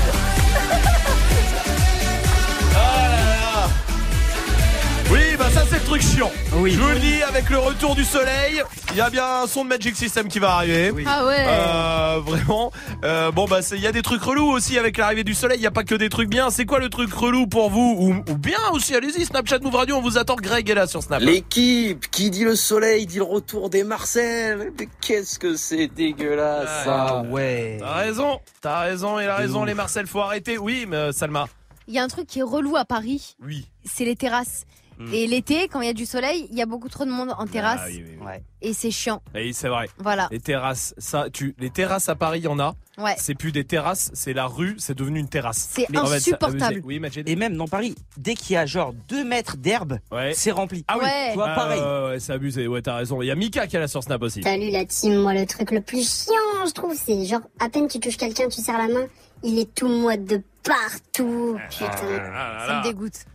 Oui. 6.61 6.73
Je 6.73 6.79
vous 6.79 6.89
le 6.89 6.99
dis, 6.99 7.23
avec 7.23 7.49
le 7.49 7.57
retour 7.57 7.95
du 7.95 8.03
soleil, 8.03 8.61
il 8.91 8.97
y 8.97 9.01
a 9.01 9.09
bien 9.09 9.25
un 9.25 9.47
son 9.47 9.63
de 9.63 9.69
Magic 9.69 9.95
System 9.95 10.27
qui 10.27 10.37
va 10.37 10.51
arriver. 10.53 10.93
Ah 11.07 11.25
ouais. 11.25 11.45
Euh, 11.47 12.19
vraiment. 12.23 12.71
Euh, 13.03 13.31
bon 13.31 13.45
bah 13.45 13.63
c'est- 13.63 13.77
il 13.77 13.81
y 13.81 13.87
a 13.87 13.91
des 13.91 14.03
trucs 14.03 14.21
relous 14.21 14.45
aussi 14.51 14.77
avec 14.77 14.97
l'arrivée 14.99 15.23
du 15.23 15.33
soleil. 15.33 15.57
Il 15.57 15.63
y 15.63 15.67
a 15.67 15.71
pas 15.71 15.83
que 15.83 15.95
des 15.95 16.09
trucs 16.09 16.29
bien. 16.29 16.51
C'est 16.51 16.65
quoi 16.65 16.77
le 16.79 16.89
truc 16.89 17.11
relou 17.11 17.47
pour 17.47 17.71
vous 17.71 17.95
ou, 17.99 18.31
ou 18.31 18.37
bien 18.37 18.59
aussi? 18.73 18.93
Allez-y, 18.93 19.25
Snapchat 19.25 19.57
Move 19.59 19.73
Radio, 19.75 19.95
on 19.95 20.01
vous 20.01 20.19
attend. 20.19 20.35
Greg 20.35 20.69
est 20.69 20.75
là 20.75 20.85
sur 20.85 21.01
Snap. 21.01 21.21
L'équipe 21.21 22.11
qui 22.11 22.29
dit 22.29 22.43
le 22.43 22.55
soleil 22.55 23.07
dit 23.07 23.17
le 23.17 23.23
retour 23.23 23.71
des 23.71 23.83
Marcel. 23.83 24.71
Mais 24.79 24.87
qu'est-ce 25.01 25.39
que 25.39 25.55
c'est 25.55 25.87
dégueulasse 25.87 26.85
ça. 26.85 27.23
ouais. 27.23 27.77
T'as 27.79 27.93
raison, 27.95 28.39
t'as 28.61 28.81
raison, 28.81 29.19
il 29.19 29.27
a 29.27 29.35
raison. 29.35 29.63
Les 29.63 29.73
Marcel, 29.73 30.05
faut 30.05 30.21
arrêter. 30.21 30.59
Oui, 30.59 30.85
mais 30.87 30.95
euh, 30.97 31.11
Salma. 31.11 31.47
Il 31.87 31.95
y 31.95 31.99
a 31.99 32.03
un 32.03 32.07
truc 32.07 32.27
qui 32.27 32.39
est 32.39 32.43
relou 32.43 32.77
à 32.77 32.85
Paris. 32.85 33.35
Oui. 33.43 33.67
C'est 33.83 34.05
les 34.05 34.15
terrasses. 34.15 34.65
Hmm. 34.99 35.13
Et 35.13 35.25
l'été, 35.27 35.67
quand 35.67 35.81
il 35.81 35.87
y 35.87 35.89
a 35.89 35.93
du 35.93 36.05
soleil, 36.05 36.47
il 36.51 36.57
y 36.57 36.61
a 36.61 36.65
beaucoup 36.65 36.89
trop 36.89 37.05
de 37.05 37.09
monde 37.11 37.33
en 37.37 37.47
terrasse. 37.47 37.79
Ah 37.83 37.87
oui, 37.89 38.03
oui, 38.07 38.17
oui. 38.21 38.33
Et 38.61 38.73
c'est 38.73 38.91
chiant. 38.91 39.21
Oui, 39.33 39.53
c'est 39.53 39.67
vrai. 39.69 39.89
Voilà. 39.97 40.27
Les 40.31 40.39
terrasses, 40.39 40.93
ça, 40.99 41.29
tu, 41.31 41.55
les 41.57 41.71
terrasses 41.71 42.07
à 42.09 42.15
Paris, 42.15 42.39
il 42.39 42.43
y 42.45 42.47
en 42.47 42.59
a. 42.59 42.75
Ouais. 42.99 43.15
C'est 43.17 43.33
plus 43.33 43.51
des 43.51 43.63
terrasses, 43.63 44.11
c'est 44.13 44.33
la 44.33 44.45
rue, 44.45 44.75
c'est 44.77 44.93
devenu 44.95 45.19
une 45.19 45.29
terrasse. 45.29 45.69
C'est 45.71 45.89
Mais 45.89 45.97
en 45.97 46.03
fait, 46.05 46.09
ça- 46.11 46.15
insupportable. 46.17 46.81
Oui. 46.83 47.01
Et 47.25 47.35
même 47.35 47.55
dans 47.57 47.67
Paris, 47.67 47.95
dès 48.17 48.35
qu'il 48.35 48.53
y 48.53 48.57
a 48.57 48.65
genre 48.67 48.93
2 49.09 49.23
mètres 49.23 49.57
d'herbe, 49.57 49.97
Ouais. 50.11 50.33
c'est 50.35 50.51
rempli. 50.51 50.85
Ah 50.87 50.97
oui. 50.99 51.05
Ouais. 51.05 51.29
Tu 51.31 51.35
vois, 51.35 51.49
Ah, 51.49 51.55
pareil. 51.55 51.81
ouais, 51.81 52.19
c'est 52.19 52.33
abusé. 52.33 52.67
Ouais, 52.67 52.81
t'as 52.83 52.95
raison. 52.97 53.21
Il 53.23 53.25
y 53.27 53.31
a 53.31 53.35
Mika 53.35 53.65
qui 53.65 53.77
est 53.77 53.79
là 53.79 53.87
sur 53.87 54.03
Snap 54.03 54.21
aussi. 54.21 54.43
Salut 54.43 54.69
la 54.69 54.85
team, 54.85 55.15
moi 55.21 55.33
le 55.33 55.45
truc 55.47 55.71
le 55.71 55.81
plus 55.81 56.07
chiant 56.25 56.65
je 56.67 56.71
trouve 56.73 56.93
c'est 56.95 57.25
genre 57.25 57.41
à 57.59 57.69
peine 57.69 57.87
tu 57.87 57.99
touches 57.99 58.17
quelqu'un, 58.17 58.47
tu 58.49 58.61
serres 58.61 58.77
la 58.77 58.87
main, 58.93 59.05
il 59.43 59.59
est 59.59 59.73
tout 59.73 59.87
moite 59.87 60.25
de 60.25 60.41
partout. 60.63 61.57
Putain. 61.69 61.87
Ah 62.33 62.53
là 62.53 62.59
Ça 62.59 62.67
là. 62.73 62.79
me 62.79 62.83
dégoûte. 62.83 63.25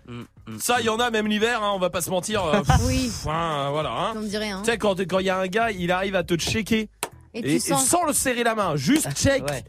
Ça, 0.59 0.81
il 0.81 0.87
y 0.87 0.89
en 0.89 0.99
a 1.01 1.11
même 1.11 1.27
l'hiver, 1.27 1.63
hein, 1.63 1.73
on 1.75 1.79
va 1.79 1.91
pas 1.91 2.01
se 2.01 2.11
mentir. 2.11 2.45
euh, 2.45 2.61
pff, 2.63 2.77
Oui. 2.87 3.11
hein, 3.29 3.69
voilà. 3.71 3.91
Hein. 3.91 4.13
On 4.17 4.21
me 4.21 4.29
dirait, 4.29 4.51
hein. 4.51 4.63
Tu 4.65 4.71
sais, 4.71 4.79
quand 4.79 4.99
quand 5.07 5.19
il 5.19 5.27
y 5.27 5.31
a 5.31 5.39
un 5.39 5.47
gars, 5.49 5.71
il 5.73 5.91
arrive 5.91 6.15
à 6.15 6.23
te 6.23 6.35
checker 6.37 6.89
Et 7.35 7.43
tu 7.43 7.59
sens- 7.59 7.87
sans 7.87 8.05
le 8.05 8.13
serrer 8.13 8.45
la 8.45 8.55
main, 8.55 8.77
juste 8.77 9.11
check. 9.17 9.43
Ouais. 9.51 9.65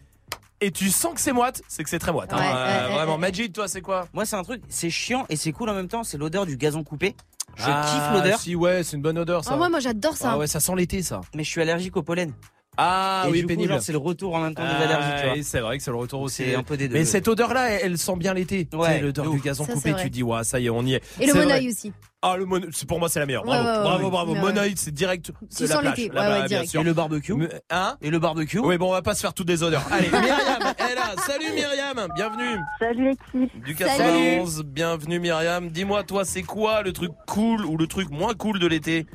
Et 0.61 0.71
tu 0.71 0.89
sens 0.89 1.13
que 1.13 1.21
c'est 1.21 1.33
moite, 1.33 1.61
c'est 1.67 1.83
que 1.83 1.89
c'est 1.89 1.99
très 1.99 2.11
moite. 2.11 2.31
hein. 2.33 2.37
Ouais, 2.37 2.43
Euh, 2.47 2.87
ouais, 2.89 2.93
vraiment, 2.95 3.11
ouais. 3.13 3.17
Majid, 3.19 3.51
toi, 3.53 3.67
c'est 3.67 3.81
quoi? 3.81 4.07
Moi, 4.13 4.25
c'est 4.25 4.35
un 4.35 4.43
truc, 4.43 4.61
c'est 4.69 4.89
chiant 4.89 5.25
et 5.29 5.35
c'est 5.35 5.51
cool 5.51 5.69
en 5.69 5.73
même 5.75 5.87
temps, 5.87 6.03
c'est 6.03 6.17
l'odeur 6.17 6.45
du 6.47 6.57
gazon 6.57 6.83
coupé. 6.83 7.15
Je 7.55 7.63
Ah, 7.67 7.83
kiffe 7.91 8.13
l'odeur, 8.23 8.39
Si, 8.39 8.55
ouais, 8.55 8.83
c'est 8.83 8.95
une 8.97 9.01
bonne 9.03 9.17
odeur, 9.17 9.43
ça. 9.43 9.51
Ah, 9.53 9.57
moi, 9.57 9.69
moi 9.69 9.79
j'adore 9.79 10.15
ça. 10.17 10.31
Ah 10.33 10.37
ouais, 10.37 10.47
ça 10.47 10.59
sent 10.59 10.73
l'été, 10.75 11.01
ça. 11.03 11.21
mais 11.35 11.43
je 11.43 11.49
suis 11.49 11.61
allergique 11.61 11.95
au 11.97 12.03
pollen. 12.03 12.33
Ah 12.77 13.23
et 13.27 13.31
oui, 13.31 13.39
du 13.41 13.47
pénible. 13.47 13.77
c'est 13.81 13.91
le 13.91 13.97
retour 13.97 14.35
en 14.35 14.39
même 14.41 14.53
temps 14.53 14.61
des 14.63 14.69
Ah, 14.69 14.83
allergies, 14.83 15.09
tu 15.21 15.25
vois. 15.25 15.33
oui, 15.35 15.43
c'est 15.43 15.59
vrai 15.59 15.77
que 15.77 15.83
c'est 15.83 15.91
le 15.91 15.97
retour 15.97 16.21
aussi. 16.21 16.43
C'est 16.45 16.55
un 16.55 16.63
peu 16.63 16.77
des 16.77 16.87
deux. 16.87 16.93
Mais 16.93 17.05
cette 17.05 17.27
odeur-là, 17.27 17.69
elle, 17.71 17.79
elle 17.93 17.97
sent 17.97 18.15
bien 18.17 18.33
l'été. 18.33 18.67
Ouais, 18.73 18.99
l'odeur 19.01 19.25
de 19.25 19.31
du 19.31 19.39
gazon 19.39 19.65
Ça, 19.65 19.73
coupé, 19.73 19.95
tu 19.99 20.09
dis, 20.09 20.21
ouais, 20.23 20.43
ça 20.43 20.59
y 20.59 20.67
est, 20.67 20.69
on 20.69 20.83
y 20.83 20.93
est. 20.93 21.01
Et 21.19 21.25
le 21.25 21.33
monoeil 21.33 21.69
aussi. 21.69 21.91
Ah, 22.21 22.35
le 22.35 22.45
mono, 22.45 22.67
c'est 22.71 22.87
pour 22.87 22.97
moi, 22.99 23.09
c'est 23.09 23.19
la 23.19 23.27
meilleure. 23.27 23.43
Ouais, 23.43 23.49
Bravo, 23.49 23.67
ouais, 23.67 23.77
ouais, 23.77 23.83
bravo, 23.83 24.03
ouais. 24.05 24.09
bravo. 24.09 24.33
Ouais, 24.33 24.39
Monoeil, 24.41 24.73
c'est 24.75 24.93
direct. 24.93 25.31
C'est 25.49 25.67
la 25.67 25.75
sens 25.75 25.81
plage. 25.81 26.47
bien 26.49 26.65
sûr. 26.65 26.81
Et 26.81 26.83
le 26.83 26.93
barbecue 26.93 27.33
Mais- 27.35 27.47
Hein 27.69 27.95
Et 28.01 28.09
le 28.09 28.17
barbecue 28.17 28.57
Oui, 28.59 28.77
bon, 28.79 28.89
on 28.89 28.91
va 28.91 29.03
pas 29.03 29.13
se 29.13 29.21
faire 29.21 29.35
toutes 29.35 29.47
des 29.47 29.61
odeurs. 29.61 29.85
Allez, 29.91 30.09
Myriam 30.09 30.61
est 30.79 30.95
là. 30.95 31.13
Salut 31.27 31.51
Myriam, 31.53 32.07
bienvenue. 32.15 32.57
Salut 32.79 33.09
l'équipe. 33.33 33.63
Du 33.63 33.75
91, 33.75 34.63
bienvenue 34.63 35.19
Myriam. 35.19 35.69
Dis-moi, 35.69 36.03
toi, 36.03 36.25
c'est 36.25 36.41
quoi 36.43 36.81
le 36.81 36.91
truc 36.91 37.11
cool 37.27 37.63
ou 37.65 37.77
le 37.77 37.85
truc 37.85 38.09
moins 38.09 38.33
cool 38.33 38.57
de 38.59 38.65
l'été? 38.67 39.05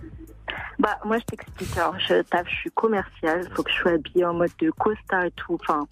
Bah 0.83 0.99
moi 1.05 1.17
je 1.19 1.25
t'explique. 1.25 1.77
Alors 1.77 1.97
je 1.99 2.23
taffe, 2.23 2.49
je 2.49 2.57
suis 2.57 2.71
commerciale. 2.73 3.49
Faut 3.55 3.63
que 3.63 3.71
je 3.71 3.77
sois 3.77 3.93
habillée 3.93 4.25
en 4.25 4.35
mode 4.35 4.51
de 4.61 4.71
costard 4.73 5.25
et 5.25 5.31
tout. 5.33 5.57
Enfin 5.63 5.87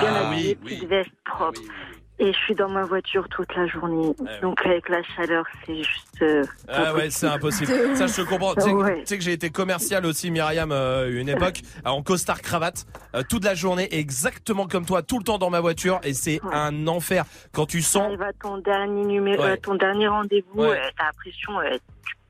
bien 0.00 0.12
Ah 0.14 0.28
habillée, 0.28 0.56
oui, 0.62 0.64
petite 0.64 0.80
oui. 0.82 0.86
veste 0.86 1.10
propre. 1.24 1.60
Et 2.20 2.32
je 2.32 2.38
suis 2.38 2.54
dans 2.56 2.68
ma 2.68 2.82
voiture 2.82 3.28
toute 3.28 3.54
la 3.54 3.68
journée. 3.68 4.08
Ouais. 4.18 4.40
Donc 4.42 4.64
avec 4.66 4.88
la 4.88 5.00
chaleur, 5.04 5.44
c'est 5.64 5.76
juste. 5.76 6.20
euh, 6.22 6.42
Ah 6.68 6.92
ouais, 6.92 7.10
c'est 7.10 7.28
impossible. 7.28 7.70
Ça, 7.94 8.08
je 8.08 8.16
te 8.22 8.28
comprends. 8.28 8.54
Tu 8.56 8.62
sais, 8.62 8.72
Ouais. 8.72 8.98
tu 9.02 9.06
sais 9.06 9.18
que 9.18 9.22
j'ai 9.24 9.32
été 9.34 9.50
commercial 9.50 10.04
aussi, 10.04 10.32
Myriam, 10.32 10.72
euh, 10.72 11.20
une 11.20 11.28
époque, 11.28 11.60
en 11.84 12.02
costard 12.02 12.42
cravate, 12.42 12.86
euh, 13.14 13.22
toute 13.28 13.44
la 13.44 13.54
journée, 13.54 13.86
exactement 13.96 14.66
comme 14.66 14.84
toi, 14.84 15.02
tout 15.02 15.18
le 15.18 15.24
temps 15.24 15.38
dans 15.38 15.50
ma 15.50 15.60
voiture, 15.60 16.00
et 16.02 16.12
c'est 16.12 16.42
Ouais. 16.42 16.54
un 16.54 16.88
enfer 16.88 17.24
quand 17.52 17.66
tu 17.66 17.82
sens. 17.82 18.02
T'arrives 18.02 18.22
à 18.22 18.32
ton 18.32 18.58
dernier 18.58 19.04
numéro, 19.04 19.44
ton 19.62 19.76
dernier 19.76 20.08
rendez-vous, 20.08 20.64
t'as 20.64 21.04
l'impression, 21.04 21.52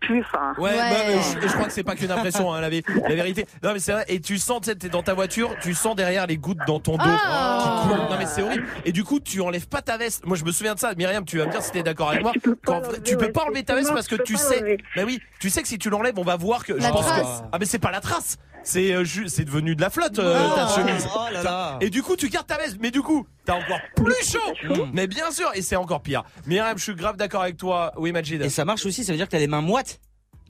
Enfin. 0.04 0.54
Ouais, 0.58 0.76
bah, 0.76 0.84
mais 1.08 1.16
je, 1.42 1.48
je 1.48 1.52
crois 1.52 1.66
que 1.66 1.72
c'est 1.72 1.82
pas 1.82 1.94
qu'une 1.96 2.10
impression, 2.10 2.52
hein, 2.52 2.60
la, 2.60 2.70
vé- 2.70 2.84
la 3.08 3.14
vérité. 3.14 3.46
Non, 3.62 3.72
mais 3.72 3.78
c'est 3.80 3.92
vrai. 3.92 4.04
Et 4.08 4.20
tu 4.20 4.38
sens, 4.38 4.60
tu 4.60 4.70
sais, 4.70 4.76
t'es 4.76 4.88
dans 4.88 5.02
ta 5.02 5.12
voiture, 5.12 5.54
tu 5.60 5.74
sens 5.74 5.96
derrière 5.96 6.26
les 6.26 6.38
gouttes 6.38 6.58
dans 6.66 6.78
ton 6.80 6.96
dos 6.96 7.04
Ah. 7.04 7.82
qui 7.82 7.88
coulent. 7.88 7.98
Non, 8.08 8.16
mais 8.18 8.26
c'est 8.26 8.42
horrible. 8.42 8.64
Et 8.84 8.92
du 8.92 9.02
coup, 9.04 9.18
tu 9.20 9.40
enlèves 9.40 9.66
pas 9.68 9.82
ta 9.82 9.96
veste. 9.96 10.24
Moi, 10.24 10.36
je 10.36 10.44
me 10.44 10.52
souviens 10.52 10.74
de 10.74 10.78
ça. 10.78 10.94
Myriam, 10.94 11.24
tu 11.24 11.38
vas 11.38 11.46
me 11.46 11.50
dire 11.50 11.62
si 11.62 11.72
t'es 11.72 11.82
d'accord 11.82 12.10
avec 12.10 12.22
moi. 12.22 12.32
Quand 12.64 12.80
tu 13.04 13.16
peux 13.16 13.32
pas 13.32 13.42
enlever 13.44 13.64
ta 13.64 13.74
veste 13.74 13.92
parce 13.92 14.06
que 14.08 14.16
tu 14.16 14.36
sais. 14.36 14.78
Bah 14.96 15.02
oui, 15.04 15.20
tu 15.40 15.50
sais 15.50 15.62
que 15.62 15.68
si 15.68 15.78
tu 15.78 15.90
l'enlèves, 15.90 16.18
on 16.18 16.22
va 16.24 16.36
voir 16.36 16.64
que. 16.64 16.80
Je 16.80 16.88
pense 16.88 17.04
que. 17.04 17.10
trace. 17.20 17.42
Ah, 17.52 17.58
mais 17.58 17.66
c'est 17.66 17.78
pas 17.80 17.90
la 17.90 18.00
trace. 18.00 18.36
C'est 18.68 18.92
euh, 18.92 19.02
ju- 19.02 19.28
c'est 19.28 19.44
devenu 19.46 19.74
de 19.74 19.80
la 19.80 19.88
flotte 19.88 20.18
euh, 20.18 20.48
Oh, 20.50 20.54
ta 20.54 20.68
chemise. 20.68 21.06
oh 21.14 21.20
là 21.32 21.42
là. 21.42 21.78
Et 21.80 21.88
du 21.88 22.02
coup, 22.02 22.16
tu 22.16 22.28
gardes 22.28 22.46
ta 22.46 22.58
veste. 22.58 22.76
Mais 22.80 22.90
du 22.90 23.00
coup, 23.00 23.26
t'as 23.46 23.54
encore 23.54 23.80
plus 23.96 24.14
chaud. 24.30 24.84
Mais 24.92 25.06
bien 25.06 25.30
sûr, 25.30 25.50
et 25.54 25.62
c'est 25.62 25.76
encore 25.76 26.02
pire. 26.02 26.22
Myriam, 26.46 26.76
je 26.76 26.82
suis 26.82 26.94
grave 26.94 27.16
d'accord 27.16 27.40
avec 27.42 27.56
toi. 27.56 27.92
Oui, 27.96 28.12
Majid. 28.12 28.42
Et 28.42 28.50
ça 28.50 28.66
marche 28.66 28.84
aussi, 28.84 29.04
ça 29.04 29.12
veut 29.12 29.16
dire 29.16 29.26
que 29.26 29.30
t'as 29.32 29.38
les 29.38 29.46
mains 29.46 29.62
moites. 29.62 30.00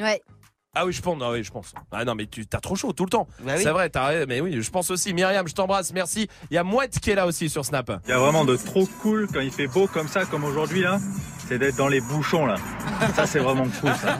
Ouais. 0.01 0.21
Ah 0.75 0.85
oui, 0.85 0.93
je 0.93 1.01
pense. 1.01 1.17
Ah 1.23 1.31
oui, 1.31 1.45
je 1.45 1.51
pense. 1.53 1.73
Ah 1.93 2.05
non, 2.05 2.15
mais 2.17 2.27
tu 2.27 2.45
t'as 2.47 2.59
trop 2.61 2.75
chaud 2.77 2.93
tout 2.93 3.05
le 3.05 3.11
temps. 3.11 3.27
Bah 3.41 3.53
oui. 3.57 3.63
C'est 3.63 3.71
vrai, 3.71 3.89
t'as 3.89 4.27
mais 4.27 4.41
oui, 4.41 4.61
je 4.61 4.71
pense 4.71 4.91
aussi. 4.91 5.15
Myriam, 5.15 5.47
je 5.47 5.55
t'embrasse, 5.55 5.93
merci. 5.93 6.29
Il 6.51 6.55
y 6.55 6.59
a 6.59 6.65
Mouette 6.65 6.99
qui 7.01 7.11
est 7.11 7.15
là 7.15 7.27
aussi 7.27 7.49
sur 7.49 7.65
Snap. 7.65 7.91
Il 8.07 8.11
y 8.11 8.13
a 8.13 8.19
vraiment 8.19 8.45
de 8.45 8.57
trop 8.57 8.87
cool 9.01 9.29
quand 9.33 9.41
il 9.41 9.51
fait 9.53 9.67
beau 9.69 9.87
comme 9.87 10.09
ça, 10.09 10.25
comme 10.25 10.43
aujourd'hui 10.45 10.83
là. 10.83 10.99
C'est 11.49 11.59
d'être 11.59 11.77
dans 11.77 11.89
les 11.89 12.03
bouchons 12.03 12.45
là. 12.45 12.57
Ça 13.17 13.27
c'est 13.27 13.39
vraiment 13.39 13.65
cool 13.81 13.91
ça. 13.95 14.19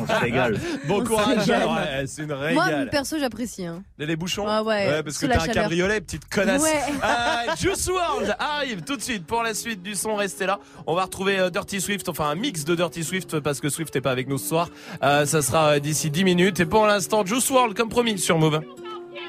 On 0.00 0.06
se 0.06 0.12
régale. 0.20 0.60
Bon 0.86 1.02
courage. 1.02 1.48
Ouais, 1.48 2.04
c'est 2.06 2.22
une 2.22 2.28
Moi, 2.28 2.38
régale. 2.64 2.88
perso, 2.90 3.16
j'apprécie. 3.18 3.66
Hein. 3.66 3.82
Les, 3.98 4.06
les 4.06 4.14
bouchons 4.14 4.44
Ah 4.46 4.62
ouais, 4.62 5.02
parce 5.02 5.18
que 5.18 5.26
t'as 5.26 5.42
un 5.42 5.48
cabriolet, 5.48 6.00
petite 6.00 6.28
connasse. 6.28 6.62
Ouais. 6.62 6.80
Ah, 7.02 7.46
Juice 7.58 7.88
World 7.88 8.36
arrive 8.38 8.82
tout 8.82 8.96
de 8.96 9.02
suite 9.02 9.26
pour 9.26 9.42
la 9.42 9.54
suite 9.54 9.82
du 9.82 9.96
son. 9.96 10.14
Restez 10.14 10.46
là. 10.46 10.60
On 10.86 10.94
va 10.94 11.02
retrouver 11.04 11.38
euh, 11.40 11.50
Dirty 11.50 11.80
Swift, 11.80 12.08
enfin 12.08 12.30
un 12.30 12.36
mix 12.36 12.64
de 12.64 12.76
Dirty 12.76 13.02
Swift 13.02 13.40
parce 13.40 13.60
que 13.60 13.68
Swift 13.70 13.92
n'est 13.94 14.00
pas 14.00 14.12
avec 14.12 14.28
nous 14.28 14.38
ce 14.38 14.48
soir. 14.48 14.68
Euh, 15.02 15.26
ça 15.26 15.42
sera 15.42 15.70
euh, 15.70 15.78
d'ici 15.80 16.10
10 16.10 16.22
minutes. 16.24 16.60
Et 16.60 16.66
pour 16.66 16.86
l'instant, 16.86 17.26
Juice 17.26 17.50
World 17.50 17.76
comme 17.76 17.88
promis 17.88 18.18
sur 18.18 18.38
Move. 18.38 18.60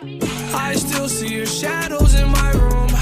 I 0.03 0.75
still 0.77 1.09
see 1.09 1.33
your 1.33 1.47
shadows 1.47 2.15
in 2.15 2.27
my 2.27 2.51
room. 2.53 2.88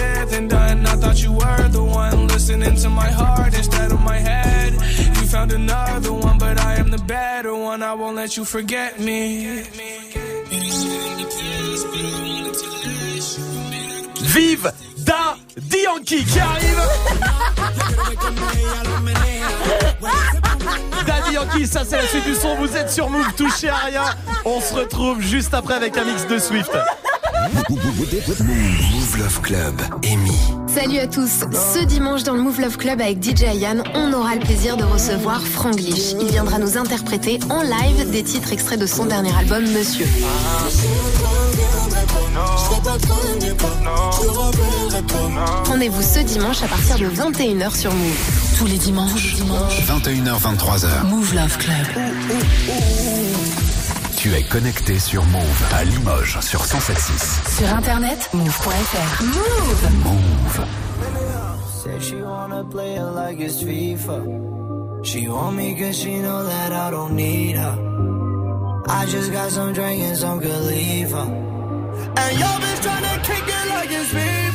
said 0.00 0.28
than 0.32 0.48
done. 0.48 0.86
I 0.86 0.94
thought 1.00 1.18
you 1.24 1.32
were 1.32 1.68
the 1.68 1.84
one 1.84 2.28
listening 2.28 2.76
to 2.84 2.88
my 2.88 3.10
heart 3.20 3.52
instead 3.60 3.90
of 3.92 4.00
my 4.12 4.18
head. 4.28 4.72
You 5.16 5.26
found 5.34 5.52
another 5.52 6.12
one, 6.12 6.38
but 6.38 6.56
I 6.70 6.72
am 6.82 6.88
the 6.90 7.02
better 7.16 7.54
one. 7.54 7.80
I 7.82 7.94
won't 8.00 8.16
let 8.16 8.36
you 8.36 8.44
forget 8.44 8.98
me. 8.98 9.18
Vive 14.34 14.72
Da 15.08 15.36
Yankee 15.84 16.24
qui 16.24 16.40
arrive 16.40 16.82
Daddy 21.06 21.32
Yankee, 21.34 21.66
ça 21.66 21.82
c'est 21.84 21.96
la 21.96 22.06
suite 22.06 22.24
du 22.24 22.34
son, 22.34 22.54
vous 22.56 22.76
êtes 22.76 22.90
sur 22.90 23.08
Move, 23.08 23.32
touchez 23.36 23.68
à 23.68 23.76
rien. 23.76 24.04
On 24.44 24.60
se 24.60 24.74
retrouve 24.74 25.20
juste 25.20 25.52
après 25.54 25.74
avec 25.74 25.96
un 25.96 26.04
mix 26.04 26.26
de 26.26 26.38
Swift. 26.38 26.70
Move 27.52 29.18
Love 29.18 29.40
Club, 29.40 29.82
Amy. 30.04 30.38
Salut 30.68 30.98
à 30.98 31.06
tous. 31.08 31.44
Ce 31.74 31.84
dimanche 31.84 32.22
dans 32.22 32.34
le 32.34 32.42
Move 32.42 32.60
Love 32.60 32.76
Club 32.76 33.00
avec 33.00 33.22
DJ 33.22 33.42
Ayan, 33.42 33.82
on 33.94 34.12
aura 34.12 34.34
le 34.36 34.40
plaisir 34.40 34.76
de 34.76 34.84
recevoir 34.84 35.42
Franglish. 35.42 36.12
Il 36.20 36.28
viendra 36.28 36.58
nous 36.58 36.78
interpréter 36.78 37.40
en 37.50 37.62
live 37.62 38.08
des 38.10 38.22
titres 38.22 38.52
extraits 38.52 38.78
de 38.78 38.86
son 38.86 39.06
dernier 39.06 39.34
album 39.36 39.64
Monsieur. 39.64 40.06
Rendez-vous 45.64 46.02
ce 46.02 46.20
dimanche 46.20 46.62
à 46.62 46.68
partir 46.68 46.98
de 46.98 47.06
21h 47.06 47.76
sur 47.76 47.92
Move. 47.92 48.58
Tous 48.58 48.66
les 48.66 48.78
dimanches, 48.78 49.36
21h, 49.86 50.38
23h. 50.40 51.04
Move 51.08 51.34
Love 51.34 51.58
Club. 51.58 51.86
Tu 54.20 54.34
es 54.34 54.42
connecté 54.42 54.98
sur 54.98 55.24
Move 55.24 55.64
à 55.72 55.82
Limoges 55.82 56.38
sur 56.42 56.62
176. 56.62 57.40
Sur 57.56 57.74
internet 57.74 58.28
move.fr. 58.34 59.22
Move. 59.24 59.88
Move. 60.04 60.66
Said 61.82 62.02
she 62.02 62.16
wanna 62.16 62.62
play 62.64 62.96
it 62.96 63.14
like 63.14 63.40
it's 63.40 63.62
FIFA. 63.62 65.02
She 65.04 65.26
want 65.26 65.56
me 65.56 65.74
cause 65.74 65.96
she 65.96 66.20
know 66.20 66.44
that 66.44 66.70
I 66.70 66.90
don't 66.90 67.14
need 67.16 67.56
her. 67.56 67.78
I 68.90 69.06
just 69.06 69.32
got 69.32 69.50
some 69.52 69.72
drink 69.72 70.02
and 70.02 70.18
some 70.18 70.38
Khalifa. 70.38 71.22
And 71.22 72.38
y'all 72.38 72.60
been 72.60 72.78
trying 72.82 73.02
to 73.02 73.20
kick 73.24 73.44
it 73.48 73.68
like 73.70 73.90
it's 73.90 74.12
FIFA. 74.12 74.49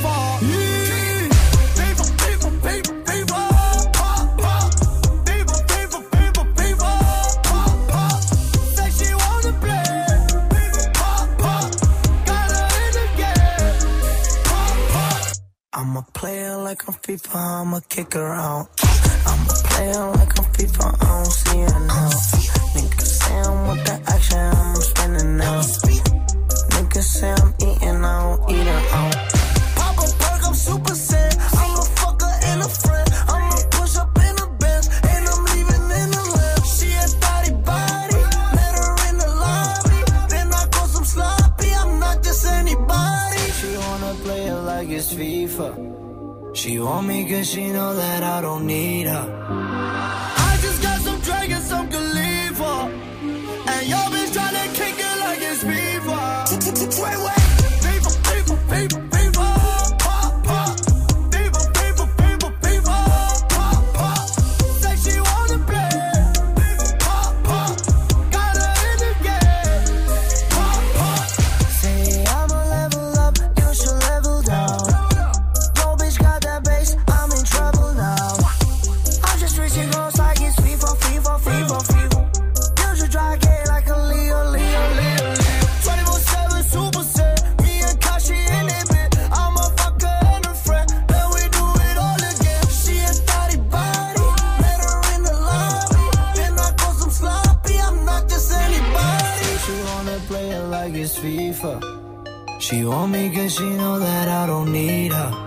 I'm 15.77 15.97
a 15.97 16.02
player 16.14 16.56
like 16.56 16.88
I'm 16.88 16.93
FIFA, 16.93 17.35
I'm 17.35 17.73
a 17.73 17.81
kicker 17.81 18.26
out. 18.26 18.69
I'm 19.27 19.41
a 19.43 19.53
player 19.68 20.10
like 20.11 20.39
I'm 20.39 20.45
FIFA, 20.56 21.03
I 21.03 21.06
don't 21.06 21.26
see 21.26 21.60
it 21.60 21.80
now. 21.91 22.10
Niggas 22.76 23.02
say 23.02 23.35
I'm 23.41 23.68
with 23.68 23.84
the 23.84 23.99
action, 24.07 24.39
I'm 24.39 24.76
spinning 24.80 25.35
now. 25.35 25.60
Niggas 26.76 27.03
say 27.03 27.30
I'm 27.30 27.53
eating, 27.60 28.06
I 28.06 28.22
don't 28.23 28.52
eat 28.52 28.65
it 28.65 28.93
out. 28.93 29.15
Pop 29.76 29.97
a 29.97 30.07
perk, 30.15 30.47
I'm 30.47 30.53
super 30.53 30.95
sick. 30.95 31.35
FIFA. 45.26 46.56
She 46.56 46.80
want 46.80 47.07
me 47.07 47.27
cause 47.30 47.49
she 47.49 47.72
know 47.72 47.95
that 47.95 48.22
I 48.23 48.41
don't 48.41 48.65
need 48.68 49.07
her. 49.07 49.26
I 50.49 50.57
just 50.61 50.81
got 50.81 50.99
some 51.02 51.19
drink 51.27 51.49
and 51.57 51.64
some 51.64 51.88
Khalifa. 51.89 52.73
And 53.72 53.84
your 53.91 54.06
bitch 54.14 54.31
tryna 54.38 54.74
She 102.66 102.84
want 102.84 103.12
me 103.12 103.30
cause 103.30 103.54
she 103.54 103.64
know 103.64 104.00
that 104.00 104.28
I 104.28 104.48
don't 104.48 104.72
need 104.72 105.14
her. 105.14 105.45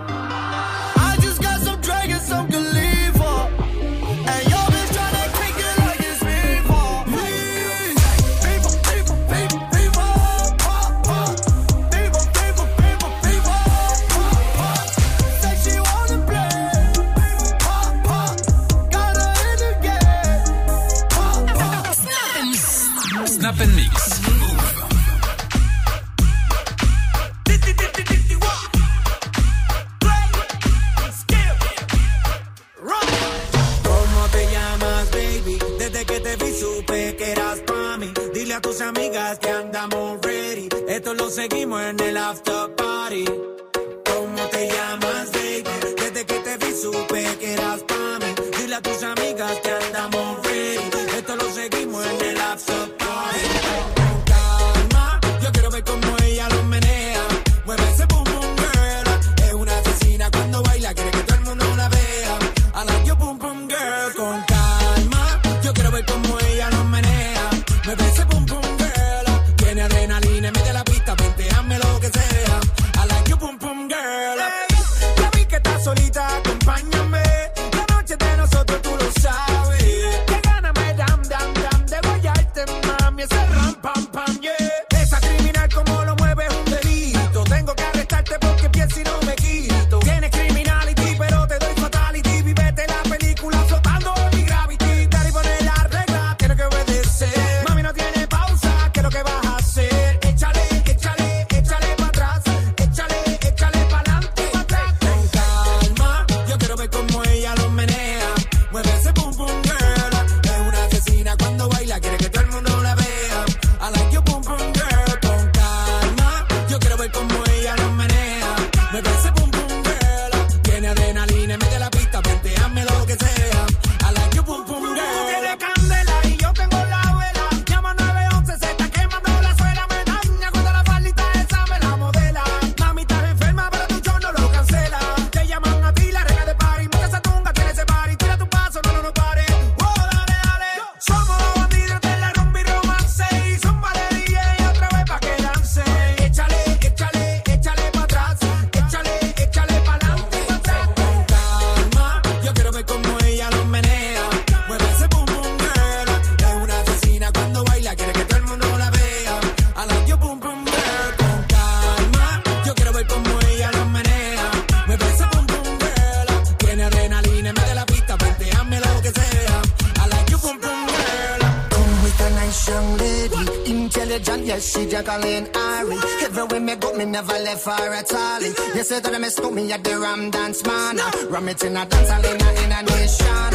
She 174.99 175.05
Jacqueline 175.05 175.47
Ari. 175.55 175.97
Everywhere 176.23 176.59
me 176.59 176.75
go, 176.75 176.93
me 176.93 177.05
never 177.05 177.33
left 177.33 177.65
her 177.65 177.93
at 177.93 178.13
all. 178.13 178.41
You 178.41 178.83
say 178.83 178.99
that 178.99 179.13
I 179.13 179.17
miss 179.17 179.39
me 179.39 179.71
at 179.71 179.83
the 179.83 179.99
Ram 179.99 180.29
Dance 180.29 180.63
Man. 180.65 180.97
Ram 181.29 181.49
it 181.49 181.63
in 181.63 181.77
a 181.77 181.85
dance, 181.85 182.09
hall 182.09 182.25
in 182.25 182.41
a, 182.41 182.49
in 182.63 182.71
a 182.71 182.81
nation. 182.83 183.51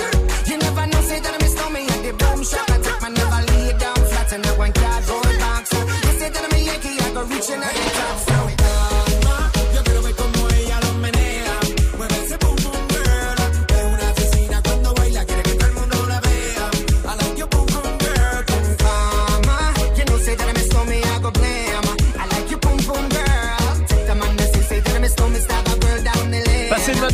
You 0.47 0.59
never 0.59 0.87
know, 0.87 1.01
say 1.03 1.21
that 1.21 1.35
I 1.35 1.39
miss 1.39 1.55
me 1.73 1.87
at 1.87 2.03
the 2.03 2.13
boom 2.13 2.45
shop. 2.45 2.71
I 2.71 2.79
take 2.79 3.03
my 3.03 3.09
never 3.09 3.53
lay 3.53 3.79
down 3.79 3.95
flat 3.95 4.33
in 4.33 4.45
a 4.45 4.59
one 4.59 4.73
cardboard 4.73 5.39
box. 5.39 5.73
You 5.73 6.19
say 6.19 6.31
that 6.31 6.45
I'm 6.45 6.53
a 6.53 6.65
Yankee, 6.65 6.99
I 7.01 7.13
go 7.13 7.25
reaching 7.25 7.63
out 7.63 7.75
the 7.75 8.25
top. 8.27 8.34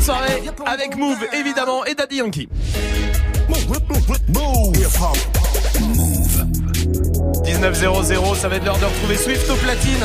Bonne 0.00 0.16
soirée 0.16 0.42
avec 0.66 0.96
Move 0.96 1.18
évidemment 1.32 1.84
et 1.84 1.94
Daddy 1.94 2.16
Yankee. 2.16 2.48
19.00, 7.44 8.36
ça 8.36 8.48
va 8.48 8.56
être 8.56 8.64
l'heure 8.64 8.78
de 8.78 8.84
retrouver 8.84 9.16
Swift 9.16 9.48
au 9.50 9.54
platine. 9.56 10.04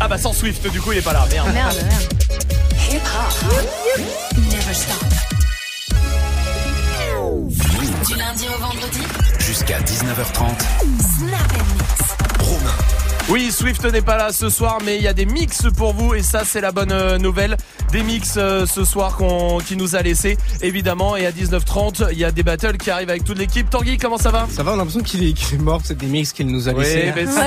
Ah 0.00 0.08
bah 0.08 0.18
sans 0.18 0.32
Swift 0.32 0.70
du 0.70 0.80
coup 0.80 0.92
il 0.92 0.98
est 0.98 1.02
pas 1.02 1.12
là, 1.12 1.24
merde. 1.30 1.48
Merde, 1.52 1.76
merde. 1.88 2.02
Hip 2.90 3.00
hop. 3.00 3.34
Never 4.36 4.74
stop. 4.74 5.04
Du 8.06 8.14
lundi 8.14 8.46
au 8.48 8.60
vendredi. 8.60 9.00
Jusqu'à 9.38 9.80
19h30. 9.80 10.44
Snap 11.18 11.40
and 11.52 11.64
mix. 11.74 12.16
Romain. 12.40 12.76
Oui, 13.28 13.50
Swift 13.50 13.84
n'est 13.84 14.02
pas 14.02 14.16
là 14.16 14.32
ce 14.32 14.48
soir, 14.48 14.78
mais 14.84 14.96
il 14.96 15.02
y 15.02 15.08
a 15.08 15.12
des 15.12 15.26
mix 15.26 15.64
pour 15.76 15.92
vous 15.92 16.14
et 16.14 16.22
ça 16.22 16.44
c'est 16.44 16.60
la 16.60 16.70
bonne 16.70 16.92
euh, 16.92 17.18
nouvelle. 17.18 17.56
Des 17.92 18.02
mix 18.02 18.34
euh, 18.36 18.66
ce 18.66 18.84
soir 18.84 19.16
qu'on 19.16 19.58
qui 19.58 19.76
nous 19.76 19.96
a 19.96 20.02
laissé 20.02 20.36
évidemment 20.60 21.16
et 21.16 21.24
à 21.24 21.30
19h30 21.30 22.08
il 22.12 22.18
y 22.18 22.24
a 22.24 22.30
des 22.32 22.42
battles 22.42 22.76
qui 22.76 22.90
arrivent 22.90 23.08
avec 23.08 23.24
toute 23.24 23.38
l'équipe. 23.38 23.70
Tanguy, 23.70 23.96
comment 23.96 24.18
ça 24.18 24.30
va? 24.30 24.46
Ça 24.50 24.62
va, 24.62 24.72
on 24.72 24.74
a 24.74 24.78
l'impression 24.78 25.00
qu'il 25.00 25.22
est, 25.26 25.32
qu'il 25.32 25.58
est 25.58 25.62
mort, 25.62 25.80
c'est 25.84 25.96
des 25.96 26.06
mix 26.06 26.32
qu'il 26.32 26.48
nous 26.48 26.68
a 26.68 26.72
mais 26.72 26.84
ça- 27.26 27.46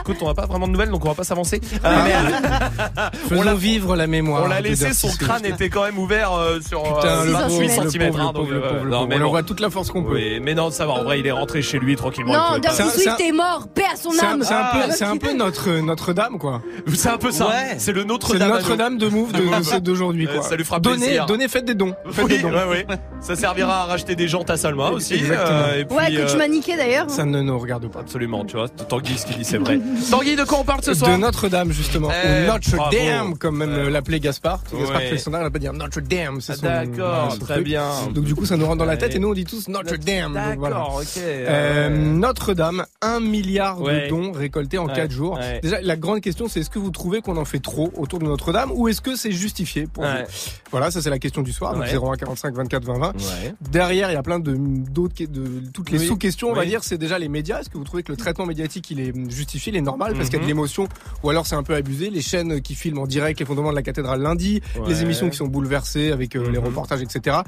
Écoute, 0.00 0.18
on 0.20 0.28
n'a 0.28 0.34
pas 0.34 0.46
vraiment 0.46 0.66
de 0.68 0.72
nouvelles 0.72 0.90
donc 0.90 1.04
on 1.04 1.08
va 1.08 1.14
pas 1.14 1.24
s'avancer. 1.24 1.60
Euh, 1.84 1.88
Faisons 3.28 3.40
on 3.40 3.42
l'a- 3.42 3.54
vivre 3.54 3.96
la 3.96 4.06
mémoire. 4.06 4.42
on 4.44 4.48
l'a 4.48 4.60
laissé, 4.60 4.92
son 4.92 5.08
crâne 5.08 5.44
était 5.46 5.68
quand 5.70 5.84
même 5.84 5.98
ouvert 5.98 6.32
euh, 6.32 6.60
sur 6.66 6.82
Putain, 6.82 7.08
euh, 7.08 7.24
le 7.24 7.32
28 7.32 7.48
pauvre, 7.48 7.84
le 7.84 7.90
cm. 7.90 8.12
pauvre. 8.12 9.08
On 9.10 9.20
envoie 9.22 9.42
toute 9.42 9.60
la 9.60 9.70
force 9.70 9.90
qu'on 9.90 10.04
peut. 10.04 10.14
Oui, 10.14 10.40
mais 10.40 10.54
non, 10.54 10.70
ça 10.70 10.86
va. 10.86 10.92
En 10.92 11.04
vrai, 11.04 11.18
il 11.20 11.26
est 11.26 11.32
rentré 11.32 11.62
chez 11.62 11.78
lui 11.78 11.96
tranquillement. 11.96 12.32
Non, 12.34 12.58
Dirty 12.58 12.82
Swift 12.90 13.20
est 13.20 13.32
mort, 13.32 13.66
paix 13.74 13.84
à 13.92 13.96
son 13.96 14.10
âme. 14.22 14.42
c'est 14.42 14.52
un 14.54 14.60
Ah, 14.60 14.82
peu, 14.86 14.92
c'est 14.92 15.04
un 15.04 15.16
peu 15.16 15.32
notre 15.32 15.70
Notre-Dame, 15.80 16.38
quoi. 16.38 16.60
C'est 16.94 17.08
un 17.08 17.18
peu 17.18 17.30
ça. 17.32 17.48
Ouais. 17.48 17.74
C'est 17.78 17.92
le 17.92 18.04
Notre-Dame. 18.04 18.98
de 18.98 19.08
Move 19.08 19.32
de- 19.32 19.62
d'aujourd'hui, 19.80 20.26
quoi. 20.26 20.42
Ça 20.42 20.56
lui 20.56 20.64
fera 20.64 20.80
Donnez, 20.80 20.98
plaisir. 21.06 21.26
donnez, 21.26 21.48
faites 21.48 21.64
des 21.64 21.74
dons. 21.74 21.94
Faites 22.10 22.24
Oui, 22.24 22.36
des 22.36 22.42
dons. 22.42 22.50
ouais, 22.52 22.64
ouais. 22.68 22.86
Ça 23.22 23.36
servira 23.36 23.82
à 23.82 23.84
racheter 23.86 24.16
des 24.16 24.26
jantes 24.26 24.50
à 24.50 24.56
Salma 24.56 24.90
aussi. 24.90 25.14
Exactement. 25.14 25.46
euh, 25.48 25.78
et 25.80 25.84
puis, 25.84 25.96
Ouais, 25.96 26.06
que 26.08 26.26
tu 26.28 26.34
euh, 26.34 26.38
m'as 26.38 26.48
niqué 26.48 26.76
d'ailleurs. 26.76 27.08
Ça 27.08 27.24
ne 27.24 27.40
nous 27.40 27.56
regarde 27.56 27.88
pas. 27.88 28.00
Absolument, 28.00 28.44
tu 28.44 28.56
vois. 28.56 28.68
Tanguy, 28.68 29.16
ce 29.16 29.26
qu'il 29.26 29.36
dit, 29.38 29.44
c'est 29.44 29.58
vrai. 29.58 29.78
Tanguy, 30.10 30.34
de 30.34 30.42
quoi 30.42 30.58
on 30.58 30.64
parle 30.64 30.82
ce 30.82 30.92
soir 30.92 31.12
De 31.12 31.16
Notre-Dame, 31.18 31.70
justement. 31.70 32.08
Eh, 32.10 32.46
Notre-Dame, 32.48 33.38
comme 33.38 33.58
même 33.58 33.70
euh, 33.70 33.90
l'appelait 33.90 34.18
Gaspard. 34.18 34.60
Gaspard 34.72 34.96
Ouais. 34.96 35.04
qui 35.04 35.10
fait 35.12 35.18
son 35.18 35.32
art, 35.34 35.40
il 35.42 35.44
va 35.44 35.50
pas 35.50 35.60
dire 35.60 35.72
Notre-Dame. 35.72 36.40
c'est 36.40 36.54
Ah, 36.64 36.84
d'accord, 36.84 37.38
très 37.38 37.54
truc. 37.54 37.64
bien. 37.64 37.86
Donc 38.12 38.24
du 38.24 38.34
coup, 38.34 38.44
ça 38.44 38.56
nous 38.56 38.66
rentre 38.66 38.78
dans 38.78 38.84
la 38.84 38.96
tête 38.96 39.10
Ouais. 39.12 39.16
et 39.16 39.20
nous, 39.20 39.28
on 39.30 39.34
dit 39.34 39.44
tous 39.44 39.68
Notre-Dame. 39.68 40.32
voilà. 40.58 40.76
D'accord, 40.76 41.00
ok. 41.00 41.22
Euh, 41.22 41.88
Notre-Dame, 41.90 42.84
un 43.02 43.20
milliard 43.20 43.80
Ouais. 43.80 44.06
de 44.06 44.08
dons 44.10 44.32
récoltés 44.32 44.78
en 44.78 44.86
Ouais, 44.88 44.94
4 44.94 45.12
jours. 45.12 45.34
ouais. 45.34 45.60
Déjà, 45.62 45.80
la 45.80 45.96
grande 45.96 46.20
question, 46.22 46.48
c'est 46.48 46.58
est-ce 46.60 46.70
que 46.70 46.80
vous 46.80 46.90
trouvez 46.90 47.20
qu'on 47.22 47.36
en 47.36 47.44
fait 47.44 47.60
trop 47.60 47.92
autour 47.96 48.18
de 48.18 48.24
Notre-Dame 48.24 48.72
ou 48.74 48.88
est-ce 48.88 49.00
que 49.00 49.14
c'est 49.14 49.30
justifié 49.32 49.86
pour 49.86 50.02
Ouais. 50.02 50.24
vous? 50.24 50.50
Voilà, 50.72 50.90
ça 50.90 51.00
c'est 51.00 51.10
la 51.10 51.20
question 51.20 51.42
du 51.42 51.52
soir. 51.52 51.74
Donc 51.74 51.82
Ouais. 51.84 51.94
01 51.96 52.16
45 52.16 52.54
24 52.54 52.84
20 52.84 52.98
20. 52.98 53.11
Ouais. 53.14 53.54
Derrière, 53.70 54.10
il 54.10 54.14
y 54.14 54.16
a 54.16 54.22
plein 54.22 54.38
de 54.38 54.54
d'autres 54.56 55.24
de 55.24 55.62
toutes 55.72 55.90
les 55.90 55.98
Oui. 55.98 56.06
sous-questions, 56.06 56.48
on 56.50 56.54
va 56.54 56.64
dire, 56.64 56.82
c'est 56.84 56.98
déjà 56.98 57.18
les 57.18 57.28
médias. 57.28 57.60
Est-ce 57.60 57.70
que 57.70 57.78
vous 57.78 57.84
trouvez 57.84 58.02
que 58.02 58.12
le 58.12 58.16
traitement 58.16 58.46
médiatique 58.46 58.90
il 58.90 59.00
est 59.00 59.12
justifié, 59.30 59.72
il 59.72 59.76
est 59.76 59.80
normal 59.82 60.14
parce 60.14 60.26
qu'il 60.28 60.34
y 60.34 60.36
a 60.36 60.38
de 60.40 60.44
Mhm. 60.44 60.48
l'émotion 60.48 60.88
ou 61.22 61.30
alors 61.30 61.46
c'est 61.46 61.54
un 61.56 61.62
peu 61.62 61.74
abusé? 61.74 62.10
Les 62.10 62.22
chaînes 62.22 62.60
qui 62.60 62.74
filment 62.74 62.98
en 63.00 63.06
direct 63.06 63.38
les 63.40 63.46
fondements 63.46 63.70
de 63.70 63.76
la 63.76 63.82
cathédrale 63.82 64.20
lundi, 64.22 64.60
Ouais. 64.78 64.88
les 64.88 65.02
émissions 65.02 65.28
qui 65.30 65.36
sont 65.36 65.48
bouleversées 65.48 66.12
avec 66.12 66.36
euh, 66.36 66.50
les 66.50 66.58
Mhm. 66.58 66.64
reportages, 66.66 67.02
etc. 67.02 67.38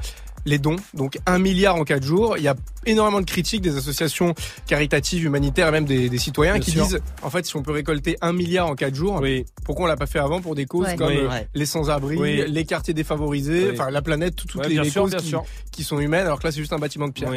Les 0.47 0.59
dons, 0.59 0.77
donc 0.93 1.19
un 1.25 1.39
milliard 1.39 1.77
en 1.77 1.85
quatre 1.85 2.03
jours. 2.05 2.37
Il 2.37 2.43
y 2.45 2.49
a 2.49 2.55
énormément 2.85 3.21
de 3.21 3.27
critiques 3.27 3.63
des 3.63 3.77
associations 3.79 4.35
caritatives, 4.67 5.25
humanitaires 5.25 5.69
et 5.69 5.71
même 5.71 5.87
des, 5.87 6.11
des 6.11 6.19
citoyens 6.19 6.53
Bien 6.55 6.61
qui 6.61 6.71
sûr. 6.73 6.85
disent, 6.87 7.01
en 7.23 7.31
fait, 7.31 7.47
si 7.47 7.57
on 7.57 7.63
peut 7.63 7.73
récolter 7.73 8.19
un 8.21 8.33
milliard 8.35 8.67
en 8.67 8.75
quatre 8.75 8.95
jours, 8.95 9.21
Oui. 9.23 9.47
pourquoi 9.65 9.87
on 9.87 9.89
l'a 9.89 9.97
pas 9.97 10.05
fait 10.07 10.19
avant 10.19 10.43
pour 10.43 10.55
des 10.55 10.67
causes 10.67 10.87
Ouais. 10.89 10.97
comme 10.97 11.09
Oui. 11.09 11.17
euh, 11.19 11.41
les 11.55 11.65
sans-abri, 11.67 12.17
Oui. 12.19 12.45
les 12.47 12.65
quartiers 12.67 12.93
défavorisés, 12.93 13.69
Oui. 13.71 13.71
enfin 13.73 13.91
la 13.91 14.03
planète, 14.03 14.37
toutes 14.37 14.55
Ouais, 14.57 14.65
les, 14.69 14.75
bien 14.75 14.83
les 14.83 14.91
sûr, 14.91 15.03
causes 15.03 15.13
bien 15.13 15.21
qui, 15.21 15.29
sûr. 15.29 15.45
qui 15.73 15.83
sont 15.83 15.99
humaines, 15.99 16.27
alors 16.27 16.39
que 16.41 16.47
là 16.47 16.53
c'est 16.53 16.61
juste 16.61 16.75
un 16.75 16.79
bâtiment 16.79 17.09
de 17.09 17.13
pierre. 17.13 17.31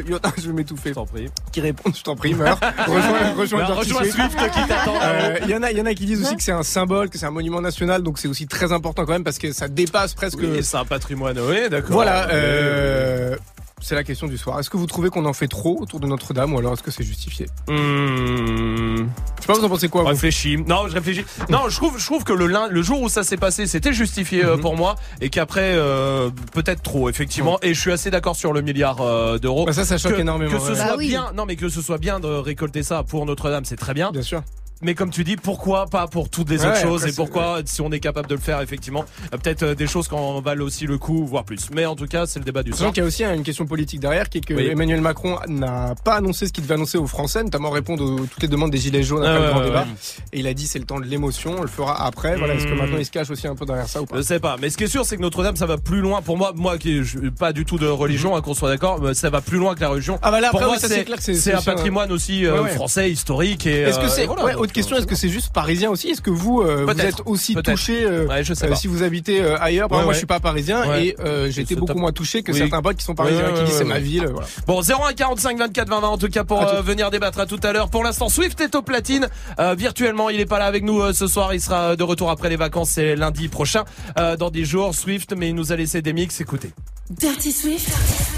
Je 0.42 0.46
vais 0.48 0.52
m'étouffer. 0.52 0.90
je 0.90 0.94
t'en 0.94 1.06
prie. 1.06 1.28
Qui 1.52 1.60
répond, 1.60 1.90
je 1.94 2.02
t'en 2.02 2.16
prie, 2.16 2.34
meurs. 2.34 2.58
rejoins, 2.86 3.32
rejoins 3.36 3.58
Bah, 3.60 3.74
rejoins 3.74 4.02
Swift. 4.04 4.36
Qui 4.52 4.66
t'attend. 4.68 4.94
Euh, 5.02 5.38
Il 5.44 5.50
y 5.50 5.54
en 5.54 5.62
a, 5.62 5.70
il 5.70 5.78
y 5.78 5.80
en 5.80 5.86
a 5.86 5.94
qui 5.94 6.06
disent 6.06 6.22
aussi 6.22 6.36
que 6.36 6.42
c'est 6.42 6.52
un 6.52 6.62
symbole, 6.62 7.08
que 7.10 7.18
c'est 7.18 7.26
un 7.26 7.30
monument 7.30 7.60
national, 7.60 8.02
donc 8.02 8.18
c'est 8.18 8.28
aussi 8.28 8.46
très 8.46 8.72
important 8.72 9.04
quand 9.04 9.12
même 9.12 9.24
parce 9.24 9.38
que 9.38 9.52
ça 9.52 9.68
dépasse 9.68 10.14
presque. 10.14 10.38
Oui, 10.40 10.62
c'est 10.62 10.76
un 10.76 10.84
patrimoine, 10.84 11.38
oui, 11.40 11.68
d'accord. 11.70 11.92
voilà. 11.92 12.28
Euh, 12.30 13.36
C'est 13.80 13.94
la 13.94 14.04
question 14.04 14.26
du 14.26 14.38
soir. 14.38 14.58
Est-ce 14.60 14.70
que 14.70 14.76
vous 14.78 14.86
trouvez 14.86 15.10
qu'on 15.10 15.26
en 15.26 15.32
fait 15.34 15.48
trop 15.48 15.78
autour 15.80 16.00
de 16.00 16.06
Notre-Dame 16.06 16.54
ou 16.54 16.58
alors 16.58 16.72
est-ce 16.72 16.82
que 16.82 16.90
c'est 16.90 17.02
justifié 17.04 17.46
Hmm. 17.68 18.96
Je 19.36 19.40
sais 19.40 19.46
pas, 19.46 19.54
vous 19.54 19.64
en 19.64 19.68
pensez 19.68 19.88
quoi 19.88 20.02
vous 20.02 20.08
Réfléchis. 20.08 20.56
Non, 20.56 20.88
je 20.88 20.94
réfléchis. 20.94 21.24
Non, 21.50 21.68
je 21.68 21.76
trouve, 21.76 21.98
je 21.98 22.04
trouve 22.06 22.24
que 22.24 22.32
le, 22.32 22.46
le 22.46 22.82
jour 22.82 23.02
où 23.02 23.08
ça 23.10 23.22
s'est 23.24 23.36
passé, 23.36 23.66
c'était 23.66 23.92
justifié 23.92 24.42
euh, 24.44 24.54
Mhm. 24.56 24.60
pour 24.62 24.76
moi, 24.76 24.94
et 25.20 25.28
qu'après, 25.28 25.74
euh, 25.74 26.30
peut-être 26.52 26.82
trop, 26.82 27.08
effectivement. 27.10 27.58
Et 27.62 27.74
je 27.74 27.80
suis 27.80 27.92
assez 27.92 28.10
d'accord 28.10 28.36
sur 28.36 28.52
le 28.54 28.62
milliard 28.62 29.00
euh, 29.02 29.38
d'euros. 29.38 29.66
Bah 29.66 29.72
ça, 29.72 29.84
ça 29.84 29.98
choque 29.98 30.14
que, 30.14 30.20
énormément. 30.20 30.50
Que 30.52 30.58
ce 30.60 30.70
ouais. 30.70 30.76
soit 30.76 30.84
Bah 30.86 30.94
oui. 30.96 31.08
bien, 31.08 31.32
non, 31.34 31.44
mais 31.44 31.56
que 31.56 31.68
ce 31.68 31.82
soit 31.82 31.98
bien 31.98 32.20
de 32.20 32.28
récolter 32.28 32.82
ça 32.82 33.02
pour 33.02 33.26
Notre-Dame, 33.26 33.64
c'est 33.66 33.76
très 33.76 33.92
bien. 33.92 34.12
Bien 34.12 34.22
sûr. 34.22 34.42
Mais 34.82 34.94
comme 34.94 35.10
tu 35.10 35.24
dis, 35.24 35.36
pourquoi 35.36 35.86
pas 35.86 36.06
pour 36.08 36.28
toutes 36.28 36.50
les 36.50 36.60
Ouais, 36.60 36.66
autres 36.66 36.80
choses 36.82 37.06
et 37.06 37.12
pourquoi, 37.12 37.60
si 37.64 37.80
on 37.80 37.90
est 37.92 38.00
capable 38.00 38.28
de 38.28 38.34
le 38.34 38.40
faire, 38.40 38.60
effectivement, 38.60 39.04
euh, 39.32 39.38
peut-être 39.38 39.62
euh, 39.62 39.74
des 39.74 39.86
choses 39.86 40.08
qui 40.08 40.14
en 40.14 40.40
valent 40.40 40.64
aussi 40.64 40.86
le 40.86 40.98
coup, 40.98 41.24
voire 41.26 41.44
plus. 41.44 41.70
Mais 41.72 41.86
en 41.86 41.94
tout 41.96 42.06
cas, 42.06 42.26
c'est 42.26 42.38
le 42.38 42.44
débat 42.44 42.62
du 42.62 42.72
soir. 42.72 42.90
qu'il 42.92 43.02
y 43.02 43.04
a 43.04 43.06
aussi 43.06 43.24
une 43.24 43.42
question 43.44 43.64
politique 43.66 44.00
derrière, 44.00 44.28
qui 44.28 44.38
est 44.38 44.40
que 44.42 44.52
Oui. 44.52 44.66
Emmanuel 44.66 45.00
Macron 45.00 45.38
n'a 45.48 45.94
pas 46.04 46.16
annoncé 46.16 46.46
ce 46.48 46.52
qu'il 46.52 46.64
devait 46.64 46.74
annoncer 46.74 46.98
aux 46.98 47.06
Français, 47.06 47.42
notamment 47.44 47.70
répondre 47.70 48.04
aux 48.04 48.26
toutes 48.26 48.42
les 48.42 48.48
demandes 48.48 48.72
des 48.72 48.78
Gilets 48.78 49.02
jaunes 49.04 49.22
après 49.24 49.36
Ah 49.36 49.40
le 49.46 49.48
grand 49.50 49.58
ouais, 49.60 49.64
débat. 49.66 49.86
Et 50.32 50.40
il 50.40 50.46
a 50.46 50.52
dit 50.54 50.66
c'est 50.66 50.78
le 50.80 50.84
temps 50.84 51.00
de 51.00 51.06
l'émotion, 51.06 51.54
on 51.58 51.62
le 51.62 51.68
fera 51.68 52.04
après. 52.04 52.36
Voilà, 52.36 52.54
est-ce 52.54 52.66
que 52.66 52.72
Mmh. 52.74 52.76
maintenant 52.76 52.98
il 52.98 53.06
se 53.06 53.10
cache 53.10 53.30
aussi 53.30 53.46
un 53.46 53.54
peu 53.54 53.64
derrière 53.64 53.88
ça 53.88 54.02
ou 54.02 54.06
pas 54.06 54.16
Je 54.16 54.22
sais 54.22 54.40
pas, 54.40 54.56
mais 54.60 54.68
ce 54.70 54.76
qui 54.76 54.84
est 54.84 54.88
sûr, 54.88 55.06
c'est 55.06 55.16
que 55.16 55.22
Notre-Dame, 55.22 55.56
ça 55.56 55.66
va 55.66 55.78
plus 55.78 56.00
loin. 56.00 56.20
Pour 56.20 56.36
moi, 56.36 56.52
moi 56.54 56.76
qui 56.76 57.04
je, 57.04 57.20
pas 57.30 57.52
du 57.52 57.64
tout 57.64 57.78
de 57.78 57.86
religion, 57.86 58.36
hein, 58.36 58.40
qu'on 58.42 58.54
soit 58.54 58.68
d'accord, 58.68 59.00
ça 59.14 59.30
va 59.30 59.40
plus 59.40 59.58
loin 59.58 59.74
que 59.76 59.80
la 59.80 59.88
religion. 59.88 60.18
Ah 60.22 60.30
bah 60.30 60.40
là, 60.40 60.50
pour 60.50 60.60
moi, 60.60 60.72
oui, 60.72 60.78
c'est 60.80 61.04
clair 61.04 61.16
que 61.18 61.22
c'est- 61.22 61.34
c'est 61.34 61.40
c'est 61.50 61.54
un 61.54 61.60
sûr, 61.60 61.72
patrimoine 61.74 62.10
aussi 62.12 62.44
euh, 62.44 62.66
français, 62.66 63.10
historique. 63.10 63.66
Et 63.66 63.82
Est-ce 63.82 63.98
que 64.00 64.08
c'est 64.08 64.26
autre 64.64 64.72
question 64.72 64.96
Est-ce 64.96 65.06
que 65.06 65.14
c'est 65.14 65.28
juste 65.28 65.52
parisien 65.52 65.90
aussi? 65.90 66.08
Est-ce 66.10 66.20
que 66.20 66.30
vous 66.30 66.60
euh, 66.60 66.84
vous 66.86 67.00
êtes 67.00 67.22
aussi 67.26 67.54
touché 67.54 68.04
euh, 68.04 68.26
Ouais, 68.26 68.42
je 68.42 68.52
sais 68.54 68.66
euh, 68.66 68.70
pas. 68.70 68.76
si 68.76 68.86
vous 68.88 69.02
habitez 69.02 69.40
euh, 69.40 69.56
ailleurs? 69.60 69.90
Ouais, 69.90 69.98
moi, 69.98 70.06
ouais. 70.08 70.12
je 70.14 70.18
suis 70.18 70.26
pas 70.26 70.40
parisien 70.40 70.88
Ouais. 70.88 71.06
et 71.08 71.16
euh, 71.20 71.50
j'ai 71.50 71.62
été 71.62 71.74
beaucoup 71.76 71.92
top. 71.92 71.98
moins 72.00 72.12
touché 72.12 72.42
que 72.42 72.52
Oui. 72.52 72.58
certains 72.58 72.82
potes 72.82 72.96
qui 72.96 73.04
sont 73.04 73.14
parisiens 73.14 73.44
Ouais, 73.46 73.52
qui 73.52 73.58
ouais, 73.60 73.64
disent 73.66 73.76
c'est 73.78 73.84
ma 73.84 73.98
ville. 74.00 74.26
Voilà. 74.32 74.46
Bon, 74.66 74.80
01 74.82 75.12
45 75.14 75.58
24 75.58 75.88
20 75.88 76.00
20 76.00 76.08
en 76.08 76.18
tout 76.18 76.28
cas 76.28 76.44
pour 76.44 76.62
euh, 76.62 76.82
venir 76.82 77.10
débattre 77.10 77.38
à 77.40 77.46
tout 77.46 77.60
à 77.62 77.72
l'heure. 77.72 77.88
Pour 77.90 78.02
l'instant, 78.04 78.28
Swift 78.28 78.60
est 78.60 78.74
au 78.74 78.82
platine 78.82 79.28
euh, 79.60 79.74
virtuellement. 79.74 80.30
Il 80.30 80.40
est 80.40 80.46
pas 80.46 80.58
là 80.58 80.66
avec 80.66 80.82
nous 80.84 81.00
euh, 81.00 81.12
ce 81.12 81.26
soir. 81.26 81.54
Il 81.54 81.60
sera 81.60 81.96
de 81.96 82.02
retour 82.02 82.30
après 82.30 82.48
les 82.48 82.56
vacances. 82.56 82.90
C'est 82.90 83.16
lundi 83.16 83.48
prochain 83.48 83.84
euh, 84.18 84.36
dans 84.36 84.50
10 84.50 84.64
jours. 84.64 84.94
Swift, 84.94 85.34
mais 85.36 85.48
il 85.50 85.54
nous 85.54 85.72
a 85.72 85.76
laissé 85.76 86.02
des 86.02 86.12
mix. 86.12 86.40
Écoutez. 86.40 86.70
Dirty 87.10 87.52
Swift. 87.52 87.88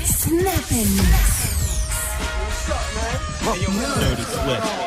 Snap. 0.05 0.53
Dirty 4.01 4.23
Swift. 4.23 4.86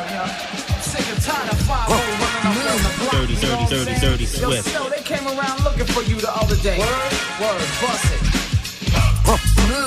Dirty, 3.30 3.46
dirty, 3.46 3.70
dirty, 3.70 4.00
dirty 4.00 4.26
Swift. 4.26 4.74
Yo, 4.74 4.90
they 4.90 5.04
came 5.04 5.26
around 5.28 5.64
looking 5.64 5.86
for 5.86 6.02
you 6.02 6.16
the 6.20 6.32
other 6.34 6.56
day. 6.58 6.80
Word, 6.80 7.14
word, 7.40 7.62
bust 7.80 8.10
it. 8.10 8.40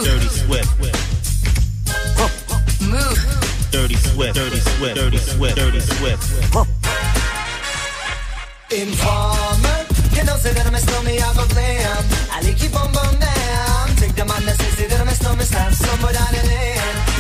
Dirty 0.05 0.29
Swift. 0.29 0.71
Move. 2.83 3.19
Dirty 3.73 3.95
Swift. 3.97 4.35
Dirty 4.37 4.59
Swift. 4.59 4.95
Dirty 4.95 5.19
Swift. 5.19 5.57
Dirty 5.57 5.81
Swift. 5.81 6.23
Informer, 8.71 9.87
you 10.15 10.25
know, 10.25 10.37
say 10.37 10.53
that 10.55 10.65
I'm 10.65 10.75
a 10.75 10.79
snowman, 10.79 11.21
I 11.21 11.35
go 11.35 11.45
glam. 11.49 12.05
I 12.31 12.41
like 12.43 12.57
keep 12.57 12.75
on 12.79 12.93
bum 12.93 13.19
down. 13.19 13.89
Take 13.97 14.15
the 14.15 14.25
man 14.25 14.47
that 14.47 14.57
says 14.57 14.73
say 14.79 14.87
that 14.87 15.01
I'm 15.01 15.09
a 15.09 15.15
snowman, 15.15 15.45
slap 15.45 15.73
somebody 15.73 16.15
down 16.15 16.33
the 16.33 16.47
lane. 16.47 17.12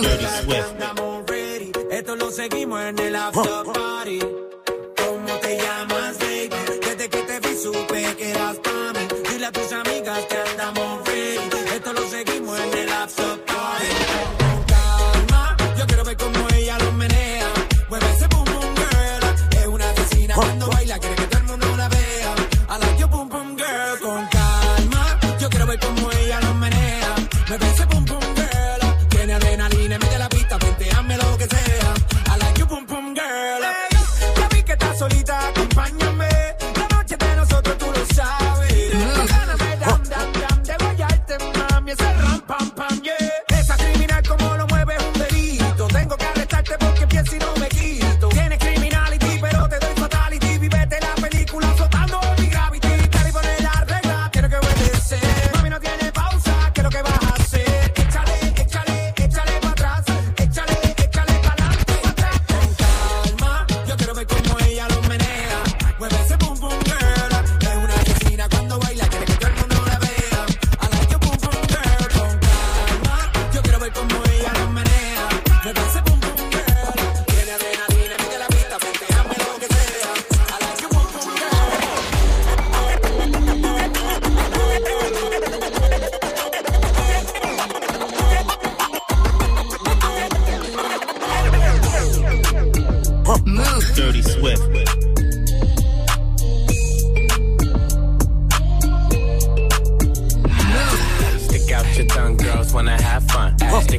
Dirty 0.00 0.26
Swift. 0.44 1.86
Esto 1.90 2.16
lo 2.16 2.30
seguimos 2.30 2.80
en 2.80 2.98
el 2.98 3.16
after. 3.16 4.35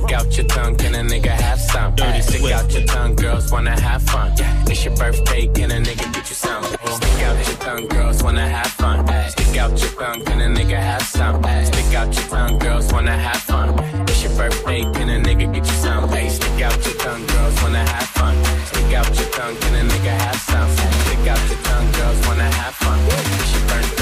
Stick 0.08 0.20
out 0.20 0.38
your 0.38 0.46
tongue, 0.46 0.76
can 0.78 0.96
a 0.96 1.00
nigga 1.00 1.32
have 1.32 1.60
some? 1.60 1.94
Dirty, 1.96 2.22
stick 2.22 2.50
out 2.54 2.72
your 2.72 2.86
tongue, 2.86 3.14
girls 3.16 3.52
wanna 3.52 3.78
have 3.78 4.02
fun. 4.04 4.32
It's 4.66 4.86
your 4.86 4.96
birthday, 4.96 5.48
can 5.48 5.70
a 5.70 5.82
nigga 5.82 6.14
get 6.14 6.30
you 6.30 6.36
some? 6.36 6.64
Stick 6.64 7.24
out 7.24 7.46
your 7.46 7.58
tongue, 7.58 7.88
girls 7.88 8.24
wanna 8.24 8.48
have 8.48 8.68
fun. 8.68 9.06
Stick 9.32 9.58
out 9.58 9.78
your 9.78 9.92
tongue, 10.00 10.24
can 10.24 10.40
a 10.40 10.48
nigga 10.48 10.80
have 10.80 11.02
some? 11.02 11.44
Stick 11.66 11.94
out 11.94 12.16
your 12.16 12.24
tongue, 12.30 12.58
girls 12.58 12.94
wanna 12.94 13.18
have 13.18 13.42
fun. 13.42 13.78
It's 14.08 14.24
your 14.24 14.32
birthday, 14.38 14.84
can 14.94 15.10
a 15.10 15.20
nigga 15.20 15.54
get 15.54 15.66
you 15.66 15.78
some? 15.84 16.08
Hey, 16.08 16.30
stick 16.30 16.62
out 16.62 16.86
your 16.86 16.96
tongue, 17.00 17.28
girls 17.28 17.62
wanna 17.62 17.86
have 17.86 18.08
fun. 18.16 18.36
Stick 18.68 18.94
out 18.94 19.14
your 19.14 19.30
tongue, 19.32 19.58
can 19.58 19.76
a 19.76 19.92
nigga 19.92 20.16
have 20.24 20.38
some? 20.38 20.70
Stick 21.04 21.28
out 21.28 21.50
your 21.50 21.60
tongue, 21.64 21.92
girls 21.92 22.28
wanna 22.28 22.50
have 22.50 22.76
fun. 22.76 22.98
It's 23.10 23.54
your 23.54 23.68
birthday. 23.68 23.97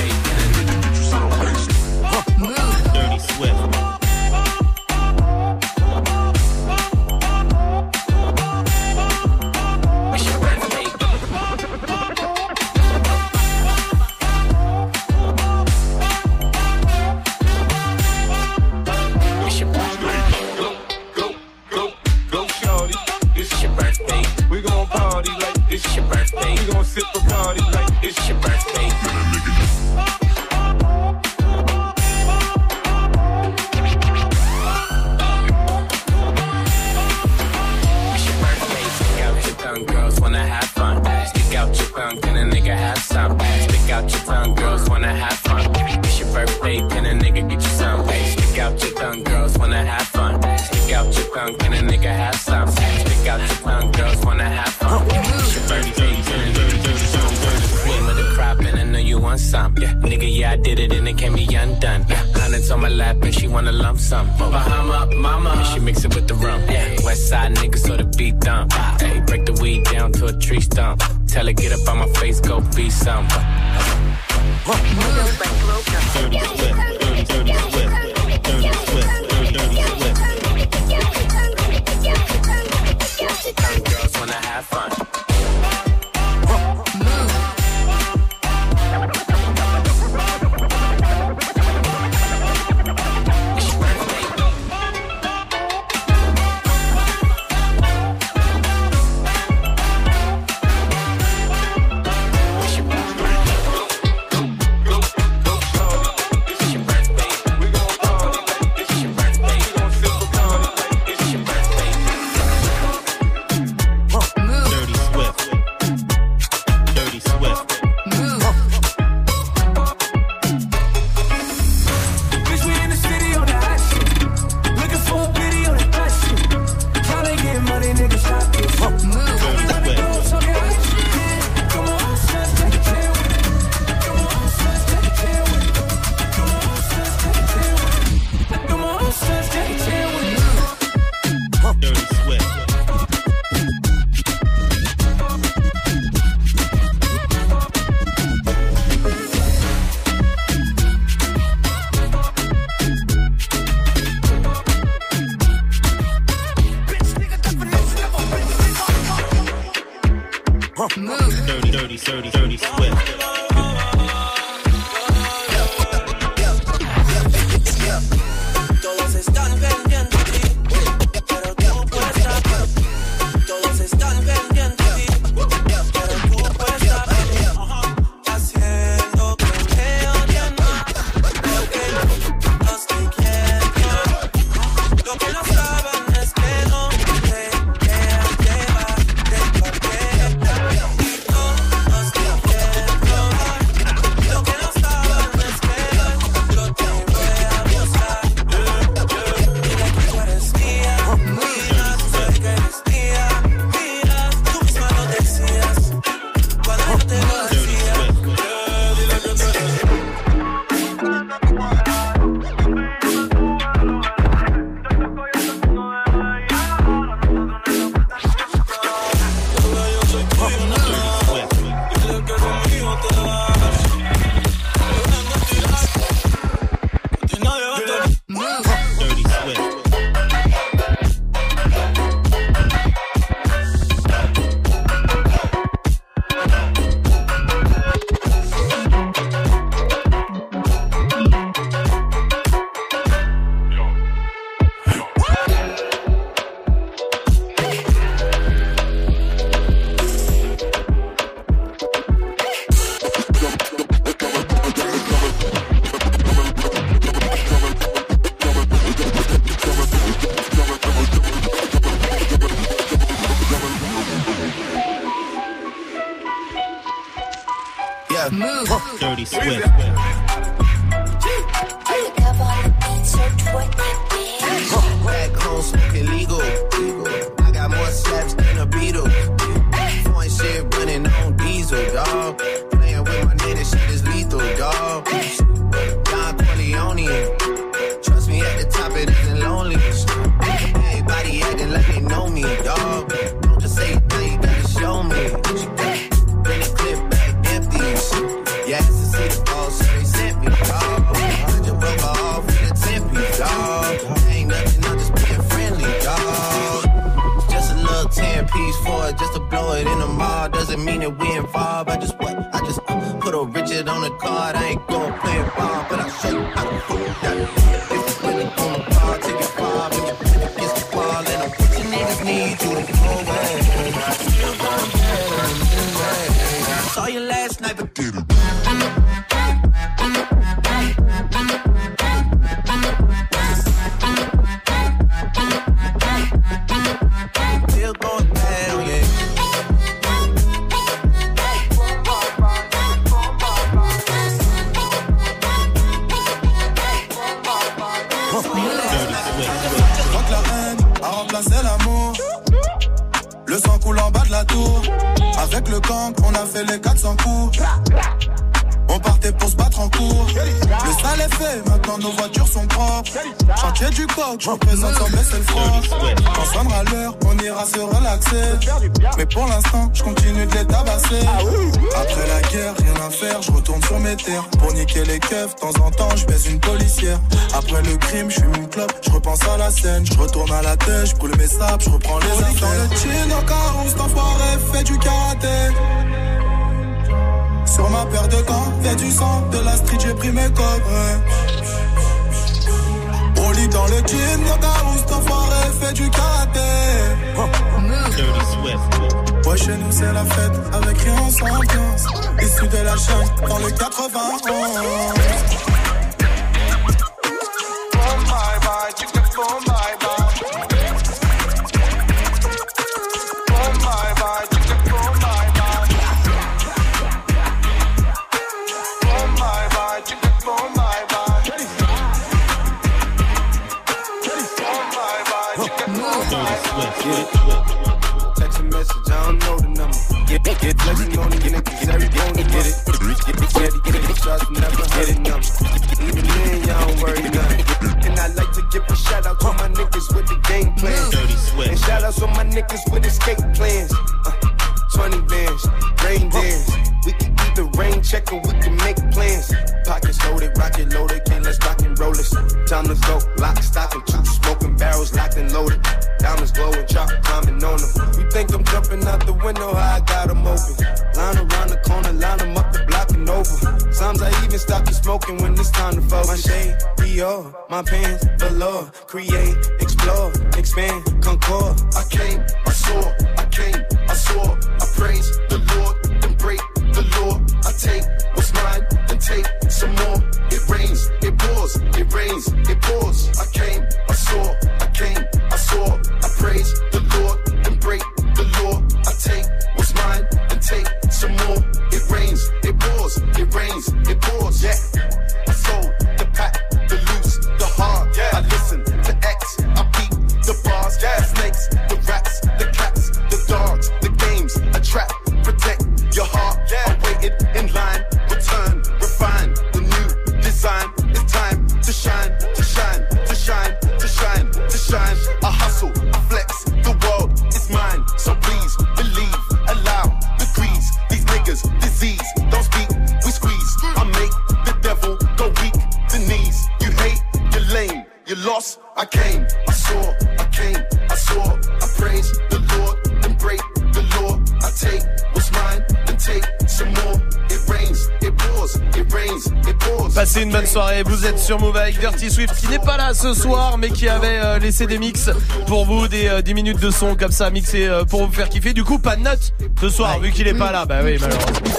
C'est 540.25 540.41
une 540.41 540.51
bonne 540.51 540.65
soirée. 540.65 541.03
Vous 541.03 541.25
êtes 541.25 541.37
sur 541.37 541.59
Move 541.59 541.77
avec 541.77 541.99
Dirty 541.99 542.31
Swift 542.31 542.55
qui 542.55 542.67
n'est 542.67 542.79
pas 542.79 542.97
là 542.97 543.13
ce 543.13 543.33
soir 543.33 543.77
mais 543.77 543.89
qui 543.89 544.09
avait 544.09 544.39
euh, 544.43 544.57
laissé 544.59 544.87
des 544.87 544.97
mix 544.97 545.29
pour 545.67 545.85
vous, 545.85 546.07
des 546.07 546.27
euh, 546.27 546.41
10 546.41 546.53
minutes 546.55 546.79
de 546.79 546.89
son 546.89 547.15
comme 547.15 547.31
ça 547.31 547.49
mixé 547.51 547.87
euh, 547.87 548.03
pour 548.05 548.25
vous 548.25 548.33
faire 548.33 548.49
kiffer. 548.49 548.73
Du 548.73 548.83
coup, 548.83 548.97
pas 548.97 549.15
de 549.15 549.21
notes 549.21 549.53
ce 549.79 549.89
soir 549.89 550.19
vu 550.19 550.31
qu'il 550.31 550.47
est 550.47 550.55
pas 550.55 550.71
là. 550.71 550.85
Bah 550.85 550.99
oui, 551.03 551.17
malheureusement. 551.21 551.69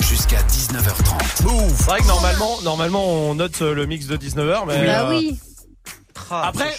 Jusqu'à 0.00 0.38
19h30. 0.42 1.72
C'est 1.76 1.84
vrai 1.86 2.00
que 2.00 2.06
normalement, 2.06 2.62
normalement 2.62 3.04
on 3.04 3.34
note 3.34 3.60
le 3.60 3.86
mix 3.86 4.06
de 4.06 4.16
19h 4.16 4.62
mais 4.66 4.86
Bah 4.86 5.08
oui. 5.10 5.38
Ah, 6.30 6.48
Après 6.48 6.72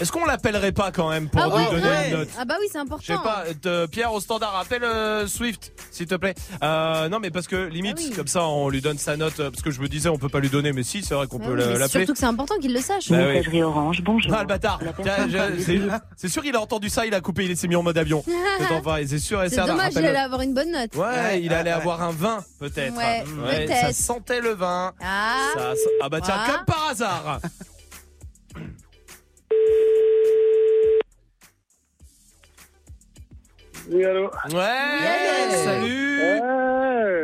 est-ce 0.00 0.10
qu'on 0.10 0.24
l'appellerait 0.24 0.72
pas 0.72 0.90
quand 0.90 1.08
même 1.08 1.28
pour 1.28 1.40
Ah 1.40 1.46
lui 1.58 1.64
donner 1.66 1.88
ouais. 1.88 2.10
une 2.10 2.16
note 2.18 2.28
Ah 2.38 2.44
bah 2.44 2.56
oui, 2.60 2.66
c'est 2.70 2.78
important. 2.78 3.02
Je 3.06 3.12
sais 3.12 3.18
pas, 3.22 3.44
euh, 3.66 3.86
Pierre 3.86 4.12
au 4.12 4.20
standard, 4.20 4.56
appelle 4.58 4.82
euh, 4.82 5.26
Swift, 5.28 5.72
s'il 5.92 6.06
te 6.06 6.16
plaît. 6.16 6.34
Euh, 6.64 7.08
non, 7.08 7.20
mais 7.20 7.30
parce 7.30 7.46
que 7.46 7.56
limite, 7.68 7.96
Ah 8.00 8.02
oui. 8.08 8.10
comme 8.16 8.26
ça, 8.26 8.44
on 8.44 8.68
lui 8.68 8.80
donne 8.80 8.98
sa 8.98 9.16
note. 9.16 9.38
euh, 9.38 9.50
Parce 9.50 9.62
que 9.62 9.70
je 9.70 9.80
me 9.80 9.88
disais, 9.88 10.08
on 10.08 10.18
peut 10.18 10.28
pas 10.28 10.40
lui 10.40 10.50
donner, 10.50 10.72
mais 10.72 10.82
si, 10.82 11.02
c'est 11.04 11.14
vrai 11.14 11.26
qu'on 11.28 11.38
Ah 11.42 11.46
peut 11.46 11.54
l'appeler. 11.54 11.88
surtout 11.88 12.12
que 12.12 12.18
c'est 12.18 12.24
important 12.26 12.56
qu'il 12.60 12.72
le 12.74 12.80
sache. 12.80 13.08
Bah 13.10 13.18
oui. 13.52 13.62
Orange, 13.62 14.02
bonjour. 14.02 14.32
Ah, 14.34 14.40
le 14.40 14.48
bâtard. 14.48 14.80
C'est 16.16 16.28
sûr, 16.28 16.44
il 16.44 16.56
a 16.56 16.60
entendu 16.60 16.88
ça, 16.88 17.06
il 17.06 17.14
a 17.14 17.20
coupé, 17.20 17.44
il 17.44 17.56
s'est 17.56 17.68
mis 17.68 17.76
en 17.76 17.82
mode 17.82 17.98
avion. 17.98 18.24
C'est 19.06 19.18
sûr 19.18 19.42
et 19.42 19.48
C'est 19.48 19.56
certain. 19.56 19.72
dommage, 19.72 19.92
il 19.94 20.04
allait 20.04 20.18
avoir 20.18 20.40
une 20.40 20.54
bonne 20.54 20.72
note. 20.72 20.94
Ouais, 20.96 21.40
il 21.42 21.52
allait 21.52 21.70
avoir 21.70 22.02
un 22.02 22.10
vin, 22.10 22.42
peut-être. 22.58 22.96
Ouais, 22.96 23.24
ça 23.24 23.56
peut-être. 23.56 23.94
sentait 23.94 24.40
le 24.40 24.54
vin. 24.54 24.92
Ah. 25.02 25.36
Ça- 25.54 25.60
ça- 25.74 25.90
ah 26.02 26.08
bah 26.08 26.20
tiens, 26.22 26.34
comme 26.46 26.64
par 26.64 26.88
hasard. 26.90 27.40
Oui, 33.90 34.04
allô 34.04 34.30
Ouais, 34.52 35.50
salut. 35.50 36.20
Ouais, 36.20 36.40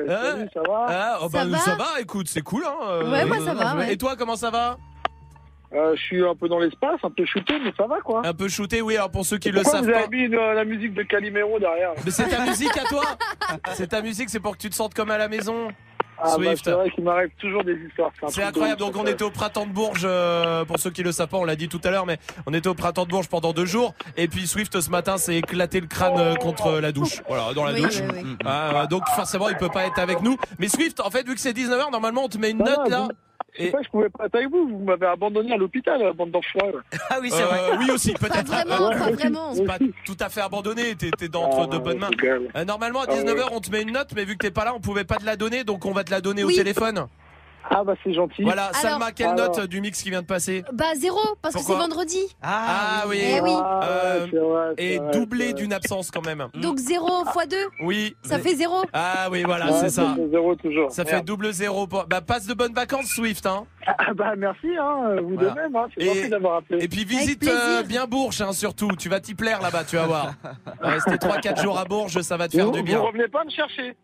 Hein 0.09 0.33
salut, 0.33 0.49
ça 0.53 0.61
va 0.67 0.87
Ah, 0.89 1.19
oh 1.23 1.29
bah, 1.29 1.41
Ça 1.43 1.47
va 1.49 1.59
ça 1.59 1.75
va, 1.77 2.01
écoute, 2.01 2.29
c'est 2.29 2.43
cool. 2.43 2.65
Hein, 2.67 2.75
euh, 2.89 3.11
Ouais, 3.11 3.25
moi, 3.25 3.39
ça 3.45 3.55
va, 3.55 3.77
ouais. 3.77 3.93
Et 3.93 3.97
toi, 3.97 4.17
comment 4.17 4.37
ça 4.37 4.51
va? 4.51 4.77
Euh, 5.73 5.95
Je 5.95 6.01
suis 6.03 6.27
un 6.27 6.35
peu 6.35 6.49
dans 6.49 6.59
l'espace, 6.59 6.99
un 7.05 7.11
peu 7.11 7.25
shooté, 7.25 7.55
mais 7.63 7.73
ça 7.77 7.87
va 7.87 8.01
quoi. 8.01 8.23
Un 8.27 8.35
peu 8.35 8.49
shooté, 8.49 8.83
oui. 8.83 8.97
Alors 8.97 9.11
pour 9.11 9.25
ceux 9.25 9.39
qui 9.39 9.53
le 9.53 9.63
savent 9.63 9.85
vous 9.85 9.93
pas. 9.93 9.99
avez 10.01 10.09
mis 10.09 10.29
la 10.29 10.65
musique 10.65 10.95
de 10.95 11.03
Calimero 11.05 11.61
derrière 11.61 11.93
Mais 12.05 12.11
c'est 12.11 12.29
ta 12.29 12.45
musique 12.45 12.77
à 12.77 12.85
toi 12.85 13.05
C'est 13.75 13.87
ta 13.89 14.03
musique, 14.03 14.31
c'est 14.31 14.41
pour 14.41 14.57
que 14.57 14.63
tu 14.63 14.69
te 14.69 14.75
sentes 14.75 14.95
comme 14.95 15.11
à 15.13 15.19
la 15.19 15.29
maison. 15.29 15.69
Ah, 16.23 16.36
bah, 16.39 16.44
Swift. 16.44 16.65
c'est 16.65 16.70
vrai 16.73 16.90
qu'il 16.90 17.05
m'arrive 17.05 17.31
toujours 17.39 17.65
des 17.65 17.74
histoires. 17.86 18.10
un 18.23 18.26
C'est 18.28 18.32
truc 18.34 18.44
incroyable. 18.44 18.78
Donc 18.81 18.97
on 18.97 19.05
était 19.07 19.24
au 19.24 19.31
printemps 19.31 19.66
de 19.66 19.73
Bourges. 19.73 20.02
euh, 20.05 20.65
pour 20.65 20.78
ceux 20.78 20.90
qui 20.90 21.02
le 21.02 21.12
savent 21.12 21.28
pas, 21.28 21.36
on 21.39 21.44
l'a 21.44 21.57
dit 21.57 21.68
tout 21.68 21.81
à 21.84 21.90
l'heure, 21.90 22.07
mais 22.07 22.18
on 22.47 22.55
était 22.55 22.68
au 22.68 22.74
printemps 22.74 23.05
de 23.05 23.10
Bourges 23.10 23.28
pendant 23.28 23.52
deux 23.52 23.65
jours. 23.66 23.94
Et 24.16 24.28
puis 24.28 24.47
Swift 24.47 24.81
ce 24.81 24.90
matin 24.90 25.16
s'est 25.18 25.36
éclaté 25.36 25.81
le 25.81 25.86
crâne 25.86 26.18
euh, 26.18 26.34
contre 26.34 26.73
la 26.81 26.92
douche. 26.92 27.23
Voilà, 27.28 27.52
dans 27.55 27.65
la 27.65 27.73
Oui, 27.73 27.82
douche. 27.82 28.00
oui, 28.00 28.20
oui. 28.24 28.36
Ah, 28.44 28.86
donc 28.89 29.07
forcément 29.15 29.49
il 29.49 29.57
peut 29.57 29.68
pas 29.70 29.86
être 29.86 29.99
avec 29.99 30.20
nous. 30.23 30.36
Mais 30.58 30.68
Swift, 30.68 31.00
en 31.00 31.10
fait, 31.10 31.26
vu 31.26 31.34
que 31.34 31.40
c'est 31.40 31.52
19h, 31.57 31.90
normalement 31.92 32.24
on 32.24 32.28
te 32.28 32.39
met 32.39 32.50
une 32.50 32.58
Non, 32.58 32.65
note 32.66 32.78
non, 32.90 32.90
là. 32.90 33.08
Vous- 33.59 33.59
Je 33.59 33.65
sais 33.67 33.70
pas, 33.70 33.83
je 33.83 33.89
pouvais 33.89 34.09
pas 34.09 34.27
être 34.27 34.35
avec 34.35 34.49
vous? 34.51 34.69
Vous 34.69 34.85
m'avez 34.85 35.07
abandonné 35.07 35.53
à 35.53 35.57
l'hôpital, 35.57 36.01
la 36.01 36.12
bande 36.12 36.31
d'enfoirés. 36.31 36.73
Ah 37.11 37.19
oui, 37.20 37.31
c'est 37.31 37.43
vrai. 37.43 37.61
Oui 37.79 37.91
aussi, 37.91 38.12
peut-être. 38.15 38.51
Pas 38.51 38.65
vraiment, 38.65 38.91
pas 38.91 39.11
vraiment. 39.11 39.55
C'est 39.55 39.65
pas 39.65 39.79
tout 40.05 40.17
à 40.20 40.29
fait 40.29 40.41
abandonné. 40.41 40.95
T'es 40.97 41.11
t'es 41.11 41.29
dans 41.29 41.45
entre 41.45 41.69
de 41.69 41.79
bonnes 41.79 41.99
mains. 41.99 42.11
Euh, 42.57 42.65
normalement 42.65 43.01
à 43.03 43.07
Ah, 43.09 43.15
19h 43.15 43.37
ouais. 43.37 43.43
on 43.53 43.61
te 43.61 43.70
met 43.70 43.83
une 43.83 43.93
note, 43.93 44.11
mais 44.15 44.25
vu 44.25 44.35
que 44.37 44.47
t'es 44.47 44.51
pas 44.51 44.65
là, 44.65 44.75
on 44.75 44.81
pouvait 44.81 45.05
pas 45.05 45.17
te 45.17 45.25
la 45.25 45.37
donner, 45.37 45.65
donc 45.65 45.85
on 45.87 45.93
va 45.93 46.05
te 46.05 46.11
la 46.11 46.20
donner 46.20 46.45
Oui. 46.45 46.53
au 46.55 46.57
téléphone. 46.57 47.07
Ah 47.69 47.85
bah 47.85 47.95
c'est 48.03 48.13
gentil. 48.13 48.43
Voilà, 48.43 48.65
Alors- 48.67 48.77
Salma, 48.77 49.13
quelle 49.13 49.29
Alors. 49.29 49.57
note 49.57 49.67
du 49.69 49.81
mix 49.81 50.03
qui 50.03 50.11
vient 50.11 50.23
de 50.23 50.27
passer 50.27 50.65
Bah 50.73 50.87
zéro, 50.97 51.19
parce 51.43 51.55
que 51.55 51.61
c'est 51.61 51.73
vendredi. 51.75 52.19
Ah, 52.43 53.05
oui. 53.09 53.19
Eh 53.23 53.41
oui. 53.41 53.51
Euh, 53.83 54.27
vrai, 54.33 54.75
et 54.79 54.99
vrai, 54.99 55.11
doublé 55.13 55.53
d'une 55.53 55.73
absence 55.73 56.11
quand 56.11 56.25
même. 56.25 56.49
Donc 56.55 56.79
zéro 56.79 57.25
fois 57.27 57.47
deux, 57.47 57.67
Oui. 57.83 58.17
ça 58.23 58.39
fait 58.39 58.55
zéro. 58.55 58.77
Ah 58.93 59.29
oui, 59.31 59.43
voilà, 59.45 59.67
Ouais, 59.67 59.79
c'est 59.81 59.91
ça. 59.91 60.15
fait 60.17 60.29
zéro 60.31 60.55
toujours. 60.57 60.91
Ça 60.91 61.05
fait 61.05 61.23
double 61.23 61.53
zéro. 61.53 61.87
pour- 61.87 62.07
Bah, 62.07 62.21
passe 62.21 62.47
de 62.47 62.55
bonnes 62.55 62.75
vacances, 62.75 63.07
Swift. 63.07 63.47
Hein. 63.47 63.65
Ah 63.87 64.13
bah 64.15 64.35
merci, 64.37 64.69
hein, 64.81 65.17
vous 65.23 65.35
Voilà. 65.35 65.51
de 65.51 65.55
même. 65.55 65.77
Hein, 65.77 65.87
c'est 65.97 66.05
Et- 66.05 66.07
gentil 66.15 66.29
d'avoir 66.31 66.57
appelé. 66.59 66.85
Et 66.85 66.89
puis 66.89 67.05
visite 67.05 67.47
euh, 67.47 67.83
bien 67.83 68.07
Bourges, 68.07 68.41
hein, 68.43 68.53
surtout. 68.53 68.89
Tu 68.99 69.09
vas 69.09 69.21
t'y 69.21 69.35
plaire 69.35 69.61
là-bas, 69.63 69.85
tu 69.85 69.97
vas 69.97 70.07
voir. 70.07 70.33
Rester 70.81 71.17
3-4 71.19 71.63
jours 71.63 71.79
à 71.79 71.85
Bourges, 71.85 72.21
ça 72.23 72.37
va 72.37 72.49
te 72.49 72.57
faire 72.57 72.67
vous, 72.67 72.73
du 72.73 72.83
bien. 72.83 72.99
Vous 72.99 73.07
revenez 73.07 73.29
pas 73.29 73.45
me 73.45 73.51
chercher 73.51 73.97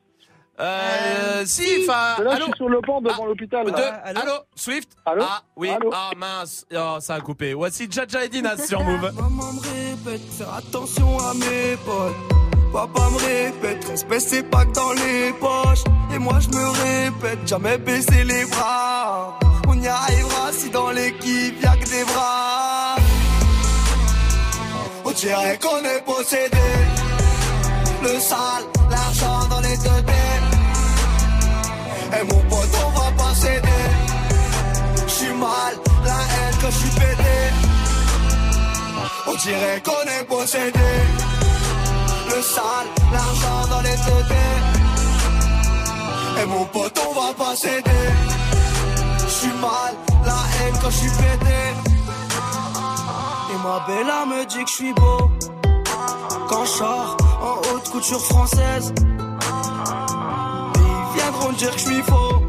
Euh, 0.59 1.43
si, 1.44 1.67
enfin. 1.83 2.23
Là, 2.23 2.31
je 2.31 2.36
Allô 2.36 2.44
suis 2.47 2.55
sur 2.57 2.68
le 2.68 2.81
banc 2.81 3.01
devant 3.01 3.26
l'hôpital. 3.26 3.67
De- 3.67 3.73
là. 3.73 4.02
allô, 4.05 4.33
Swift 4.55 4.89
Allô 5.05 5.23
Ah 5.28 5.43
oui, 5.57 5.68
Allô 5.68 5.91
ah 5.93 6.10
mince, 6.17 6.65
oh, 6.75 6.97
ça 7.01 7.15
a 7.17 7.20
coupé. 7.20 7.52
Voici 7.52 7.89
Jaja 7.91 8.25
et 8.25 8.28
Dinas 8.28 8.67
sur 8.67 8.83
Move. 8.83 9.12
Maman 9.15 9.52
me 9.52 9.60
répète, 9.60 10.23
faire 10.33 10.55
attention 10.55 11.18
à 11.18 11.35
mes 11.35 11.76
potes. 11.85 12.15
Papa 12.73 13.01
me 13.10 13.18
répète, 13.18 13.85
respect 13.85 14.20
c'est 14.20 14.43
pas 14.43 14.65
que 14.65 14.73
dans 14.73 14.93
les 14.93 15.33
poches. 15.35 15.85
Et 16.15 16.18
moi 16.18 16.39
je 16.41 16.49
me 16.49 16.68
répète, 17.05 17.47
jamais 17.47 17.76
baisser 17.78 18.25
les 18.25 18.44
bras. 18.47 19.39
On 19.68 19.75
y 19.81 19.86
arrivera 19.89 20.52
si 20.52 20.70
dans 20.70 20.91
l'équipe 20.91 21.62
y'a 21.62 21.76
que 21.76 21.89
des 21.91 22.05
bras. 22.05 22.97
On 25.05 25.10
dirait 25.12 25.59
qu'on 25.59 25.78
est 25.85 26.02
possédé. 26.05 26.59
Le 28.02 28.20
sale, 28.20 28.65
l'argent 28.91 29.47
dans 29.49 29.60
les 29.60 29.76
deux 29.78 30.02
Et 32.18 32.24
mon 32.24 32.40
pote, 32.48 32.74
on 32.86 32.90
va 32.98 33.10
pas 33.12 33.34
céder. 33.34 33.84
J'suis 35.06 35.34
mal, 35.34 35.74
la 36.04 36.12
haine 36.12 36.56
quand 36.60 36.70
j'suis 36.70 36.90
pété. 36.90 37.36
On 39.26 39.34
dirait 39.34 39.82
qu'on 39.84 40.04
est 40.16 40.24
possédé. 40.24 40.90
Le 42.28 42.42
sale, 42.42 42.88
l'argent 43.12 43.68
dans 43.70 43.80
les 43.82 43.96
deux 44.06 44.24
Et 46.42 46.46
mon 46.46 46.64
pote, 46.66 46.98
on 47.06 47.12
va 47.20 47.34
pas 47.34 47.54
céder. 47.56 48.06
J'suis 49.28 49.56
mal, 49.60 49.94
la 50.24 50.38
haine 50.56 50.74
quand 50.80 50.90
j'suis 50.90 51.10
pété. 51.10 51.60
Et 53.52 53.58
ma 53.62 53.84
bella 53.86 54.24
me 54.26 54.46
dit 54.46 54.64
que 54.64 54.70
j'suis 54.70 54.92
beau. 54.94 55.30
Quand 56.48 56.64
je 56.64 56.84
en 56.84 57.74
haute 57.74 57.90
couture 57.90 58.24
française. 58.24 58.94
Viendront 61.26 61.52
dire 61.55 61.72
que 61.72 61.78
je 61.80 61.86
suis 61.86 62.02
faux. 62.02 62.40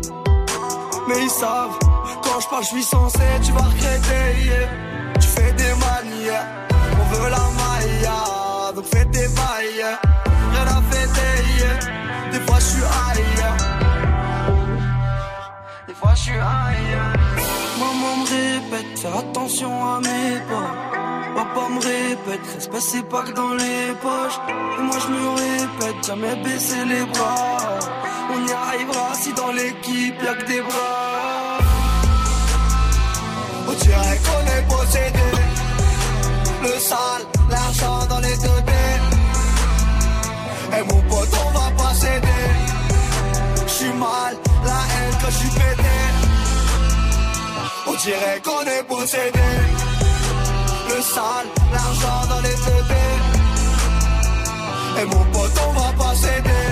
Mais 1.07 1.23
ils 1.23 1.29
savent, 1.31 1.79
quand 2.21 2.39
je 2.39 2.47
parle, 2.47 2.63
je 2.63 2.67
suis 2.67 2.83
censé, 2.83 3.19
tu 3.43 3.51
vas 3.53 3.63
regretter. 3.63 4.45
yeah. 4.45 5.13
Tu 5.19 5.27
fais 5.27 5.51
des 5.53 5.73
manières, 5.85 6.45
on 7.01 7.15
veut 7.15 7.29
la 7.29 7.45
maille, 7.59 8.75
donc 8.75 8.85
fais 8.85 9.05
tes 9.05 9.27
bails. 9.29 9.97
Rien 10.51 10.67
à 10.77 10.81
fêter, 10.91 11.35
yeah. 11.57 12.29
des 12.31 12.39
fois 12.45 12.59
je 12.59 12.65
suis 12.65 12.83
ailleurs. 13.09 13.57
Des 15.87 15.93
fois 15.95 16.13
je 16.13 16.21
suis 16.21 16.33
ailleurs. 16.33 17.13
Maman 17.79 18.17
me 18.17 18.25
répète, 18.29 18.99
faire 18.99 19.17
attention 19.17 19.71
à 19.85 19.99
mes 20.01 20.39
pas. 20.49 21.26
Papa 21.57 21.69
me 21.69 21.79
répète, 21.79 22.69
c'est 22.79 23.07
pas 23.09 23.23
que 23.23 23.31
dans 23.31 23.53
les 23.53 23.93
poches. 24.01 24.39
Et 24.77 24.81
moi 24.81 24.97
je 25.03 25.07
me 25.07 25.29
répète, 25.29 26.05
jamais 26.05 26.35
baisser 26.43 26.85
les 26.85 27.05
bras. 27.05 27.57
On 28.31 28.47
y 28.47 28.51
arrivera 28.51 29.13
si 29.15 29.33
dans 29.33 29.51
l'équipe 29.51 30.21
y'a 30.23 30.35
que 30.35 30.45
des 30.45 30.61
bras. 30.61 31.57
On 33.67 33.73
dirait 33.73 34.19
qu'on 34.25 34.43
est 34.55 34.65
possédé. 34.67 35.27
Le 36.63 36.79
sale, 36.79 37.25
l'argent 37.49 38.05
dans 38.07 38.19
les 38.19 38.37
deux 38.37 38.61
Et 40.77 40.83
mon 40.83 41.01
pote, 41.09 41.33
on 41.45 41.51
va 41.57 41.71
pas 41.81 41.93
céder. 41.95 42.45
J'suis 43.67 43.93
mal, 43.93 44.35
la 44.63 44.79
haine 44.91 45.15
quand 45.21 45.31
j'suis 45.31 45.49
pété. 45.49 45.95
On 47.87 47.93
dirait 47.93 48.41
qu'on 48.43 48.61
est 48.61 48.83
possédé. 48.83 49.76
Le 50.97 51.03
sale, 51.03 51.45
l'argent 51.71 52.25
dans 52.27 52.41
les 52.41 52.55
deux 52.55 52.83
Et 54.99 55.05
mon 55.05 55.23
pote, 55.25 55.51
on 55.67 55.73
va 55.73 55.93
pas 55.93 56.15
céder. 56.15 56.65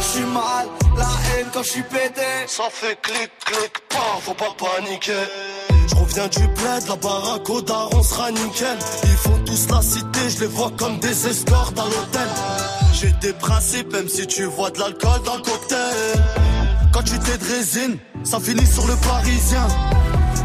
J'suis 0.00 0.26
mal, 0.26 0.68
la 0.96 1.08
haine 1.34 1.48
quand 1.52 1.64
j'suis 1.64 1.82
pété. 1.82 2.30
Ça 2.46 2.68
fait 2.70 2.96
clic, 3.02 3.30
clic, 3.44 3.72
pas, 3.88 4.20
faut 4.20 4.34
pas 4.34 4.54
paniquer. 4.56 5.24
Je 5.88 5.94
reviens 5.96 6.28
du 6.28 6.46
bled, 6.54 6.86
la 6.88 6.94
baraque 6.94 7.50
au 7.50 7.60
daron 7.60 8.00
sera 8.04 8.30
nickel. 8.30 8.78
Ils 9.02 9.16
font 9.16 9.40
tous 9.44 9.66
la 9.68 9.82
cité, 9.82 10.20
je 10.28 10.40
les 10.42 10.46
vois 10.46 10.70
comme 10.78 11.00
des 11.00 11.26
escortes 11.26 11.80
à 11.80 11.86
l'hôtel. 11.86 12.28
J'ai 12.92 13.10
des 13.20 13.32
principes, 13.32 13.92
même 13.92 14.08
si 14.08 14.24
tu 14.28 14.44
vois 14.44 14.70
de 14.70 14.78
l'alcool 14.78 15.20
dans 15.24 15.34
le 15.34 15.42
cocktail. 15.42 15.96
Quand 16.92 17.02
tu 17.02 17.18
t'es 17.18 17.38
de 17.38 17.44
résine, 17.44 17.98
ça 18.22 18.38
finit 18.38 18.66
sur 18.66 18.86
le 18.86 18.94
parisien. 18.94 19.66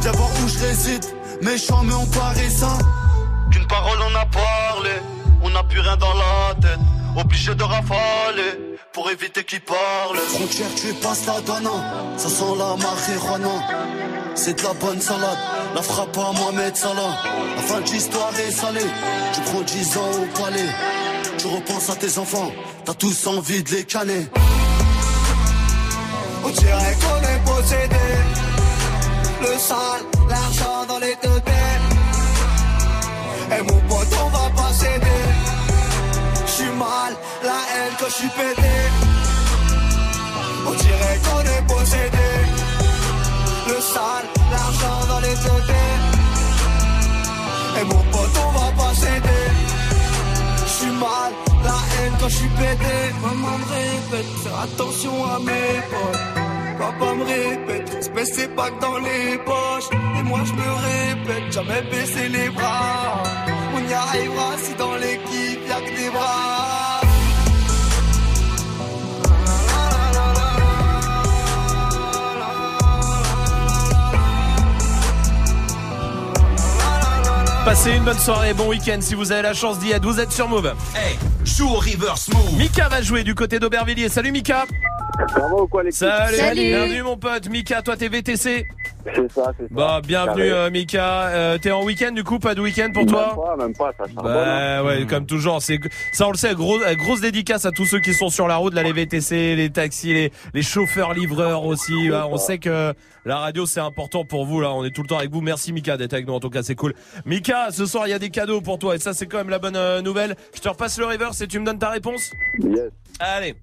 Viens 0.02 0.12
voir 0.14 0.30
où 0.44 0.48
je 0.48 0.60
réside, 0.66 1.06
méchant 1.42 1.84
mais 1.84 1.94
on 1.94 2.06
parisien. 2.06 2.78
Qu'une 3.52 3.68
parole 3.68 3.98
on 4.02 4.16
a 4.16 4.26
parlé, 4.26 4.92
on 5.44 5.50
n'a 5.50 5.64
plus 5.64 5.80
rien 5.80 5.98
dans 5.98 6.14
la 6.14 6.56
tête. 6.62 6.80
Obligé 7.18 7.56
de 7.56 7.64
rafaler 7.64 8.78
pour 8.92 9.10
éviter 9.10 9.44
qu'ils 9.44 9.62
parlent. 9.62 10.18
Frontière, 10.34 10.68
tu 10.76 10.94
passes 10.96 11.26
la 11.26 11.40
donna, 11.42 11.70
ça 12.18 12.30
sent 12.30 12.54
la 12.58 12.76
marijuana. 12.76 13.96
C'est 14.36 14.58
de 14.60 14.64
la 14.64 14.74
bonne 14.74 15.00
salade, 15.00 15.38
la 15.74 15.82
frappe 15.82 16.18
à 16.18 16.32
Mohamed 16.34 16.76
Salah. 16.76 17.18
La 17.56 17.62
fin 17.62 17.80
de 17.80 17.86
l'histoire 17.86 18.32
est 18.38 18.52
salée, 18.52 18.90
tu 19.34 19.42
prends 19.42 19.62
10 19.62 19.98
ans 19.98 20.12
au 20.22 20.42
palais. 20.42 20.70
Tu 21.38 21.48
repenses 21.48 21.90
à 21.90 21.96
tes 21.96 22.18
enfants, 22.18 22.52
t'as 22.84 22.94
tous 22.94 23.28
envie 23.28 23.64
de 23.64 23.72
les 23.72 23.84
canner. 23.86 24.28
On 26.44 26.50
dirait 26.50 26.98
qu'on 27.02 27.22
est 27.22 27.46
possédé. 27.46 28.06
Le 29.42 29.58
sale, 29.58 30.06
l'argent 30.30 30.86
dans 30.88 31.00
les 31.00 31.16
deux 31.24 31.40
têtes. 31.42 31.88
Et 33.58 33.62
mon 33.62 33.80
pote, 33.90 34.14
on 34.24 34.30
va 34.30 34.50
pas 34.56 34.74
céder. 34.74 35.24
J'suis 36.48 36.76
mal, 36.78 37.14
la 37.44 37.60
haine 37.72 37.96
que 38.00 38.10
j'suis 38.10 38.30
pété. 38.30 38.76
On 40.68 40.72
dirait 40.72 41.20
qu'on 41.26 41.42
est 41.56 41.66
possédé. 41.68 42.30
Le 43.68 43.82
sale, 43.82 44.28
l'argent 44.52 45.06
dans 45.10 45.20
les 45.20 45.36
deux. 45.36 45.56
Et 47.78 47.84
mon 47.84 48.04
pote, 48.12 48.38
on 48.48 48.52
va 48.58 48.72
pas 48.72 48.94
céder. 48.96 49.46
J'suis 50.66 50.92
mal, 50.92 51.32
la 51.64 51.72
haine 51.72 52.14
quand 52.20 52.30
j'suis 52.30 52.48
pété. 52.50 52.96
Maman 53.22 53.58
me 53.58 53.66
répète, 53.66 54.26
attention 54.64 55.26
à 55.26 55.40
mes 55.40 55.82
potes. 55.92 56.45
Papa 56.78 57.14
me 57.16 57.24
répète, 57.24 57.96
espèce 58.00 58.34
c'est 58.36 58.56
pas 58.56 58.70
que 58.70 58.82
dans 58.82 58.98
les 58.98 59.38
poches. 59.38 59.90
Et 60.20 60.24
moi 60.24 60.40
je 60.46 60.54
me 60.54 61.30
répète, 61.32 61.52
jamais 61.52 61.82
baisser 61.90 62.30
les 62.30 62.50
bras. 62.50 63.24
On 63.76 63.90
y 63.90 63.94
arrivera 63.94 64.58
si 64.58 64.74
dans 64.76 64.96
l'équipe 64.96 65.68
y'a 65.68 65.80
que 65.82 65.96
des 65.96 66.10
bras. 66.10 67.02
Passez 77.66 77.94
une 77.94 78.04
bonne 78.04 78.20
soirée, 78.20 78.54
bon 78.54 78.70
week-end 78.70 79.00
si 79.02 79.16
vous 79.16 79.32
avez 79.32 79.42
la 79.42 79.54
chance 79.54 79.80
d'y 79.80 79.92
être. 79.92 80.06
Vous 80.06 80.20
êtes 80.20 80.32
sur 80.32 80.48
Move. 80.48 80.76
Hey, 80.96 81.18
joue 81.44 81.68
au 81.68 81.80
reverse 81.80 82.30
move. 82.30 82.58
Mika 82.58 82.90
va 82.90 83.02
jouer 83.02 83.24
du 83.24 83.34
côté 83.34 83.58
d'Aubervilliers. 83.58 84.10
Salut 84.10 84.32
Mika. 84.32 84.66
Quoi 85.70 85.84
l'équipe 85.84 86.00
Salut. 86.00 86.36
Salut. 86.36 86.62
Bienvenue 86.62 87.04
mon 87.04 87.18
pote. 87.18 87.50
Mika, 87.50 87.82
toi 87.82 87.96
t'es 87.96 88.10
VTC. 88.10 88.66
C'est 89.06 89.32
ça, 89.32 89.54
c'est 89.58 89.68
ça. 89.68 89.70
Bah 89.70 90.02
bienvenue 90.06 90.52
euh, 90.52 90.70
Mika. 90.72 91.28
Euh, 91.28 91.58
t'es 91.60 91.72
en 91.72 91.84
week-end 91.84 92.12
du 92.12 92.24
coup, 92.24 92.40
pas 92.40 92.56
de 92.56 92.62
week-end 92.62 92.90
pour 92.92 93.04
Même 93.04 93.12
toi 93.12 93.36
pas, 93.36 93.56
même 93.56 93.74
pas, 93.74 93.92
ça 93.98 94.06
charbonne. 94.06 94.34
Bah 94.34 94.80
hein. 94.80 94.84
ouais, 94.84 95.06
comme 95.06 95.26
toujours, 95.26 95.62
c'est 95.62 95.80
ça 96.12 96.28
on 96.28 96.32
le 96.32 96.38
sait, 96.38 96.56
gros, 96.56 96.82
euh, 96.82 96.96
grosse 96.96 97.22
dédicace 97.22 97.66
à 97.66 97.72
tous 97.72 97.86
ceux 97.86 98.00
qui 98.00 98.14
sont 98.14 98.30
sur 98.30 98.48
la 98.48 98.56
route, 98.56 98.74
là 98.74 98.82
les 98.82 98.94
VTC, 98.94 99.56
les 99.56 99.70
taxis, 99.70 100.14
les, 100.14 100.32
les 100.54 100.62
chauffeurs 100.64 101.14
livreurs 101.14 101.66
aussi. 101.66 102.10
Bah, 102.10 102.28
on 102.30 102.38
sait 102.38 102.58
que 102.58 102.94
la 103.26 103.38
radio 103.38 103.66
c'est 103.66 103.80
important 103.80 104.26
pour 104.26 104.46
vous 104.46 104.60
là, 104.60 104.74
on 104.74 104.84
est 104.84 104.92
tout 104.92 105.04
le 105.04 105.08
temps 105.08 105.20
avec 105.20 105.32
vous. 105.32 105.42
Merci 105.42 105.72
Mika 105.72 105.98
d'être 105.98 106.14
avec 106.14 106.28
nous 106.28 106.34
en 106.34 106.40
tout 106.40 106.50
cas, 106.50 106.64
c'est 106.64 106.76
cool. 106.76 106.96
Mika, 107.26 107.68
ce 107.72 107.86
soir 107.86 108.08
il 108.08 108.10
y 108.10 108.14
a 108.14 108.20
des 108.20 108.32
cadeaux 108.32 108.62
pour 108.62 108.80
toi 108.80 108.96
et 108.96 109.00
ça 109.00 109.14
c'est 109.14 109.28
quand 109.28 109.38
même 109.38 109.50
la 109.50 109.60
bonne 109.60 109.76
euh, 109.76 110.02
nouvelle. 110.02 110.36
Je 110.56 110.62
te 110.62 110.70
repasse 110.70 110.98
le 110.98 111.06
reverse 111.06 111.40
et 111.42 111.48
tu 111.48 111.60
me 111.60 111.66
donnes 111.66 111.80
ta 111.80 111.90
réponse? 111.90 112.32
Yes. 112.60 112.92
Allez. 113.20 113.56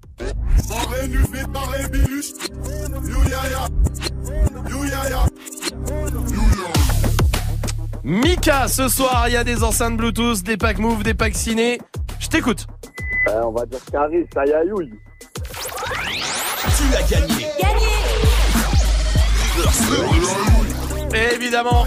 Mika, 8.03 8.67
ce 8.67 8.87
soir 8.87 9.27
il 9.27 9.33
y 9.33 9.37
a 9.37 9.43
des 9.43 9.63
enceintes 9.63 9.97
Bluetooth, 9.97 10.43
des 10.43 10.57
packs 10.57 10.79
Move, 10.79 11.03
des 11.03 11.13
packs 11.13 11.35
ciné. 11.35 11.79
Je 12.19 12.27
t'écoute. 12.27 12.65
Euh, 13.29 13.41
on 13.43 13.51
va 13.51 13.65
dire 13.65 13.79
Caris, 13.91 14.25
aïe 14.35 14.91
Tu 16.77 16.95
as 16.95 17.19
gagné. 17.19 17.47
Évidemment. 21.33 21.85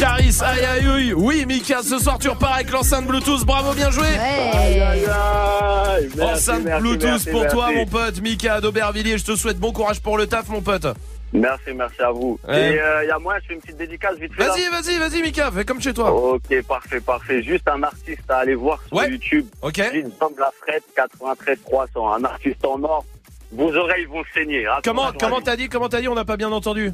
Caris, 0.00 0.40
aïe 0.42 0.64
aïe 0.64 0.88
aïe. 0.88 1.12
Oui, 1.12 1.44
Mika, 1.46 1.82
ce 1.82 1.98
soir 1.98 2.18
tu 2.18 2.30
repars 2.30 2.54
avec 2.54 2.70
l'enceinte 2.70 3.06
Bluetooth. 3.06 3.44
Bravo, 3.44 3.74
bien 3.74 3.90
joué. 3.90 4.06
Aïe 4.06 4.80
aïe 4.80 5.04
aïe. 5.04 6.08
Merci, 6.16 6.20
Enceinte 6.22 6.64
merci, 6.64 6.80
Bluetooth 6.82 7.04
merci, 7.04 7.30
pour 7.30 7.46
toi, 7.48 7.70
mon 7.70 7.84
pote. 7.84 8.20
Mika 8.22 8.62
d'Aubervilliers, 8.62 9.18
je 9.18 9.26
te 9.26 9.36
souhaite 9.36 9.58
bon 9.58 9.72
courage 9.72 10.00
pour 10.00 10.16
le 10.16 10.26
taf, 10.26 10.48
mon 10.48 10.62
pote. 10.62 10.86
Merci, 11.34 11.72
merci 11.74 12.00
à 12.00 12.10
vous. 12.12 12.40
Ouais. 12.48 12.72
Et 12.72 12.80
il 13.02 13.08
y 13.08 13.10
a 13.10 13.18
moi, 13.18 13.34
je 13.42 13.48
fais 13.48 13.54
une 13.54 13.60
petite 13.60 13.76
dédicace 13.76 14.16
vite 14.16 14.32
fait. 14.32 14.42
Vas-y, 14.42 14.68
vas-y, 14.70 14.98
vas-y, 14.98 15.20
Mika, 15.22 15.50
fais 15.52 15.64
comme 15.66 15.82
chez 15.82 15.92
toi. 15.92 16.10
Ok, 16.12 16.62
parfait, 16.66 17.00
parfait. 17.00 17.42
Juste 17.42 17.68
un 17.68 17.82
artiste 17.82 18.28
à 18.30 18.38
aller 18.38 18.54
voir 18.54 18.80
sur 18.88 18.96
Ouais. 18.96 19.10
YouTube. 19.10 19.46
Ok. 19.60 19.82
Dom 20.18 20.32
la 20.38 20.50
frette 20.62 20.84
93 20.96 21.58
300. 21.66 22.14
Un 22.14 22.24
artiste 22.24 22.64
en 22.64 22.82
or. 22.82 23.04
Vos 23.52 23.74
oreilles 23.76 24.06
vont 24.06 24.22
saigner. 24.32 24.66
Comment, 24.82 25.08
à 25.08 25.12
comment 25.12 25.38
lui. 25.38 25.44
t'as 25.44 25.56
dit, 25.56 25.68
comment 25.68 25.88
t'as 25.90 26.00
dit, 26.00 26.08
on 26.08 26.14
n'a 26.14 26.24
pas 26.24 26.38
bien 26.38 26.50
entendu. 26.50 26.90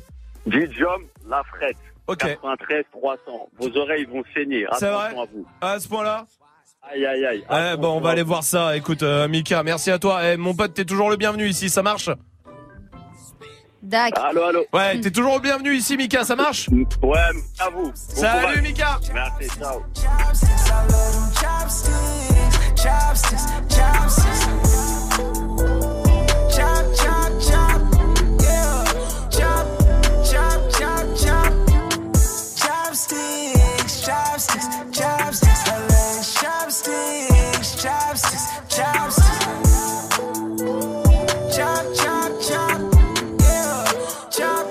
Dijom 0.46 1.02
la 1.28 1.42
frette. 1.44 1.76
Ok. 2.06 2.18
93 2.18 2.84
300. 2.92 3.20
Vos 3.58 3.76
oreilles 3.76 4.04
vont 4.06 4.22
saigner. 4.34 4.66
C'est 4.78 4.90
vrai 4.90 5.08
à 5.08 5.24
vous. 5.32 5.46
À 5.60 5.78
ce 5.80 5.88
point-là 5.88 6.26
Aïe 6.88 7.04
aïe 7.04 7.26
aïe. 7.26 7.44
Ouais, 7.50 7.76
bon, 7.76 7.96
on 7.96 8.00
va 8.00 8.10
aller 8.10 8.22
voir 8.22 8.44
ça. 8.44 8.76
Écoute, 8.76 9.02
euh, 9.02 9.26
Mika, 9.26 9.62
merci 9.64 9.90
à 9.90 9.98
toi. 9.98 10.20
Eh, 10.24 10.36
mon 10.36 10.54
pote, 10.54 10.72
t'es 10.72 10.84
toujours 10.84 11.10
le 11.10 11.16
bienvenu 11.16 11.48
ici, 11.48 11.68
ça 11.68 11.82
marche 11.82 12.10
Dac. 13.82 14.14
Allô, 14.18 14.44
allô. 14.44 14.64
Ouais, 14.72 15.00
t'es 15.00 15.10
toujours 15.10 15.34
le 15.34 15.40
bienvenu 15.40 15.74
ici, 15.74 15.96
Mika, 15.96 16.24
ça 16.24 16.36
marche 16.36 16.68
Ouais, 17.02 17.18
à 17.58 17.70
vous. 17.70 17.86
Bon 17.86 17.92
Salut, 17.94 18.40
courage. 18.40 18.62
Mika. 18.62 18.98
Merci, 19.12 19.48
ciao. 19.58 19.82
Chopsticks, 34.06 34.66
chopsticks. 34.92 35.68
I 35.68 35.78
love 35.88 36.22
chopsticks, 36.40 37.82
chopsticks, 37.82 38.46
chopsticks. 38.68 40.16
Chop, 41.56 41.84
chop, 41.96 42.30
chop. 42.40 42.80
Yeah. 43.40 43.82
Chop, 44.30 44.66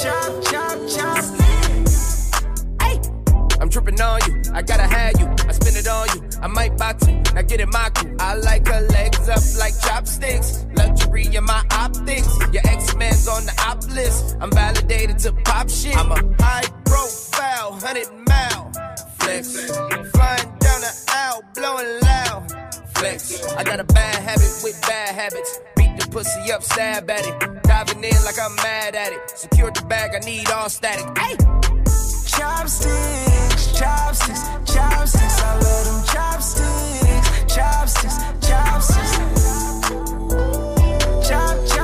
chop, 0.00 0.32
chop, 0.44 0.78
chop. 0.88 1.24
I'm 3.60 3.68
tripping 3.68 4.00
on 4.00 4.20
you. 4.28 4.42
I 4.54 4.62
gotta 4.62 4.86
have 4.86 5.18
you. 5.18 5.26
I 5.48 5.52
spend 5.52 5.76
it 5.76 5.88
on 5.88 6.06
you. 6.14 6.22
I 6.40 6.46
might 6.46 6.78
box 6.78 7.04
you. 7.08 7.20
Now 7.34 7.42
get 7.42 7.60
in 7.60 7.70
my 7.70 7.90
crew. 7.90 8.14
I 8.20 8.34
like 8.34 8.68
her 8.68 8.80
legs 8.92 9.28
up 9.28 9.42
like 9.58 9.74
chopsticks. 9.80 10.66
Luxury 10.76 11.26
in 11.34 11.42
my 11.42 11.64
optics. 11.72 12.28
Your 12.52 12.62
ex-man's 12.64 13.26
on 13.26 13.44
the 13.44 13.60
op 13.66 13.82
list. 13.88 14.36
I'm 14.40 14.52
validated 14.52 15.18
to 15.20 15.32
pop 15.32 15.68
shit. 15.68 15.96
I'm 15.96 16.12
a 16.12 16.22
high 16.40 16.68
profile, 16.84 17.72
100 17.72 18.06
mile 18.28 18.67
flex. 19.28 19.70
Flying 20.10 20.48
down 20.58 20.80
the 20.80 21.04
aisle, 21.08 21.42
blowing 21.54 22.00
loud 22.02 22.46
flex. 22.94 23.44
I 23.54 23.64
got 23.64 23.80
a 23.80 23.84
bad 23.84 24.16
habit 24.16 24.60
with 24.62 24.80
bad 24.82 25.14
habits. 25.14 25.60
Beat 25.76 25.98
the 25.98 26.06
pussy 26.10 26.52
up, 26.52 26.62
stab 26.62 27.10
at 27.10 27.26
it. 27.26 27.62
Diving 27.62 28.04
in 28.04 28.24
like 28.24 28.38
I'm 28.40 28.54
mad 28.56 28.94
at 28.94 29.12
it. 29.12 29.30
Secure 29.30 29.70
the 29.70 29.84
bag, 29.84 30.10
I 30.14 30.24
need 30.24 30.50
all 30.50 30.68
static. 30.68 31.06
Hey! 31.18 31.36
Chopsticks, 32.26 33.78
chopsticks, 33.78 34.42
chopsticks. 34.72 35.42
I 35.42 35.54
love 35.64 35.84
them 35.88 36.00
chopsticks, 36.12 37.54
chopsticks, 37.54 38.16
chopsticks. 38.46 39.12
Chop, 41.28 41.56
chop. 41.68 41.77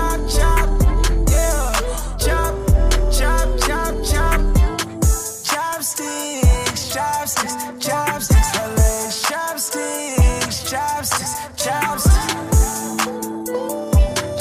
Chopsticks, 6.95 7.55
chopsticks, 7.81 8.53
chopsticks. 8.53 8.55
I 8.55 8.67
love 8.69 9.11
chopsticks, 9.27 10.71
chopsticks, 10.71 11.35
chopsticks. 11.57 12.47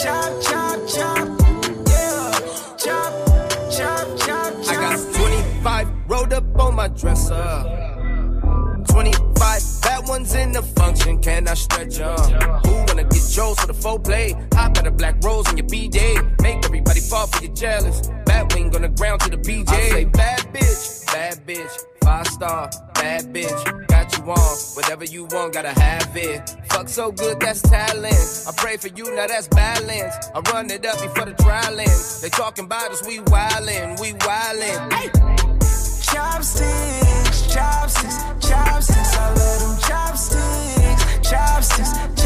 Chop, 0.03 0.31
chop, 0.43 0.77
chop. 0.87 1.27
Yeah. 1.87 2.29
Chop, 2.77 3.13
chop, 3.71 4.05
chop, 4.19 4.53
chop. 4.61 4.67
I 4.67 4.75
got 4.75 5.15
25 5.15 5.87
rolled 6.07 6.33
up 6.33 6.59
on 6.59 6.75
my 6.75 6.89
dresser. 6.89 7.33
25 8.87 9.81
bad 9.81 10.07
ones 10.07 10.35
in 10.35 10.51
the 10.51 10.61
function, 10.61 11.19
can 11.23 11.47
I 11.47 11.55
stretch 11.55 11.93
stretch 11.93 12.31
'em? 12.31 12.49
Who 12.67 12.71
wanna 12.87 13.05
get 13.05 13.23
Joe's 13.31 13.57
for 13.57 13.65
the 13.65 13.73
full 13.73 13.97
play? 13.97 14.35
Hop 14.53 14.77
at 14.77 14.85
a 14.85 14.91
black 14.91 15.15
rose 15.23 15.47
on 15.47 15.57
your 15.57 15.65
B-Day. 15.65 16.19
Make 16.43 16.63
everybody 16.63 16.99
fall 16.99 17.25
for 17.25 17.43
your 17.43 17.55
jealous. 17.55 18.11
Bad 18.27 18.53
wing 18.53 18.75
on 18.75 18.83
the 18.83 18.89
ground 18.89 19.21
to 19.21 19.31
the 19.31 19.37
PJ. 19.37 19.73
I 19.73 19.89
say 19.89 20.05
bad 20.05 20.41
bitch, 20.53 21.05
bad 21.07 21.47
bitch. 21.47 21.92
Five 22.03 22.27
star, 22.27 22.69
bad 22.95 23.33
bitch. 23.33 23.87
Got 23.87 24.17
you 24.17 24.23
on, 24.25 24.57
whatever 24.75 25.05
you 25.05 25.25
want, 25.31 25.53
gotta 25.53 25.77
have 25.79 26.15
it. 26.15 26.55
Fuck 26.69 26.89
so 26.89 27.11
good, 27.11 27.39
that's 27.39 27.61
talent. 27.61 28.45
I 28.47 28.51
pray 28.57 28.77
for 28.77 28.89
you, 28.89 29.15
now 29.15 29.27
that's 29.27 29.47
balance. 29.47 30.15
I 30.35 30.39
run 30.51 30.69
it 30.69 30.85
up 30.85 31.01
before 31.01 31.25
the 31.25 31.33
trial 31.33 31.79
ends. 31.79 32.21
They 32.21 32.29
talking 32.29 32.65
about 32.65 32.91
us, 32.91 33.05
we 33.07 33.19
wildin', 33.19 33.99
we 34.01 34.13
wildin'. 34.13 34.93
Hey! 34.93 35.09
Chopsticks, 36.01 37.53
chopsticks, 37.53 38.17
chopsticks. 38.47 39.17
I 39.17 39.29
love 39.33 39.59
them 39.61 39.77
chopsticks, 39.89 41.29
chopsticks, 41.29 41.91
chopsticks. 41.93 42.22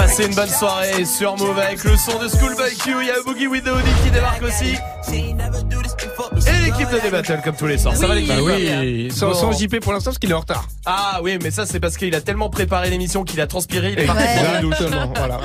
Passez 0.00 0.24
une 0.24 0.34
bonne 0.34 0.48
soirée 0.48 1.04
sur 1.04 1.36
Move 1.36 1.58
avec 1.58 1.84
le 1.84 1.94
son 1.94 2.18
de 2.18 2.26
Schoolboy 2.26 2.74
Q. 2.74 2.94
Il 3.02 3.08
y 3.08 3.10
a 3.10 3.20
Boogie 3.22 3.46
Hoodie 3.46 3.60
qui 4.02 4.10
débarque 4.10 4.42
aussi. 4.42 4.74
L'équipe 6.80 6.94
de 6.96 7.00
Débattle 7.02 7.40
comme 7.44 7.56
tous 7.56 7.66
les 7.66 7.76
soirs. 7.76 7.94
Ça 7.94 8.06
va 8.06 8.14
Oui. 8.14 8.22
l'équipe 8.22 8.36
Bah 8.36 8.42
oui, 8.80 9.10
sans, 9.12 9.28
Bon. 9.28 9.34
sans 9.34 9.52
JP 9.52 9.80
pour 9.80 9.92
l'instant 9.92 10.10
parce 10.10 10.18
qu'il 10.18 10.30
est 10.30 10.34
en 10.34 10.40
retard. 10.40 10.66
Ah 10.86 11.20
oui, 11.22 11.38
mais 11.42 11.50
ça 11.50 11.66
c'est 11.66 11.78
parce 11.78 11.98
qu'il 11.98 12.14
a 12.14 12.22
tellement 12.22 12.48
préparé 12.48 12.88
l'émission 12.88 13.22
qu'il 13.22 13.38
a 13.42 13.46
transpiré, 13.46 13.92
il 13.92 13.98
est 13.98 14.06
parti 14.06 14.22
voilà. 15.14 15.38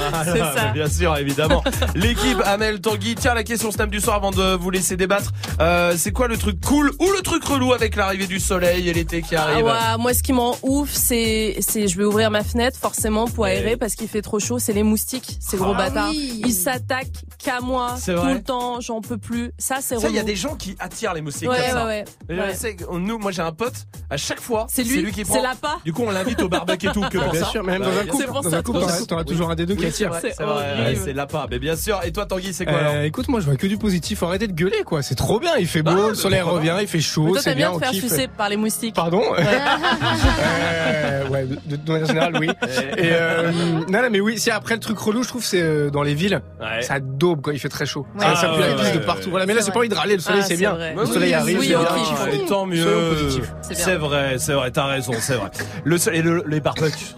Ça. 0.55 0.67
Bien 0.73 0.87
sûr, 0.89 1.17
évidemment. 1.17 1.61
L'équipe 1.95 2.39
Amel 2.45 2.79
Tanguy. 2.79 3.15
Tiens, 3.15 3.33
la 3.33 3.43
question 3.43 3.69
Snap 3.71 3.89
du 3.89 3.99
soir 3.99 4.15
avant 4.15 4.31
de 4.31 4.55
vous 4.55 4.69
laisser 4.69 4.95
débattre. 4.95 5.31
Euh, 5.59 5.93
c'est 5.97 6.11
quoi 6.11 6.27
le 6.29 6.37
truc 6.37 6.61
cool 6.61 6.91
ou 6.99 7.11
le 7.11 7.21
truc 7.21 7.43
relou 7.43 7.73
avec 7.73 7.97
l'arrivée 7.97 8.27
du 8.27 8.39
soleil 8.39 8.87
et 8.87 8.93
l'été 8.93 9.21
qui 9.21 9.35
Ah 9.35 9.43
arrive 9.43 9.65
ouais, 9.65 9.97
moi 9.99 10.13
ce 10.13 10.23
qui 10.23 10.31
m'en 10.31 10.55
ouf, 10.63 10.89
c'est 10.93 11.57
c'est 11.59 11.87
je 11.89 11.97
vais 11.97 12.05
ouvrir 12.05 12.31
ma 12.31 12.43
fenêtre 12.43 12.77
forcément 12.79 13.25
pour 13.25 13.43
aérer 13.45 13.75
parce 13.75 13.95
qu'il 13.95 14.07
fait 14.07 14.21
trop 14.21 14.39
chaud, 14.39 14.57
c'est 14.59 14.73
les 14.73 14.83
moustiques, 14.83 15.37
ces 15.41 15.57
gros 15.57 15.73
Ah 15.75 15.77
bâtards. 15.89 16.09
oui. 16.11 16.41
Ils 16.45 16.53
s'attaquent 16.53 17.23
qu'à 17.39 17.59
moi 17.59 17.95
C'est 17.99 18.13
tout 18.15 18.21
vrai 18.21 18.33
le 18.35 18.41
temps, 18.43 18.79
j'en 18.79 19.01
peux 19.01 19.17
plus. 19.17 19.51
Ça 19.57 19.77
c'est 19.81 19.99
Ça, 19.99 20.07
il 20.07 20.13
y 20.15 20.17
a 20.17 20.21
relou. 20.21 20.31
des 20.31 20.35
gens 20.37 20.55
qui 20.55 20.75
attirent 20.79 21.13
les 21.13 21.21
Ouais, 21.31 21.57
comme 21.57 21.65
ça. 21.69 21.85
ouais, 21.85 22.05
ouais. 22.29 22.53
Sais 22.53 22.75
nous, 22.91 23.17
moi 23.17 23.31
j'ai 23.31 23.41
un 23.41 23.51
pote, 23.51 23.73
à 24.09 24.17
chaque 24.17 24.39
fois, 24.41 24.65
C'est 24.69 24.83
lui, 24.83 25.11
qui 25.11 25.23
c'est 25.23 25.23
prend. 25.25 25.41
l'appât. 25.41 25.77
Du 25.85 25.93
coup, 25.93 26.03
on 26.05 26.11
l'invite 26.11 26.41
au 26.41 26.49
barbecue 26.49 26.87
et 26.87 26.91
tout, 26.91 27.01
que 27.01 27.17
pour 27.17 27.31
Bien 27.31 27.43
ça. 27.43 27.49
sûr, 27.51 27.63
même 27.63 27.81
Bah, 27.81 27.87
dans 27.91 27.97
un 27.99 28.05
couple, 28.05 28.25
dans 28.43 28.55
un 28.55 28.61
couple, 28.61 28.79
t'auras- 29.07 29.23
toujours 29.23 29.49
un 29.49 29.55
des 29.55 29.65
deux 29.65 29.75
qui 29.75 29.85
attire. 29.85 30.11
C'est 30.21 30.31
C'est 30.31 30.35
c'est 30.43 30.95
c'est 31.05 31.13
l'appât. 31.13 31.47
Mais 31.49 31.59
bien 31.59 31.75
sûr. 31.75 31.99
Et 32.03 32.11
toi, 32.11 32.25
Tanguy, 32.25 32.53
c'est 32.53 32.65
quoi 32.65 32.77
alors 32.77 32.93
Euh, 32.95 33.03
écoute, 33.03 33.27
moi 33.27 33.39
je 33.39 33.45
vois 33.45 33.55
que 33.55 33.67
du 33.67 33.77
positif. 33.77 34.19
Faut 34.19 34.25
arrêter 34.27 34.47
de 34.47 34.53
gueuler, 34.53 34.83
quoi. 34.85 35.01
C'est 35.01 35.15
trop 35.15 35.39
bien. 35.39 35.51
Il 35.59 35.67
fait 35.67 35.81
beau, 35.83 35.91
Ah, 36.05 36.09
le 36.09 36.15
soleil 36.15 36.39
pourquoi 36.41 36.59
revient, 36.59 36.77
il 36.81 36.87
fait 36.87 36.99
chaud, 37.01 37.35
c'est 37.39 37.55
bien 37.55 37.71
on 37.71 37.79
faire 37.79 37.93
sucer 37.93 38.27
par 38.27 38.49
les 38.49 38.57
moustiques. 38.57 38.95
Pardon 38.95 39.21
euh, 39.39 41.27
Ouais, 41.29 41.45
de, 41.45 41.75
de 41.75 41.91
manière 41.91 42.07
générale, 42.07 42.33
oui. 42.39 42.49
Et 42.97 43.09
euh, 43.11 43.51
non, 43.89 43.99
mais 44.11 44.19
oui. 44.19 44.37
C'est 44.39 44.51
après 44.51 44.75
le 44.75 44.79
truc 44.79 44.97
relou, 44.97 45.23
je 45.23 45.27
trouve, 45.29 45.43
c'est 45.43 45.61
euh, 45.61 45.89
dans 45.89 46.03
les 46.03 46.13
villes. 46.13 46.41
Ça 46.81 46.99
daube 46.99 47.41
quand 47.41 47.51
il 47.51 47.59
fait 47.59 47.69
très 47.69 47.85
chaud. 47.85 48.05
Ça, 48.19 48.35
ça 48.35 48.51
Ah, 48.51 48.55
pue 48.55 48.61
la 48.61 48.73
pisse 48.75 48.93
de 48.93 48.99
partout. 48.99 49.29
Voilà, 49.29 49.45
mais 49.45 49.53
là, 49.53 49.61
C'est 49.61 49.71
pas 49.71 49.79
envie 49.79 49.89
de 49.89 49.95
râler. 49.95 50.15
Le 50.15 50.21
soleil, 50.21 50.41
Ah, 50.43 50.47
c'est 50.47 50.55
c'est 50.55 50.59
bien. 50.59 50.77
Le 50.77 51.05
soleil 51.15 51.29
Oui, 51.29 51.33
arrive. 51.33 51.59
oui, 51.59 51.67
bien. 51.67 51.79
Et 52.33 52.45
tant 52.45 52.65
mieux. 52.65 53.29
C'est 53.61 53.95
vrai, 53.95 54.35
c'est 54.37 54.53
vrai, 54.53 54.71
t'as 54.71 54.85
raison, 54.85 55.13
c'est 55.19 55.35
vrai. 55.35 55.49
Le 55.83 55.97
soleil, 55.97 56.21
le, 56.21 56.43
les 56.47 56.59
barbecues. 56.59 57.13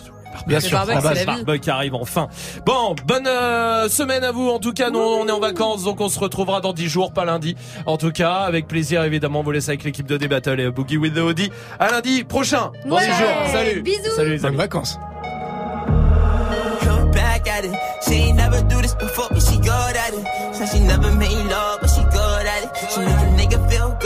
Bien 0.46 0.60
sûr. 0.60 0.80
Barbecue 1.26 1.70
arrive 1.70 1.96
enfin. 1.96 2.28
Bon, 2.66 2.96
bonne 3.06 3.28
euh, 3.28 3.90
semaine 3.90 4.24
à 4.24 4.32
vous. 4.32 4.50
En 4.50 4.60
tout 4.60 4.72
cas, 4.72 4.90
nous 4.92 5.00
on 5.00 5.28
est 5.28 5.32
en 5.32 5.40
vacances, 5.40 5.84
donc 5.84 6.00
on 6.00 6.10
se 6.10 6.20
retrouvera 6.20 6.62
dans 6.62 6.74
10 6.74 6.88
jours, 6.88 7.12
pas 7.12 7.26
lundi. 7.26 7.56
En 7.86 7.98
tout 7.98 8.12
cas, 8.12 8.34
avec 8.36 8.68
plaisir 8.68 9.04
évidemment, 9.04 9.40
on 9.40 9.44
vous 9.44 9.52
laisse 9.52 9.68
avec 9.68 9.84
l'équipe 9.84 10.06
de 10.06 10.16
D-Battle 10.16 10.60
et 10.60 10.70
Boogie 10.70 10.98
with 10.98 11.16
the 11.16 11.20
Audi. 11.20 11.52
À 11.80 11.90
lundi 11.92 12.24
prochain. 12.24 12.72
Dans 12.86 12.98
10 12.98 13.04
Ouais. 13.06 13.08
jours. 13.08 13.28
Salut. 13.52 13.82
Bisous. 13.82 14.16
Salut 14.16 14.30
les 14.32 14.38
Bonnes 14.38 14.46
amis. 14.50 14.58
vacances. 14.58 14.98
Look 16.86 17.12
back 17.14 17.48
at 17.50 17.66
it. 17.66 17.72
She 18.08 18.14
ain't 18.30 18.36
never 18.38 18.62
do 18.70 18.82
this 18.82 18.94
before, 18.96 19.28
but 19.32 19.42
she 19.42 19.58
good 19.58 19.70
at 19.70 20.14
it. 20.14 20.56
Said 20.56 20.68
she 20.70 20.80
never 20.82 21.12
made 21.16 21.32
love, 21.50 21.80
but 21.82 21.90
she 21.90 22.02
good 22.04 22.46
at 22.46 22.64
it. 22.64 22.70
She 22.94 23.02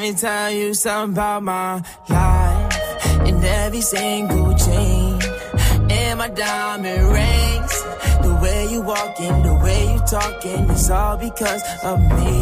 let 0.00 0.14
me 0.14 0.18
tell 0.18 0.50
you 0.50 0.72
something 0.72 1.12
about 1.12 1.42
my 1.42 1.74
life 2.08 3.26
And 3.26 3.44
every 3.44 3.82
single 3.82 4.54
chain. 4.56 5.20
And 5.90 6.18
my 6.18 6.28
diamond 6.28 7.02
rings. 7.12 7.74
The 8.22 8.38
way 8.42 8.68
you 8.72 8.80
walking 8.80 9.42
the 9.42 9.54
way 9.62 9.92
you 9.92 10.00
talking 10.10 10.70
it's 10.70 10.88
all 10.88 11.18
because 11.18 11.62
of 11.84 12.00
me. 12.00 12.36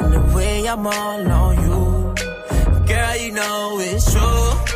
And 0.00 0.12
the 0.14 0.32
way 0.34 0.66
I'm 0.66 0.86
all 0.86 1.32
on 1.40 1.54
you. 1.66 2.14
Girl, 2.86 3.16
you 3.16 3.32
know 3.32 3.78
it's 3.78 4.10
true. 4.12 4.75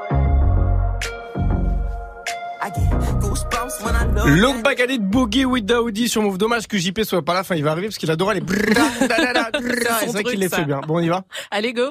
look 4.25 4.63
back 4.63 4.79
at 4.79 4.89
it, 4.89 5.01
Boogie 5.01 5.45
with 5.45 5.65
Daoudi 5.65 6.07
sur 6.07 6.21
Move. 6.21 6.37
Dommage 6.37 6.67
que 6.67 6.77
JP 6.77 7.03
soit 7.03 7.23
pas 7.23 7.33
là. 7.33 7.41
Enfin, 7.41 7.55
il 7.55 7.63
va 7.63 7.71
arriver 7.71 7.87
parce 7.87 7.97
qu'il 7.97 8.11
adore 8.11 8.33
les. 8.33 8.41
C'est 9.99 10.09
ça 10.09 10.23
qu'il 10.23 10.39
les 10.39 10.49
fait 10.49 10.65
bien. 10.65 10.81
Bon, 10.87 10.97
on 10.97 10.99
y 10.99 11.09
va. 11.09 11.23
Allez 11.49 11.73
go. 11.73 11.89